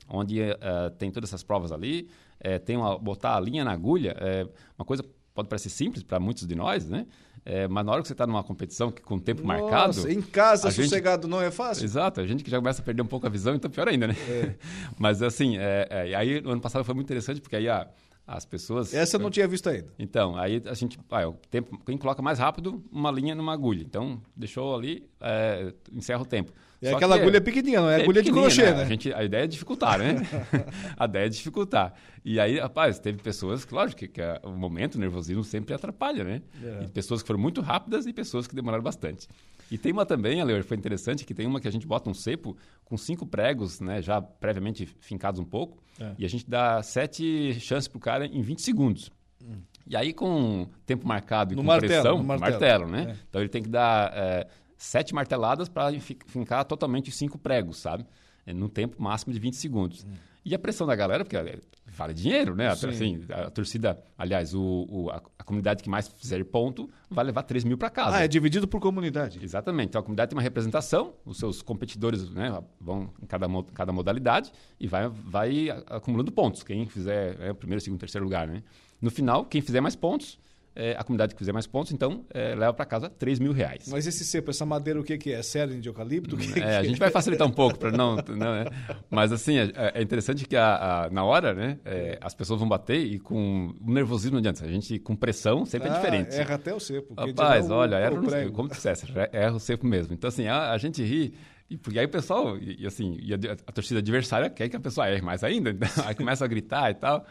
Onde 0.07 0.41
uh, 0.41 0.89
tem 0.97 1.11
todas 1.11 1.29
essas 1.29 1.43
provas 1.43 1.71
ali, 1.71 2.09
é, 2.39 2.59
tem 2.59 2.77
uma, 2.77 2.97
botar 2.97 3.35
a 3.35 3.39
linha 3.39 3.63
na 3.63 3.71
agulha, 3.71 4.15
é 4.19 4.47
uma 4.77 4.85
coisa 4.85 5.03
pode 5.33 5.49
parecer 5.49 5.69
simples 5.69 6.03
para 6.03 6.19
muitos 6.19 6.47
de 6.47 6.55
nós, 6.55 6.87
né? 6.87 7.05
É, 7.45 7.67
mas 7.67 7.85
na 7.85 7.91
hora 7.91 8.01
que 8.01 8.07
você 8.07 8.13
está 8.13 8.25
numa 8.25 8.43
competição 8.43 8.89
que, 8.89 9.01
com 9.01 9.19
tempo 9.19 9.45
Nossa, 9.45 9.61
marcado. 9.61 10.09
Em 10.09 10.21
casa, 10.21 10.71
sossegado 10.71 11.23
gente... 11.23 11.31
não 11.31 11.41
é 11.41 11.51
fácil? 11.51 11.83
Exato, 11.83 12.21
a 12.21 12.27
gente 12.27 12.43
que 12.43 12.49
já 12.49 12.57
começa 12.57 12.81
a 12.81 12.85
perder 12.85 13.01
um 13.01 13.07
pouco 13.07 13.27
a 13.27 13.29
visão, 13.29 13.53
então 13.53 13.69
pior 13.69 13.87
ainda, 13.87 14.07
né? 14.07 14.15
É. 14.29 14.55
mas 14.97 15.21
assim, 15.21 15.57
é, 15.57 15.87
é, 15.89 16.15
aí 16.15 16.39
no 16.41 16.51
ano 16.51 16.61
passado 16.61 16.85
foi 16.85 16.93
muito 16.95 17.07
interessante, 17.07 17.41
porque 17.41 17.57
aí 17.57 17.67
a, 17.67 17.87
as 18.25 18.45
pessoas. 18.45 18.93
Essa 18.93 19.17
eu 19.17 19.19
não 19.19 19.29
tinha 19.29 19.47
visto 19.47 19.67
ainda. 19.67 19.87
Então, 19.99 20.37
aí 20.37 20.61
a 20.65 20.73
gente. 20.73 20.97
Ah, 21.11 21.27
o 21.27 21.33
tempo, 21.51 21.77
quem 21.85 21.97
coloca 21.97 22.21
mais 22.21 22.39
rápido, 22.39 22.81
uma 22.91 23.11
linha 23.11 23.35
numa 23.35 23.53
agulha. 23.53 23.81
Então, 23.81 24.21
deixou 24.35 24.75
ali, 24.75 25.09
é, 25.19 25.73
encerra 25.91 26.21
o 26.21 26.25
tempo. 26.25 26.53
É 26.83 26.89
Só 26.89 26.97
aquela 26.97 27.15
agulha 27.15 27.37
é, 27.37 27.39
pequenininha, 27.39 27.81
não 27.81 27.89
é, 27.89 27.99
é 27.99 28.03
agulha 28.03 28.21
de 28.21 28.29
crochê, 28.29 28.63
né? 28.63 28.73
né? 28.73 28.81
A, 28.83 28.85
gente, 28.85 29.13
a 29.13 29.23
ideia 29.23 29.45
é 29.45 29.47
dificultar, 29.47 29.97
né? 29.97 30.15
a 30.99 31.05
ideia 31.05 31.25
é 31.27 31.29
dificultar. 31.29 31.93
E 32.25 32.41
aí, 32.41 32.59
rapaz, 32.59 32.99
teve 32.99 33.23
pessoas 33.23 33.63
que, 33.63 33.73
lógico, 33.73 33.99
que, 33.99 34.09
que 34.09 34.21
o 34.43 34.51
momento, 34.51 34.95
o 34.95 34.99
nervosismo 34.99 35.45
sempre 35.45 35.73
atrapalha, 35.73 36.25
né? 36.25 36.41
É. 36.61 36.87
pessoas 36.87 37.21
que 37.21 37.27
foram 37.27 37.39
muito 37.39 37.61
rápidas 37.61 38.05
e 38.05 38.11
pessoas 38.11 38.47
que 38.47 38.53
demoraram 38.53 38.83
bastante. 38.83 39.29
E 39.71 39.77
tem 39.77 39.93
uma 39.93 40.05
também, 40.05 40.41
Ale, 40.41 40.61
foi 40.61 40.75
interessante, 40.75 41.23
que 41.23 41.33
tem 41.33 41.47
uma 41.47 41.61
que 41.61 41.67
a 41.67 41.71
gente 41.71 41.87
bota 41.87 42.09
um 42.09 42.13
cepo 42.13 42.57
com 42.83 42.97
cinco 42.97 43.25
pregos, 43.25 43.79
né? 43.79 44.01
Já 44.01 44.21
previamente 44.21 44.85
fincados 44.99 45.39
um 45.39 45.45
pouco. 45.45 45.81
É. 45.97 46.11
E 46.19 46.25
a 46.25 46.29
gente 46.29 46.49
dá 46.49 46.83
sete 46.83 47.57
chances 47.59 47.87
pro 47.87 47.99
cara 47.99 48.25
em 48.25 48.41
20 48.41 48.61
segundos. 48.61 49.09
Hum. 49.41 49.61
E 49.85 49.95
aí, 49.95 50.13
com 50.13 50.67
tempo 50.85 51.07
marcado 51.07 51.53
e 51.53 51.55
no 51.55 51.61
com 51.61 51.67
martelo, 51.67 52.01
pressão, 52.01 52.17
no 52.17 52.23
martelo, 52.23 52.51
martelo 52.51 52.87
né? 52.87 53.11
É. 53.11 53.23
Então 53.29 53.41
ele 53.41 53.49
tem 53.49 53.61
que 53.61 53.69
dar 53.69 54.11
é, 54.13 54.47
sete 54.83 55.15
marteladas 55.15 55.69
para 55.69 55.97
fincar 56.27 56.65
totalmente 56.65 57.09
cinco 57.09 57.37
pregos, 57.37 57.77
sabe? 57.77 58.05
É, 58.45 58.53
num 58.53 58.67
tempo 58.67 59.01
máximo 59.01 59.33
de 59.33 59.39
20 59.39 59.55
segundos. 59.55 60.03
Hum. 60.03 60.11
E 60.43 60.53
a 60.53 60.59
pressão 60.59 60.85
da 60.85 60.93
galera, 60.93 61.23
porque 61.23 61.37
é, 61.37 61.57
vale 61.87 62.13
dinheiro, 62.13 62.53
né? 62.53 62.67
Assim, 62.67 63.23
a, 63.29 63.49
torcida, 63.49 63.97
aliás, 64.17 64.53
o, 64.53 64.85
o 64.89 65.09
a, 65.09 65.21
a, 65.39 65.43
comunidade 65.45 65.81
que 65.81 65.89
mais 65.89 66.09
fizer 66.09 66.43
ponto 66.43 66.89
vai 67.09 67.23
levar 67.23 67.43
3 67.43 67.63
mil 67.63 67.77
para 67.77 67.89
casa. 67.89 68.17
Ah, 68.17 68.25
é 68.25 68.27
dividido 68.27 68.67
por 68.67 68.81
comunidade. 68.81 69.39
Exatamente. 69.41 69.89
Então 69.89 70.01
a 70.01 70.03
comunidade 70.03 70.31
tem 70.31 70.35
uma 70.35 70.43
representação, 70.43 71.13
os 71.23 71.37
seus 71.37 71.61
competidores 71.61 72.29
né, 72.29 72.61
vão 72.81 73.09
em 73.21 73.25
cada, 73.25 73.47
cada 73.73 73.93
modalidade 73.93 74.51
e 74.77 74.85
vai, 74.85 75.07
vai 75.07 75.69
acumulando 75.87 76.29
pontos. 76.29 76.61
Quem 76.61 76.85
fizer 76.87 77.39
é, 77.39 77.51
o 77.51 77.55
primeiro, 77.55 77.79
segundo, 77.79 78.01
terceiro 78.01 78.25
lugar, 78.25 78.45
né? 78.45 78.63
No 79.01 79.09
final, 79.09 79.45
quem 79.45 79.61
fizer 79.61 79.79
mais 79.79 79.95
pontos 79.95 80.37
é, 80.75 80.95
a 80.97 81.03
comunidade 81.03 81.33
que 81.33 81.39
fizer 81.39 81.51
mais 81.51 81.67
pontos, 81.67 81.91
então 81.91 82.25
é, 82.33 82.55
leva 82.55 82.73
para 82.73 82.85
casa 82.85 83.09
3 83.09 83.39
mil 83.39 83.51
reais. 83.51 83.87
Mas 83.89 84.07
esse 84.07 84.23
cepo, 84.25 84.49
essa 84.49 84.65
madeira, 84.65 84.99
o 84.99 85.03
que, 85.03 85.17
que 85.17 85.31
é? 85.31 85.41
Série 85.43 85.79
de 85.79 85.87
eucalipto? 85.87 86.35
Que 86.35 86.59
é, 86.59 86.77
a 86.77 86.83
gente 86.83 86.99
vai 86.99 87.09
facilitar 87.09 87.47
um 87.47 87.51
pouco 87.51 87.77
para 87.77 87.91
não, 87.91 88.15
não 88.15 88.53
né? 88.53 88.65
Mas 89.09 89.31
assim, 89.31 89.57
é, 89.57 89.71
é, 89.93 90.01
interessante 90.01 90.45
que 90.45 90.55
a, 90.55 91.05
a, 91.05 91.09
na 91.09 91.23
hora, 91.23 91.53
né, 91.53 91.79
é, 91.85 92.17
as 92.21 92.33
pessoas 92.33 92.59
vão 92.59 92.67
bater 92.67 92.99
e 92.99 93.19
com 93.19 93.73
o 93.85 93.91
nervosismo 93.91 94.33
não 94.33 94.39
adianta. 94.39 94.65
A 94.65 94.71
gente 94.71 94.99
com 94.99 95.15
pressão 95.15 95.65
sempre 95.65 95.89
é 95.89 95.91
ah, 95.91 95.95
é 95.95 95.97
diferente. 95.97 96.35
Erra 96.35 96.55
até 96.55 96.73
o 96.73 96.79
cepo. 96.79 97.13
Rapaz, 97.15 97.69
olha, 97.69 97.95
erra 97.97 98.15
o, 98.15 98.51
como 98.51 98.69
dissesse, 98.69 99.05
erra 99.31 99.55
o 99.55 99.59
cepo 99.59 99.85
mesmo. 99.85 100.13
Então 100.13 100.27
assim, 100.27 100.47
a, 100.47 100.71
a 100.71 100.77
gente 100.77 101.03
ri 101.03 101.33
e 101.69 101.77
porque 101.77 101.97
aí 101.97 102.05
o 102.05 102.09
pessoal, 102.09 102.57
e, 102.57 102.83
e 102.83 102.87
assim, 102.87 103.17
e 103.19 103.33
a, 103.33 103.37
a, 103.37 103.71
torcida 103.71 103.99
adversária 103.99 104.49
quer 104.49 104.69
que 104.69 104.75
a 104.75 104.79
pessoa 104.79 105.09
erre 105.09 105.21
mais 105.21 105.43
ainda, 105.43 105.71
então, 105.71 105.89
aí 106.05 106.15
começa 106.15 106.43
a 106.43 106.47
gritar 106.47 106.91
e 106.91 106.93
tal. 106.95 107.25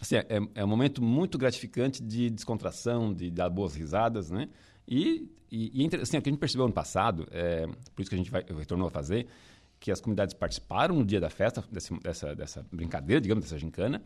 Assim, 0.00 0.16
é, 0.16 0.26
é, 0.54 0.64
um 0.64 0.68
momento 0.68 1.02
muito 1.02 1.36
gratificante 1.36 2.02
de 2.02 2.30
descontração, 2.30 3.12
de 3.12 3.30
dar 3.30 3.50
boas 3.50 3.74
risadas, 3.74 4.30
né? 4.30 4.48
E, 4.86 5.28
e, 5.50 5.84
e 5.84 5.96
assim, 6.00 6.16
o 6.16 6.22
que 6.22 6.28
a 6.28 6.32
gente 6.32 6.40
percebeu 6.40 6.64
ano 6.64 6.74
passado, 6.74 7.26
é, 7.30 7.66
por 7.94 8.02
isso 8.02 8.08
que 8.08 8.14
a 8.14 8.18
gente 8.18 8.30
vai, 8.30 8.44
retornou 8.56 8.88
a 8.88 8.90
fazer, 8.90 9.26
que 9.80 9.90
as 9.90 10.00
comunidades 10.00 10.34
participaram 10.34 10.96
no 10.96 11.04
dia 11.04 11.20
da 11.20 11.30
festa, 11.30 11.64
desse, 11.70 11.94
dessa, 12.00 12.34
dessa 12.34 12.66
brincadeira, 12.72 13.20
digamos, 13.20 13.44
dessa 13.44 13.58
gincana, 13.58 14.02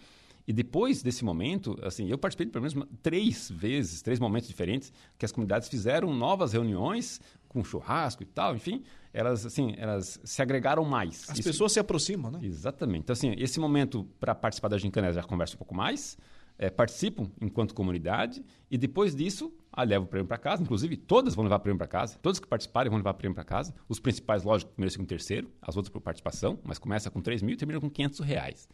e 0.47 0.53
depois 0.53 1.03
desse 1.03 1.25
momento, 1.25 1.79
assim, 1.83 2.09
eu 2.09 2.19
participei 2.19 2.47
de 2.47 2.53
pelo 2.53 2.65
menos 2.65 2.89
três 3.01 3.49
vezes, 3.51 4.03
três 4.03 4.19
momentos 4.19 4.49
diferentes, 4.49 4.93
que 5.17 5.25
as 5.25 5.31
comunidades 5.31 5.69
fizeram 5.69 6.13
novas 6.13 6.53
reuniões 6.53 7.21
com 7.49 7.63
churrasco 7.63 8.23
e 8.23 8.27
tal, 8.27 8.57
enfim, 8.57 8.83
elas 9.13 9.45
assim, 9.45 9.75
elas 9.77 10.21
se 10.25 10.41
agregaram 10.41 10.85
mais. 10.85 11.29
As 11.29 11.39
Isso, 11.39 11.49
pessoas 11.49 11.73
se 11.73 11.81
aproximam, 11.81 12.31
né? 12.31 12.41
Exatamente. 12.43 13.03
Então 13.03 13.13
assim, 13.13 13.35
esse 13.39 13.61
momento 13.61 14.05
para 14.19 14.35
participar 14.35 14.69
da 14.69 14.79
gincana 14.79 15.13
já 15.13 15.23
conversam 15.23 15.57
um 15.57 15.59
pouco 15.59 15.75
mais, 15.75 16.17
é, 16.59 16.71
participam 16.71 17.31
enquanto 17.41 17.75
comunidade 17.75 18.45
e 18.71 18.79
depois 18.79 19.15
disso 19.15 19.53
ah, 19.73 19.83
levam 19.83 20.05
o 20.05 20.09
prêmio 20.09 20.29
para 20.29 20.39
casa. 20.39 20.63
Inclusive, 20.63 20.97
todas 20.97 21.35
vão 21.35 21.45
levar 21.45 21.59
prêmio 21.59 21.79
para 21.79 21.87
casa. 21.87 22.19
Todas 22.21 22.39
que 22.39 22.47
participarem 22.47 22.91
vão 22.91 22.99
levar 22.99 23.15
prêmio 23.15 23.35
para 23.35 23.45
casa. 23.45 23.75
Os 23.89 23.99
principais, 23.99 24.43
lógico, 24.43 24.73
primeiro, 24.73 24.93
segundo, 24.93 25.09
terceiro. 25.09 25.51
As 25.61 25.77
outras 25.77 25.91
por 25.91 26.01
participação, 26.01 26.59
mas 26.63 26.79
começa 26.79 27.11
com 27.11 27.21
3 27.21 27.43
mil 27.43 27.55
e 27.55 27.57
termina 27.57 27.81
com 27.81 27.91
500 27.91 28.21
reais. 28.21 28.69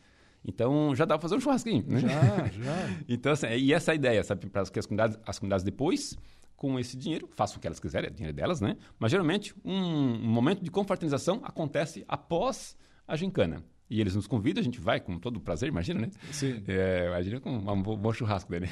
Então, 0.45 0.95
já 0.95 1.05
dá 1.05 1.17
para 1.17 1.23
fazer 1.23 1.37
um 1.37 1.41
churrasquinho. 1.41 1.85
Né? 1.87 2.01
Já, 2.01 2.09
já. 2.49 2.91
então, 3.09 3.33
assim, 3.33 3.49
e 3.49 3.73
essa 3.73 3.91
é 3.91 3.93
a 3.93 3.95
ideia, 3.95 4.25
sabe? 4.25 4.47
Para 4.47 4.65
que 4.65 4.79
as 4.79 4.87
comunidades, 4.87 5.19
as 5.27 5.39
comunidades 5.39 5.65
depois 5.65 6.17
com 6.57 6.79
esse 6.79 6.97
dinheiro, 6.97 7.29
façam 7.37 7.57
o 7.57 7.61
que 7.61 7.69
elas 7.69 7.79
quiserem, 7.79 8.09
é 8.09 8.13
dinheiro 8.13 8.37
delas, 8.37 8.61
né? 8.61 8.77
Mas 8.99 9.13
geralmente 9.13 9.55
um, 9.65 9.73
um 9.73 10.29
momento 10.29 10.63
de 10.63 10.71
confraternização 10.71 11.41
acontece 11.45 12.05
após 12.09 12.77
a 13.07 13.15
gincana. 13.15 13.63
E 13.91 14.01
eles 14.01 14.15
nos 14.15 14.27
convidam, 14.27 14.61
a 14.61 14.65
gente 14.65 14.81
vai 14.81 15.01
com 15.01 15.19
todo 15.19 15.41
prazer, 15.41 15.69
imagina, 15.69 16.01
né? 16.01 16.11
Sim. 16.31 16.63
É, 16.69 17.07
imagina 17.07 17.41
com 17.41 17.51
um 17.51 17.83
bom 17.83 18.13
churrasco 18.13 18.51
dele. 18.51 18.69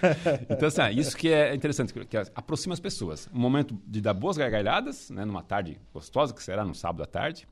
então, 0.50 0.68
assim, 0.68 0.82
isso 0.98 1.16
que 1.16 1.28
é 1.28 1.54
interessante, 1.54 1.94
que 1.94 2.16
aproxima 2.34 2.74
as 2.74 2.80
pessoas. 2.80 3.30
Um 3.32 3.38
momento 3.38 3.80
de 3.86 4.02
dar 4.02 4.12
boas 4.12 4.36
gargalhadas, 4.36 5.08
né? 5.08 5.24
Numa 5.24 5.42
tarde 5.42 5.80
gostosa, 5.94 6.34
que 6.34 6.42
será 6.42 6.66
no 6.66 6.74
sábado 6.74 7.02
à 7.02 7.06
tarde. 7.06 7.48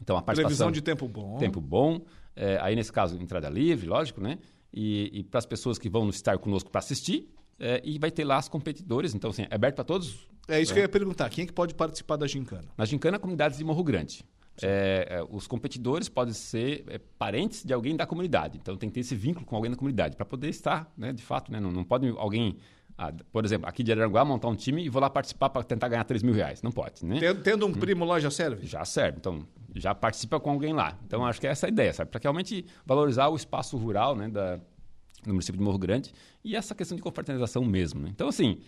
Então, 0.00 0.16
a 0.16 0.22
participação... 0.22 0.68
Previsão 0.68 0.72
de 0.72 0.80
tempo 0.80 1.06
bom. 1.06 1.36
Tempo 1.36 1.60
bom. 1.60 2.00
É, 2.40 2.56
aí, 2.62 2.76
nesse 2.76 2.92
caso, 2.92 3.20
entrada 3.20 3.48
livre, 3.48 3.88
lógico, 3.88 4.20
né? 4.20 4.38
E, 4.72 5.10
e 5.12 5.24
para 5.24 5.38
as 5.38 5.46
pessoas 5.46 5.76
que 5.76 5.88
vão 5.88 6.08
estar 6.08 6.38
conosco 6.38 6.70
para 6.70 6.78
assistir, 6.78 7.28
é, 7.58 7.80
e 7.84 7.98
vai 7.98 8.12
ter 8.12 8.24
lá 8.24 8.36
as 8.36 8.48
competidores. 8.48 9.12
Então, 9.12 9.30
assim, 9.30 9.42
é 9.50 9.54
aberto 9.54 9.74
para 9.74 9.84
todos 9.84 10.28
É 10.46 10.60
isso 10.60 10.70
é. 10.70 10.74
que 10.74 10.78
eu 10.78 10.82
ia 10.82 10.88
perguntar. 10.88 11.28
Quem 11.30 11.42
é 11.42 11.46
que 11.46 11.52
pode 11.52 11.74
participar 11.74 12.16
da 12.16 12.26
gincana? 12.26 12.68
Na 12.76 12.84
gincana, 12.84 13.18
comunidades 13.18 13.58
de 13.58 13.64
Morro 13.64 13.82
Grande. 13.82 14.24
É, 14.62 15.06
é, 15.10 15.26
os 15.28 15.46
competidores 15.46 16.08
podem 16.08 16.34
ser 16.34 16.84
é, 16.88 16.98
parentes 17.18 17.64
de 17.64 17.72
alguém 17.72 17.96
da 17.96 18.06
comunidade. 18.06 18.58
Então 18.60 18.76
tem 18.76 18.88
que 18.88 18.94
ter 18.94 19.00
esse 19.00 19.14
vínculo 19.14 19.44
com 19.44 19.56
alguém 19.56 19.70
da 19.70 19.76
comunidade 19.76 20.16
para 20.16 20.26
poder 20.26 20.48
estar, 20.48 20.92
né, 20.96 21.12
de 21.12 21.22
fato. 21.22 21.50
Né, 21.50 21.60
não, 21.60 21.70
não 21.70 21.84
pode 21.84 22.08
alguém, 22.16 22.56
ah, 22.96 23.12
por 23.32 23.44
exemplo, 23.44 23.68
aqui 23.68 23.84
de 23.84 23.92
Araranguá, 23.92 24.24
montar 24.24 24.48
um 24.48 24.56
time 24.56 24.84
e 24.84 24.88
vou 24.88 25.00
lá 25.00 25.08
participar 25.08 25.50
para 25.50 25.62
tentar 25.62 25.88
ganhar 25.88 26.02
3 26.02 26.24
mil 26.24 26.34
reais. 26.34 26.60
Não 26.60 26.72
pode. 26.72 27.04
Né? 27.04 27.20
Tendo, 27.20 27.42
tendo 27.42 27.66
um 27.66 27.70
hum. 27.70 27.74
primo 27.74 28.04
lá 28.04 28.18
já 28.18 28.30
serve? 28.30 28.66
Já 28.66 28.84
serve. 28.84 29.18
Então 29.18 29.46
já 29.78 29.94
participa 29.94 30.38
com 30.40 30.50
alguém 30.50 30.72
lá. 30.72 30.98
Então 31.06 31.24
acho 31.24 31.40
que 31.40 31.46
é 31.46 31.50
essa 31.50 31.66
a 31.66 31.68
ideia, 31.68 31.92
sabe? 31.92 32.10
Para 32.10 32.20
realmente 32.22 32.66
valorizar 32.84 33.28
o 33.28 33.36
espaço 33.36 33.76
rural 33.76 34.14
né, 34.16 34.28
da, 34.28 34.56
do 34.56 35.28
município 35.28 35.58
de 35.58 35.64
Morro 35.64 35.78
Grande 35.78 36.12
e 36.44 36.56
essa 36.56 36.74
questão 36.74 36.96
de 36.96 37.02
confraternização 37.02 37.64
mesmo. 37.64 38.00
Né? 38.00 38.10
Então, 38.10 38.28
assim, 38.28 38.60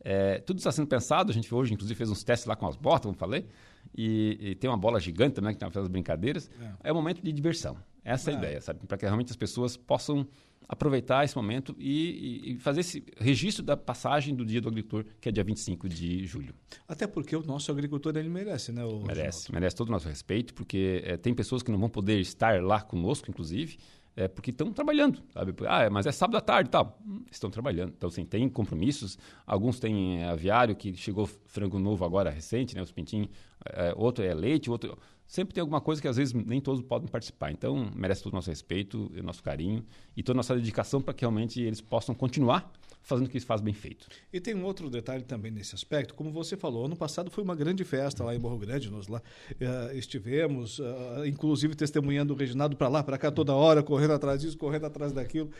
é, 0.00 0.38
tudo 0.40 0.58
está 0.58 0.70
sendo 0.70 0.86
pensado. 0.86 1.30
A 1.30 1.34
gente 1.34 1.52
hoje, 1.54 1.72
inclusive, 1.74 1.96
fez 1.96 2.10
uns 2.10 2.22
testes 2.22 2.46
lá 2.46 2.56
com 2.56 2.66
as 2.66 2.76
botas, 2.76 3.02
como 3.02 3.14
falei. 3.14 3.46
E, 3.96 4.38
e 4.40 4.54
tem 4.54 4.68
uma 4.70 4.76
bola 4.76 5.00
gigante 5.00 5.34
também, 5.34 5.52
que 5.52 5.56
está 5.56 5.66
fazendo 5.66 5.82
as 5.82 5.88
brincadeiras. 5.88 6.50
É. 6.60 6.88
é 6.88 6.92
um 6.92 6.96
momento 6.96 7.22
de 7.22 7.32
diversão. 7.32 7.76
Essa 8.04 8.30
é 8.30 8.34
a 8.34 8.36
é. 8.36 8.38
ideia, 8.38 8.60
sabe? 8.60 8.86
Para 8.86 8.96
que 8.96 9.04
realmente 9.04 9.30
as 9.30 9.36
pessoas 9.36 9.76
possam 9.76 10.26
aproveitar 10.68 11.24
esse 11.24 11.34
momento 11.34 11.74
e, 11.78 12.52
e, 12.52 12.58
fazer 12.58 12.80
esse 12.80 13.04
registro 13.16 13.64
da 13.64 13.76
passagem 13.76 14.34
do 14.34 14.44
Dia 14.44 14.60
do 14.60 14.68
Agricultor, 14.68 15.04
que 15.20 15.28
é 15.28 15.32
dia 15.32 15.42
25 15.42 15.88
de 15.88 16.26
julho. 16.26 16.54
Até 16.86 17.06
porque 17.06 17.34
o 17.34 17.42
nosso 17.42 17.70
agricultor 17.72 18.16
ele 18.16 18.28
merece, 18.28 18.70
né? 18.70 18.82
merece, 19.06 19.50
merece 19.50 19.76
todo 19.76 19.88
o 19.88 19.92
nosso 19.92 20.08
respeito, 20.08 20.52
porque 20.52 21.02
é, 21.04 21.16
tem 21.16 21.32
pessoas 21.32 21.62
que 21.62 21.70
não 21.70 21.78
vão 21.78 21.88
poder 21.88 22.20
estar 22.20 22.62
lá 22.62 22.80
conosco, 22.82 23.30
inclusive, 23.30 23.78
é 24.18 24.26
porque 24.26 24.50
estão 24.50 24.72
trabalhando, 24.72 25.22
sabe? 25.32 25.54
Ah, 25.66 25.88
mas 25.88 26.04
é 26.04 26.10
sábado 26.10 26.36
à 26.36 26.40
tarde 26.40 26.68
e 26.68 26.72
tal. 26.72 26.98
Hum, 27.06 27.22
estão 27.30 27.48
trabalhando. 27.50 27.92
Então, 27.96 28.08
assim, 28.08 28.24
tem 28.24 28.48
compromissos. 28.48 29.16
Alguns 29.46 29.78
têm 29.78 30.20
é, 30.20 30.28
aviário, 30.28 30.74
que 30.74 30.92
chegou 30.96 31.24
frango 31.46 31.78
novo 31.78 32.04
agora, 32.04 32.28
recente, 32.28 32.74
né? 32.74 32.82
Os 32.82 32.90
pintinhos. 32.90 33.28
É, 33.64 33.94
outro 33.96 34.24
é 34.24 34.34
leite, 34.34 34.68
outro... 34.68 34.98
Sempre 35.28 35.52
tem 35.52 35.60
alguma 35.60 35.80
coisa 35.80 36.00
que, 36.00 36.08
às 36.08 36.16
vezes, 36.16 36.32
nem 36.32 36.58
todos 36.58 36.82
podem 36.82 37.06
participar. 37.06 37.52
Então, 37.52 37.90
merece 37.94 38.22
todo 38.22 38.32
o 38.32 38.36
nosso 38.36 38.48
respeito, 38.48 39.12
o 39.14 39.22
nosso 39.22 39.42
carinho 39.42 39.84
e 40.16 40.22
toda 40.22 40.36
a 40.36 40.38
nossa 40.38 40.56
dedicação 40.56 41.02
para 41.02 41.12
que 41.12 41.20
realmente 41.20 41.60
eles 41.60 41.82
possam 41.82 42.14
continuar 42.14 42.72
fazendo 43.08 43.26
o 43.26 43.30
que 43.30 43.40
faz 43.40 43.62
bem 43.62 43.72
feito. 43.72 44.06
E 44.30 44.38
tem 44.38 44.54
um 44.54 44.62
outro 44.64 44.90
detalhe 44.90 45.24
também 45.24 45.50
nesse 45.50 45.74
aspecto, 45.74 46.14
como 46.14 46.30
você 46.30 46.58
falou, 46.58 46.84
ano 46.84 46.94
passado 46.94 47.30
foi 47.30 47.42
uma 47.42 47.56
grande 47.56 47.82
festa 47.82 48.22
lá 48.22 48.34
em 48.34 48.38
Morro 48.38 48.58
Grande, 48.58 48.90
nós 48.90 49.08
lá 49.08 49.22
uh, 49.50 49.96
estivemos, 49.96 50.78
uh, 50.78 51.24
inclusive 51.26 51.74
testemunhando 51.74 52.34
o 52.34 52.36
Reginaldo 52.36 52.76
para 52.76 52.88
lá, 52.88 53.02
para 53.02 53.16
cá 53.16 53.30
toda 53.30 53.54
hora, 53.54 53.82
correndo 53.82 54.12
atrás 54.12 54.42
disso, 54.42 54.58
correndo 54.58 54.84
atrás 54.84 55.10
daquilo. 55.10 55.50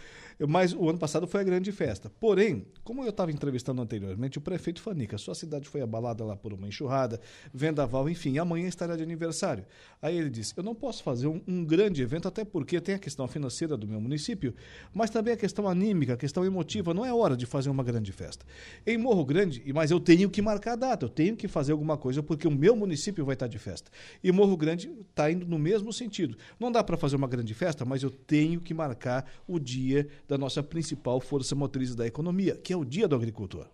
Mas 0.47 0.73
o 0.73 0.89
ano 0.89 0.99
passado 0.99 1.27
foi 1.27 1.41
a 1.41 1.43
grande 1.43 1.73
festa. 1.73 2.13
Porém, 2.21 2.65
como 2.85 3.03
eu 3.03 3.09
estava 3.09 3.33
entrevistando 3.33 3.83
anteriormente, 3.83 4.39
o 4.39 4.41
prefeito 4.41 4.81
Fanica, 4.81 5.19
sua 5.19 5.35
cidade 5.35 5.69
foi 5.69 5.81
abalada 5.81 6.25
lá 6.25 6.37
por 6.37 6.53
uma 6.53 6.69
enxurrada, 6.69 7.21
vendaval, 7.53 8.09
enfim, 8.09 8.39
amanhã 8.39 8.69
estará 8.69 8.95
de 8.95 9.03
aniversário. 9.03 9.65
Aí 10.01 10.17
ele 10.17 10.31
disse: 10.31 10.55
Eu 10.57 10.63
não 10.63 10.77
posso 10.77 11.03
fazer 11.03 11.27
um, 11.27 11.41
um 11.49 11.65
grande 11.65 12.03
evento, 12.03 12.29
até 12.29 12.45
porque 12.45 12.81
tem 12.81 12.95
a 12.95 12.99
questão 13.01 13.27
financeira 13.27 13.77
do 13.77 13.89
meu 13.89 14.01
município, 14.01 14.55
mas 14.95 15.11
também 15.11 15.35
a 15.35 15.37
questão 15.37 15.67
anímica, 15.67 16.15
a 16.15 16.17
questão 16.17 16.45
emotiva. 16.45 16.95
Não 16.95 17.05
é 17.05 17.13
hora 17.13 17.37
de 17.39 17.47
fazer 17.47 17.71
uma 17.71 17.83
grande 17.83 18.13
festa. 18.13 18.45
Em 18.87 18.99
Morro 18.99 19.25
Grande, 19.25 19.63
mas 19.73 19.91
eu 19.91 19.99
tenho 19.99 20.29
que 20.29 20.43
marcar 20.43 20.73
a 20.73 20.77
data, 20.77 21.07
eu 21.07 21.09
tenho 21.09 21.37
que 21.37 21.49
fazer 21.49 21.73
alguma 21.73 21.97
coisa, 21.97 22.23
porque 22.23 22.47
o 22.47 22.51
meu 22.51 22.77
município 22.77 23.25
vai 23.25 23.35
estar 23.35 23.47
de 23.47 23.59
festa. 23.59 23.91
E 24.23 24.31
Morro 24.31 24.57
Grande 24.57 24.91
está 25.09 25.31
indo 25.31 25.47
no 25.47 25.59
mesmo 25.59 25.93
sentido. 25.93 26.37
Não 26.61 26.71
dá 26.71 26.85
para 26.85 26.97
fazer 26.97 27.17
uma 27.17 27.29
grande 27.29 27.55
festa, 27.55 27.85
mas 27.85 28.03
eu 28.03 28.11
tenho 28.11 28.61
que 28.61 28.75
marcar 28.75 29.25
o 29.47 29.59
dia 29.59 30.07
da 30.27 30.37
nossa 30.37 30.63
principal 30.63 31.21
força 31.21 31.55
motriz 31.55 31.95
da 31.95 32.07
economia, 32.07 32.57
que 32.57 32.73
é 32.73 32.77
o 32.77 32.85
Dia 32.85 33.09
do 33.09 33.15
Agricultor. 33.15 33.67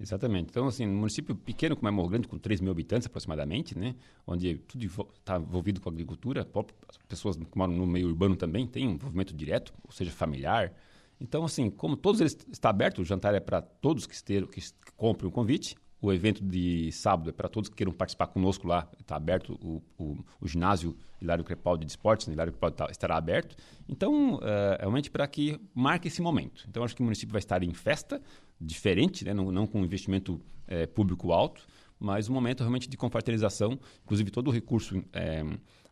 Exatamente. 0.00 0.48
Então, 0.48 0.66
assim, 0.66 0.86
um 0.86 0.96
município 0.96 1.36
pequeno 1.36 1.76
como 1.76 1.86
é 1.86 1.90
Morro 1.90 2.08
Grande, 2.08 2.26
com 2.26 2.38
3 2.38 2.62
mil 2.62 2.72
habitantes 2.72 3.06
aproximadamente, 3.06 3.78
né, 3.78 3.94
onde 4.26 4.54
tudo 4.66 4.86
está 5.14 5.36
envolvido 5.36 5.78
com 5.78 5.90
a 5.90 5.92
agricultura, 5.92 6.48
as 6.88 6.96
pessoas 7.06 7.36
que 7.36 7.44
moram 7.58 7.74
no 7.74 7.86
meio 7.86 8.08
urbano 8.08 8.34
também 8.34 8.66
têm 8.66 8.88
um 8.88 8.92
envolvimento 8.92 9.34
direto, 9.34 9.74
ou 9.84 9.92
seja, 9.92 10.10
familiar. 10.10 10.72
Então, 11.20 11.44
assim, 11.44 11.70
como 11.70 11.96
todos 11.96 12.20
eles 12.20 12.36
está 12.50 12.70
aberto, 12.70 13.02
o 13.02 13.04
jantar 13.04 13.34
é 13.34 13.40
para 13.40 13.60
todos 13.60 14.06
que, 14.06 14.14
estejam, 14.14 14.48
que 14.48 14.60
comprem 14.96 15.28
o 15.28 15.30
convite, 15.32 15.76
o 16.02 16.10
evento 16.12 16.42
de 16.42 16.90
sábado 16.92 17.28
é 17.28 17.32
para 17.32 17.48
todos 17.48 17.68
que 17.68 17.76
queiram 17.76 17.92
participar 17.92 18.28
conosco 18.28 18.66
lá. 18.66 18.88
Está 18.98 19.16
aberto 19.16 19.58
o, 19.62 19.82
o, 19.98 20.16
o, 20.40 20.48
ginásio 20.48 20.96
Hilário 21.20 21.44
Crepaldi 21.44 21.84
de 21.84 21.92
Esportes, 21.92 22.26
né? 22.26 22.32
Hilário 22.32 22.52
Crepaldi 22.52 22.76
tá, 22.76 22.88
estará 22.90 23.16
aberto. 23.16 23.54
Então, 23.86 24.40
é 24.42 24.78
realmente 24.80 25.10
para 25.10 25.26
que 25.26 25.60
marque 25.74 26.08
esse 26.08 26.22
momento. 26.22 26.64
Então, 26.68 26.82
acho 26.82 26.96
que 26.96 27.02
o 27.02 27.04
município 27.04 27.32
vai 27.32 27.40
estar 27.40 27.62
em 27.62 27.74
festa, 27.74 28.20
diferente, 28.58 29.24
né? 29.26 29.34
não, 29.34 29.52
não 29.52 29.66
com 29.66 29.80
investimento 29.80 30.40
é, 30.66 30.86
público 30.86 31.32
alto, 31.32 31.66
mas 31.98 32.30
um 32.30 32.32
momento 32.32 32.60
realmente 32.60 32.88
de 32.88 32.96
confraternização. 32.96 33.78
Inclusive, 34.02 34.30
todo 34.30 34.48
o 34.48 34.50
recurso 34.50 35.04
é, 35.12 35.44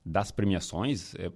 das 0.04 0.30
premiações 0.30 1.14
é, 1.16 1.30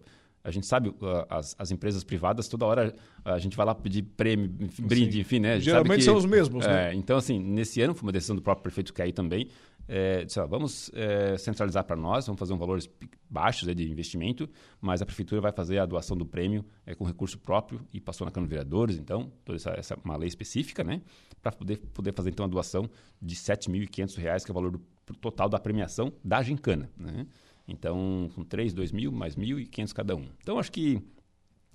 a 0.45 0.51
gente 0.51 0.67
sabe, 0.67 0.89
uh, 0.89 0.97
as, 1.29 1.55
as, 1.59 1.71
empresas 1.71 2.03
privadas, 2.03 2.49
toda 2.49 2.67
hora 2.67 2.95
a 3.25 3.39
gente 3.39 3.57
vai 3.57 3.65
lá 3.65 3.75
pedir 3.75 4.03
prêmio, 4.03 4.49
brinde, 4.81 5.13
Sim. 5.13 5.21
enfim, 5.21 5.39
né? 5.39 5.61
Geralmente 5.61 6.01
que, 6.01 6.05
são 6.05 6.17
os 6.17 6.27
mesmos, 6.27 6.67
né? 6.67 6.73
é, 6.73 6.89
né? 6.89 6.95
Então, 6.95 7.17
assim, 7.17 7.39
nesse 7.39 7.81
ano, 7.81 7.95
foi 7.95 8.07
uma 8.07 8.13
decisão 8.13 8.35
do 8.35 8.43
próprio 8.43 8.63
prefeito 8.63 8.93
Caí 8.93 9.13
também, 9.13 9.49
é, 9.89 10.25
disse, 10.25 10.39
ó, 10.39 10.47
vamos 10.47 10.91
é, 10.95 11.37
centralizar 11.37 11.85
para 11.85 11.97
nós, 11.97 12.27
vamos 12.27 12.39
fazer 12.39 12.53
um 12.53 12.59
valores 12.59 12.89
baixos 13.29 13.67
né, 13.67 13.75
de 13.75 13.91
investimento, 13.91 14.49
mas 14.81 15.03
a 15.03 15.07
prefeitura 15.07 15.41
vai 15.41 15.53
fazer 15.53 15.79
a 15.79 15.87
doação 15.87 16.17
do 16.17 16.25
prêmio 16.25 16.65
é, 16.87 16.95
com 16.95 17.05
recurso 17.05 17.39
próprio 17.39 17.81
e 17.93 18.01
passou 18.01 18.25
na 18.25 18.31
Câmara 18.31 18.49
de 18.49 18.55
Vereadores, 18.55 18.97
então, 18.97 19.33
toda 19.45 19.57
essa, 19.57 19.71
essa 19.71 19.99
uma 20.05 20.17
lei 20.17 20.29
específica, 20.29 20.85
né? 20.85 21.03
Para 21.43 21.53
poder, 21.53 21.79
poder 21.93 22.15
fazer, 22.15 22.31
então, 22.31 22.47
a 22.47 22.49
doação 22.49 22.89
de 23.21 23.35
R$ 23.35 23.41
7.500, 23.41 24.45
que 24.45 24.51
é 24.51 24.53
o 24.53 24.55
valor 24.55 24.71
do, 24.71 24.81
total 25.21 25.49
da 25.49 25.59
premiação 25.59 26.13
da 26.25 26.43
gincana, 26.43 26.91
né? 26.97 27.27
Então, 27.67 28.31
com 28.35 28.45
3, 28.45 28.73
2 28.73 28.93
mil, 28.93 29.13
mais 29.13 29.37
1.500 29.37 29.93
cada 29.93 30.17
um. 30.17 30.27
Então, 30.41 30.59
acho 30.59 30.73
que 30.73 31.01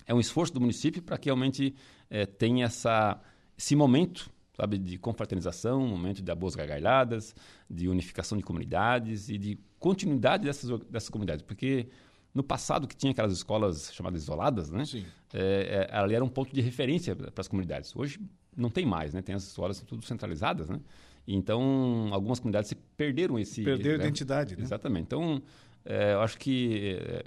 é 0.06 0.14
um 0.14 0.20
esforço 0.20 0.54
do 0.54 0.62
município 0.62 1.02
para 1.02 1.18
que 1.18 1.26
realmente 1.26 1.76
é, 2.10 2.26
tenha 2.26 2.66
essa, 2.66 3.20
esse 3.58 3.76
momento 3.76 4.30
sabe, 4.58 4.78
de 4.78 4.98
confraternização, 4.98 5.84
um 5.84 5.90
momento 5.90 6.22
de 6.22 6.36
boas 6.36 6.56
gargalhadas, 6.56 7.36
de 7.70 7.88
unificação 7.88 8.38
de 8.38 8.44
comunidades 8.44 9.30
e 9.30 9.38
de 9.38 9.60
continuidade 9.80 10.46
dessas, 10.46 10.80
dessas 10.90 11.10
comunidades. 11.10 11.44
Porque 11.44 11.88
no 12.34 12.44
passado, 12.44 12.88
que 12.88 12.96
tinha 12.96 13.12
aquelas 13.12 13.34
escolas 13.34 13.94
chamadas 13.94 14.24
isoladas, 14.24 14.72
né? 14.72 14.86
Sim. 14.86 15.06
É, 15.34 15.88
é, 15.92 15.96
ali 15.96 16.16
era 16.16 16.24
um 16.24 16.30
ponto 16.30 16.54
de 16.54 16.62
referência 16.62 17.16
para 17.16 17.32
as 17.38 17.48
comunidades. 17.48 17.96
Hoje 17.96 18.20
não 18.56 18.70
tem 18.70 18.86
mais, 18.86 19.14
né? 19.14 19.22
Tem 19.22 19.36
as 19.36 19.44
escolas 19.44 19.80
tudo 19.82 20.04
centralizadas, 20.04 20.70
né? 20.70 20.80
Então, 21.28 22.08
algumas 22.12 22.40
comunidades 22.40 22.70
se 22.70 22.76
perderam 22.76 23.38
esse... 23.38 23.62
Perderam 23.62 23.98
né? 23.98 24.06
identidade, 24.06 24.56
né? 24.56 24.64
Exatamente. 24.64 25.04
Então, 25.04 25.42
é, 25.88 26.14
eu 26.14 26.22
acho 26.22 26.38
que 26.38 27.00
é, 27.00 27.24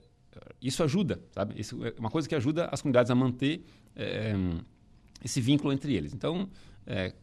isso 0.60 0.82
ajuda, 0.84 1.18
sabe? 1.32 1.58
Isso 1.58 1.82
é 1.84 1.94
uma 1.98 2.10
coisa 2.10 2.28
que 2.28 2.34
ajuda 2.34 2.68
as 2.70 2.82
comunidades 2.82 3.10
a 3.10 3.14
manter 3.14 3.64
é, 3.96 4.34
esse 5.24 5.40
vínculo 5.40 5.72
entre 5.72 5.94
eles. 5.94 6.12
Então, 6.12 6.48
é, 6.86 7.14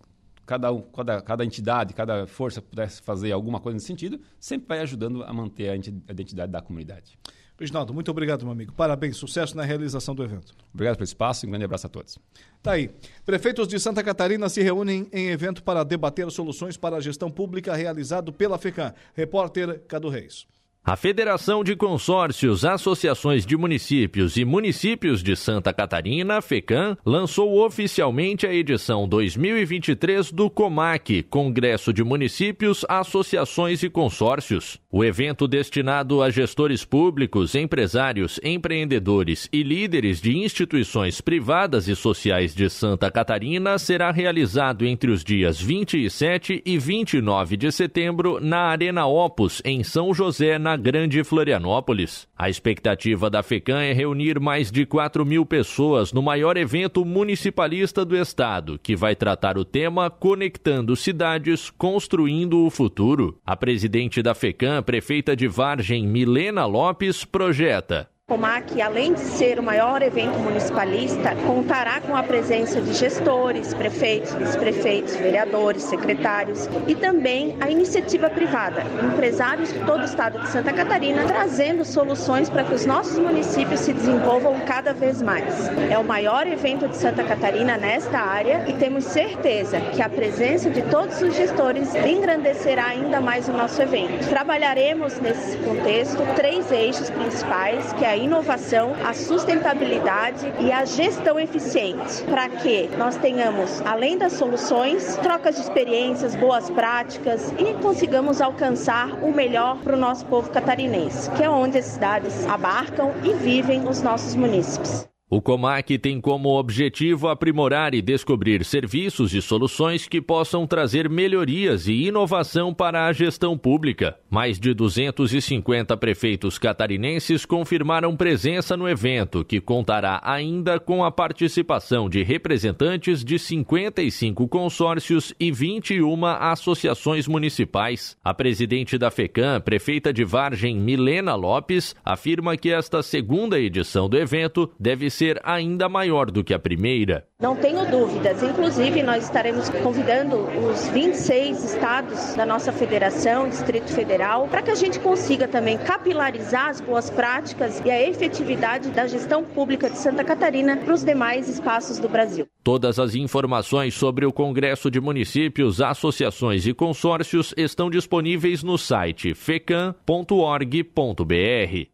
cada, 0.46 0.70
cada, 0.96 1.22
cada 1.22 1.46
entidade, 1.46 1.94
cada 1.94 2.26
força 2.26 2.60
pudesse 2.60 3.02
fazer 3.04 3.32
alguma 3.32 3.60
coisa 3.60 3.76
nesse 3.76 3.86
sentido, 3.86 4.20
sempre 4.40 4.68
vai 4.68 4.80
ajudando 4.80 5.24
a 5.24 5.32
manter 5.32 5.70
a 5.70 5.76
identidade 5.76 6.52
da 6.52 6.62
comunidade. 6.62 7.20
Reginaldo, 7.60 7.92
muito 7.92 8.10
obrigado, 8.12 8.44
meu 8.44 8.52
amigo. 8.52 8.72
Parabéns, 8.74 9.18
sucesso 9.18 9.58
na 9.58 9.64
realização 9.64 10.14
do 10.14 10.24
evento. 10.24 10.56
Obrigado 10.72 10.96
pelo 10.96 11.06
espaço 11.06 11.44
e 11.44 11.48
um 11.48 11.50
grande 11.50 11.66
abraço 11.66 11.88
a 11.88 11.90
todos. 11.90 12.18
Tá 12.62 12.74
aí. 12.74 12.92
Prefeitos 13.26 13.68
de 13.68 13.80
Santa 13.80 14.04
Catarina 14.04 14.48
se 14.48 14.62
reúnem 14.62 15.08
em 15.12 15.30
evento 15.30 15.64
para 15.64 15.84
debater 15.84 16.30
soluções 16.32 16.78
para 16.78 16.98
a 16.98 17.02
gestão 17.02 17.32
pública 17.32 17.76
realizado 17.76 18.32
pela 18.32 18.60
FECAM. 18.60 18.94
Repórter 19.16 19.82
Cado 19.88 20.08
Reis. 20.08 20.46
A 20.88 20.96
Federação 20.96 21.66
de 21.66 21.76
Consórcios, 21.76 22.64
Associações 22.64 23.46
de 23.46 23.58
Municípios 23.58 24.38
e 24.38 24.46
Municípios 24.46 25.22
de 25.22 25.36
Santa 25.36 25.74
Catarina, 25.74 26.42
FECAM, 26.42 26.98
lançou 27.06 27.62
oficialmente 27.62 28.48
a 28.48 28.54
edição 28.54 29.06
2023 29.06 30.32
do 30.32 30.50
COMAC, 30.50 31.24
Congresso 31.24 31.92
de 31.92 32.06
Municípios, 32.06 32.86
Associações 32.88 33.84
e 33.84 33.90
Consórcios. 33.90 34.80
O 34.90 35.04
evento 35.04 35.46
destinado 35.46 36.24
a 36.24 36.30
gestores 36.30 36.86
públicos, 36.86 37.54
empresários, 37.54 38.40
empreendedores 38.42 39.50
e 39.52 39.64
líderes 39.64 40.22
de 40.22 40.38
instituições 40.38 41.20
privadas 41.20 41.90
e 41.90 41.98
sociais 41.98 42.56
de 42.56 42.70
Santa 42.70 43.12
Catarina 43.12 43.78
será 43.78 44.10
realizado 44.10 44.86
entre 44.86 45.12
os 45.12 45.22
dias 45.22 45.62
27 45.62 46.64
e 46.66 46.78
29 46.78 47.58
de 47.58 47.74
setembro 47.74 48.40
na 48.40 48.68
Arena 48.68 49.06
Opus, 49.06 49.62
em 49.66 49.84
São 49.84 50.14
José, 50.14 50.58
na 50.58 50.77
Grande 50.78 51.24
Florianópolis. 51.24 52.28
A 52.38 52.50
expectativa 52.50 53.30
da 53.30 53.44
FECAM 53.44 53.82
é 53.82 53.92
reunir 53.92 54.40
mais 54.40 54.72
de 54.72 54.86
4 54.86 55.26
mil 55.26 55.46
pessoas 55.46 56.14
no 56.14 56.22
maior 56.22 56.56
evento 56.56 57.04
municipalista 57.04 58.06
do 58.06 58.16
estado, 58.16 58.80
que 58.82 58.96
vai 58.96 59.16
tratar 59.16 59.58
o 59.58 59.66
tema 59.66 60.10
Conectando 60.10 60.96
Cidades, 60.96 61.70
Construindo 61.70 62.66
o 62.66 62.70
Futuro. 62.70 63.40
A 63.46 63.56
presidente 63.56 64.22
da 64.22 64.34
FECAM, 64.34 64.84
prefeita 64.84 65.36
de 65.36 65.48
Vargem, 65.48 66.08
Milena 66.08 66.66
Lopes, 66.66 67.26
projeta. 67.26 68.10
Comac, 68.30 68.82
além 68.82 69.14
de 69.14 69.22
ser 69.22 69.58
o 69.58 69.64
maior 69.64 70.02
evento 70.02 70.38
municipalista, 70.38 71.34
contará 71.48 72.02
com 72.02 72.14
a 72.14 72.22
presença 72.22 72.82
de 72.82 72.94
gestores, 72.94 73.74
prefeitos, 73.74 74.34
vice-prefeitos, 74.34 75.16
vereadores, 75.16 75.84
secretários 75.84 76.68
e 76.90 76.94
também 76.94 77.56
a 77.62 77.72
iniciativa 77.72 78.30
privada, 78.30 78.84
empresários 79.02 79.72
de 79.72 79.80
todo 79.86 80.02
o 80.02 80.04
estado 80.04 80.40
de 80.40 80.50
Santa 80.50 80.74
Catarina, 80.74 81.24
trazendo 81.24 81.86
soluções 81.86 82.50
para 82.50 82.66
que 82.66 82.74
os 82.74 82.86
nossos 82.86 83.18
municípios 83.18 83.80
se 83.80 83.94
desenvolvam 83.94 84.60
cada 84.66 84.92
vez 84.94 85.22
mais. 85.22 85.70
É 85.90 85.98
o 85.98 86.04
maior 86.04 86.46
evento 86.48 86.86
de 86.90 86.98
Santa 86.98 87.24
Catarina 87.24 87.78
nesta 87.78 88.20
área 88.20 88.66
e 88.68 88.74
temos 88.74 89.06
certeza 89.06 89.80
que 89.96 90.02
a 90.02 90.10
presença 90.10 90.70
de 90.70 90.82
todos 90.82 91.22
os 91.22 91.34
gestores 91.34 91.96
engrandecerá 91.96 92.88
ainda 92.88 93.22
mais 93.22 93.48
o 93.48 93.54
nosso 93.54 93.82
evento. 93.82 94.28
Trabalharemos 94.28 95.18
nesse 95.22 95.56
contexto 95.60 96.22
três 96.36 96.70
eixos 96.74 97.10
principais, 97.10 97.94
que 97.94 98.04
é 98.04 98.10
a 98.10 98.17
inovação, 98.18 98.94
a 99.06 99.14
sustentabilidade 99.14 100.52
e 100.60 100.72
a 100.72 100.84
gestão 100.86 101.40
eficiente, 101.40 102.24
para 102.24 102.50
que 102.50 102.90
nós 102.98 103.16
tenhamos, 103.18 103.82
além 103.86 104.18
das 104.18 104.34
soluções, 104.34 105.16
trocas 105.18 105.56
de 105.56 105.62
experiências, 105.62 106.36
boas 106.36 106.70
práticas 106.70 107.54
e 107.58 107.74
consigamos 107.82 108.42
alcançar 108.42 109.24
o 109.24 109.32
melhor 109.32 109.78
para 109.78 109.96
o 109.96 110.00
nosso 110.00 110.26
povo 110.26 110.50
catarinense, 110.50 111.30
que 111.32 111.44
é 111.44 111.50
onde 111.50 111.78
as 111.78 111.86
cidades 111.86 112.46
abarcam 112.48 113.14
e 113.24 113.34
vivem 113.34 113.88
os 113.88 114.02
nossos 114.02 114.36
munícipes. 114.36 115.08
O 115.30 115.42
COMAC 115.42 115.98
tem 115.98 116.22
como 116.22 116.58
objetivo 116.58 117.28
aprimorar 117.28 117.94
e 117.94 118.02
descobrir 118.02 118.64
serviços 118.64 119.34
e 119.34 119.42
soluções 119.42 120.08
que 120.08 120.22
possam 120.22 120.66
trazer 120.66 121.10
melhorias 121.10 121.86
e 121.86 122.08
inovação 122.08 122.74
para 122.74 123.06
a 123.06 123.12
gestão 123.12 123.58
pública. 123.58 124.18
Mais 124.30 124.58
de 124.58 124.74
250 124.74 125.98
prefeitos 125.98 126.58
catarinenses 126.58 127.46
confirmaram 127.46 128.16
presença 128.16 128.78
no 128.78 128.88
evento, 128.88 129.44
que 129.44 129.60
contará 129.60 130.22
ainda 130.24 130.80
com 130.80 131.04
a 131.04 131.12
participação 131.12 132.08
de 132.10 132.24
representantes 132.24 133.22
de 133.22 133.38
55 133.38 134.48
consórcios 134.48 135.34
e 135.38 135.52
21 135.52 136.26
associações 136.26 137.28
municipais. 137.28 138.16
A 138.24 138.34
presidente 138.34 138.98
da 138.98 139.12
FECAM, 139.12 139.60
prefeita 139.60 140.14
de 140.14 140.24
Vargem, 140.24 140.78
Milena 140.78 141.36
Lopes, 141.36 141.94
afirma 142.06 142.56
que 142.56 142.70
esta 142.70 143.04
segunda 143.04 143.60
edição 143.60 144.08
do 144.08 144.18
evento 144.18 144.72
deve 144.80 145.17
ser 145.18 145.42
ainda 145.44 145.90
maior 145.90 146.30
do 146.30 146.44
que 146.44 146.54
a 146.54 146.60
primeira. 146.60 147.26
Não 147.40 147.56
tenho 147.56 147.86
dúvidas. 147.86 148.42
Inclusive, 148.42 149.04
nós 149.04 149.26
estaremos 149.26 149.70
convidando 149.70 150.38
os 150.38 150.88
26 150.88 151.66
estados 151.66 152.34
da 152.34 152.48
nossa 152.48 152.72
federação, 152.72 153.48
Distrito 153.48 153.92
Federal, 153.92 154.48
para 154.48 154.64
que 154.64 154.72
a 154.72 154.76
gente 154.76 155.00
consiga 155.00 155.48
também 155.48 155.78
capilarizar 155.78 156.70
as 156.70 156.82
boas 156.82 157.12
práticas 157.12 157.80
e 157.86 157.92
a 157.92 158.10
efetividade 158.10 158.90
da 158.90 159.06
gestão 159.06 159.44
pública 159.44 159.88
de 159.88 160.00
Santa 160.00 160.24
Catarina 160.24 160.78
para 160.78 160.92
os 160.92 161.04
demais 161.04 161.48
espaços 161.48 162.00
do 162.00 162.10
Brasil. 162.10 162.48
Todas 162.64 162.98
as 162.98 163.14
informações 163.14 163.94
sobre 163.94 164.26
o 164.26 164.34
Congresso 164.34 164.90
de 164.90 165.00
Municípios, 165.00 165.80
Associações 165.80 166.66
e 166.66 166.74
Consórcios 166.74 167.54
estão 167.56 167.88
disponíveis 167.88 168.64
no 168.64 168.80
site 168.80 169.36
fecam.org.br. 169.36 169.94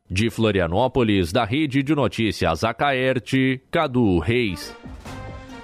De 0.10 0.30
Florianópolis, 0.30 1.34
da 1.34 1.44
Rede 1.44 1.84
de 1.84 1.94
Notícias 1.94 2.64
Acaerte, 2.64 3.62
Cadu 3.70 4.20
Reis. 4.20 4.74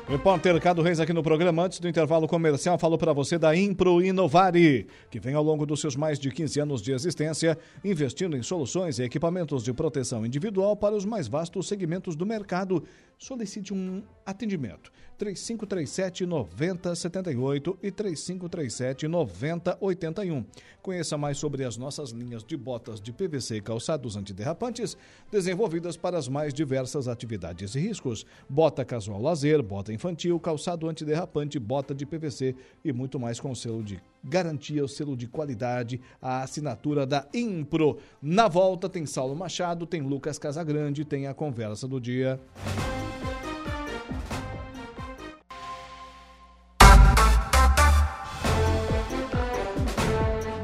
Repórter 0.09 0.59
Cado 0.59 0.81
Reis 0.81 0.99
aqui 0.99 1.13
no 1.13 1.21
programa, 1.21 1.65
antes 1.65 1.79
do 1.79 1.87
intervalo 1.87 2.27
comercial, 2.27 2.79
falou 2.79 2.97
para 2.97 3.13
você 3.13 3.37
da 3.37 3.55
Impro 3.55 4.01
Inovare, 4.01 4.87
que 5.11 5.19
vem 5.19 5.35
ao 5.35 5.43
longo 5.43 5.67
dos 5.67 5.79
seus 5.79 5.95
mais 5.95 6.17
de 6.17 6.31
15 6.31 6.59
anos 6.59 6.81
de 6.81 6.91
existência, 6.91 7.55
investindo 7.85 8.35
em 8.35 8.41
soluções 8.41 8.97
e 8.97 9.03
equipamentos 9.03 9.63
de 9.63 9.71
proteção 9.71 10.25
individual 10.25 10.75
para 10.75 10.95
os 10.95 11.05
mais 11.05 11.27
vastos 11.27 11.67
segmentos 11.67 12.15
do 12.15 12.25
mercado. 12.25 12.83
Solicite 13.19 13.71
um 13.71 14.01
atendimento. 14.25 14.91
3537 15.19 16.25
9078 16.25 17.77
e 17.83 17.91
3537 17.91 19.07
9081. 19.07 20.45
Conheça 20.81 21.17
mais 21.17 21.37
sobre 21.37 21.65
as 21.65 21.75
nossas 21.75 22.11
linhas 22.11 22.41
de 22.41 22.55
botas 22.55 23.01
de 23.01 23.11
PVC 23.11 23.57
e 23.57 23.61
calçados 23.61 24.15
antiderrapantes, 24.15 24.95
desenvolvidas 25.29 25.97
para 25.97 26.17
as 26.17 26.29
mais 26.29 26.53
diversas 26.53 27.09
atividades 27.09 27.75
e 27.75 27.79
riscos. 27.81 28.25
Bota 28.47 28.85
casual 28.85 29.21
lazer, 29.21 29.61
bota 29.61 29.91
infantil, 29.91 30.39
calçado 30.39 30.87
antiderrapante, 30.87 31.59
bota 31.59 31.93
de 31.93 32.05
PVC 32.05 32.55
e 32.83 32.93
muito 32.93 33.19
mais 33.19 33.41
com 33.41 33.53
selo 33.53 33.83
de 33.83 34.01
garantia, 34.23 34.85
o 34.85 34.87
selo 34.87 35.17
de 35.17 35.27
qualidade, 35.27 35.99
a 36.21 36.43
assinatura 36.43 37.05
da 37.05 37.27
Impro. 37.33 37.97
Na 38.21 38.47
volta 38.47 38.87
tem 38.87 39.05
Saulo 39.05 39.35
Machado, 39.35 39.85
tem 39.85 40.01
Lucas 40.01 40.39
Casagrande, 40.39 41.03
tem 41.03 41.27
a 41.27 41.33
conversa 41.33 41.89
do 41.89 41.99
dia. 41.99 42.39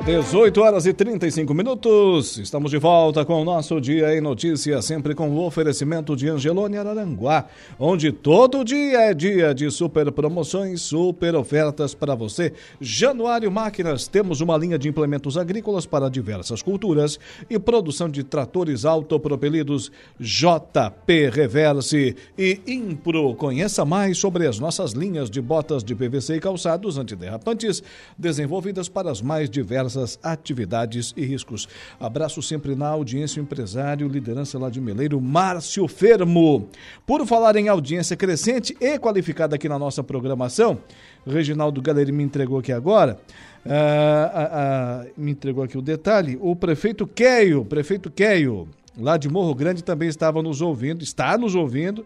18 0.06 0.62
horas 0.62 0.86
e 0.86 0.94
35 0.94 1.52
minutos. 1.52 2.38
Estamos 2.38 2.70
de 2.70 2.78
volta 2.78 3.26
com 3.26 3.42
o 3.42 3.44
nosso 3.44 3.82
Dia 3.82 4.16
em 4.16 4.22
Notícia, 4.22 4.80
sempre 4.80 5.16
com 5.16 5.32
o 5.32 5.44
oferecimento 5.44 6.16
de 6.16 6.30
Angelone 6.30 6.78
Araranguá, 6.78 7.48
onde 7.80 8.12
todo 8.12 8.64
dia 8.64 9.00
é 9.00 9.16
dia 9.16 9.52
de 9.52 9.72
super 9.72 10.12
promoções, 10.12 10.82
super 10.82 11.34
ofertas 11.34 11.96
para 11.96 12.14
você. 12.14 12.54
Januário 12.80 13.52
Máquinas, 13.52 14.08
temos 14.08 14.42
uma 14.42 14.56
linha 14.56 14.78
de 14.78 14.88
implementos 14.88 15.40
agrícolas 15.40 15.88
para 15.88 16.08
diversas 16.08 16.62
culturas 16.62 17.20
e 17.50 17.58
produção 17.58 18.08
de 18.08 18.24
tratores 18.24 18.86
autopropelidos 18.86 19.92
JP 20.20 21.32
Reverse 21.32 22.16
e 22.38 22.62
Impro. 22.68 23.34
Conheça 23.34 23.84
mais 23.84 24.20
sobre 24.20 24.46
as 24.46 24.60
nossas 24.60 24.92
linhas 24.92 25.32
de 25.32 25.42
botas 25.42 25.84
de 25.84 25.96
PVC 25.96 26.36
e 26.36 26.40
calçados 26.40 27.00
antiderrapantes, 27.00 27.82
desenvolvidas 28.16 28.88
para 28.88 29.10
as 29.10 29.20
mais 29.20 29.50
diversas 29.50 29.95
atividades 30.24 31.14
e 31.16 31.26
riscos. 31.26 31.68
Abraço 32.00 32.42
sempre 32.42 32.76
na 32.76 32.88
audiência, 32.88 33.40
empresário, 33.40 34.08
liderança 34.08 34.60
lá 34.60 34.70
de 34.70 34.80
Meleiro, 34.82 35.20
Márcio 35.22 35.88
Fermo. 35.88 36.70
Por 37.06 37.26
falar 37.26 37.56
em 37.56 37.68
audiência 37.68 38.16
crescente 38.16 38.76
e 38.80 39.00
qualificada 39.00 39.56
aqui 39.56 39.70
na 39.70 39.80
nossa 39.80 40.04
programação, 40.04 40.80
Reginaldo 41.26 41.82
Galeri 41.82 42.12
me 42.12 42.24
entregou 42.24 42.60
aqui 42.60 42.72
agora. 42.72 43.18
Uh, 43.66 43.70
uh, 43.70 45.08
uh, 45.08 45.12
me 45.18 45.32
entregou 45.32 45.64
aqui 45.64 45.78
o 45.78 45.82
detalhe. 45.82 46.38
O 46.40 46.56
prefeito 46.56 47.08
Queio, 47.08 47.66
prefeito 47.66 48.12
Queio, 48.12 48.68
lá 48.98 49.18
de 49.18 49.28
Morro 49.28 49.56
Grande, 49.56 49.84
também 49.84 50.08
estava 50.08 50.44
nos 50.44 50.62
ouvindo, 50.62 51.04
está 51.04 51.38
nos 51.38 51.56
ouvindo. 51.56 52.06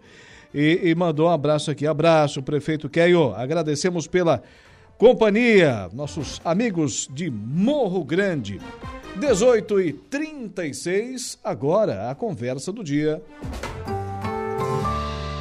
E, 0.53 0.79
e, 0.83 0.95
mandou 0.95 1.27
um 1.27 1.31
abraço 1.31 1.69
aqui. 1.69 1.85
Abraço, 1.85 2.41
prefeito 2.41 2.89
Keio. 2.89 3.33
Agradecemos 3.35 4.07
pela 4.07 4.41
companhia, 4.99 5.89
nossos 5.93 6.41
amigos 6.43 7.07
de 7.09 7.31
Morro 7.31 8.03
Grande. 8.03 8.59
18 9.15 9.79
e 9.79 9.93
36, 9.93 11.39
agora 11.41 12.11
a 12.11 12.15
conversa 12.15 12.69
do 12.73 12.83
dia. 12.83 13.23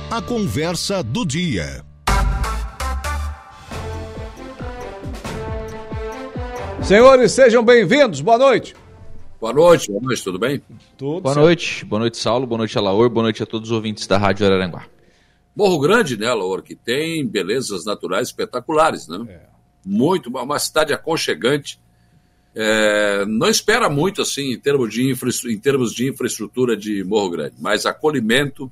A 0.09 0.23
conversa 0.23 1.03
do 1.03 1.27
dia. 1.27 1.85
Senhores, 6.81 7.33
sejam 7.33 7.65
bem-vindos. 7.65 8.21
Boa 8.21 8.39
noite. 8.39 8.77
Boa 9.41 9.53
noite, 9.53 9.91
boa 9.91 10.03
noite, 10.03 10.23
tudo 10.23 10.39
bem? 10.39 10.63
Tudo 10.97 11.21
boa 11.21 11.35
certo. 11.35 11.45
noite, 11.45 11.85
boa 11.85 12.01
noite, 12.01 12.17
Saulo, 12.17 12.47
boa 12.47 12.59
noite, 12.59 12.79
Alaor, 12.79 13.11
boa 13.11 13.25
noite 13.25 13.43
a 13.43 13.47
todos 13.47 13.71
os 13.71 13.77
ouvintes 13.77 14.07
da 14.07 14.19
Rádio 14.19 14.47
Araranguá. 14.47 14.87
Morro 15.59 15.81
Grande, 15.81 16.17
né, 16.17 16.33
Laura, 16.33 16.63
que 16.63 16.77
tem 16.77 17.27
belezas 17.27 17.85
naturais 17.85 18.29
espetaculares, 18.29 19.09
né? 19.09 19.27
É. 19.29 19.41
Muito, 19.85 20.29
uma 20.29 20.59
cidade 20.61 20.93
aconchegante. 20.93 21.81
É, 22.55 23.27
não 23.27 23.49
espera 23.49 23.91
muito 23.91 24.23
assim 24.23 24.53
em 24.53 24.61
termos, 24.61 24.95
de 24.95 25.11
infra, 25.11 25.29
em 25.47 25.59
termos 25.59 25.93
de 25.93 26.09
infraestrutura 26.09 26.77
de 26.77 27.03
Morro 27.03 27.31
Grande, 27.31 27.57
mas 27.59 27.87
acolhimento, 27.87 28.71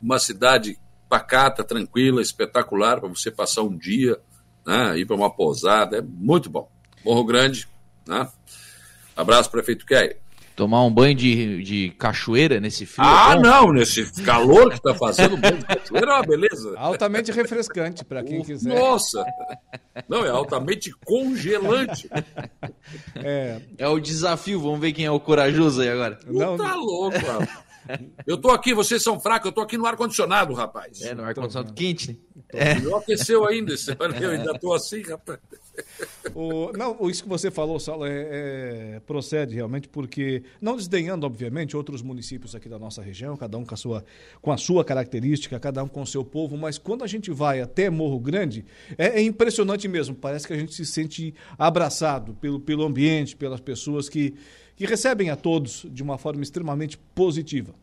uma 0.00 0.20
cidade 0.20 0.78
pacata, 1.08 1.64
tranquila, 1.64 2.22
espetacular 2.22 3.00
para 3.00 3.08
você 3.08 3.32
passar 3.32 3.62
um 3.62 3.76
dia, 3.76 4.16
né, 4.64 4.96
ir 4.96 5.06
para 5.06 5.16
uma 5.16 5.30
pousada, 5.30 5.98
é 5.98 6.00
muito 6.00 6.48
bom. 6.48 6.70
Morro 7.04 7.24
Grande, 7.24 7.68
né? 8.06 8.28
Abraço, 9.16 9.50
prefeito 9.50 9.84
Keia. 9.84 10.16
Tomar 10.58 10.84
um 10.84 10.92
banho 10.92 11.14
de, 11.14 11.62
de 11.62 11.90
cachoeira 11.90 12.58
nesse 12.58 12.84
frio? 12.84 13.06
Ah, 13.06 13.36
é 13.36 13.40
não, 13.40 13.72
nesse 13.72 14.10
calor 14.24 14.70
que 14.70 14.74
está 14.74 14.92
fazendo, 14.92 15.36
banho 15.36 15.56
de 15.56 15.64
cachoeira 15.64 16.10
é 16.10 16.14
uma 16.16 16.26
beleza. 16.26 16.74
Altamente 16.76 17.30
refrescante 17.30 18.04
para 18.04 18.24
quem 18.24 18.42
quiser. 18.42 18.76
Nossa! 18.76 19.24
Não, 20.08 20.26
é 20.26 20.30
altamente 20.30 20.90
congelante. 21.04 22.10
É. 23.14 23.60
é 23.78 23.86
o 23.86 24.00
desafio, 24.00 24.60
vamos 24.60 24.80
ver 24.80 24.92
quem 24.92 25.04
é 25.04 25.10
o 25.12 25.20
corajoso 25.20 25.80
aí 25.80 25.90
agora. 25.90 26.18
Não, 26.26 26.56
tá 26.56 26.74
louco, 26.74 27.16
rapaz. 27.16 27.48
Eu 28.26 28.36
tô 28.36 28.50
aqui, 28.50 28.74
vocês 28.74 29.00
são 29.00 29.20
fracos, 29.20 29.46
eu 29.46 29.52
tô 29.52 29.60
aqui 29.60 29.78
no 29.78 29.86
ar-condicionado, 29.86 30.54
rapaz. 30.54 31.00
É, 31.02 31.14
no 31.14 31.22
ar-condicionado 31.22 31.72
quente, 31.72 32.08
né? 32.08 32.16
É. 32.52 32.80
Não 32.80 32.96
aqueceu 32.96 33.46
ainda, 33.46 33.72
eu 34.20 34.30
ainda 34.30 34.58
tô 34.58 34.72
assim, 34.72 35.02
rapaz. 35.02 35.38
O, 36.34 36.72
não, 36.76 37.08
isso 37.08 37.22
que 37.22 37.28
você 37.28 37.50
falou, 37.50 37.78
Saulo, 37.78 38.06
é, 38.06 38.10
é, 38.10 39.00
procede 39.06 39.54
realmente, 39.54 39.88
porque, 39.88 40.42
não 40.60 40.76
desdenhando, 40.76 41.26
obviamente, 41.26 41.76
outros 41.76 42.02
municípios 42.02 42.54
aqui 42.54 42.68
da 42.68 42.78
nossa 42.78 43.02
região, 43.02 43.36
cada 43.36 43.56
um 43.58 43.64
com 43.64 43.74
a, 43.74 43.76
sua, 43.76 44.04
com 44.40 44.52
a 44.52 44.56
sua 44.56 44.84
característica, 44.84 45.58
cada 45.58 45.82
um 45.82 45.88
com 45.88 46.02
o 46.02 46.06
seu 46.06 46.24
povo, 46.24 46.56
mas 46.56 46.78
quando 46.78 47.04
a 47.04 47.06
gente 47.06 47.30
vai 47.30 47.60
até 47.60 47.90
Morro 47.90 48.18
Grande, 48.18 48.64
é, 48.96 49.20
é 49.20 49.22
impressionante 49.22 49.88
mesmo. 49.88 50.14
Parece 50.14 50.46
que 50.46 50.52
a 50.52 50.58
gente 50.58 50.74
se 50.74 50.84
sente 50.84 51.34
abraçado 51.58 52.34
pelo, 52.34 52.60
pelo 52.60 52.84
ambiente, 52.84 53.36
pelas 53.36 53.60
pessoas 53.60 54.08
que, 54.08 54.34
que 54.76 54.86
recebem 54.86 55.30
a 55.30 55.36
todos 55.36 55.86
de 55.90 56.02
uma 56.02 56.18
forma 56.18 56.42
extremamente 56.42 56.98
positiva. 57.14 57.74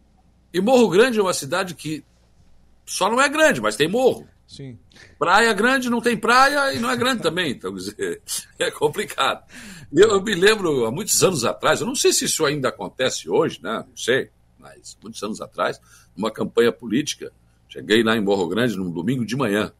E 0.53 0.61
Morro 0.61 0.89
Grande 0.89 1.19
é 1.19 1.21
uma 1.21 1.33
cidade 1.33 1.75
que 1.75 2.03
só 2.85 3.09
não 3.09 3.19
é 3.19 3.27
grande, 3.27 3.59
mas 3.59 3.75
tem 3.75 3.87
morro. 3.87 4.27
Sim. 4.47 4.77
Praia 5.17 5.51
grande 5.53 5.89
não 5.89 5.99
tem 5.99 6.15
praia 6.15 6.73
e 6.73 6.79
não 6.79 6.89
é 6.89 6.95
grande 6.95 7.21
também, 7.21 7.51
então 7.51 7.73
dizer, 7.73 8.21
é 8.59 8.69
complicado. 8.71 9.43
Eu, 9.91 10.09
eu, 10.09 10.21
me 10.21 10.35
lembro 10.35 10.85
há 10.85 10.91
muitos 10.91 11.21
anos 11.23 11.43
atrás, 11.43 11.81
eu 11.81 11.87
não 11.87 11.95
sei 11.95 12.13
se 12.13 12.25
isso 12.25 12.45
ainda 12.45 12.69
acontece 12.69 13.29
hoje, 13.29 13.59
né? 13.61 13.83
Não 13.87 13.97
sei, 13.97 14.29
mas 14.59 14.97
muitos 15.01 15.21
anos 15.23 15.41
atrás, 15.41 15.79
numa 16.15 16.31
campanha 16.31 16.71
política, 16.71 17.31
cheguei 17.67 18.03
lá 18.03 18.15
em 18.15 18.21
Morro 18.21 18.47
Grande 18.47 18.77
num 18.77 18.91
domingo 18.91 19.25
de 19.25 19.35
manhã, 19.35 19.73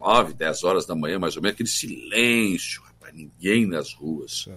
nove, 0.00 0.34
dez 0.34 0.64
horas 0.64 0.86
da 0.86 0.94
manhã, 0.94 1.18
mais 1.18 1.36
ou 1.36 1.42
menos, 1.42 1.54
aquele 1.54 1.68
silêncio, 1.68 2.82
rapaz, 2.82 3.14
ninguém 3.14 3.66
nas 3.66 3.92
ruas. 3.94 4.48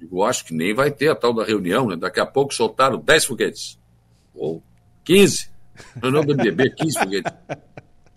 Digo, 0.00 0.24
acho 0.24 0.46
que 0.46 0.54
nem 0.54 0.74
vai 0.74 0.90
ter 0.90 1.08
a 1.08 1.14
tal 1.14 1.34
da 1.34 1.44
reunião, 1.44 1.86
né? 1.86 1.94
Daqui 1.94 2.20
a 2.20 2.26
pouco 2.26 2.54
soltaram 2.54 2.98
10 2.98 3.26
foguetes. 3.26 3.78
Ou 4.34 4.62
15. 5.04 5.50
Eu 6.02 6.10
não 6.10 6.24
BBB, 6.24 6.70
15 6.70 6.98
foguetes. 6.98 7.32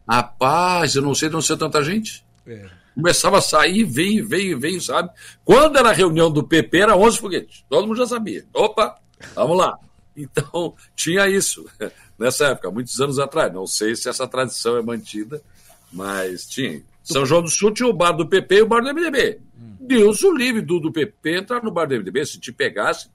Rapaz, 0.07 0.95
eu 0.95 1.01
não 1.01 1.15
sei 1.15 1.29
de 1.29 1.35
onde 1.35 1.45
ser 1.45 1.57
tanta 1.57 1.83
gente. 1.83 2.25
É. 2.45 2.69
Começava 2.93 3.39
a 3.39 3.41
sair, 3.41 3.83
veio, 3.83 4.27
veio, 4.27 4.59
veio, 4.59 4.79
sabe? 4.79 5.09
Quando 5.43 5.77
era 5.77 5.89
a 5.89 5.93
reunião 5.93 6.31
do 6.31 6.43
PP, 6.43 6.77
era 6.77 6.95
11 6.95 7.17
foguetes. 7.17 7.65
Todo 7.67 7.87
mundo 7.87 7.97
já 7.97 8.05
sabia. 8.05 8.45
Opa, 8.53 8.99
vamos 9.33 9.57
lá. 9.57 9.79
Então, 10.15 10.75
tinha 10.95 11.27
isso 11.27 11.65
nessa 12.19 12.47
época, 12.47 12.69
muitos 12.69 12.99
anos 13.01 13.17
atrás. 13.17 13.51
Não 13.51 13.65
sei 13.65 13.95
se 13.95 14.07
essa 14.07 14.27
tradição 14.27 14.77
é 14.77 14.81
mantida, 14.81 15.41
mas 15.91 16.45
tinha. 16.45 16.83
São 17.03 17.25
João 17.25 17.41
do 17.41 17.49
Sul 17.49 17.71
tinha 17.71 17.89
o 17.89 17.93
bar 17.93 18.11
do 18.11 18.27
PP 18.27 18.55
e 18.55 18.61
o 18.61 18.67
bar 18.67 18.81
do 18.81 18.93
MDB. 18.93 19.39
Hum. 19.59 19.75
Deus 19.79 20.21
o 20.23 20.31
livre 20.31 20.61
do, 20.61 20.79
do 20.79 20.91
PP 20.91 21.37
entrar 21.39 21.63
no 21.63 21.71
bar 21.71 21.85
do 21.85 21.95
MDB. 21.95 22.25
Se 22.25 22.39
te 22.39 22.51
pegasse, 22.51 23.09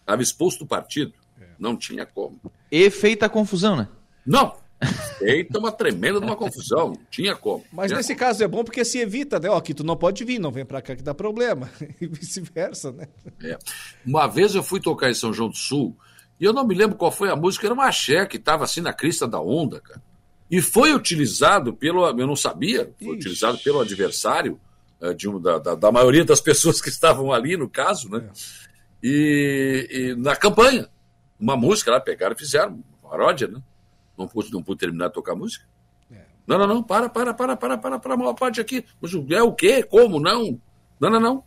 estava 0.00 0.22
expulso 0.22 0.58
do 0.58 0.66
partido. 0.66 1.12
É. 1.40 1.46
Não 1.58 1.76
tinha 1.76 2.04
como. 2.04 2.38
E 2.70 2.90
feita 2.90 3.26
a 3.26 3.28
confusão, 3.30 3.76
né? 3.76 3.88
Não, 4.26 4.56
Eita, 5.20 5.58
uma 5.58 5.72
tremenda 5.72 6.20
de 6.20 6.26
uma 6.26 6.36
confusão. 6.36 6.98
Tinha 7.10 7.34
como. 7.34 7.64
Mas 7.72 7.88
tinha 7.88 7.98
nesse 7.98 8.14
como. 8.14 8.20
caso 8.20 8.44
é 8.44 8.48
bom 8.48 8.64
porque 8.64 8.84
se 8.84 8.98
evita, 8.98 9.38
né? 9.38 9.48
Ó, 9.48 9.56
aqui 9.56 9.74
tu 9.74 9.84
não 9.84 9.96
pode 9.96 10.24
vir, 10.24 10.38
não 10.38 10.50
vem 10.50 10.64
pra 10.64 10.82
cá 10.82 10.94
que 10.96 11.02
dá 11.02 11.14
problema. 11.14 11.70
E 12.00 12.06
vice-versa, 12.06 12.90
né? 12.92 13.06
É. 13.42 13.56
Uma 14.04 14.26
vez 14.26 14.54
eu 14.54 14.62
fui 14.62 14.80
tocar 14.80 15.10
em 15.10 15.14
São 15.14 15.32
João 15.32 15.48
do 15.48 15.56
Sul 15.56 15.96
e 16.40 16.44
eu 16.44 16.52
não 16.52 16.66
me 16.66 16.74
lembro 16.74 16.96
qual 16.96 17.12
foi 17.12 17.30
a 17.30 17.36
música, 17.36 17.66
era 17.66 17.74
uma 17.74 17.86
axé 17.86 18.26
que 18.26 18.36
estava 18.36 18.64
assim 18.64 18.80
na 18.80 18.92
crista 18.92 19.26
da 19.26 19.40
onda, 19.40 19.80
cara. 19.80 20.02
E 20.50 20.60
foi 20.60 20.94
utilizado 20.94 21.72
pelo. 21.74 22.06
Eu 22.06 22.26
não 22.26 22.36
sabia, 22.36 22.92
foi 22.98 23.08
Ixi. 23.08 23.16
utilizado 23.16 23.58
pelo 23.58 23.80
adversário 23.80 24.60
é, 25.00 25.12
de 25.12 25.28
uma, 25.28 25.40
da, 25.40 25.58
da, 25.58 25.74
da, 25.74 25.92
maioria 25.92 26.24
das 26.24 26.40
pessoas 26.42 26.80
que 26.80 26.88
estavam 26.88 27.32
ali, 27.32 27.56
no 27.56 27.68
caso, 27.68 28.08
né? 28.10 28.28
É. 28.28 28.32
E, 29.02 29.88
e, 29.90 30.16
na 30.16 30.36
campanha. 30.36 30.88
Uma 31.38 31.56
música 31.56 31.90
lá, 31.90 32.00
pegaram 32.00 32.34
e 32.34 32.38
fizeram, 32.38 32.82
paródia, 33.02 33.48
né? 33.48 33.60
Não 34.16 34.28
pude, 34.28 34.52
não 34.52 34.62
pude 34.62 34.80
terminar 34.80 35.08
de 35.08 35.14
tocar 35.14 35.34
música? 35.34 35.64
É. 36.12 36.20
Não, 36.46 36.58
não, 36.58 36.66
não, 36.66 36.82
para, 36.82 37.08
para, 37.08 37.34
para, 37.34 37.56
para, 37.56 37.78
para, 37.78 37.98
para, 37.98 38.14
uma 38.14 38.34
parte 38.34 38.60
aqui. 38.60 38.84
Mas 39.00 39.12
é 39.30 39.42
o 39.42 39.52
quê? 39.52 39.82
Como? 39.82 40.20
Não. 40.20 40.58
Não, 41.00 41.10
não, 41.10 41.20
não. 41.20 41.44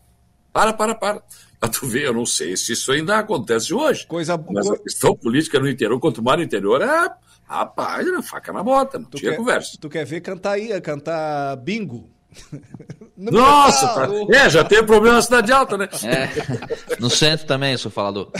Para, 0.52 0.74
para, 0.74 0.96
para. 0.96 1.24
Pra 1.60 1.70
tu 1.70 1.88
ver, 1.88 2.06
eu 2.06 2.14
não 2.14 2.26
sei 2.26 2.56
se 2.56 2.74
isso 2.74 2.92
ainda 2.92 3.18
acontece 3.18 3.74
hoje. 3.74 4.06
Coisa 4.06 4.38
Mas 4.52 4.70
a 4.70 4.78
questão 4.78 5.16
política 5.16 5.60
no 5.60 5.70
interior, 5.70 6.00
quanto 6.00 6.22
mais 6.22 6.38
no 6.38 6.44
interior, 6.44 6.82
é. 6.82 7.10
Rapaz, 7.48 8.06
é 8.06 8.22
faca 8.22 8.52
na 8.52 8.62
bota, 8.62 9.00
não 9.00 9.06
tu 9.06 9.18
tinha 9.18 9.32
quer, 9.32 9.38
conversa. 9.38 9.78
Tu 9.80 9.90
quer 9.90 10.06
ver 10.06 10.20
cantar 10.20 10.52
aí, 10.52 10.80
cantar 10.82 11.56
bingo? 11.56 12.10
Nossa, 13.18 13.88
tá... 13.88 14.10
é, 14.36 14.50
já 14.50 14.64
tem 14.64 14.86
problema 14.86 15.16
na 15.16 15.22
cidade 15.22 15.52
alta, 15.52 15.78
né? 15.78 15.90
É, 16.04 17.00
no 17.00 17.10
centro 17.10 17.48
também, 17.48 17.76
sou 17.78 17.90
falador. 17.90 18.32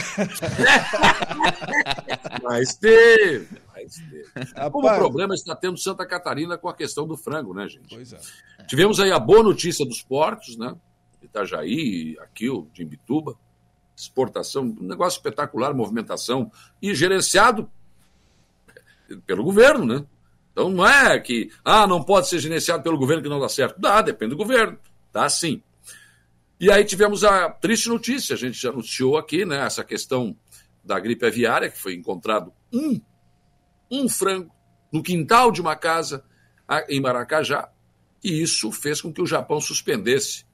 Mas 2.44 2.76
teve. 2.76 3.48
Como 4.70 4.88
o 4.88 4.94
problema 4.96 5.34
está 5.34 5.54
tendo 5.54 5.78
Santa 5.78 6.06
Catarina 6.06 6.56
com 6.58 6.68
a 6.68 6.74
questão 6.74 7.06
do 7.06 7.16
frango, 7.16 7.54
né, 7.54 7.68
gente? 7.68 7.94
Pois 7.94 8.12
é. 8.12 8.18
Tivemos 8.66 9.00
aí 9.00 9.10
a 9.10 9.18
boa 9.18 9.42
notícia 9.42 9.84
dos 9.86 10.02
portos, 10.02 10.56
né? 10.56 10.74
Itajaí, 11.22 12.16
aqui 12.20 12.48
o 12.48 12.68
de 12.72 12.82
Imbituba, 12.82 13.36
exportação, 13.96 14.62
um 14.64 14.86
negócio 14.86 15.18
espetacular, 15.18 15.74
movimentação, 15.74 16.50
e 16.80 16.94
gerenciado 16.94 17.70
pelo 19.26 19.42
governo, 19.42 19.84
né? 19.84 20.06
Então 20.52 20.70
não 20.70 20.86
é 20.86 21.18
que, 21.18 21.50
ah, 21.64 21.86
não 21.86 22.02
pode 22.02 22.28
ser 22.28 22.38
gerenciado 22.38 22.82
pelo 22.82 22.98
governo 22.98 23.22
que 23.22 23.28
não 23.28 23.40
dá 23.40 23.48
certo. 23.48 23.80
Dá, 23.80 24.02
depende 24.02 24.30
do 24.30 24.36
governo. 24.36 24.78
Dá 25.12 25.28
sim. 25.28 25.62
E 26.60 26.70
aí 26.70 26.84
tivemos 26.84 27.22
a 27.22 27.48
triste 27.48 27.88
notícia, 27.88 28.34
a 28.34 28.38
gente 28.38 28.60
já 28.60 28.70
anunciou 28.70 29.16
aqui, 29.16 29.44
né, 29.44 29.64
essa 29.64 29.84
questão 29.84 30.36
da 30.82 30.98
gripe 30.98 31.24
aviária, 31.24 31.70
que 31.70 31.78
foi 31.78 31.94
encontrado 31.94 32.52
um 32.72 33.00
um 33.90 34.08
frango 34.08 34.52
no 34.92 35.02
quintal 35.02 35.50
de 35.50 35.60
uma 35.60 35.76
casa 35.76 36.24
em 36.88 37.00
Maracajá, 37.00 37.70
e 38.22 38.42
isso 38.42 38.70
fez 38.72 39.00
com 39.00 39.12
que 39.12 39.22
o 39.22 39.26
Japão 39.26 39.60
suspendesse 39.60 40.44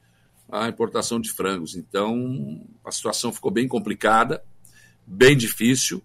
a 0.51 0.69
importação 0.69 1.21
de 1.21 1.33
frangos. 1.33 1.75
Então, 1.75 2.65
a 2.85 2.91
situação 2.91 3.33
ficou 3.33 3.51
bem 3.51 3.67
complicada, 3.67 4.45
bem 5.07 5.37
difícil, 5.37 6.03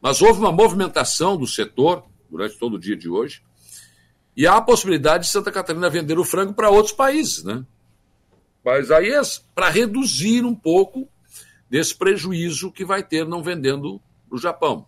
mas 0.00 0.22
houve 0.22 0.40
uma 0.40 0.52
movimentação 0.52 1.36
do 1.36 1.46
setor 1.46 2.04
durante 2.30 2.58
todo 2.58 2.74
o 2.74 2.78
dia 2.78 2.96
de 2.96 3.08
hoje, 3.08 3.42
e 4.36 4.46
há 4.46 4.56
a 4.56 4.62
possibilidade 4.62 5.24
de 5.24 5.30
Santa 5.30 5.52
Catarina 5.52 5.88
vender 5.88 6.18
o 6.18 6.24
frango 6.24 6.52
para 6.52 6.70
outros 6.70 6.94
países, 6.94 7.44
né? 7.44 7.64
Mas 8.64 8.90
aí 8.90 9.10
é 9.10 9.20
para 9.54 9.68
reduzir 9.68 10.44
um 10.44 10.54
pouco 10.54 11.08
desse 11.70 11.94
prejuízo 11.94 12.72
que 12.72 12.84
vai 12.84 13.02
ter 13.02 13.26
não 13.26 13.42
vendendo 13.42 14.00
no 14.30 14.38
Japão. 14.38 14.86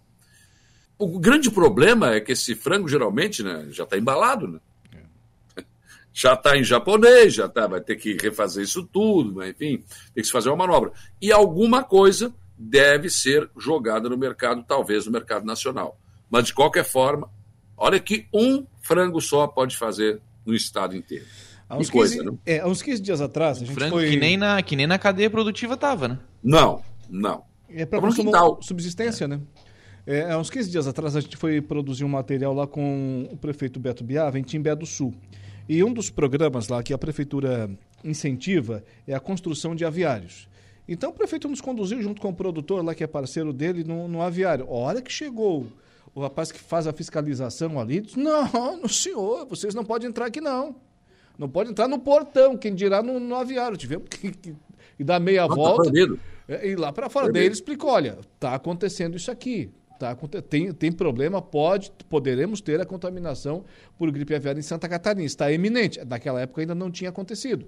O 0.99 1.19
grande 1.19 1.51
problema 1.51 2.15
é 2.15 2.21
que 2.21 2.33
esse 2.33 2.55
frango 2.55 2.89
geralmente 2.89 3.43
né, 3.43 3.67
já 3.71 3.85
está 3.85 3.99
embalado, 3.99 4.49
né? 4.49 4.61
É. 4.95 5.65
Já 6.13 6.33
está 6.33 6.57
em 6.57 6.65
japonês, 6.65 7.35
já 7.35 7.49
tá, 7.49 7.67
vai 7.67 7.81
ter 7.81 7.97
que 7.97 8.17
refazer 8.21 8.65
isso 8.65 8.83
tudo, 8.85 9.35
mas, 9.35 9.51
enfim, 9.51 9.85
tem 10.15 10.23
que 10.23 10.25
se 10.25 10.33
fazer 10.33 10.49
uma 10.49 10.67
manobra. 10.67 10.93
E 11.21 11.31
alguma 11.31 11.85
coisa 11.85 12.35
deve 12.57 13.11
ser 13.11 13.51
jogada 13.59 14.09
no 14.09 14.17
mercado, 14.17 14.65
talvez 14.67 15.05
no 15.05 15.13
mercado 15.13 15.45
nacional. 15.45 15.99
Mas, 16.31 16.47
de 16.47 16.55
qualquer 16.55 16.85
forma, 16.85 17.31
olha 17.77 18.01
que 18.01 18.27
um 18.33 18.67
frango 18.81 19.21
só 19.21 19.47
pode 19.47 19.77
fazer 19.77 20.21
no 20.47 20.55
estado 20.55 20.97
inteiro. 20.97 21.27
Há 21.69 21.77
uns, 21.77 21.91
coisa, 21.91 22.23
15, 22.23 22.39
é, 22.47 22.61
há 22.61 22.67
uns 22.67 22.81
15 22.81 23.03
dias 23.03 23.21
atrás, 23.21 23.57
a 23.59 23.61
gente 23.65 23.75
frango 23.75 23.97
foi... 23.97 24.11
que, 24.11 24.17
nem 24.17 24.37
na, 24.37 24.63
que 24.63 24.77
nem 24.77 24.87
na 24.87 24.99
cadeia 24.99 25.29
produtiva 25.29 25.77
tava, 25.77 26.09
né? 26.09 26.19
Não, 26.43 26.81
não. 27.11 27.43
É 27.69 27.85
para 27.85 28.01
subsistência, 28.63 29.27
né? 29.27 29.41
É, 30.07 30.31
há 30.31 30.39
uns 30.39 30.49
15 30.49 30.71
dias 30.71 30.87
atrás, 30.87 31.17
a 31.17 31.21
gente 31.21 31.37
foi 31.37 31.61
produzir 31.61 32.05
um 32.05 32.09
material 32.09 32.55
lá 32.55 32.67
com 32.67 33.29
o 33.31 33.37
prefeito 33.37 33.81
Beto 33.81 34.05
Biava, 34.05 34.39
em 34.39 34.43
Timbé 34.43 34.75
do 34.75 34.87
Sul. 34.87 35.13
E 35.69 35.83
um 35.83 35.93
dos 35.93 36.11
programas 36.11 36.69
lá 36.69 36.81
que 36.81 36.95
a 36.95 36.99
prefeitura 36.99 37.69
incentiva 38.05 38.85
é 39.07 39.15
a 39.15 39.21
construção 39.21 39.75
de 39.75 39.85
aviários. 39.85 40.49
Então 40.89 41.11
o 41.11 41.13
prefeito 41.13 41.49
nos 41.49 41.61
conduziu 41.61 42.01
junto 42.01 42.21
com 42.21 42.29
o 42.29 42.35
produtor 42.35 42.85
lá, 42.85 42.95
que 42.95 43.03
é 43.03 43.07
parceiro 43.09 43.53
dele, 43.53 43.83
no, 43.83 44.07
no 44.07 44.23
aviário. 44.23 44.67
A 44.67 44.73
hora 44.73 45.03
que 45.03 45.13
chegou 45.13 45.67
o 46.15 46.21
rapaz 46.21 46.53
que 46.53 46.61
faz 46.61 46.87
a 46.87 46.93
fiscalização 46.93 47.79
ali, 47.81 48.01
disse, 48.01 48.19
não, 48.19 48.77
no 48.81 48.89
senhor, 48.89 49.45
vocês 49.47 49.75
não 49.75 49.85
podem 49.85 50.09
entrar 50.09 50.27
aqui 50.27 50.41
não. 50.41 50.77
Não 51.37 51.49
pode 51.49 51.71
entrar 51.71 51.89
no 51.89 51.99
portão, 51.99 52.57
quem 52.57 52.75
dirá 52.75 53.03
no, 53.03 53.19
no 53.19 53.35
aviário. 53.35 53.77
Tivemos 53.77 54.07
que, 54.09 54.31
que, 54.31 54.55
que 54.97 55.05
dar 55.05 55.19
meia 55.19 55.43
não, 55.43 55.49
tá 55.49 55.55
volta. 55.55 55.93
Tá 55.93 56.65
e 56.65 56.77
lá 56.77 56.93
para 56.93 57.11
fora. 57.11 57.31
Daí 57.31 57.45
ele 57.45 57.53
explicou: 57.55 57.91
olha, 57.91 58.19
está 58.35 58.55
acontecendo 58.55 59.17
isso 59.17 59.31
aqui. 59.31 59.71
Tá, 59.99 60.15
tem, 60.49 60.73
tem 60.73 60.93
problema, 60.93 61.41
pode, 61.41 61.91
poderemos 62.09 62.61
ter 62.61 62.81
a 62.81 62.85
contaminação 62.85 63.65
por 63.99 64.11
gripe 64.11 64.35
aviária 64.35 64.59
em 64.59 64.63
Santa 64.63 64.89
Catarina. 64.89 65.25
Está 65.25 65.51
eminente. 65.53 66.03
Naquela 66.05 66.41
época 66.41 66.61
ainda 66.61 66.75
não 66.75 66.91
tinha 66.91 67.11
acontecido. 67.11 67.67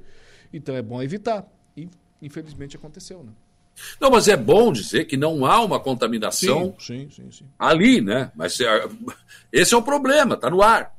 Então 0.53 0.75
é 0.75 0.83
bom 0.83 1.03
evitar. 1.03 1.47
E 1.77 1.89
infelizmente 2.21 2.77
aconteceu, 2.77 3.23
né? 3.23 3.33
Não, 4.01 4.11
mas 4.11 4.27
é 4.29 4.37
bom 4.37 4.73
dizer 4.73 5.05
que 5.05 5.17
não 5.17 5.47
há 5.47 5.61
uma 5.61 5.79
contaminação 5.79 6.75
sim, 6.81 7.09
sim, 7.11 7.31
sim, 7.31 7.45
ali, 7.57 8.01
né? 8.01 8.33
Mas 8.35 8.61
é, 8.61 8.89
esse 9.53 9.73
é 9.73 9.77
o 9.77 9.83
problema, 9.83 10.35
está 10.35 10.51
no 10.51 10.63
ar. 10.63 10.97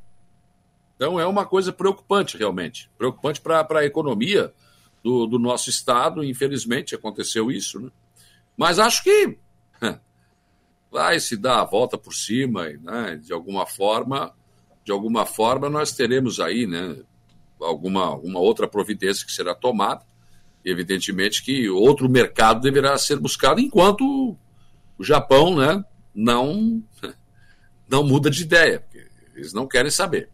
Então 0.96 1.20
é 1.20 1.26
uma 1.26 1.46
coisa 1.46 1.72
preocupante, 1.72 2.38
realmente. 2.38 2.90
Preocupante 2.98 3.42
para 3.42 3.80
a 3.80 3.86
economia 3.86 4.54
do, 5.04 5.26
do 5.28 5.38
nosso 5.38 5.70
estado. 5.70 6.24
Infelizmente 6.24 6.96
aconteceu 6.96 7.52
isso, 7.52 7.80
né? 7.80 7.90
Mas 8.58 8.80
acho 8.80 9.04
que 9.04 9.38
vai 10.92 11.20
se 11.20 11.38
dar 11.38 11.62
a 11.62 11.66
volta 11.66 11.98
por 11.98 12.14
cima, 12.14 12.68
né? 12.82 13.20
de 13.22 13.32
alguma 13.32 13.66
forma, 13.66 14.34
de 14.84 14.92
alguma 14.92 15.26
forma 15.26 15.70
nós 15.70 15.92
teremos 15.92 16.40
aí, 16.40 16.66
né? 16.66 16.98
alguma, 17.60 18.06
alguma 18.06 18.40
outra 18.40 18.68
providência 18.68 19.26
que 19.26 19.32
será 19.32 19.54
tomada. 19.54 20.08
Evidentemente 20.64 21.44
que 21.44 21.70
outro 21.70 22.10
mercado 22.10 22.62
deverá 22.62 22.98
ser 22.98 23.18
buscado 23.18 23.62
enquanto 23.62 24.36
o 24.98 25.04
Japão 25.04 25.56
né, 25.56 25.84
não, 26.14 26.84
não 27.88 28.04
muda 28.04 28.30
de 28.30 28.44
ideia, 28.44 28.82
porque 28.82 29.08
eles 29.36 29.54
não 29.54 29.68
querem 29.68 29.92
saber. 29.92 30.30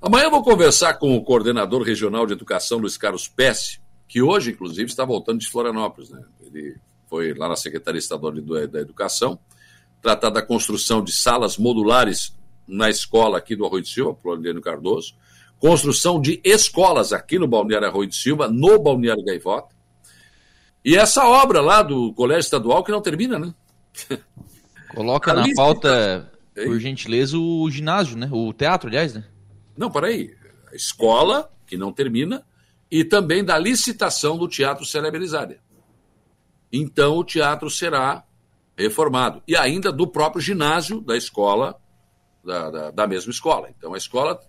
Amanhã 0.00 0.24
eu 0.24 0.30
vou 0.30 0.42
conversar 0.42 0.94
com 0.94 1.16
o 1.16 1.22
coordenador 1.22 1.82
regional 1.82 2.26
de 2.26 2.32
educação, 2.32 2.78
Luiz 2.78 2.96
Carlos 2.96 3.28
Pesce, 3.28 3.80
que 4.08 4.20
hoje, 4.20 4.50
inclusive, 4.50 4.90
está 4.90 5.04
voltando 5.04 5.38
de 5.38 5.48
Florianópolis. 5.48 6.10
Né? 6.10 6.20
Ele 6.40 6.76
foi 7.12 7.34
lá 7.34 7.46
na 7.46 7.56
Secretaria 7.56 7.98
Estadual 7.98 8.32
da 8.32 8.80
Educação, 8.80 9.38
tratar 10.00 10.30
da 10.30 10.40
construção 10.40 11.04
de 11.04 11.12
salas 11.12 11.58
modulares 11.58 12.34
na 12.66 12.88
escola 12.88 13.36
aqui 13.36 13.54
do 13.54 13.66
Arroio 13.66 13.82
de 13.82 13.90
Silva, 13.90 14.14
Plano 14.14 14.62
Cardoso, 14.62 15.14
construção 15.58 16.18
de 16.18 16.40
escolas 16.42 17.12
aqui 17.12 17.38
no 17.38 17.46
Balneário 17.46 17.86
Arroio 17.86 18.08
de 18.08 18.16
Silva, 18.16 18.48
no 18.48 18.78
Balneário 18.78 19.22
Gaivota, 19.22 19.76
e 20.82 20.96
essa 20.96 21.26
obra 21.26 21.60
lá 21.60 21.82
do 21.82 22.14
Colégio 22.14 22.40
Estadual 22.40 22.82
que 22.82 22.90
não 22.90 23.02
termina, 23.02 23.38
né? 23.38 23.54
Coloca 24.94 25.34
na 25.36 25.44
pauta, 25.54 26.32
por 26.54 26.80
gentileza, 26.80 27.36
o 27.36 27.70
ginásio, 27.70 28.16
né? 28.16 28.26
O 28.32 28.54
teatro, 28.54 28.88
aliás, 28.88 29.12
né? 29.12 29.22
Não, 29.76 29.90
peraí. 29.90 30.34
A 30.72 30.74
escola, 30.74 31.52
que 31.66 31.76
não 31.76 31.92
termina, 31.92 32.42
e 32.90 33.04
também 33.04 33.44
da 33.44 33.58
licitação 33.58 34.38
do 34.38 34.48
Teatro 34.48 34.86
Celebrizada. 34.86 35.60
Então 36.72 37.16
o 37.16 37.24
teatro 37.24 37.68
será 37.68 38.24
reformado. 38.76 39.42
E 39.46 39.56
ainda 39.56 39.92
do 39.92 40.06
próprio 40.06 40.40
ginásio 40.40 41.00
da 41.00 41.16
escola, 41.16 41.78
da, 42.44 42.70
da, 42.70 42.90
da 42.90 43.06
mesma 43.06 43.30
escola. 43.30 43.68
Então 43.76 43.92
a 43.94 43.98
escola. 43.98 44.40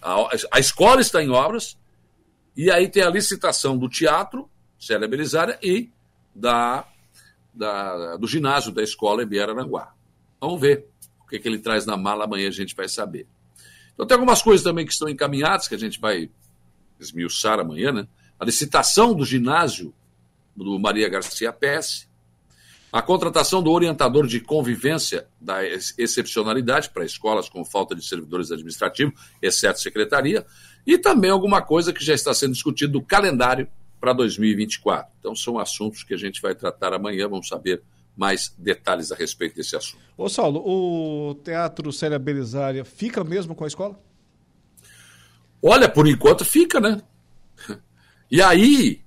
A, 0.00 0.28
a, 0.52 0.60
escola 0.60 1.00
está 1.00 1.22
em 1.22 1.30
obras, 1.30 1.78
e 2.54 2.70
aí 2.70 2.88
tem 2.88 3.02
a 3.02 3.08
licitação 3.08 3.76
do 3.76 3.88
teatro, 3.88 4.50
Celebrizada, 4.78 5.58
e 5.62 5.90
da, 6.34 6.86
da, 7.54 8.16
do 8.18 8.26
ginásio 8.26 8.70
da 8.70 8.82
escola 8.82 9.22
Ebiera 9.22 9.52
Aranguá. 9.52 9.94
Vamos 10.38 10.60
ver 10.60 10.86
o 11.20 11.26
que, 11.26 11.38
que 11.38 11.48
ele 11.48 11.58
traz 11.58 11.86
na 11.86 11.96
mala, 11.96 12.24
amanhã 12.24 12.48
a 12.48 12.52
gente 12.52 12.76
vai 12.76 12.86
saber. 12.86 13.26
Então 13.94 14.06
tem 14.06 14.14
algumas 14.14 14.42
coisas 14.42 14.62
também 14.62 14.84
que 14.84 14.92
estão 14.92 15.08
encaminhadas, 15.08 15.66
que 15.66 15.74
a 15.74 15.78
gente 15.78 15.98
vai 15.98 16.30
esmiuçar 17.00 17.58
amanhã, 17.58 17.92
né? 17.92 18.08
A 18.38 18.44
licitação 18.44 19.14
do 19.14 19.24
ginásio 19.24 19.94
do 20.56 20.78
Maria 20.78 21.08
Garcia 21.08 21.52
PS, 21.52 22.08
a 22.92 23.02
contratação 23.02 23.60
do 23.60 23.72
orientador 23.72 24.26
de 24.26 24.40
convivência 24.40 25.26
da 25.40 25.64
excepcionalidade 25.66 26.90
para 26.90 27.04
escolas 27.04 27.48
com 27.48 27.64
falta 27.64 27.94
de 27.94 28.06
servidores 28.06 28.52
administrativos, 28.52 29.14
exceto 29.42 29.80
secretaria, 29.80 30.46
e 30.86 30.96
também 30.96 31.30
alguma 31.30 31.60
coisa 31.60 31.92
que 31.92 32.04
já 32.04 32.14
está 32.14 32.32
sendo 32.32 32.52
discutido 32.52 32.92
do 32.92 33.02
calendário 33.02 33.66
para 34.00 34.12
2024. 34.12 35.12
Então 35.18 35.34
são 35.34 35.58
assuntos 35.58 36.04
que 36.04 36.14
a 36.14 36.16
gente 36.16 36.40
vai 36.40 36.54
tratar 36.54 36.92
amanhã, 36.92 37.28
vamos 37.28 37.48
saber 37.48 37.82
mais 38.16 38.54
detalhes 38.56 39.10
a 39.10 39.16
respeito 39.16 39.56
desse 39.56 39.74
assunto. 39.74 40.04
Ô 40.16 40.28
Saulo, 40.28 40.62
o 40.64 41.34
Teatro 41.42 41.92
Célia 41.92 42.18
Belisária 42.18 42.84
fica 42.84 43.24
mesmo 43.24 43.54
com 43.54 43.64
a 43.64 43.66
escola? 43.66 43.98
Olha, 45.60 45.88
por 45.88 46.06
enquanto 46.06 46.44
fica, 46.44 46.78
né? 46.80 47.02
E 48.30 48.42
aí, 48.42 49.03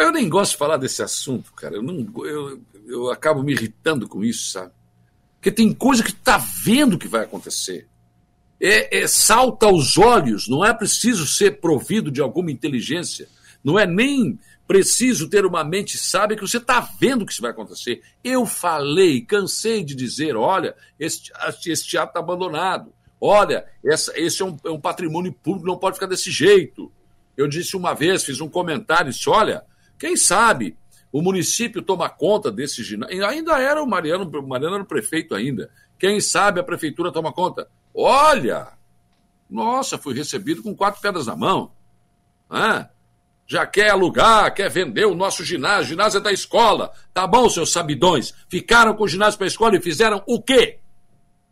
eu 0.00 0.12
nem 0.12 0.28
gosto 0.28 0.52
de 0.52 0.58
falar 0.58 0.76
desse 0.76 1.02
assunto, 1.02 1.52
cara. 1.52 1.76
Eu, 1.76 1.82
não, 1.82 2.06
eu, 2.24 2.60
eu 2.86 3.10
acabo 3.10 3.42
me 3.42 3.52
irritando 3.52 4.08
com 4.08 4.24
isso, 4.24 4.50
sabe? 4.50 4.72
Porque 5.34 5.50
tem 5.50 5.72
coisa 5.72 6.02
que 6.02 6.12
tá 6.12 6.38
vendo 6.38 6.98
que 6.98 7.08
vai 7.08 7.24
acontecer. 7.24 7.88
É, 8.60 9.00
é, 9.00 9.06
salta 9.08 9.66
aos 9.66 9.98
olhos, 9.98 10.46
não 10.48 10.64
é 10.64 10.72
preciso 10.72 11.26
ser 11.26 11.60
provido 11.60 12.12
de 12.12 12.20
alguma 12.20 12.50
inteligência, 12.52 13.28
não 13.64 13.76
é 13.76 13.84
nem 13.84 14.38
preciso 14.68 15.28
ter 15.28 15.44
uma 15.44 15.64
mente 15.64 15.98
sábia 15.98 16.36
que 16.36 16.46
você 16.46 16.58
está 16.58 16.80
vendo 16.80 17.26
que 17.26 17.32
isso 17.32 17.42
vai 17.42 17.50
acontecer. 17.50 18.02
Eu 18.22 18.46
falei, 18.46 19.20
cansei 19.20 19.84
de 19.84 19.94
dizer: 19.94 20.36
olha, 20.36 20.74
esse, 20.98 21.30
esse 21.66 21.86
teatro 21.86 22.10
está 22.10 22.20
abandonado. 22.20 22.92
Olha, 23.20 23.66
essa, 23.84 24.12
esse 24.18 24.42
é 24.42 24.44
um, 24.44 24.56
é 24.64 24.70
um, 24.70 24.80
patrimônio 24.80 25.32
público, 25.32 25.66
não 25.66 25.78
pode 25.78 25.96
ficar 25.96 26.06
desse 26.06 26.30
jeito. 26.30 26.90
Eu 27.36 27.48
disse 27.48 27.76
uma 27.76 27.94
vez, 27.94 28.24
fiz 28.24 28.40
um 28.40 28.48
comentário, 28.48 29.10
disse: 29.10 29.28
olha, 29.28 29.64
quem 30.02 30.16
sabe 30.16 30.76
o 31.12 31.22
município 31.22 31.80
toma 31.80 32.10
conta 32.10 32.50
desse 32.50 32.82
ginásio. 32.82 33.24
Ainda 33.24 33.56
era 33.60 33.80
o 33.80 33.86
Mariano, 33.86 34.24
o 34.24 34.48
Mariano 34.48 34.74
era 34.74 34.82
o 34.82 34.86
prefeito 34.86 35.32
ainda. 35.32 35.70
Quem 35.96 36.20
sabe 36.20 36.58
a 36.58 36.64
prefeitura 36.64 37.12
toma 37.12 37.32
conta. 37.32 37.70
Olha! 37.94 38.72
Nossa, 39.48 39.96
fui 39.96 40.12
recebido 40.12 40.60
com 40.60 40.74
quatro 40.74 41.00
pedras 41.00 41.28
na 41.28 41.36
mão. 41.36 41.70
Ah, 42.50 42.88
já 43.46 43.64
quer 43.64 43.90
alugar, 43.90 44.52
quer 44.52 44.68
vender 44.68 45.04
o 45.04 45.14
nosso 45.14 45.44
ginásio, 45.44 45.84
o 45.84 45.88
ginásio 45.90 46.18
é 46.18 46.20
da 46.20 46.32
escola. 46.32 46.90
Tá 47.14 47.24
bom, 47.24 47.48
seus 47.48 47.70
sabidões. 47.70 48.34
Ficaram 48.48 48.96
com 48.96 49.04
o 49.04 49.08
ginásio 49.08 49.38
para 49.38 49.46
a 49.46 49.54
escola 49.54 49.76
e 49.76 49.80
fizeram 49.80 50.20
o 50.26 50.42
quê? 50.42 50.80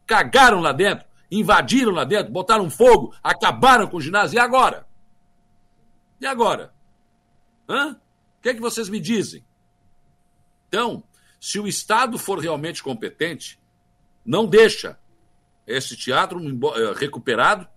Cagaram 0.09 0.59
lá 0.59 0.73
dentro, 0.73 1.07
invadiram 1.31 1.93
lá 1.93 2.03
dentro, 2.03 2.33
botaram 2.33 2.69
fogo, 2.69 3.15
acabaram 3.23 3.87
com 3.87 3.99
o 3.99 4.01
ginásio. 4.01 4.39
E 4.39 4.41
agora? 4.41 4.89
E 6.21 6.27
agora? 6.27 6.75
Hã? 7.69 7.97
O 8.41 8.43
que 8.43 8.49
é 8.49 8.55
que 8.55 8.61
vocês 8.61 8.89
me 8.89 8.99
dizem? 8.99 9.45
Então, 10.67 11.05
se 11.39 11.61
o 11.61 11.69
Estado 11.69 12.17
for 12.17 12.39
realmente 12.39 12.83
competente, 12.83 13.61
não 14.25 14.47
deixa 14.47 14.99
esse 15.67 15.95
teatro 15.95 16.41
eh, 16.41 16.95
recuperado 16.97 17.69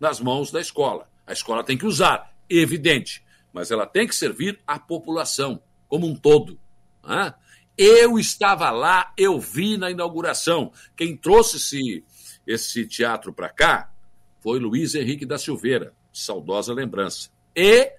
nas 0.00 0.18
mãos 0.18 0.50
da 0.50 0.60
escola. 0.60 1.08
A 1.24 1.32
escola 1.32 1.62
tem 1.62 1.78
que 1.78 1.86
usar, 1.86 2.34
evidente, 2.50 3.24
mas 3.52 3.70
ela 3.70 3.86
tem 3.86 4.08
que 4.08 4.14
servir 4.14 4.58
à 4.66 4.76
população 4.76 5.62
como 5.86 6.04
um 6.04 6.16
todo. 6.16 6.58
Né? 7.06 7.32
Eu 7.76 8.18
estava 8.18 8.70
lá, 8.72 9.12
eu 9.16 9.38
vi 9.38 9.78
na 9.78 9.88
inauguração. 9.88 10.72
Quem 10.96 11.16
trouxe 11.16 11.58
esse, 11.58 12.04
esse 12.44 12.86
teatro 12.88 13.32
para 13.32 13.50
cá 13.50 13.92
foi 14.40 14.58
Luiz 14.58 14.96
Henrique 14.96 15.24
da 15.24 15.38
Silveira, 15.38 15.94
saudosa 16.12 16.74
lembrança. 16.74 17.30
E 17.54 17.92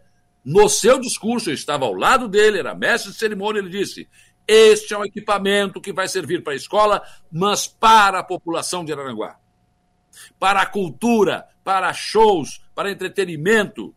no 0.43 0.69
seu 0.69 0.99
discurso, 0.99 1.49
eu 1.49 1.53
estava 1.53 1.85
ao 1.85 1.93
lado 1.93 2.27
dele, 2.27 2.59
era 2.59 2.73
mestre 2.73 3.11
de 3.11 3.17
cerimônia, 3.17 3.59
ele 3.59 3.69
disse: 3.69 4.07
Este 4.47 4.93
é 4.93 4.97
um 4.97 5.05
equipamento 5.05 5.81
que 5.81 5.93
vai 5.93 6.07
servir 6.07 6.43
para 6.43 6.53
a 6.53 6.55
escola, 6.55 7.01
mas 7.31 7.67
para 7.67 8.19
a 8.19 8.23
população 8.23 8.83
de 8.83 8.91
Araranguá. 8.91 9.37
Para 10.39 10.61
a 10.61 10.65
cultura, 10.65 11.47
para 11.63 11.93
shows, 11.93 12.61
para 12.73 12.91
entretenimento. 12.91 13.93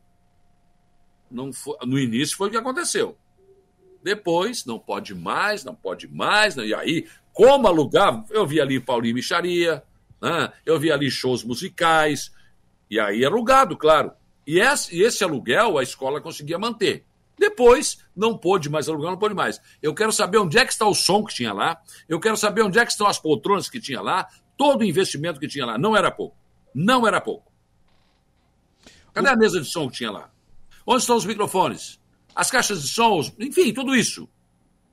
Não 1.31 1.53
foi, 1.53 1.77
no 1.87 1.99
início 1.99 2.37
foi 2.37 2.49
o 2.49 2.51
que 2.51 2.57
aconteceu. 2.57 3.17
Depois, 4.03 4.67
não 4.67 4.79
pode 4.79 5.15
mais, 5.15 5.65
não 5.65 5.75
pode 5.75 6.09
mais. 6.09 6.57
Não, 6.57 6.65
e 6.65 6.75
aí, 6.75 7.07
como 7.33 7.69
alugar? 7.69 8.25
Eu 8.31 8.47
vi 8.47 8.61
ali 8.61 8.81
Paulinho 8.81 9.15
Micharia, 9.15 9.83
né? 10.21 10.53
eu 10.67 10.79
vi 10.79 10.91
ali 10.91 11.11
shows 11.11 11.45
musicais. 11.45 12.33
E 12.91 13.01
aí 13.01 13.25
alugado, 13.25 13.77
claro. 13.77 14.13
E 14.47 14.59
esse, 14.59 15.25
aluguel 15.25 15.79
a 15.79 15.83
escola 15.83 16.21
conseguia 16.21 16.59
manter. 16.59 17.05
Depois, 17.39 17.99
não 18.15 18.37
pôde 18.37 18.69
mais 18.69 18.89
alugar, 18.89 19.11
não 19.11 19.19
pôde 19.19 19.35
mais. 19.35 19.61
Eu 19.81 19.95
quero 19.95 20.13
saber 20.13 20.39
onde 20.39 20.59
é 20.59 20.65
que 20.65 20.73
está 20.73 20.87
o 20.87 20.95
som 20.95 21.25
que 21.25 21.35
tinha 21.35 21.53
lá, 21.53 21.81
eu 22.09 22.21
quero 22.21 22.37
saber 22.37 22.63
onde 22.63 22.79
é 22.79 22.85
que 22.85 22.93
estão 22.93 23.07
as 23.07 23.19
poltronas 23.19 23.69
que 23.69 23.81
tinha 23.81 24.01
lá, 24.01 24.29
todo 24.57 24.83
o 24.83 24.85
investimento 24.85 25.41
que 25.41 25.49
tinha 25.49 25.67
lá. 25.67 25.79
Não 25.79 25.97
era 25.97 26.11
pouco. 26.11 26.37
Não 26.75 27.07
era 27.07 27.21
pouco. 27.21 27.51
Cadê 29.13 29.29
a 29.29 29.37
mesa 29.37 29.61
de 29.61 29.67
som 29.67 29.89
que 29.89 29.99
tinha 29.99 30.11
lá? 30.11 30.31
Onde 30.87 31.01
estão 31.01 31.17
os 31.17 31.25
microfones? 31.25 32.01
As 32.35 32.51
caixas 32.51 32.83
de 32.83 32.89
som, 32.89 33.21
enfim, 33.39 33.73
tudo 33.73 33.95
isso. 33.95 34.29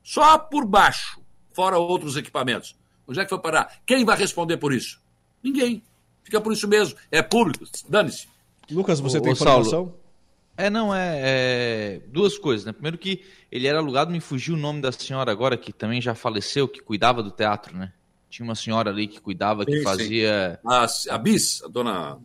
Só 0.03 0.38
por 0.38 0.65
baixo, 0.65 1.21
fora 1.53 1.77
outros 1.77 2.17
equipamentos. 2.17 2.76
Onde 3.07 3.19
é 3.19 3.23
que 3.23 3.30
foi 3.30 3.39
parar? 3.39 3.80
Quem 3.85 4.05
vai 4.05 4.17
responder 4.17 4.57
por 4.57 4.73
isso? 4.73 5.01
Ninguém. 5.41 5.84
Fica 6.23 6.39
por 6.39 6.53
isso 6.53 6.67
mesmo. 6.67 6.97
É 7.09 7.21
público. 7.21 7.65
Dane-se. 7.88 8.27
Lucas, 8.71 8.99
você 8.99 9.19
tem 9.19 9.31
informação? 9.31 9.69
Saulo, 9.69 9.99
é, 10.59 10.69
não, 10.69 10.93
é, 10.93 11.19
é, 11.21 12.01
duas 12.07 12.37
coisas, 12.37 12.65
né? 12.65 12.73
Primeiro 12.73 12.97
que 12.97 13.21
ele 13.49 13.65
era 13.65 13.79
alugado, 13.79 14.11
me 14.11 14.19
fugiu 14.19 14.55
o 14.55 14.57
nome 14.57 14.81
da 14.81 14.91
senhora 14.91 15.31
agora, 15.31 15.55
que 15.55 15.71
também 15.71 16.01
já 16.01 16.13
faleceu, 16.13 16.67
que 16.67 16.81
cuidava 16.81 17.23
do 17.23 17.31
teatro, 17.31 17.77
né? 17.77 17.93
Tinha 18.29 18.43
uma 18.43 18.55
senhora 18.55 18.89
ali 18.89 19.07
que 19.07 19.21
cuidava, 19.21 19.65
que 19.65 19.77
sim, 19.77 19.83
fazia... 19.83 20.59
Sim. 20.61 21.09
A, 21.09 21.15
a 21.15 21.17
Bis, 21.17 21.63
a 21.63 21.67
dona... 21.69 22.17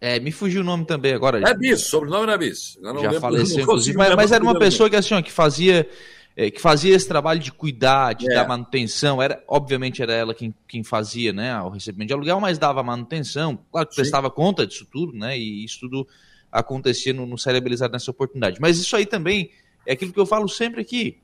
É, 0.00 0.18
me 0.18 0.32
fugiu 0.32 0.62
o 0.62 0.64
nome 0.64 0.84
também 0.84 1.14
agora. 1.14 1.38
É 1.48 1.54
Bis, 1.54 1.82
sobrenome 1.82 2.24
era 2.24 2.36
Bis. 2.36 2.76
Já 3.00 3.20
faleceu, 3.20 3.62
inclusive, 3.62 3.96
mas, 3.96 4.14
mas 4.16 4.32
era 4.32 4.42
uma 4.42 4.58
pessoa 4.58 4.90
que, 4.90 4.96
assim, 4.96 5.14
ó, 5.14 5.22
que 5.22 5.30
fazia... 5.30 5.88
É, 6.34 6.50
que 6.50 6.60
fazia 6.60 6.96
esse 6.96 7.06
trabalho 7.06 7.40
de 7.40 7.52
cuidar, 7.52 8.14
de 8.14 8.30
é. 8.30 8.34
dar 8.34 8.48
manutenção. 8.48 9.20
Era, 9.20 9.42
obviamente 9.46 10.02
era 10.02 10.14
ela 10.14 10.34
quem, 10.34 10.54
quem 10.66 10.82
fazia 10.82 11.32
né, 11.32 11.60
o 11.60 11.68
recebimento 11.68 12.08
de 12.08 12.14
aluguel, 12.14 12.40
mas 12.40 12.58
dava 12.58 12.82
manutenção, 12.82 13.58
claro 13.70 13.86
que 13.86 13.94
Sim. 13.94 14.00
prestava 14.00 14.30
conta 14.30 14.66
disso 14.66 14.86
tudo, 14.90 15.12
né? 15.12 15.36
E 15.38 15.64
isso 15.64 15.80
tudo 15.80 16.06
acontecia 16.50 17.12
no, 17.12 17.26
no 17.26 17.38
Cerebelizado 17.38 17.92
nessa 17.92 18.10
oportunidade. 18.10 18.58
Mas 18.60 18.78
isso 18.78 18.94
aí 18.96 19.06
também 19.06 19.50
é 19.86 19.92
aquilo 19.92 20.12
que 20.12 20.20
eu 20.20 20.26
falo 20.26 20.48
sempre 20.48 20.80
aqui. 20.80 21.18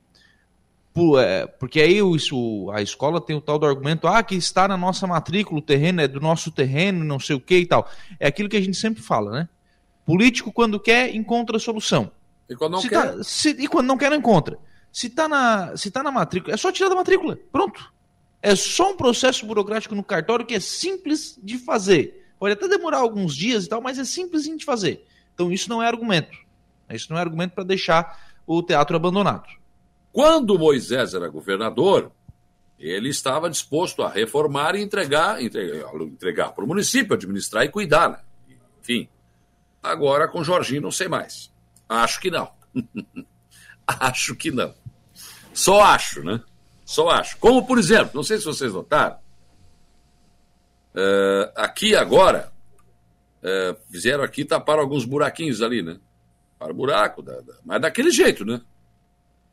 é, 1.19 1.45
porque 1.45 1.79
aí 1.79 2.01
o, 2.01 2.15
isso, 2.15 2.69
a 2.71 2.81
escola 2.81 3.21
tem 3.21 3.35
o 3.35 3.41
tal 3.41 3.57
do 3.57 3.65
argumento, 3.65 4.07
ah, 4.07 4.21
que 4.21 4.35
está 4.35 4.67
na 4.67 4.77
nossa 4.77 5.07
matrícula, 5.07 5.59
o 5.59 5.63
terreno 5.63 6.01
é 6.01 6.07
do 6.07 6.19
nosso 6.19 6.51
terreno, 6.51 7.03
não 7.03 7.19
sei 7.19 7.35
o 7.35 7.39
que 7.39 7.57
e 7.57 7.65
tal. 7.65 7.89
É 8.19 8.27
aquilo 8.27 8.49
que 8.49 8.57
a 8.57 8.61
gente 8.61 8.77
sempre 8.77 9.01
fala, 9.01 9.31
né? 9.31 9.49
Político, 10.05 10.51
quando 10.51 10.79
quer, 10.79 11.15
encontra 11.15 11.57
a 11.57 11.59
solução. 11.59 12.11
E 12.49 12.55
quando 12.55 12.73
não 12.73 12.81
se 12.81 12.89
quer? 12.89 13.15
Tá, 13.15 13.23
se, 13.23 13.49
e 13.49 13.67
quando 13.67 13.85
não 13.85 13.97
quer, 13.97 14.09
não 14.09 14.17
encontra. 14.17 14.57
Se 14.91 15.07
está 15.07 15.27
na, 15.27 15.75
se 15.77 15.91
tá 15.91 16.01
na 16.01 16.11
matrícula, 16.11 16.53
é 16.53 16.57
só 16.57 16.71
tirar 16.71 16.89
da 16.89 16.95
matrícula. 16.95 17.37
Pronto. 17.51 17.93
É 18.41 18.55
só 18.55 18.91
um 18.91 18.97
processo 18.97 19.45
burocrático 19.45 19.93
no 19.93 20.03
cartório 20.03 20.45
que 20.45 20.55
é 20.55 20.59
simples 20.59 21.37
de 21.43 21.57
fazer. 21.57 22.25
Pode 22.39 22.53
até 22.53 22.67
demorar 22.67 22.99
alguns 22.99 23.35
dias 23.35 23.65
e 23.65 23.69
tal, 23.69 23.81
mas 23.81 23.99
é 23.99 24.05
simples 24.05 24.43
de 24.43 24.63
fazer. 24.63 25.05
Então 25.33 25.51
isso 25.51 25.69
não 25.69 25.83
é 25.83 25.87
argumento. 25.87 26.37
Isso 26.89 27.11
não 27.11 27.17
é 27.17 27.21
argumento 27.21 27.53
para 27.53 27.63
deixar 27.63 28.33
o 28.47 28.63
teatro 28.63 28.95
abandonado. 28.95 29.47
Quando 30.11 30.57
Moisés 30.57 31.13
era 31.13 31.27
governador, 31.27 32.11
ele 32.79 33.09
estava 33.09 33.49
disposto 33.49 34.01
a 34.01 34.09
reformar 34.09 34.75
e 34.75 34.81
entregar, 34.81 35.41
entregar, 35.41 35.93
entregar 36.01 36.51
para 36.53 36.63
o 36.63 36.67
município, 36.67 37.13
administrar 37.13 37.65
e 37.65 37.69
cuidar. 37.69 38.09
Né? 38.09 38.57
Enfim. 38.81 39.09
Agora 39.83 40.27
com 40.27 40.43
Jorginho 40.43 40.81
não 40.81 40.91
sei 40.91 41.07
mais. 41.07 41.53
Acho 41.87 42.19
que 42.21 42.31
não. 42.31 42.49
acho 43.85 44.35
que 44.35 44.49
não. 44.49 44.73
Só 45.59 45.81
acho, 45.81 46.23
né? 46.23 46.41
Só 46.85 47.09
acho. 47.09 47.37
Como, 47.37 47.65
por 47.65 47.77
exemplo, 47.77 48.11
não 48.15 48.23
sei 48.23 48.37
se 48.37 48.45
vocês 48.45 48.71
notaram, 48.73 49.17
uh, 50.95 51.51
aqui 51.53 51.97
agora, 51.97 52.49
uh, 53.43 53.77
fizeram 53.91 54.23
aqui, 54.23 54.45
taparam 54.45 54.79
alguns 54.79 55.03
buraquinhos 55.03 55.61
ali, 55.61 55.83
né? 55.83 55.99
Para 56.57 56.71
o 56.71 56.75
buraco, 56.75 57.21
da, 57.21 57.41
da, 57.41 57.55
mas 57.65 57.81
daquele 57.81 58.09
jeito, 58.09 58.45
né? 58.45 58.61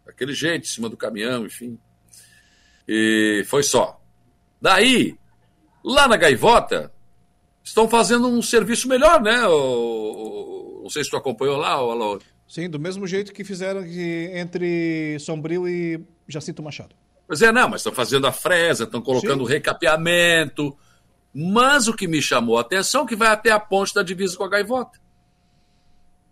Daquele 0.05 0.33
jeito, 0.33 0.63
em 0.63 0.69
cima 0.69 0.89
do 0.89 0.97
caminhão, 0.97 1.45
enfim. 1.45 1.77
E 2.87 3.45
foi 3.49 3.65
só. 3.65 4.01
Daí, 4.63 5.19
lá 5.85 6.07
na 6.07 6.17
Gaivota, 6.17 6.93
estão 7.65 7.89
fazendo 7.89 8.29
um 8.29 8.41
serviço 8.41 8.87
melhor, 8.87 9.21
né? 9.21 9.45
O, 9.49 10.79
o, 10.79 10.81
não 10.85 10.91
sei 10.91 11.03
se 11.03 11.11
tu 11.11 11.17
acompanhou 11.17 11.57
lá, 11.57 11.85
o 11.85 11.91
Alô. 11.91 12.21
Sim, 12.47 12.71
do 12.71 12.79
mesmo 12.79 13.07
jeito 13.07 13.33
que 13.33 13.43
fizeram 13.43 13.85
entre 13.85 15.19
Sombrio 15.19 15.69
e 15.69 16.01
Jacinto 16.29 16.63
Machado. 16.63 16.95
Pois 17.27 17.43
é, 17.43 17.51
não, 17.51 17.69
mas 17.69 17.81
estão 17.81 17.93
fazendo 17.93 18.27
a 18.27 18.33
fresa, 18.33 18.85
estão 18.85 19.03
colocando 19.03 19.43
o 19.43 19.47
recapeamento. 19.47 20.77
Mas 21.35 21.89
o 21.89 21.95
que 21.95 22.07
me 22.07 22.23
chamou 22.23 22.57
a 22.57 22.61
atenção 22.61 23.05
é 23.05 23.07
que 23.09 23.17
vai 23.17 23.29
até 23.29 23.51
a 23.51 23.59
ponte 23.59 23.93
da 23.93 24.03
divisa 24.03 24.37
com 24.37 24.45
a 24.45 24.49
gaivota. 24.49 24.99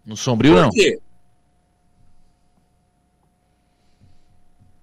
No 0.06 0.16
Sombrio, 0.16 0.54
não. 0.54 0.68
Por 0.68 0.74
quê? 0.74 1.00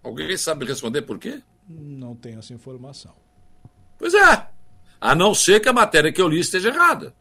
Alguém 0.04 0.36
sabe 0.36 0.66
responder 0.66 1.04
por 1.04 1.18
quê? 1.18 1.42
Não 1.68 2.16
tenho 2.16 2.40
essa 2.40 2.54
informação. 2.54 3.16
Pois 3.98 4.14
é. 4.14 4.48
A 5.00 5.16
não 5.16 5.34
ser 5.34 5.60
que 5.60 5.70
a 5.70 5.74
matéria 5.74 6.12
que 6.12 6.22
eu 6.22 6.28
li 6.28 6.40
esteja 6.40 6.70
errada. 6.70 7.16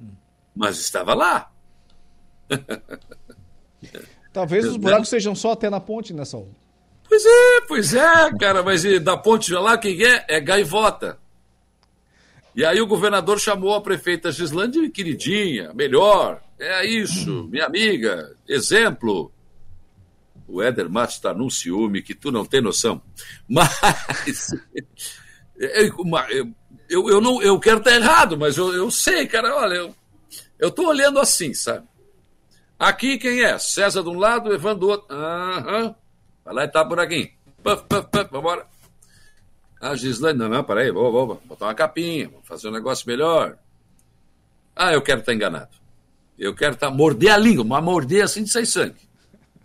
Hum. 0.00 0.12
Mas 0.54 0.78
estava 0.78 1.14
lá. 1.14 1.52
Talvez 4.32 4.64
os 4.64 4.76
buracos 4.76 5.08
sejam 5.08 5.34
só 5.34 5.52
até 5.52 5.68
na 5.68 5.80
ponte 5.80 6.12
nessa 6.12 6.36
né, 6.36 6.44
hora. 6.44 6.52
Pois 7.08 7.24
é, 7.26 7.60
pois 7.66 7.94
é, 7.94 8.30
cara, 8.38 8.62
mas 8.62 8.84
da 9.02 9.16
ponte 9.16 9.52
lá 9.52 9.76
quem 9.76 10.00
é? 10.04 10.24
É 10.28 10.40
gaivota. 10.40 11.18
E 12.54 12.64
aí 12.64 12.80
o 12.80 12.86
governador 12.86 13.40
chamou 13.40 13.74
a 13.74 13.80
prefeita 13.80 14.30
Gislande 14.30 14.80
de 14.80 14.90
queridinha, 14.90 15.72
melhor, 15.74 16.40
é 16.58 16.84
isso, 16.86 17.48
minha 17.50 17.66
amiga, 17.66 18.36
exemplo. 18.46 19.32
O 20.46 20.60
Éder 20.60 20.90
Matos 20.90 21.14
está 21.16 21.32
num 21.32 21.48
ciúme 21.48 22.02
que 22.02 22.14
tu 22.14 22.30
não 22.32 22.44
tem 22.44 22.60
noção. 22.60 23.00
Mas 23.48 24.52
eu, 25.56 26.52
eu, 26.88 27.08
eu, 27.08 27.20
não, 27.20 27.40
eu 27.40 27.58
quero 27.60 27.78
estar 27.78 27.94
errado, 27.94 28.36
mas 28.36 28.56
eu, 28.56 28.72
eu 28.74 28.90
sei, 28.90 29.26
cara, 29.26 29.54
olha, 29.54 29.74
eu, 29.74 29.94
eu 30.58 30.70
tô 30.70 30.88
olhando 30.88 31.20
assim, 31.20 31.54
sabe? 31.54 31.86
Aqui 32.80 33.18
quem 33.18 33.42
é? 33.42 33.58
César 33.58 34.02
de 34.02 34.08
um 34.08 34.18
lado, 34.18 34.54
Evandro 34.54 34.80
do 34.80 34.88
outro. 34.88 35.14
Aham. 35.14 35.94
Vai 36.42 36.54
lá 36.54 36.64
e 36.64 36.68
tá 36.68 36.82
por 36.82 36.98
aqui. 36.98 37.30
Puff, 37.62 37.84
puff, 37.84 38.28
vambora. 38.32 38.66
A 39.78 39.94
Gislaine, 39.94 40.38
não, 40.38 40.48
não, 40.48 40.64
peraí, 40.64 40.90
vou, 40.90 41.12
vou, 41.12 41.26
vou 41.26 41.42
botar 41.44 41.66
uma 41.66 41.74
capinha, 41.74 42.30
vou 42.30 42.40
fazer 42.42 42.68
um 42.68 42.72
negócio 42.72 43.06
melhor. 43.06 43.58
Ah, 44.74 44.94
eu 44.94 45.02
quero 45.02 45.20
estar 45.20 45.34
enganado. 45.34 45.68
Eu 46.38 46.54
quero 46.54 46.72
estar, 46.72 46.90
morder 46.90 47.32
a 47.32 47.36
língua, 47.36 47.62
uma 47.62 47.82
morder 47.82 48.24
assim 48.24 48.44
de 48.44 48.50
sair 48.50 48.64
sangue. 48.64 48.96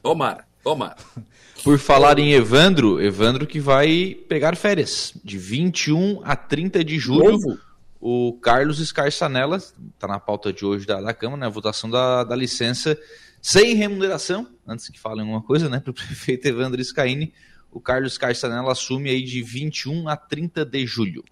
Tomara, 0.04 0.46
tomara. 0.62 0.98
Por 1.64 1.80
falar 1.80 2.20
em 2.20 2.34
Evandro, 2.34 3.02
Evandro 3.02 3.48
que 3.48 3.62
vai 3.62 4.16
pegar 4.28 4.58
férias 4.58 5.14
de 5.24 5.38
21 5.38 6.22
a 6.24 6.36
30 6.36 6.84
de 6.84 7.00
julho. 7.00 7.32
Novo? 7.32 7.58
O 8.08 8.34
Carlos 8.34 8.80
Escarçanella, 8.80 9.58
está 9.58 10.08
na 10.08 10.20
pauta 10.20 10.54
de 10.54 10.64
hoje 10.64 10.86
da, 10.86 11.02
da 11.02 11.12
Câmara, 11.12 11.40
né, 11.40 11.48
a 11.48 11.50
votação 11.50 11.90
da, 11.90 12.24
da 12.24 12.36
licença 12.36 12.96
sem 13.42 13.74
remuneração, 13.74 14.48
antes 14.68 14.90
que 14.90 15.00
falem 15.00 15.22
alguma 15.22 15.42
coisa, 15.42 15.68
né, 15.68 15.80
para 15.84 15.90
o 15.90 15.94
prefeito 15.96 16.48
Evandro 16.48 16.80
Scaini, 16.84 17.34
o 17.72 17.82
Carlos 17.82 18.16
Carçanella 18.16 18.74
assume 18.74 19.10
aí 19.10 19.24
de 19.24 19.42
21 19.42 20.08
a 20.08 20.16
30 20.16 20.64
de 20.64 20.86
julho. 20.86 21.24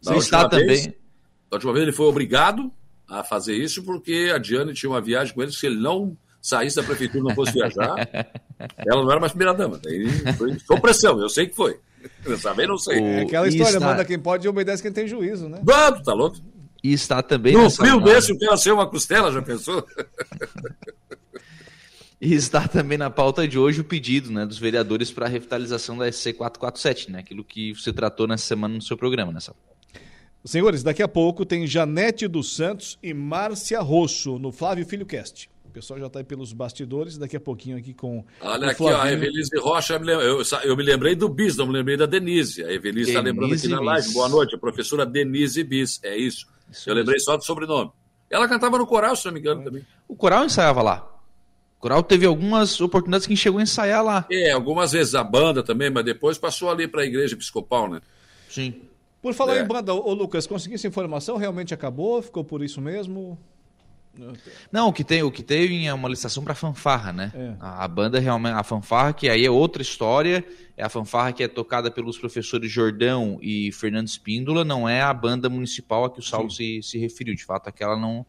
Você 0.00 0.16
está 0.16 0.48
também. 0.48 0.68
Vez, 0.68 0.86
da 0.86 1.56
última 1.56 1.74
vez 1.74 1.82
ele 1.82 1.92
foi 1.92 2.06
obrigado 2.06 2.72
a 3.06 3.22
fazer 3.22 3.54
isso 3.54 3.82
porque 3.82 4.32
a 4.34 4.38
Diane 4.38 4.72
tinha 4.72 4.88
uma 4.88 5.02
viagem 5.02 5.34
com 5.34 5.42
ele, 5.42 5.52
se 5.52 5.66
ele 5.66 5.78
não 5.78 6.16
saísse 6.40 6.76
da 6.76 6.82
prefeitura 6.82 7.24
não 7.24 7.34
fosse 7.34 7.52
viajar, 7.52 8.08
ela 8.88 9.02
não 9.02 9.10
era 9.10 9.20
mais 9.20 9.32
primeira-dama. 9.32 9.78
Foi, 10.38 10.58
foi 10.60 10.80
pressão, 10.80 11.20
eu 11.20 11.28
sei 11.28 11.46
que 11.46 11.54
foi. 11.54 11.78
Eu 12.24 12.40
também 12.40 12.66
não 12.66 12.78
sei. 12.78 12.98
É 12.98 13.20
aquela 13.22 13.48
história, 13.48 13.74
está... 13.74 13.86
manda 13.86 14.04
quem 14.04 14.18
pode 14.18 14.46
e 14.46 14.48
obedece 14.48 14.82
quem 14.82 14.92
tem 14.92 15.06
juízo, 15.06 15.48
né? 15.48 15.60
Vamos, 15.62 16.02
tá 16.02 16.12
louco? 16.12 16.36
E 16.82 16.92
está 16.92 17.22
também. 17.22 17.54
No 17.54 17.70
frio 17.70 18.00
desse, 18.00 18.32
o 18.32 18.38
que 18.38 18.56
ser 18.56 18.72
uma 18.72 18.88
costela, 18.88 19.30
já 19.30 19.42
pensou? 19.42 19.86
E 22.24 22.34
está 22.34 22.68
também 22.68 22.96
na 22.96 23.10
pauta 23.10 23.48
de 23.48 23.58
hoje 23.58 23.80
o 23.80 23.84
pedido 23.84 24.30
né, 24.30 24.46
dos 24.46 24.56
vereadores 24.56 25.10
para 25.10 25.26
a 25.26 25.28
revitalização 25.28 25.98
da 25.98 26.06
SC 26.06 26.32
447, 26.34 27.10
né, 27.10 27.18
aquilo 27.18 27.42
que 27.42 27.74
você 27.74 27.92
tratou 27.92 28.28
nessa 28.28 28.46
semana 28.46 28.76
no 28.76 28.80
seu 28.80 28.96
programa, 28.96 29.32
nessa. 29.32 29.50
Né, 29.50 30.00
Senhores, 30.44 30.84
daqui 30.84 31.02
a 31.02 31.08
pouco 31.08 31.44
tem 31.44 31.66
Janete 31.66 32.28
dos 32.28 32.54
Santos 32.54 32.96
e 33.02 33.12
Márcia 33.12 33.80
Rosso 33.80 34.38
no 34.38 34.52
Flávio 34.52 34.86
Filho 34.86 35.04
Cast. 35.04 35.50
O 35.72 35.74
pessoal 35.74 35.98
já 35.98 36.06
está 36.06 36.18
aí 36.18 36.24
pelos 36.24 36.52
bastidores, 36.52 37.16
daqui 37.16 37.34
a 37.34 37.40
pouquinho 37.40 37.78
aqui 37.78 37.94
com. 37.94 38.22
Olha 38.42 38.72
aqui, 38.72 38.82
ó, 38.82 39.00
a 39.00 39.10
Evelise 39.10 39.56
Rocha, 39.56 39.94
eu, 39.94 40.42
eu, 40.64 40.76
me 40.76 40.82
lembrei 40.82 41.14
do 41.14 41.30
Bis, 41.30 41.56
não 41.56 41.66
me 41.66 41.72
lembrei 41.72 41.96
da 41.96 42.04
Denise. 42.04 42.62
A 42.62 42.70
Evelise 42.70 43.08
está 43.08 43.22
lembrando 43.22 43.54
aqui 43.54 43.68
na 43.68 43.80
live. 43.80 44.12
Boa 44.12 44.28
noite, 44.28 44.54
a 44.54 44.58
professora 44.58 45.06
Denise 45.06 45.64
Bis, 45.64 45.98
é 46.04 46.14
isso. 46.14 46.46
isso 46.70 46.90
eu 46.90 46.94
lembrei 46.94 47.18
só 47.20 47.38
do 47.38 47.44
sobrenome. 47.44 47.90
Ela 48.28 48.46
cantava 48.46 48.76
no 48.76 48.86
coral, 48.86 49.16
se 49.16 49.24
não 49.24 49.32
me 49.32 49.40
engano, 49.40 49.64
também. 49.64 49.82
O 50.06 50.14
coral 50.14 50.44
ensaiava 50.44 50.82
lá. 50.82 51.10
O 51.78 51.80
coral 51.80 52.02
teve 52.02 52.26
algumas 52.26 52.78
oportunidades 52.78 53.26
que 53.26 53.34
chegou 53.34 53.58
a 53.58 53.62
ensaiar 53.62 54.04
lá. 54.04 54.26
É, 54.30 54.50
algumas 54.50 54.92
vezes 54.92 55.14
a 55.14 55.24
banda 55.24 55.62
também, 55.62 55.88
mas 55.88 56.04
depois 56.04 56.36
passou 56.36 56.70
ali 56.70 56.86
para 56.86 57.00
a 57.00 57.06
igreja 57.06 57.34
episcopal, 57.34 57.88
né? 57.88 58.02
Sim. 58.46 58.74
Por 59.22 59.32
falar 59.32 59.56
é. 59.56 59.62
em 59.62 59.66
banda, 59.66 59.94
ô 59.94 60.12
Lucas, 60.12 60.46
conseguiu 60.46 60.74
essa 60.74 60.86
informação? 60.86 61.38
Realmente 61.38 61.72
acabou? 61.72 62.20
Ficou 62.20 62.44
por 62.44 62.62
isso 62.62 62.78
mesmo? 62.78 63.38
Não, 64.70 64.88
o 64.88 64.92
que 64.92 65.02
tem, 65.02 65.22
o 65.22 65.30
que 65.30 65.42
tem 65.42 65.88
é 65.88 65.94
uma 65.94 66.08
licitação 66.08 66.44
para 66.44 66.54
fanfarra, 66.54 67.12
né? 67.12 67.32
É. 67.34 67.56
A, 67.58 67.84
a, 67.84 67.88
banda 67.88 68.20
realmente, 68.20 68.54
a 68.54 68.62
fanfarra 68.62 69.12
que 69.12 69.28
aí 69.28 69.44
é 69.44 69.50
outra 69.50 69.80
história, 69.80 70.44
é 70.76 70.84
a 70.84 70.88
fanfarra 70.88 71.32
que 71.32 71.42
é 71.42 71.48
tocada 71.48 71.90
pelos 71.90 72.18
professores 72.18 72.70
Jordão 72.70 73.38
e 73.40 73.72
Fernando 73.72 74.06
Espíndola, 74.06 74.64
não 74.64 74.86
é 74.88 75.00
a 75.00 75.12
banda 75.14 75.48
municipal 75.48 76.04
a 76.04 76.10
que 76.10 76.20
o 76.20 76.22
Saulo 76.22 76.50
se, 76.50 76.82
se 76.82 76.98
referiu. 76.98 77.34
De 77.34 77.44
fato, 77.44 77.68
aquela 77.68 77.98
não 77.98 78.26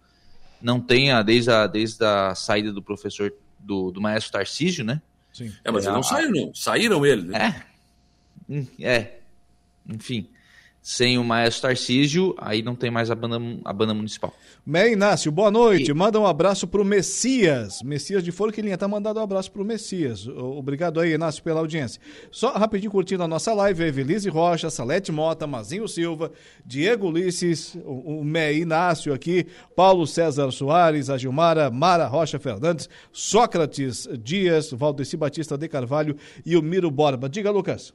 não 0.61 0.79
tem 0.79 1.11
a, 1.11 1.21
desde 1.21 1.51
a 1.51 1.67
desde 1.67 2.05
a 2.05 2.33
saída 2.33 2.71
do 2.71 2.81
professor 2.81 3.33
do, 3.59 3.91
do 3.91 3.99
maestro 3.99 4.31
Tarcísio, 4.31 4.85
né? 4.85 5.01
Sim. 5.33 5.51
É, 5.63 5.71
mas 5.71 5.83
é, 5.83 5.87
ele 5.87 5.93
não 5.93 5.99
a, 5.99 6.03
saiu, 6.03 6.31
não. 6.31 6.55
Saíram 6.55 7.05
ele, 7.05 7.23
né? 7.23 7.65
É. 8.79 8.87
É. 8.87 9.19
Enfim 9.89 10.29
sem 10.83 11.17
o 11.17 11.23
maestro 11.23 11.61
Tarcísio, 11.61 12.35
aí 12.37 12.61
não 12.61 12.75
tem 12.75 12.91
mais 12.91 13.09
a 13.09 13.15
banda, 13.15 13.39
a 13.63 13.71
banda 13.71 13.93
municipal. 13.93 14.33
Mé 14.65 14.91
Inácio, 14.91 15.31
boa 15.31 15.49
noite. 15.49 15.91
E... 15.91 15.93
Manda 15.93 16.19
um 16.19 16.27
abraço 16.27 16.67
pro 16.67 16.83
Messias. 16.83 17.81
Messias 17.81 18.21
de 18.21 18.33
Forquilinha, 18.33 18.77
tá 18.77 18.85
mandando 18.85 19.21
um 19.21 19.23
abraço 19.23 19.49
pro 19.49 19.63
Messias. 19.63 20.27
Obrigado 20.27 20.99
aí, 20.99 21.13
Inácio, 21.13 21.41
pela 21.41 21.61
audiência. 21.61 22.01
Só 22.29 22.51
rapidinho 22.51 22.91
curtindo 22.91 23.23
a 23.23 23.27
nossa 23.29 23.53
live, 23.53 23.81
Evelise 23.81 24.27
Rocha, 24.27 24.69
Salete 24.69 25.09
Mota, 25.09 25.47
Mazinho 25.47 25.87
Silva, 25.87 26.33
Diego 26.65 27.07
Ulisses, 27.07 27.75
o, 27.85 28.19
o 28.19 28.25
Mé 28.25 28.53
Inácio 28.53 29.13
aqui, 29.13 29.47
Paulo 29.77 30.05
César 30.05 30.51
Soares, 30.51 31.09
a 31.09 31.17
Gilmara, 31.17 31.71
Mara 31.71 32.07
Rocha 32.07 32.37
Fernandes, 32.37 32.89
Sócrates 33.13 34.05
Dias, 34.21 34.69
Valdeci 34.71 35.15
Batista 35.15 35.57
de 35.57 35.69
Carvalho 35.69 36.17
e 36.45 36.57
o 36.57 36.61
Miro 36.61 36.91
Borba. 36.91 37.29
Diga, 37.29 37.49
Lucas. 37.49 37.93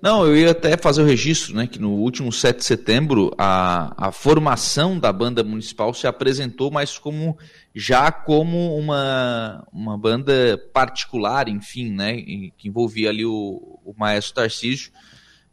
Não, 0.00 0.24
eu 0.26 0.36
ia 0.36 0.50
até 0.52 0.76
fazer 0.76 1.02
o 1.02 1.06
registro, 1.06 1.54
né, 1.54 1.66
que 1.66 1.78
no 1.78 1.90
último 1.90 2.32
7 2.32 2.58
de 2.58 2.64
setembro 2.64 3.32
a, 3.36 4.08
a 4.08 4.12
formação 4.12 4.98
da 4.98 5.12
banda 5.12 5.44
municipal 5.44 5.92
se 5.92 6.06
apresentou, 6.06 6.70
mas 6.70 6.98
como 6.98 7.36
já 7.74 8.10
como 8.10 8.76
uma, 8.76 9.66
uma 9.72 9.98
banda 9.98 10.58
particular, 10.72 11.48
enfim, 11.48 11.90
né, 11.90 12.16
que 12.56 12.68
envolvia 12.68 13.10
ali 13.10 13.24
o, 13.24 13.78
o 13.84 13.94
maestro 13.96 14.34
Tarcísio, 14.34 14.92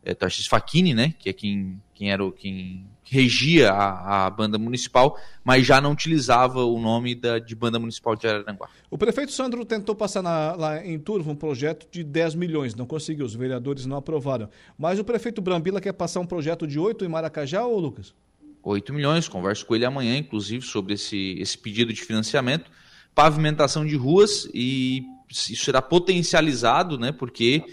é, 0.04 0.14
Tarcísio 0.14 0.50
Facchini, 0.50 0.94
né, 0.94 1.14
que 1.20 1.30
é 1.30 1.34
quem, 1.34 1.82
quem 1.94 2.12
era 2.12 2.24
o 2.24 2.32
quem 2.32 2.89
regia 3.10 3.72
a, 3.72 4.26
a, 4.26 4.30
banda 4.30 4.58
municipal, 4.58 5.20
mas 5.44 5.66
já 5.66 5.82
não 5.82 5.92
utilizava 5.92 6.64
o 6.64 6.80
nome 6.80 7.16
da, 7.16 7.40
de 7.40 7.56
banda 7.56 7.80
municipal 7.80 8.16
de 8.16 8.28
Araranguá. 8.28 8.70
O 8.90 8.98
prefeito 8.98 9.32
Sandro 9.32 9.66
tentou 9.66 9.96
passar 9.96 10.22
na, 10.22 10.54
lá 10.56 10.86
em 10.86 11.00
Turvo 11.00 11.32
um 11.32 11.36
projeto 11.36 11.88
de 11.92 12.04
10 12.04 12.36
milhões, 12.36 12.76
não 12.76 12.86
conseguiu, 12.86 13.26
os 13.26 13.34
vereadores 13.34 13.86
não 13.86 13.98
aprovaram. 13.98 14.50
Mas 14.78 15.00
o 15.00 15.04
prefeito 15.04 15.42
Brambila 15.42 15.82
quer 15.82 15.94
passar 15.94 16.20
um 16.20 16.26
projeto 16.26 16.68
de 16.68 16.78
8 16.78 17.04
em 17.04 17.08
Maracajá, 17.08 17.66
ou 17.66 17.80
Lucas? 17.80 18.14
8 18.62 18.94
milhões, 18.94 19.28
converso 19.28 19.66
com 19.66 19.76
ele 19.76 19.86
amanhã, 19.86 20.18
inclusive, 20.18 20.64
sobre 20.64 20.94
esse, 20.94 21.36
esse 21.40 21.58
pedido 21.58 21.92
de 21.92 22.02
financiamento. 22.02 22.70
Pavimentação 23.16 23.86
de 23.86 23.96
ruas 23.96 24.48
e 24.54 25.04
isso 25.30 25.64
será 25.64 25.82
potencializado, 25.82 26.98
né, 26.98 27.12
porque 27.12 27.64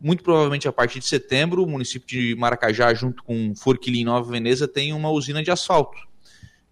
muito 0.00 0.22
provavelmente 0.22 0.68
a 0.68 0.72
partir 0.72 0.98
de 0.98 1.06
setembro, 1.06 1.62
o 1.62 1.68
município 1.68 2.06
de 2.06 2.34
Maracajá, 2.36 2.92
junto 2.92 3.22
com 3.22 3.54
Forquilim 3.54 4.04
Nova 4.04 4.30
Veneza, 4.30 4.68
tem 4.68 4.92
uma 4.92 5.10
usina 5.10 5.42
de 5.42 5.50
asfalto, 5.50 5.98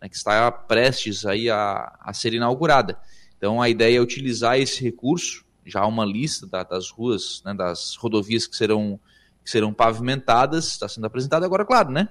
né, 0.00 0.08
que 0.08 0.16
está 0.16 0.50
prestes 0.50 1.24
aí 1.24 1.48
a, 1.48 1.96
a, 2.00 2.12
ser 2.12 2.34
inaugurada. 2.34 2.98
Então 3.36 3.60
a 3.60 3.68
ideia 3.68 3.98
é 3.98 4.00
utilizar 4.00 4.58
esse 4.58 4.82
recurso, 4.82 5.44
já 5.64 5.80
há 5.80 5.86
uma 5.86 6.04
lista 6.04 6.46
da, 6.46 6.62
das 6.62 6.90
ruas, 6.90 7.42
né, 7.44 7.54
das 7.54 7.96
rodovias 7.96 8.46
que 8.46 8.56
serão, 8.56 9.00
que 9.42 9.50
serão 9.50 9.72
pavimentadas, 9.72 10.68
está 10.68 10.88
sendo 10.88 11.06
apresentada 11.06 11.46
agora, 11.46 11.64
claro, 11.64 11.90
né? 11.90 12.08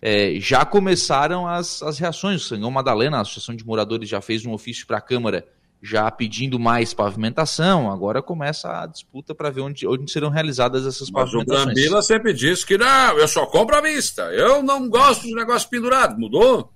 É, 0.00 0.38
já 0.38 0.64
começaram 0.64 1.48
as, 1.48 1.82
as 1.82 1.98
reações. 1.98 2.42
O 2.42 2.48
Sangão 2.48 2.70
Madalena, 2.70 3.16
a 3.16 3.20
Associação 3.22 3.56
de 3.56 3.66
Moradores, 3.66 4.08
já 4.08 4.20
fez 4.20 4.44
um 4.44 4.52
ofício 4.52 4.86
para 4.86 4.98
a 4.98 5.00
Câmara 5.00 5.46
já 5.86 6.10
pedindo 6.10 6.58
mais 6.58 6.92
pavimentação, 6.92 7.90
agora 7.90 8.20
começa 8.20 8.82
a 8.82 8.86
disputa 8.86 9.34
para 9.34 9.50
ver 9.50 9.60
onde, 9.60 9.86
onde 9.86 10.10
serão 10.10 10.28
realizadas 10.28 10.84
essas 10.84 11.10
Mas 11.10 11.30
pavimentações. 11.30 11.62
O 11.62 11.68
Gambila 11.68 12.02
sempre 12.02 12.32
disse 12.32 12.66
que 12.66 12.76
não, 12.76 13.18
eu 13.18 13.28
só 13.28 13.46
compro 13.46 13.76
à 13.76 13.80
vista, 13.80 14.22
eu 14.32 14.62
não 14.62 14.88
gosto 14.88 15.22
de 15.22 15.34
negócio 15.34 15.68
pendurado, 15.70 16.18
mudou? 16.18 16.72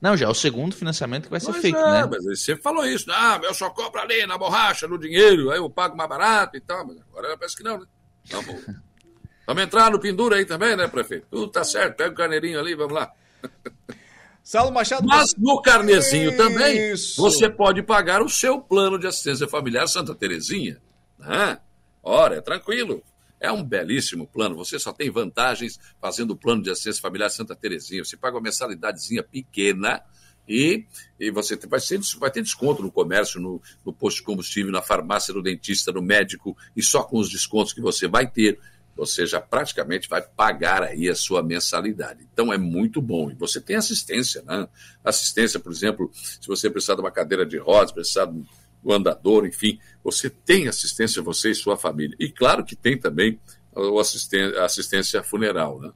Não, 0.00 0.16
já 0.16 0.26
é 0.26 0.28
o 0.28 0.34
segundo 0.34 0.74
financiamento 0.74 1.24
que 1.24 1.30
vai 1.30 1.38
ser 1.38 1.52
mas 1.52 1.62
feito, 1.62 1.78
é, 1.78 1.92
né? 1.92 2.08
Mas 2.10 2.24
você 2.24 2.56
falou 2.56 2.84
isso, 2.84 3.08
ah, 3.12 3.40
eu 3.44 3.54
só 3.54 3.70
compro 3.70 4.00
ali 4.00 4.26
na 4.26 4.36
borracha, 4.36 4.88
no 4.88 4.98
dinheiro, 4.98 5.52
aí 5.52 5.58
eu 5.58 5.70
pago 5.70 5.96
mais 5.96 6.08
barato 6.08 6.56
e 6.56 6.60
tal, 6.60 6.84
mas 6.84 6.96
agora 7.08 7.36
parece 7.38 7.56
que 7.56 7.62
não, 7.62 7.78
né? 7.78 7.86
Vamos, 8.24 8.66
vamos 9.46 9.62
entrar 9.62 9.90
no 9.92 10.00
pendura 10.00 10.36
aí 10.36 10.44
também, 10.44 10.74
né, 10.74 10.88
prefeito? 10.88 11.28
Tudo 11.30 11.46
tá 11.46 11.62
certo, 11.62 11.96
pega 11.96 12.10
o 12.10 12.16
carneirinho 12.16 12.58
ali, 12.58 12.74
vamos 12.74 12.94
lá. 12.94 13.12
Saulo 14.42 14.72
Machado. 14.72 15.06
Mas 15.06 15.34
no 15.36 15.60
carnezinho 15.62 16.30
Isso. 16.30 16.36
também 16.36 16.94
você 17.16 17.48
pode 17.48 17.82
pagar 17.82 18.22
o 18.22 18.28
seu 18.28 18.60
plano 18.60 18.98
de 18.98 19.06
assistência 19.06 19.46
familiar 19.46 19.86
Santa 19.86 20.14
Terezinha. 20.14 20.80
Né? 21.18 21.58
Ora, 22.02 22.36
é 22.36 22.40
tranquilo. 22.40 23.02
É 23.38 23.50
um 23.50 23.62
belíssimo 23.62 24.26
plano. 24.26 24.56
Você 24.56 24.78
só 24.78 24.92
tem 24.92 25.10
vantagens 25.10 25.78
fazendo 26.00 26.32
o 26.32 26.36
plano 26.36 26.62
de 26.62 26.70
assistência 26.70 27.02
familiar 27.02 27.30
Santa 27.30 27.54
Terezinha. 27.54 28.04
Você 28.04 28.16
paga 28.16 28.36
uma 28.36 28.42
mensalidadezinha 28.42 29.22
pequena 29.22 30.02
e, 30.48 30.86
e 31.18 31.30
você 31.30 31.56
vai, 31.66 31.80
ser, 31.80 32.00
vai 32.18 32.30
ter 32.30 32.42
desconto 32.42 32.82
no 32.82 32.90
comércio, 32.90 33.40
no, 33.40 33.60
no 33.84 33.92
posto 33.92 34.18
de 34.18 34.22
combustível, 34.24 34.72
na 34.72 34.82
farmácia, 34.82 35.32
no 35.32 35.42
dentista, 35.42 35.92
no 35.92 36.02
médico, 36.02 36.56
e 36.76 36.82
só 36.82 37.02
com 37.02 37.18
os 37.18 37.30
descontos 37.30 37.72
que 37.72 37.80
você 37.80 38.08
vai 38.08 38.28
ter 38.28 38.58
você 38.94 39.26
já 39.26 39.40
praticamente 39.40 40.08
vai 40.08 40.22
pagar 40.22 40.82
aí 40.82 41.08
a 41.08 41.14
sua 41.14 41.42
mensalidade. 41.42 42.26
Então 42.32 42.52
é 42.52 42.58
muito 42.58 43.00
bom. 43.00 43.30
E 43.30 43.34
você 43.34 43.60
tem 43.60 43.76
assistência, 43.76 44.42
né? 44.42 44.68
Assistência, 45.02 45.58
por 45.58 45.72
exemplo, 45.72 46.10
se 46.14 46.46
você 46.46 46.68
precisar 46.68 46.94
de 46.94 47.00
uma 47.00 47.10
cadeira 47.10 47.46
de 47.46 47.58
rodas, 47.58 47.92
precisar 47.92 48.26
de 48.26 48.44
um 48.84 48.92
andador, 48.92 49.46
enfim, 49.46 49.78
você 50.02 50.28
tem 50.28 50.68
assistência, 50.68 51.22
você 51.22 51.50
e 51.50 51.54
sua 51.54 51.76
família. 51.76 52.16
E 52.18 52.28
claro 52.28 52.64
que 52.64 52.76
tem 52.76 52.98
também 52.98 53.40
a 53.74 54.64
assistência 54.64 55.22
funeral, 55.22 55.80
né? 55.80 55.90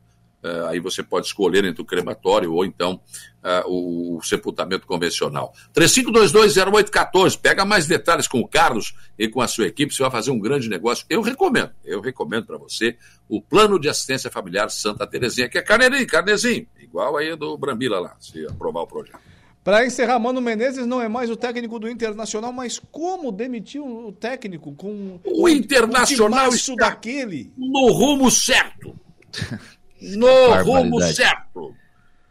Uh, 0.47 0.67
aí 0.67 0.79
você 0.79 1.03
pode 1.03 1.27
escolher 1.27 1.65
entre 1.65 1.83
o 1.83 1.85
crematório 1.85 2.53
ou 2.53 2.65
então 2.65 3.01
uh, 3.43 3.69
o, 3.69 4.17
o, 4.17 4.23
sepultamento 4.23 4.87
convencional. 4.87 5.53
35220814, 5.75 7.41
pega 7.41 7.65
mais 7.65 7.89
detalhes 7.89 8.29
com 8.29 8.39
o 8.39 8.47
Carlos 8.47 8.95
e 9.19 9.27
com 9.27 9.41
a 9.41 9.49
sua 9.49 9.67
equipe, 9.67 9.93
você 9.93 10.03
vai 10.03 10.13
fazer 10.13 10.31
um 10.31 10.39
grande 10.39 10.69
negócio. 10.69 11.05
Eu 11.11 11.21
recomendo, 11.21 11.73
eu 11.85 12.01
recomendo 12.01 12.47
para 12.47 12.59
você 12.59 12.97
o 13.29 13.43
Plano 13.43 13.81
de 13.81 13.89
Assistência 13.89 14.31
Familiar 14.31 14.71
Santa 14.71 15.05
Terezinha, 15.05 15.49
que 15.49 15.59
é 15.59 15.63
carneirinho, 15.63 16.07
carnezinho, 16.07 16.69
igual 16.79 17.17
aí 17.17 17.35
do 17.35 17.59
Brambila 17.59 17.99
lá, 17.99 18.17
se 18.21 18.47
aprovar 18.47 18.83
o 18.83 18.87
projeto. 18.87 19.19
Para 19.65 19.85
encerrar, 19.85 20.21
Mano 20.21 20.41
Menezes 20.41 20.87
não 20.87 21.03
é 21.03 21.09
mais 21.09 21.29
o 21.29 21.35
técnico 21.35 21.81
do 21.81 21.89
Internacional, 21.89 22.53
mas 22.53 22.81
como 22.93 23.33
demitiu 23.33 23.85
o 23.85 24.13
técnico 24.13 24.73
com 24.77 25.19
o 25.25 25.49
Internacional 25.49 26.51
o 26.51 26.77
daquele 26.77 27.53
no 27.57 27.91
rumo 27.91 28.31
certo. 28.31 28.95
no 30.01 30.63
rumo 30.63 31.01
certo. 31.03 31.75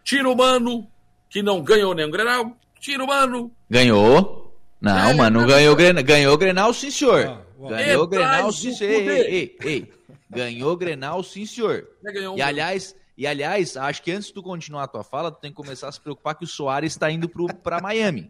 Tira 0.03 0.29
o 0.29 0.35
mano, 0.35 0.87
que 1.29 1.41
não 1.41 1.63
ganhou 1.63 1.93
nem 1.93 2.05
o 2.05 2.11
Grenal. 2.11 2.55
Tira 2.79 3.03
o 3.03 3.07
mano. 3.07 3.51
Ganhou. 3.69 4.45
Não, 4.79 5.09
é, 5.09 5.13
mano, 5.13 5.39
não 5.41 5.47
ganhou, 5.47 5.75
Grenal, 5.75 6.03
ganhou 6.03 6.37
Grenal, 6.37 6.73
sim, 6.73 6.91
senhor. 6.91 7.25
Ah, 7.25 7.69
ganhou 7.69 8.05
Grenal, 8.05 8.51
sim, 8.51 8.71
senhor. 8.73 8.91
Ei, 8.91 9.09
ei, 9.09 9.57
ei. 9.63 9.93
Ganhou 10.29 10.77
Grenal, 10.77 11.23
sim, 11.23 11.45
senhor. 11.45 11.87
E 12.35 12.41
aliás, 12.41 12.95
e 13.17 13.25
aliás, 13.25 13.77
acho 13.77 14.03
que 14.03 14.11
antes 14.11 14.27
de 14.27 14.33
tu 14.33 14.43
continuar 14.43 14.83
a 14.83 14.87
tua 14.87 15.03
fala, 15.03 15.31
tu 15.31 15.39
tem 15.39 15.49
que 15.49 15.55
começar 15.55 15.87
a 15.87 15.91
se 15.91 15.99
preocupar 15.99 16.35
que 16.35 16.43
o 16.43 16.47
Soares 16.47 16.91
está 16.91 17.09
indo 17.09 17.29
para 17.63 17.81
Miami. 17.81 18.29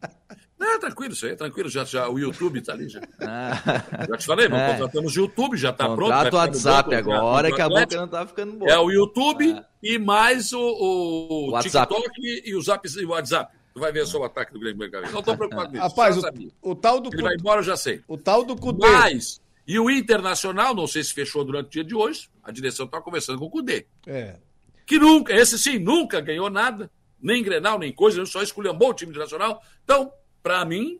Não, 0.65 0.79
tranquilo, 0.79 1.13
isso 1.13 1.25
aí 1.27 1.33
é 1.33 1.35
tranquilo. 1.35 1.69
Já, 1.69 1.83
já, 1.83 2.09
o 2.09 2.17
YouTube 2.17 2.59
tá 2.59 2.73
ali 2.73 2.89
já. 2.89 2.99
Ah. 3.21 3.83
Já 4.09 4.17
te 4.17 4.25
falei, 4.25 4.47
é. 4.47 4.71
contratamos 4.71 5.15
o 5.15 5.19
YouTube, 5.19 5.57
já 5.57 5.71
tá 5.71 5.85
pronto. 5.85 6.11
Contrato 6.11 6.33
o 6.33 6.37
WhatsApp 6.37 6.89
banco, 6.89 7.11
agora, 7.11 7.51
que 7.51 7.61
a 7.61 7.69
boca 7.69 7.95
não 7.95 8.07
tá 8.07 8.25
ficando 8.25 8.53
boa. 8.53 8.71
É 8.71 8.77
o 8.79 8.89
YouTube 8.89 9.51
ah. 9.51 9.63
e 9.83 9.99
mais 9.99 10.51
o, 10.53 10.59
o, 10.59 11.55
o 11.55 11.59
TikTok 11.61 12.09
e 12.43 12.55
o, 12.55 12.61
Zap, 12.63 12.87
e 12.87 13.05
o 13.05 13.09
WhatsApp. 13.09 13.55
Tu 13.75 13.79
vai 13.79 13.91
ver 13.91 14.07
só 14.07 14.19
o 14.19 14.23
ataque 14.23 14.53
do 14.53 14.59
Grêmio 14.59 14.79
Mercado. 14.79 15.11
Não 15.11 15.21
tô 15.21 15.37
preocupado 15.37 15.69
com 15.69 15.75
isso. 15.75 15.83
Rapaz, 15.83 16.17
o, 16.17 16.71
o, 16.71 16.75
tal 16.75 16.99
do... 16.99 17.09
Ele 17.13 17.21
vai 17.21 17.35
embora, 17.35 17.59
eu 17.59 17.63
já 17.63 17.77
sei. 17.77 18.01
O 18.07 18.17
tal 18.17 18.43
do 18.43 18.55
Cudê. 18.55 18.87
Mas, 18.87 19.39
e 19.67 19.77
o 19.77 19.89
Internacional, 19.91 20.73
não 20.73 20.87
sei 20.87 21.03
se 21.03 21.13
fechou 21.13 21.43
durante 21.43 21.67
o 21.67 21.69
dia 21.69 21.83
de 21.83 21.93
hoje, 21.93 22.27
a 22.43 22.51
direção 22.51 22.87
tá 22.87 22.99
conversando 22.99 23.37
com 23.37 23.45
o 23.45 23.49
Cudê. 23.49 23.85
É. 24.07 24.37
Que 24.85 24.97
nunca, 24.97 25.33
esse 25.33 25.59
sim, 25.59 25.77
nunca 25.77 26.21
ganhou 26.21 26.49
nada, 26.49 26.89
nem 27.21 27.43
Grenal, 27.43 27.77
nem 27.77 27.91
coisa, 27.91 28.25
só 28.25 28.41
esculhambou 28.41 28.89
o 28.89 28.93
time 28.93 29.11
internacional. 29.11 29.61
Então, 29.83 30.11
para 30.45 30.63
mim, 30.63 30.99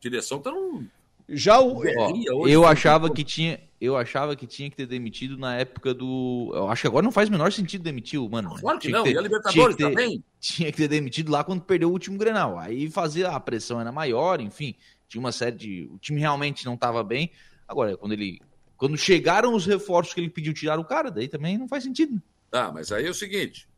direção 0.00 0.40
tá 0.40 0.50
num. 0.50 0.88
Já 1.28 1.60
o. 1.60 1.82
Ó, 1.84 2.48
eu 2.48 2.64
achava 2.64 3.12
que 3.12 3.22
tinha. 3.22 3.60
Eu 3.78 3.94
achava 3.94 4.34
que 4.34 4.46
tinha 4.46 4.70
que 4.70 4.76
ter 4.76 4.86
demitido 4.86 5.36
na 5.36 5.54
época 5.54 5.92
do. 5.92 6.50
Eu 6.54 6.70
acho 6.70 6.80
que 6.80 6.86
agora 6.86 7.04
não 7.04 7.12
faz 7.12 7.28
o 7.28 7.32
menor 7.32 7.52
sentido 7.52 7.82
demitir 7.82 8.18
o 8.18 8.26
mano. 8.26 8.56
Claro 8.58 8.78
que 8.78 8.88
tinha 8.88 8.96
não, 8.96 9.04
que 9.04 9.10
ter, 9.10 9.16
e 9.16 9.18
a 9.18 9.20
Libertadores 9.20 9.76
tinha 9.76 9.88
ter, 9.88 9.94
também. 9.94 10.24
Tinha 10.40 10.72
que 10.72 10.78
ter 10.78 10.88
demitido 10.88 11.30
lá 11.30 11.44
quando 11.44 11.60
perdeu 11.60 11.90
o 11.90 11.92
último 11.92 12.16
Grenal. 12.16 12.58
Aí 12.58 12.90
fazia 12.90 13.28
a 13.28 13.38
pressão 13.38 13.78
era 13.78 13.92
maior, 13.92 14.40
enfim. 14.40 14.74
Tinha 15.06 15.20
uma 15.20 15.30
série 15.30 15.56
de. 15.56 15.90
O 15.92 15.98
time 15.98 16.18
realmente 16.18 16.64
não 16.64 16.72
estava 16.72 17.04
bem. 17.04 17.30
Agora, 17.68 17.98
quando 17.98 18.12
ele. 18.12 18.40
Quando 18.78 18.96
chegaram 18.96 19.54
os 19.54 19.66
reforços 19.66 20.14
que 20.14 20.20
ele 20.20 20.30
pediu 20.30 20.54
tirar 20.54 20.78
o 20.78 20.84
cara, 20.84 21.10
daí 21.10 21.28
também 21.28 21.58
não 21.58 21.68
faz 21.68 21.84
sentido. 21.84 22.20
Tá, 22.50 22.72
mas 22.72 22.90
aí 22.90 23.06
é 23.06 23.10
o 23.10 23.14
seguinte: 23.14 23.68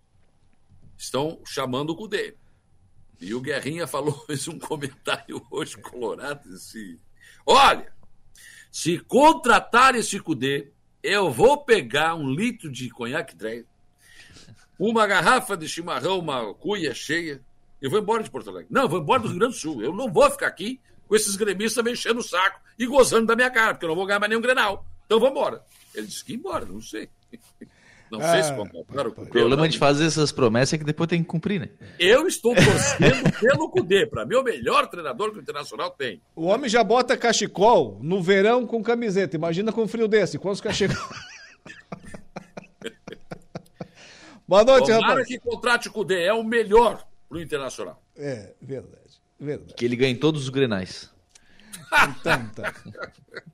estão 0.97 1.41
chamando 1.45 1.91
o 1.91 1.97
Cudê. 1.97 2.37
E 3.21 3.35
o 3.35 3.41
Guerrinha 3.41 3.87
falou, 3.87 4.13
fez 4.27 4.47
um 4.49 4.59
comentário 4.59 5.45
hoje 5.51 5.77
colorado 5.79 6.53
assim: 6.55 6.99
Olha, 7.45 7.93
se 8.71 8.99
contratar 8.99 9.95
esse 9.95 10.21
Cudê, 10.21 10.71
eu 11.03 11.31
vou 11.31 11.65
pegar 11.65 12.15
um 12.15 12.31
litro 12.31 12.71
de 12.71 12.91
conhaque 12.91 13.35
trem, 13.37 13.65
uma 14.79 15.07
garrafa 15.07 15.57
de 15.57 15.69
chimarrão, 15.69 16.19
uma 16.19 16.55
cuia 16.55 16.95
cheia, 16.95 17.43
e 17.81 17.89
vou 17.89 17.99
embora 17.99 18.23
de 18.23 18.31
Porto 18.31 18.51
Alegre. 18.51 18.69
Não, 18.71 18.83
eu 18.83 18.89
vou 18.89 19.01
embora 19.01 19.23
do 19.23 19.29
Rio 19.29 19.39
Grande 19.39 19.55
do 19.55 19.59
Sul. 19.59 19.83
Eu 19.83 19.93
não 19.93 20.13
vou 20.13 20.31
ficar 20.31 20.49
aqui 20.49 20.81
com 21.07 21.17
esses 21.17 21.37
gremistas 21.37 21.83
mexendo 21.83 22.19
o 22.19 22.23
saco 22.23 22.61
e 22.79 22.87
gozando 22.87 23.27
da 23.27 23.37
minha 23.37 23.51
cara, 23.51 23.75
porque 23.75 23.85
eu 23.85 23.89
não 23.89 23.97
vou 23.97 24.07
ganhar 24.07 24.21
mais 24.21 24.31
nenhum 24.31 24.43
grenal. 24.43 24.85
Então 25.07 25.19
vamos 25.19 25.39
embora. 25.39 25.65
Ele 25.95 26.07
disse 26.07 26.25
que 26.25 26.35
embora, 26.35 26.67
não 26.67 26.81
sei. 26.81 27.09
Não 28.11 28.21
sei 28.21 28.43
se 28.43 28.55
contrataram 28.55 29.11
o 29.11 29.15
Cudê. 29.15 29.29
O 29.29 29.33
problema 29.33 29.69
de 29.69 29.79
fazer 29.79 30.07
essas 30.07 30.33
promessas 30.33 30.75
é 30.75 30.79
que 30.79 30.85
depois 30.85 31.09
tem 31.09 31.23
que 31.23 31.29
cumprir, 31.29 31.61
né? 31.61 31.69
Eu 31.99 32.27
estou 32.27 32.55
torcendo 32.55 33.33
pelo 33.41 33.69
Cudê. 33.71 34.07
Para 34.07 34.25
mim, 34.25 34.35
é 34.35 34.39
o 34.39 34.45
melhor 34.45 34.87
treinador 34.89 35.33
que 35.33 35.39
o 35.39 35.43
Internacional 35.43 35.91
tem. 35.91 36.21
O 36.35 36.47
homem 36.47 36.69
já 36.71 36.83
bota 36.83 37.17
cachecol 37.17 37.99
no 38.03 38.23
verão 38.23 38.67
com 38.67 38.83
camiseta. 38.83 39.37
Imagina 39.37 39.73
com 39.73 39.87
frio 39.87 40.09
desse. 40.09 40.39
Quantos 40.39 40.61
cachecol? 40.61 40.97
Boa 44.47 44.65
noite, 44.65 44.87
Tomara 44.87 45.09
rapaz. 45.09 45.27
que 45.27 45.39
contrate 45.39 45.89
o 45.89 45.93
Cudê. 45.93 46.23
É 46.23 46.33
o 46.33 46.43
melhor 46.43 47.07
pro 47.29 47.41
Internacional. 47.41 48.03
É, 48.17 48.55
verdade. 48.63 49.21
verdade. 49.39 49.75
Que 49.75 49.85
ele 49.85 49.97
ganhe 49.97 50.15
todos 50.15 50.45
os 50.45 50.49
grenais. 50.49 51.11
Então, 52.21 52.49
tá. 52.55 52.75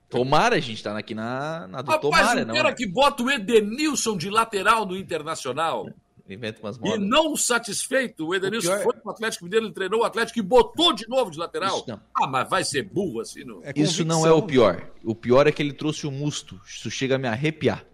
Tomara, 0.09 0.57
a 0.57 0.61
gente 0.61 0.83
tá 0.83 0.97
aqui 0.97 1.15
na, 1.15 1.67
na 1.69 1.83
do 1.83 1.91
Rapaz, 1.91 2.01
Tomara, 2.01 2.43
o 2.43 2.47
não. 2.47 2.55
cara 2.55 2.71
né? 2.71 2.75
que 2.75 2.87
bota 2.87 3.23
o 3.23 3.31
Edenilson 3.31 4.17
de 4.17 4.31
lateral 4.31 4.87
no 4.87 4.97
Internacional. 4.97 5.89
Inventa 6.29 6.61
umas 6.61 6.77
E 6.77 6.81
modas. 6.81 7.01
não 7.01 7.37
satisfeito, 7.37 8.27
o 8.27 8.35
Edenilson 8.35 8.69
O 8.69 8.71
pior 8.71 8.81
é- 8.81 8.83
foi 8.85 8.93
pro 8.95 9.11
Atlético 9.11 9.45
Mineiro, 9.45 9.67
ele 9.67 9.75
treinou 9.75 10.01
o 10.01 10.05
Atlético 10.05 10.39
e 10.39 10.43
botou 10.43 10.93
de 10.93 11.07
novo 11.09 11.31
de 11.31 11.39
lateral. 11.39 11.85
Ah, 12.17 12.27
mas 12.27 12.49
vai 12.49 12.65
ser 12.65 12.83
burro 12.83 13.21
assim, 13.21 13.45
não? 13.45 13.61
Isso 13.77 14.05
não 14.05 14.27
é 14.27 14.33
o 14.33 14.41
pior. 14.43 14.89
O 15.05 15.15
pior 15.15 15.47
é 15.47 15.53
que 15.53 15.63
ele 15.63 15.73
trouxe 15.73 16.07
o 16.07 16.11
Musto. 16.11 16.59
Isso 16.67 16.91
chega 16.91 17.17
a 17.17 17.19
me 17.19 17.29
arrepiar. 17.29 17.85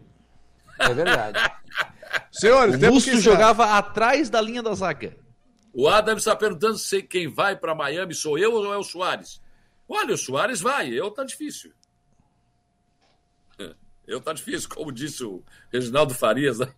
É 0.79 0.95
verdade. 0.95 1.39
Senhores, 2.31 2.77
o 2.77 2.93
Musto 2.93 3.11
que 3.11 3.21
jogava 3.21 3.77
atrás 3.77 4.31
da 4.31 4.41
linha 4.41 4.63
da 4.63 4.75
zaga. 4.75 5.17
O 5.73 5.89
Adam 5.89 6.17
está 6.17 6.35
perguntando 6.35 6.79
se 6.79 7.03
quem 7.03 7.29
vai 7.29 7.57
para 7.57 7.75
Miami 7.75 8.15
sou 8.15 8.39
eu 8.39 8.53
ou 8.55 8.73
é 8.73 8.77
o 8.77 8.83
Soares. 8.83 9.41
Olha, 9.93 10.15
o 10.15 10.19
Soares 10.19 10.61
vai, 10.61 10.89
eu 10.89 11.11
tá 11.11 11.25
difícil. 11.25 11.73
Eu 14.07 14.21
tá 14.21 14.33
difícil, 14.33 14.69
como 14.69 14.91
disse 14.91 15.23
o 15.25 15.43
Reginaldo 15.73 16.15
Farias, 16.15 16.59
né? 16.59 16.73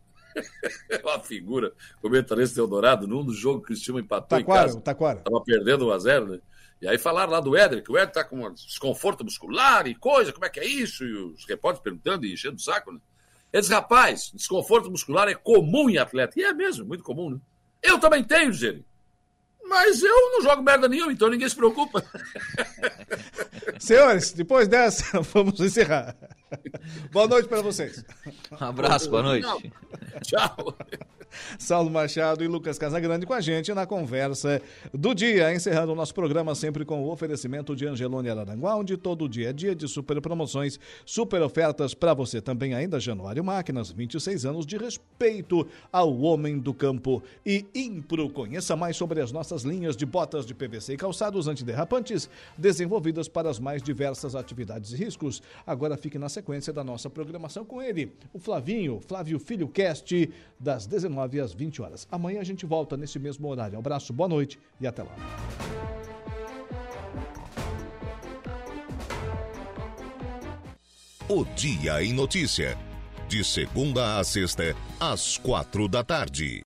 É 0.91 0.97
uma 1.05 1.19
figura, 1.21 1.73
comentarista 2.01 2.59
Eldorado, 2.59 3.07
num 3.07 3.25
dos 3.25 3.37
jogos 3.37 3.61
que 3.61 3.65
o 3.65 3.67
Cristiano 3.69 4.01
empatou 4.01 4.39
em 4.39 4.43
Taquara, 4.43 4.67
casa. 4.67 4.81
Taquara. 4.81 5.21
Tava 5.21 5.43
perdendo 5.43 5.87
1x0, 5.87 6.29
né? 6.29 6.41
E 6.81 6.89
aí 6.89 6.99
falaram 6.99 7.33
lá 7.33 7.41
do 7.41 7.57
Éder, 7.57 7.83
que 7.83 7.93
o 7.93 7.97
Éder 7.97 8.13
tá 8.13 8.25
com 8.25 8.47
um 8.47 8.53
desconforto 8.53 9.25
muscular 9.25 9.87
e 9.87 9.95
coisa, 9.95 10.33
como 10.33 10.45
é 10.45 10.51
que 10.51 10.61
é 10.61 10.67
isso? 10.67 11.05
E 11.05 11.13
os 11.15 11.47
repórteres 11.47 11.83
perguntando 11.83 12.27
e 12.27 12.33
enchendo 12.33 12.57
o 12.57 12.61
saco, 12.61 12.93
né? 12.93 13.01
Eles, 13.53 13.69
rapaz, 13.69 14.31
desconforto 14.35 14.91
muscular 14.91 15.29
é 15.29 15.35
comum 15.35 15.89
em 15.89 15.99
atleta. 15.99 16.39
E 16.39 16.43
é 16.43 16.53
mesmo, 16.53 16.87
muito 16.87 17.05
comum, 17.05 17.31
né? 17.31 17.39
Eu 17.83 17.99
também 17.99 18.25
tenho, 18.25 18.51
diz 18.51 18.63
ele. 18.63 18.85
Mas 19.73 20.03
eu 20.03 20.15
não 20.33 20.43
jogo 20.43 20.63
merda 20.63 20.87
nenhuma, 20.87 21.11
então 21.15 21.31
ninguém 21.31 21.49
se 21.49 21.57
preocupa. 21.57 22.05
Senhores, 23.81 24.31
depois 24.33 24.69
dessa, 24.69 25.19
vamos 25.33 25.59
encerrar. 25.61 26.15
Boa 27.11 27.27
noite 27.27 27.49
para 27.49 27.63
vocês. 27.63 28.05
Um 28.51 28.65
abraço, 28.65 29.11
boa 29.11 29.23
noite. 29.23 29.73
Tchau. 30.23 30.77
Saulo 31.59 31.91
Machado 31.91 32.45
e 32.45 32.47
Lucas 32.47 32.79
Casagrande 32.79 33.25
com 33.25 33.33
a 33.33 33.41
gente 33.41 33.73
na 33.73 33.87
conversa 33.87 34.61
do 34.93 35.15
dia, 35.15 35.55
encerrando 35.55 35.93
o 35.93 35.95
nosso 35.95 36.15
programa 36.15 36.55
sempre 36.55 36.85
com 36.85 37.03
o 37.03 37.11
oferecimento 37.11 37.75
de 37.75 37.87
Angelone 37.87 38.29
Araranguá, 38.29 38.77
onde 38.77 38.99
todo 38.99 39.27
dia 39.27 39.49
é 39.49 39.53
dia 39.53 39.75
de 39.75 39.89
super 39.89 40.21
promoções, 40.21 40.79
super 41.07 41.41
ofertas 41.41 41.95
para 41.95 42.13
você 42.13 42.41
também 42.41 42.75
ainda, 42.75 43.01
Januário 43.01 43.43
Máquinas, 43.43 43.91
26 43.91 44.45
anos 44.45 44.67
de 44.67 44.77
respeito 44.77 45.67
ao 45.91 46.21
homem 46.21 46.59
do 46.59 46.75
campo 46.75 47.23
e 47.47 47.65
Impro. 47.75 48.29
Conheça 48.29 48.77
mais 48.77 48.95
sobre 48.95 49.23
as 49.23 49.33
nossas 49.33 49.63
linhas 49.63 49.97
de 49.97 50.05
botas 50.05 50.45
de 50.45 50.55
PVC 50.55 50.93
e 50.93 50.97
calçados 50.99 51.49
antiderrapantes, 51.49 52.29
desenvolvidas 52.59 53.27
para 53.27 53.49
as 53.49 53.59
mais 53.59 53.83
diversas 53.83 54.35
atividades 54.35 54.93
e 54.93 54.97
riscos. 54.97 55.43
Agora 55.67 55.97
fique 55.97 56.19
na 56.19 56.29
sequência 56.29 56.42
da 56.73 56.85
nossa 56.85 57.09
programação 57.09 57.65
com 57.65 57.81
ele, 57.81 58.13
o 58.33 58.39
Flavinho, 58.39 59.01
Flávio 59.01 59.39
Filho 59.39 59.69
Cast, 59.69 60.31
das 60.59 60.87
19 60.87 61.41
às 61.41 61.53
20 61.53 61.81
horas. 61.81 62.07
Amanhã 62.11 62.41
a 62.41 62.45
gente 62.45 62.67
volta 62.67 62.97
nesse 62.97 63.19
mesmo 63.19 63.49
horário. 63.49 63.79
abraço, 63.79 64.13
boa 64.13 64.29
noite 64.29 64.59
e 64.81 64.87
até 64.87 65.03
lá. 65.03 65.15
O 71.29 71.45
Dia 71.55 72.03
em 72.05 72.13
Notícia. 72.13 72.77
De 73.27 73.43
segunda 73.43 74.19
a 74.19 74.25
sexta, 74.25 74.77
às 75.01 75.39
quatro 75.39 75.89
da 75.89 76.05
tarde. 76.05 76.61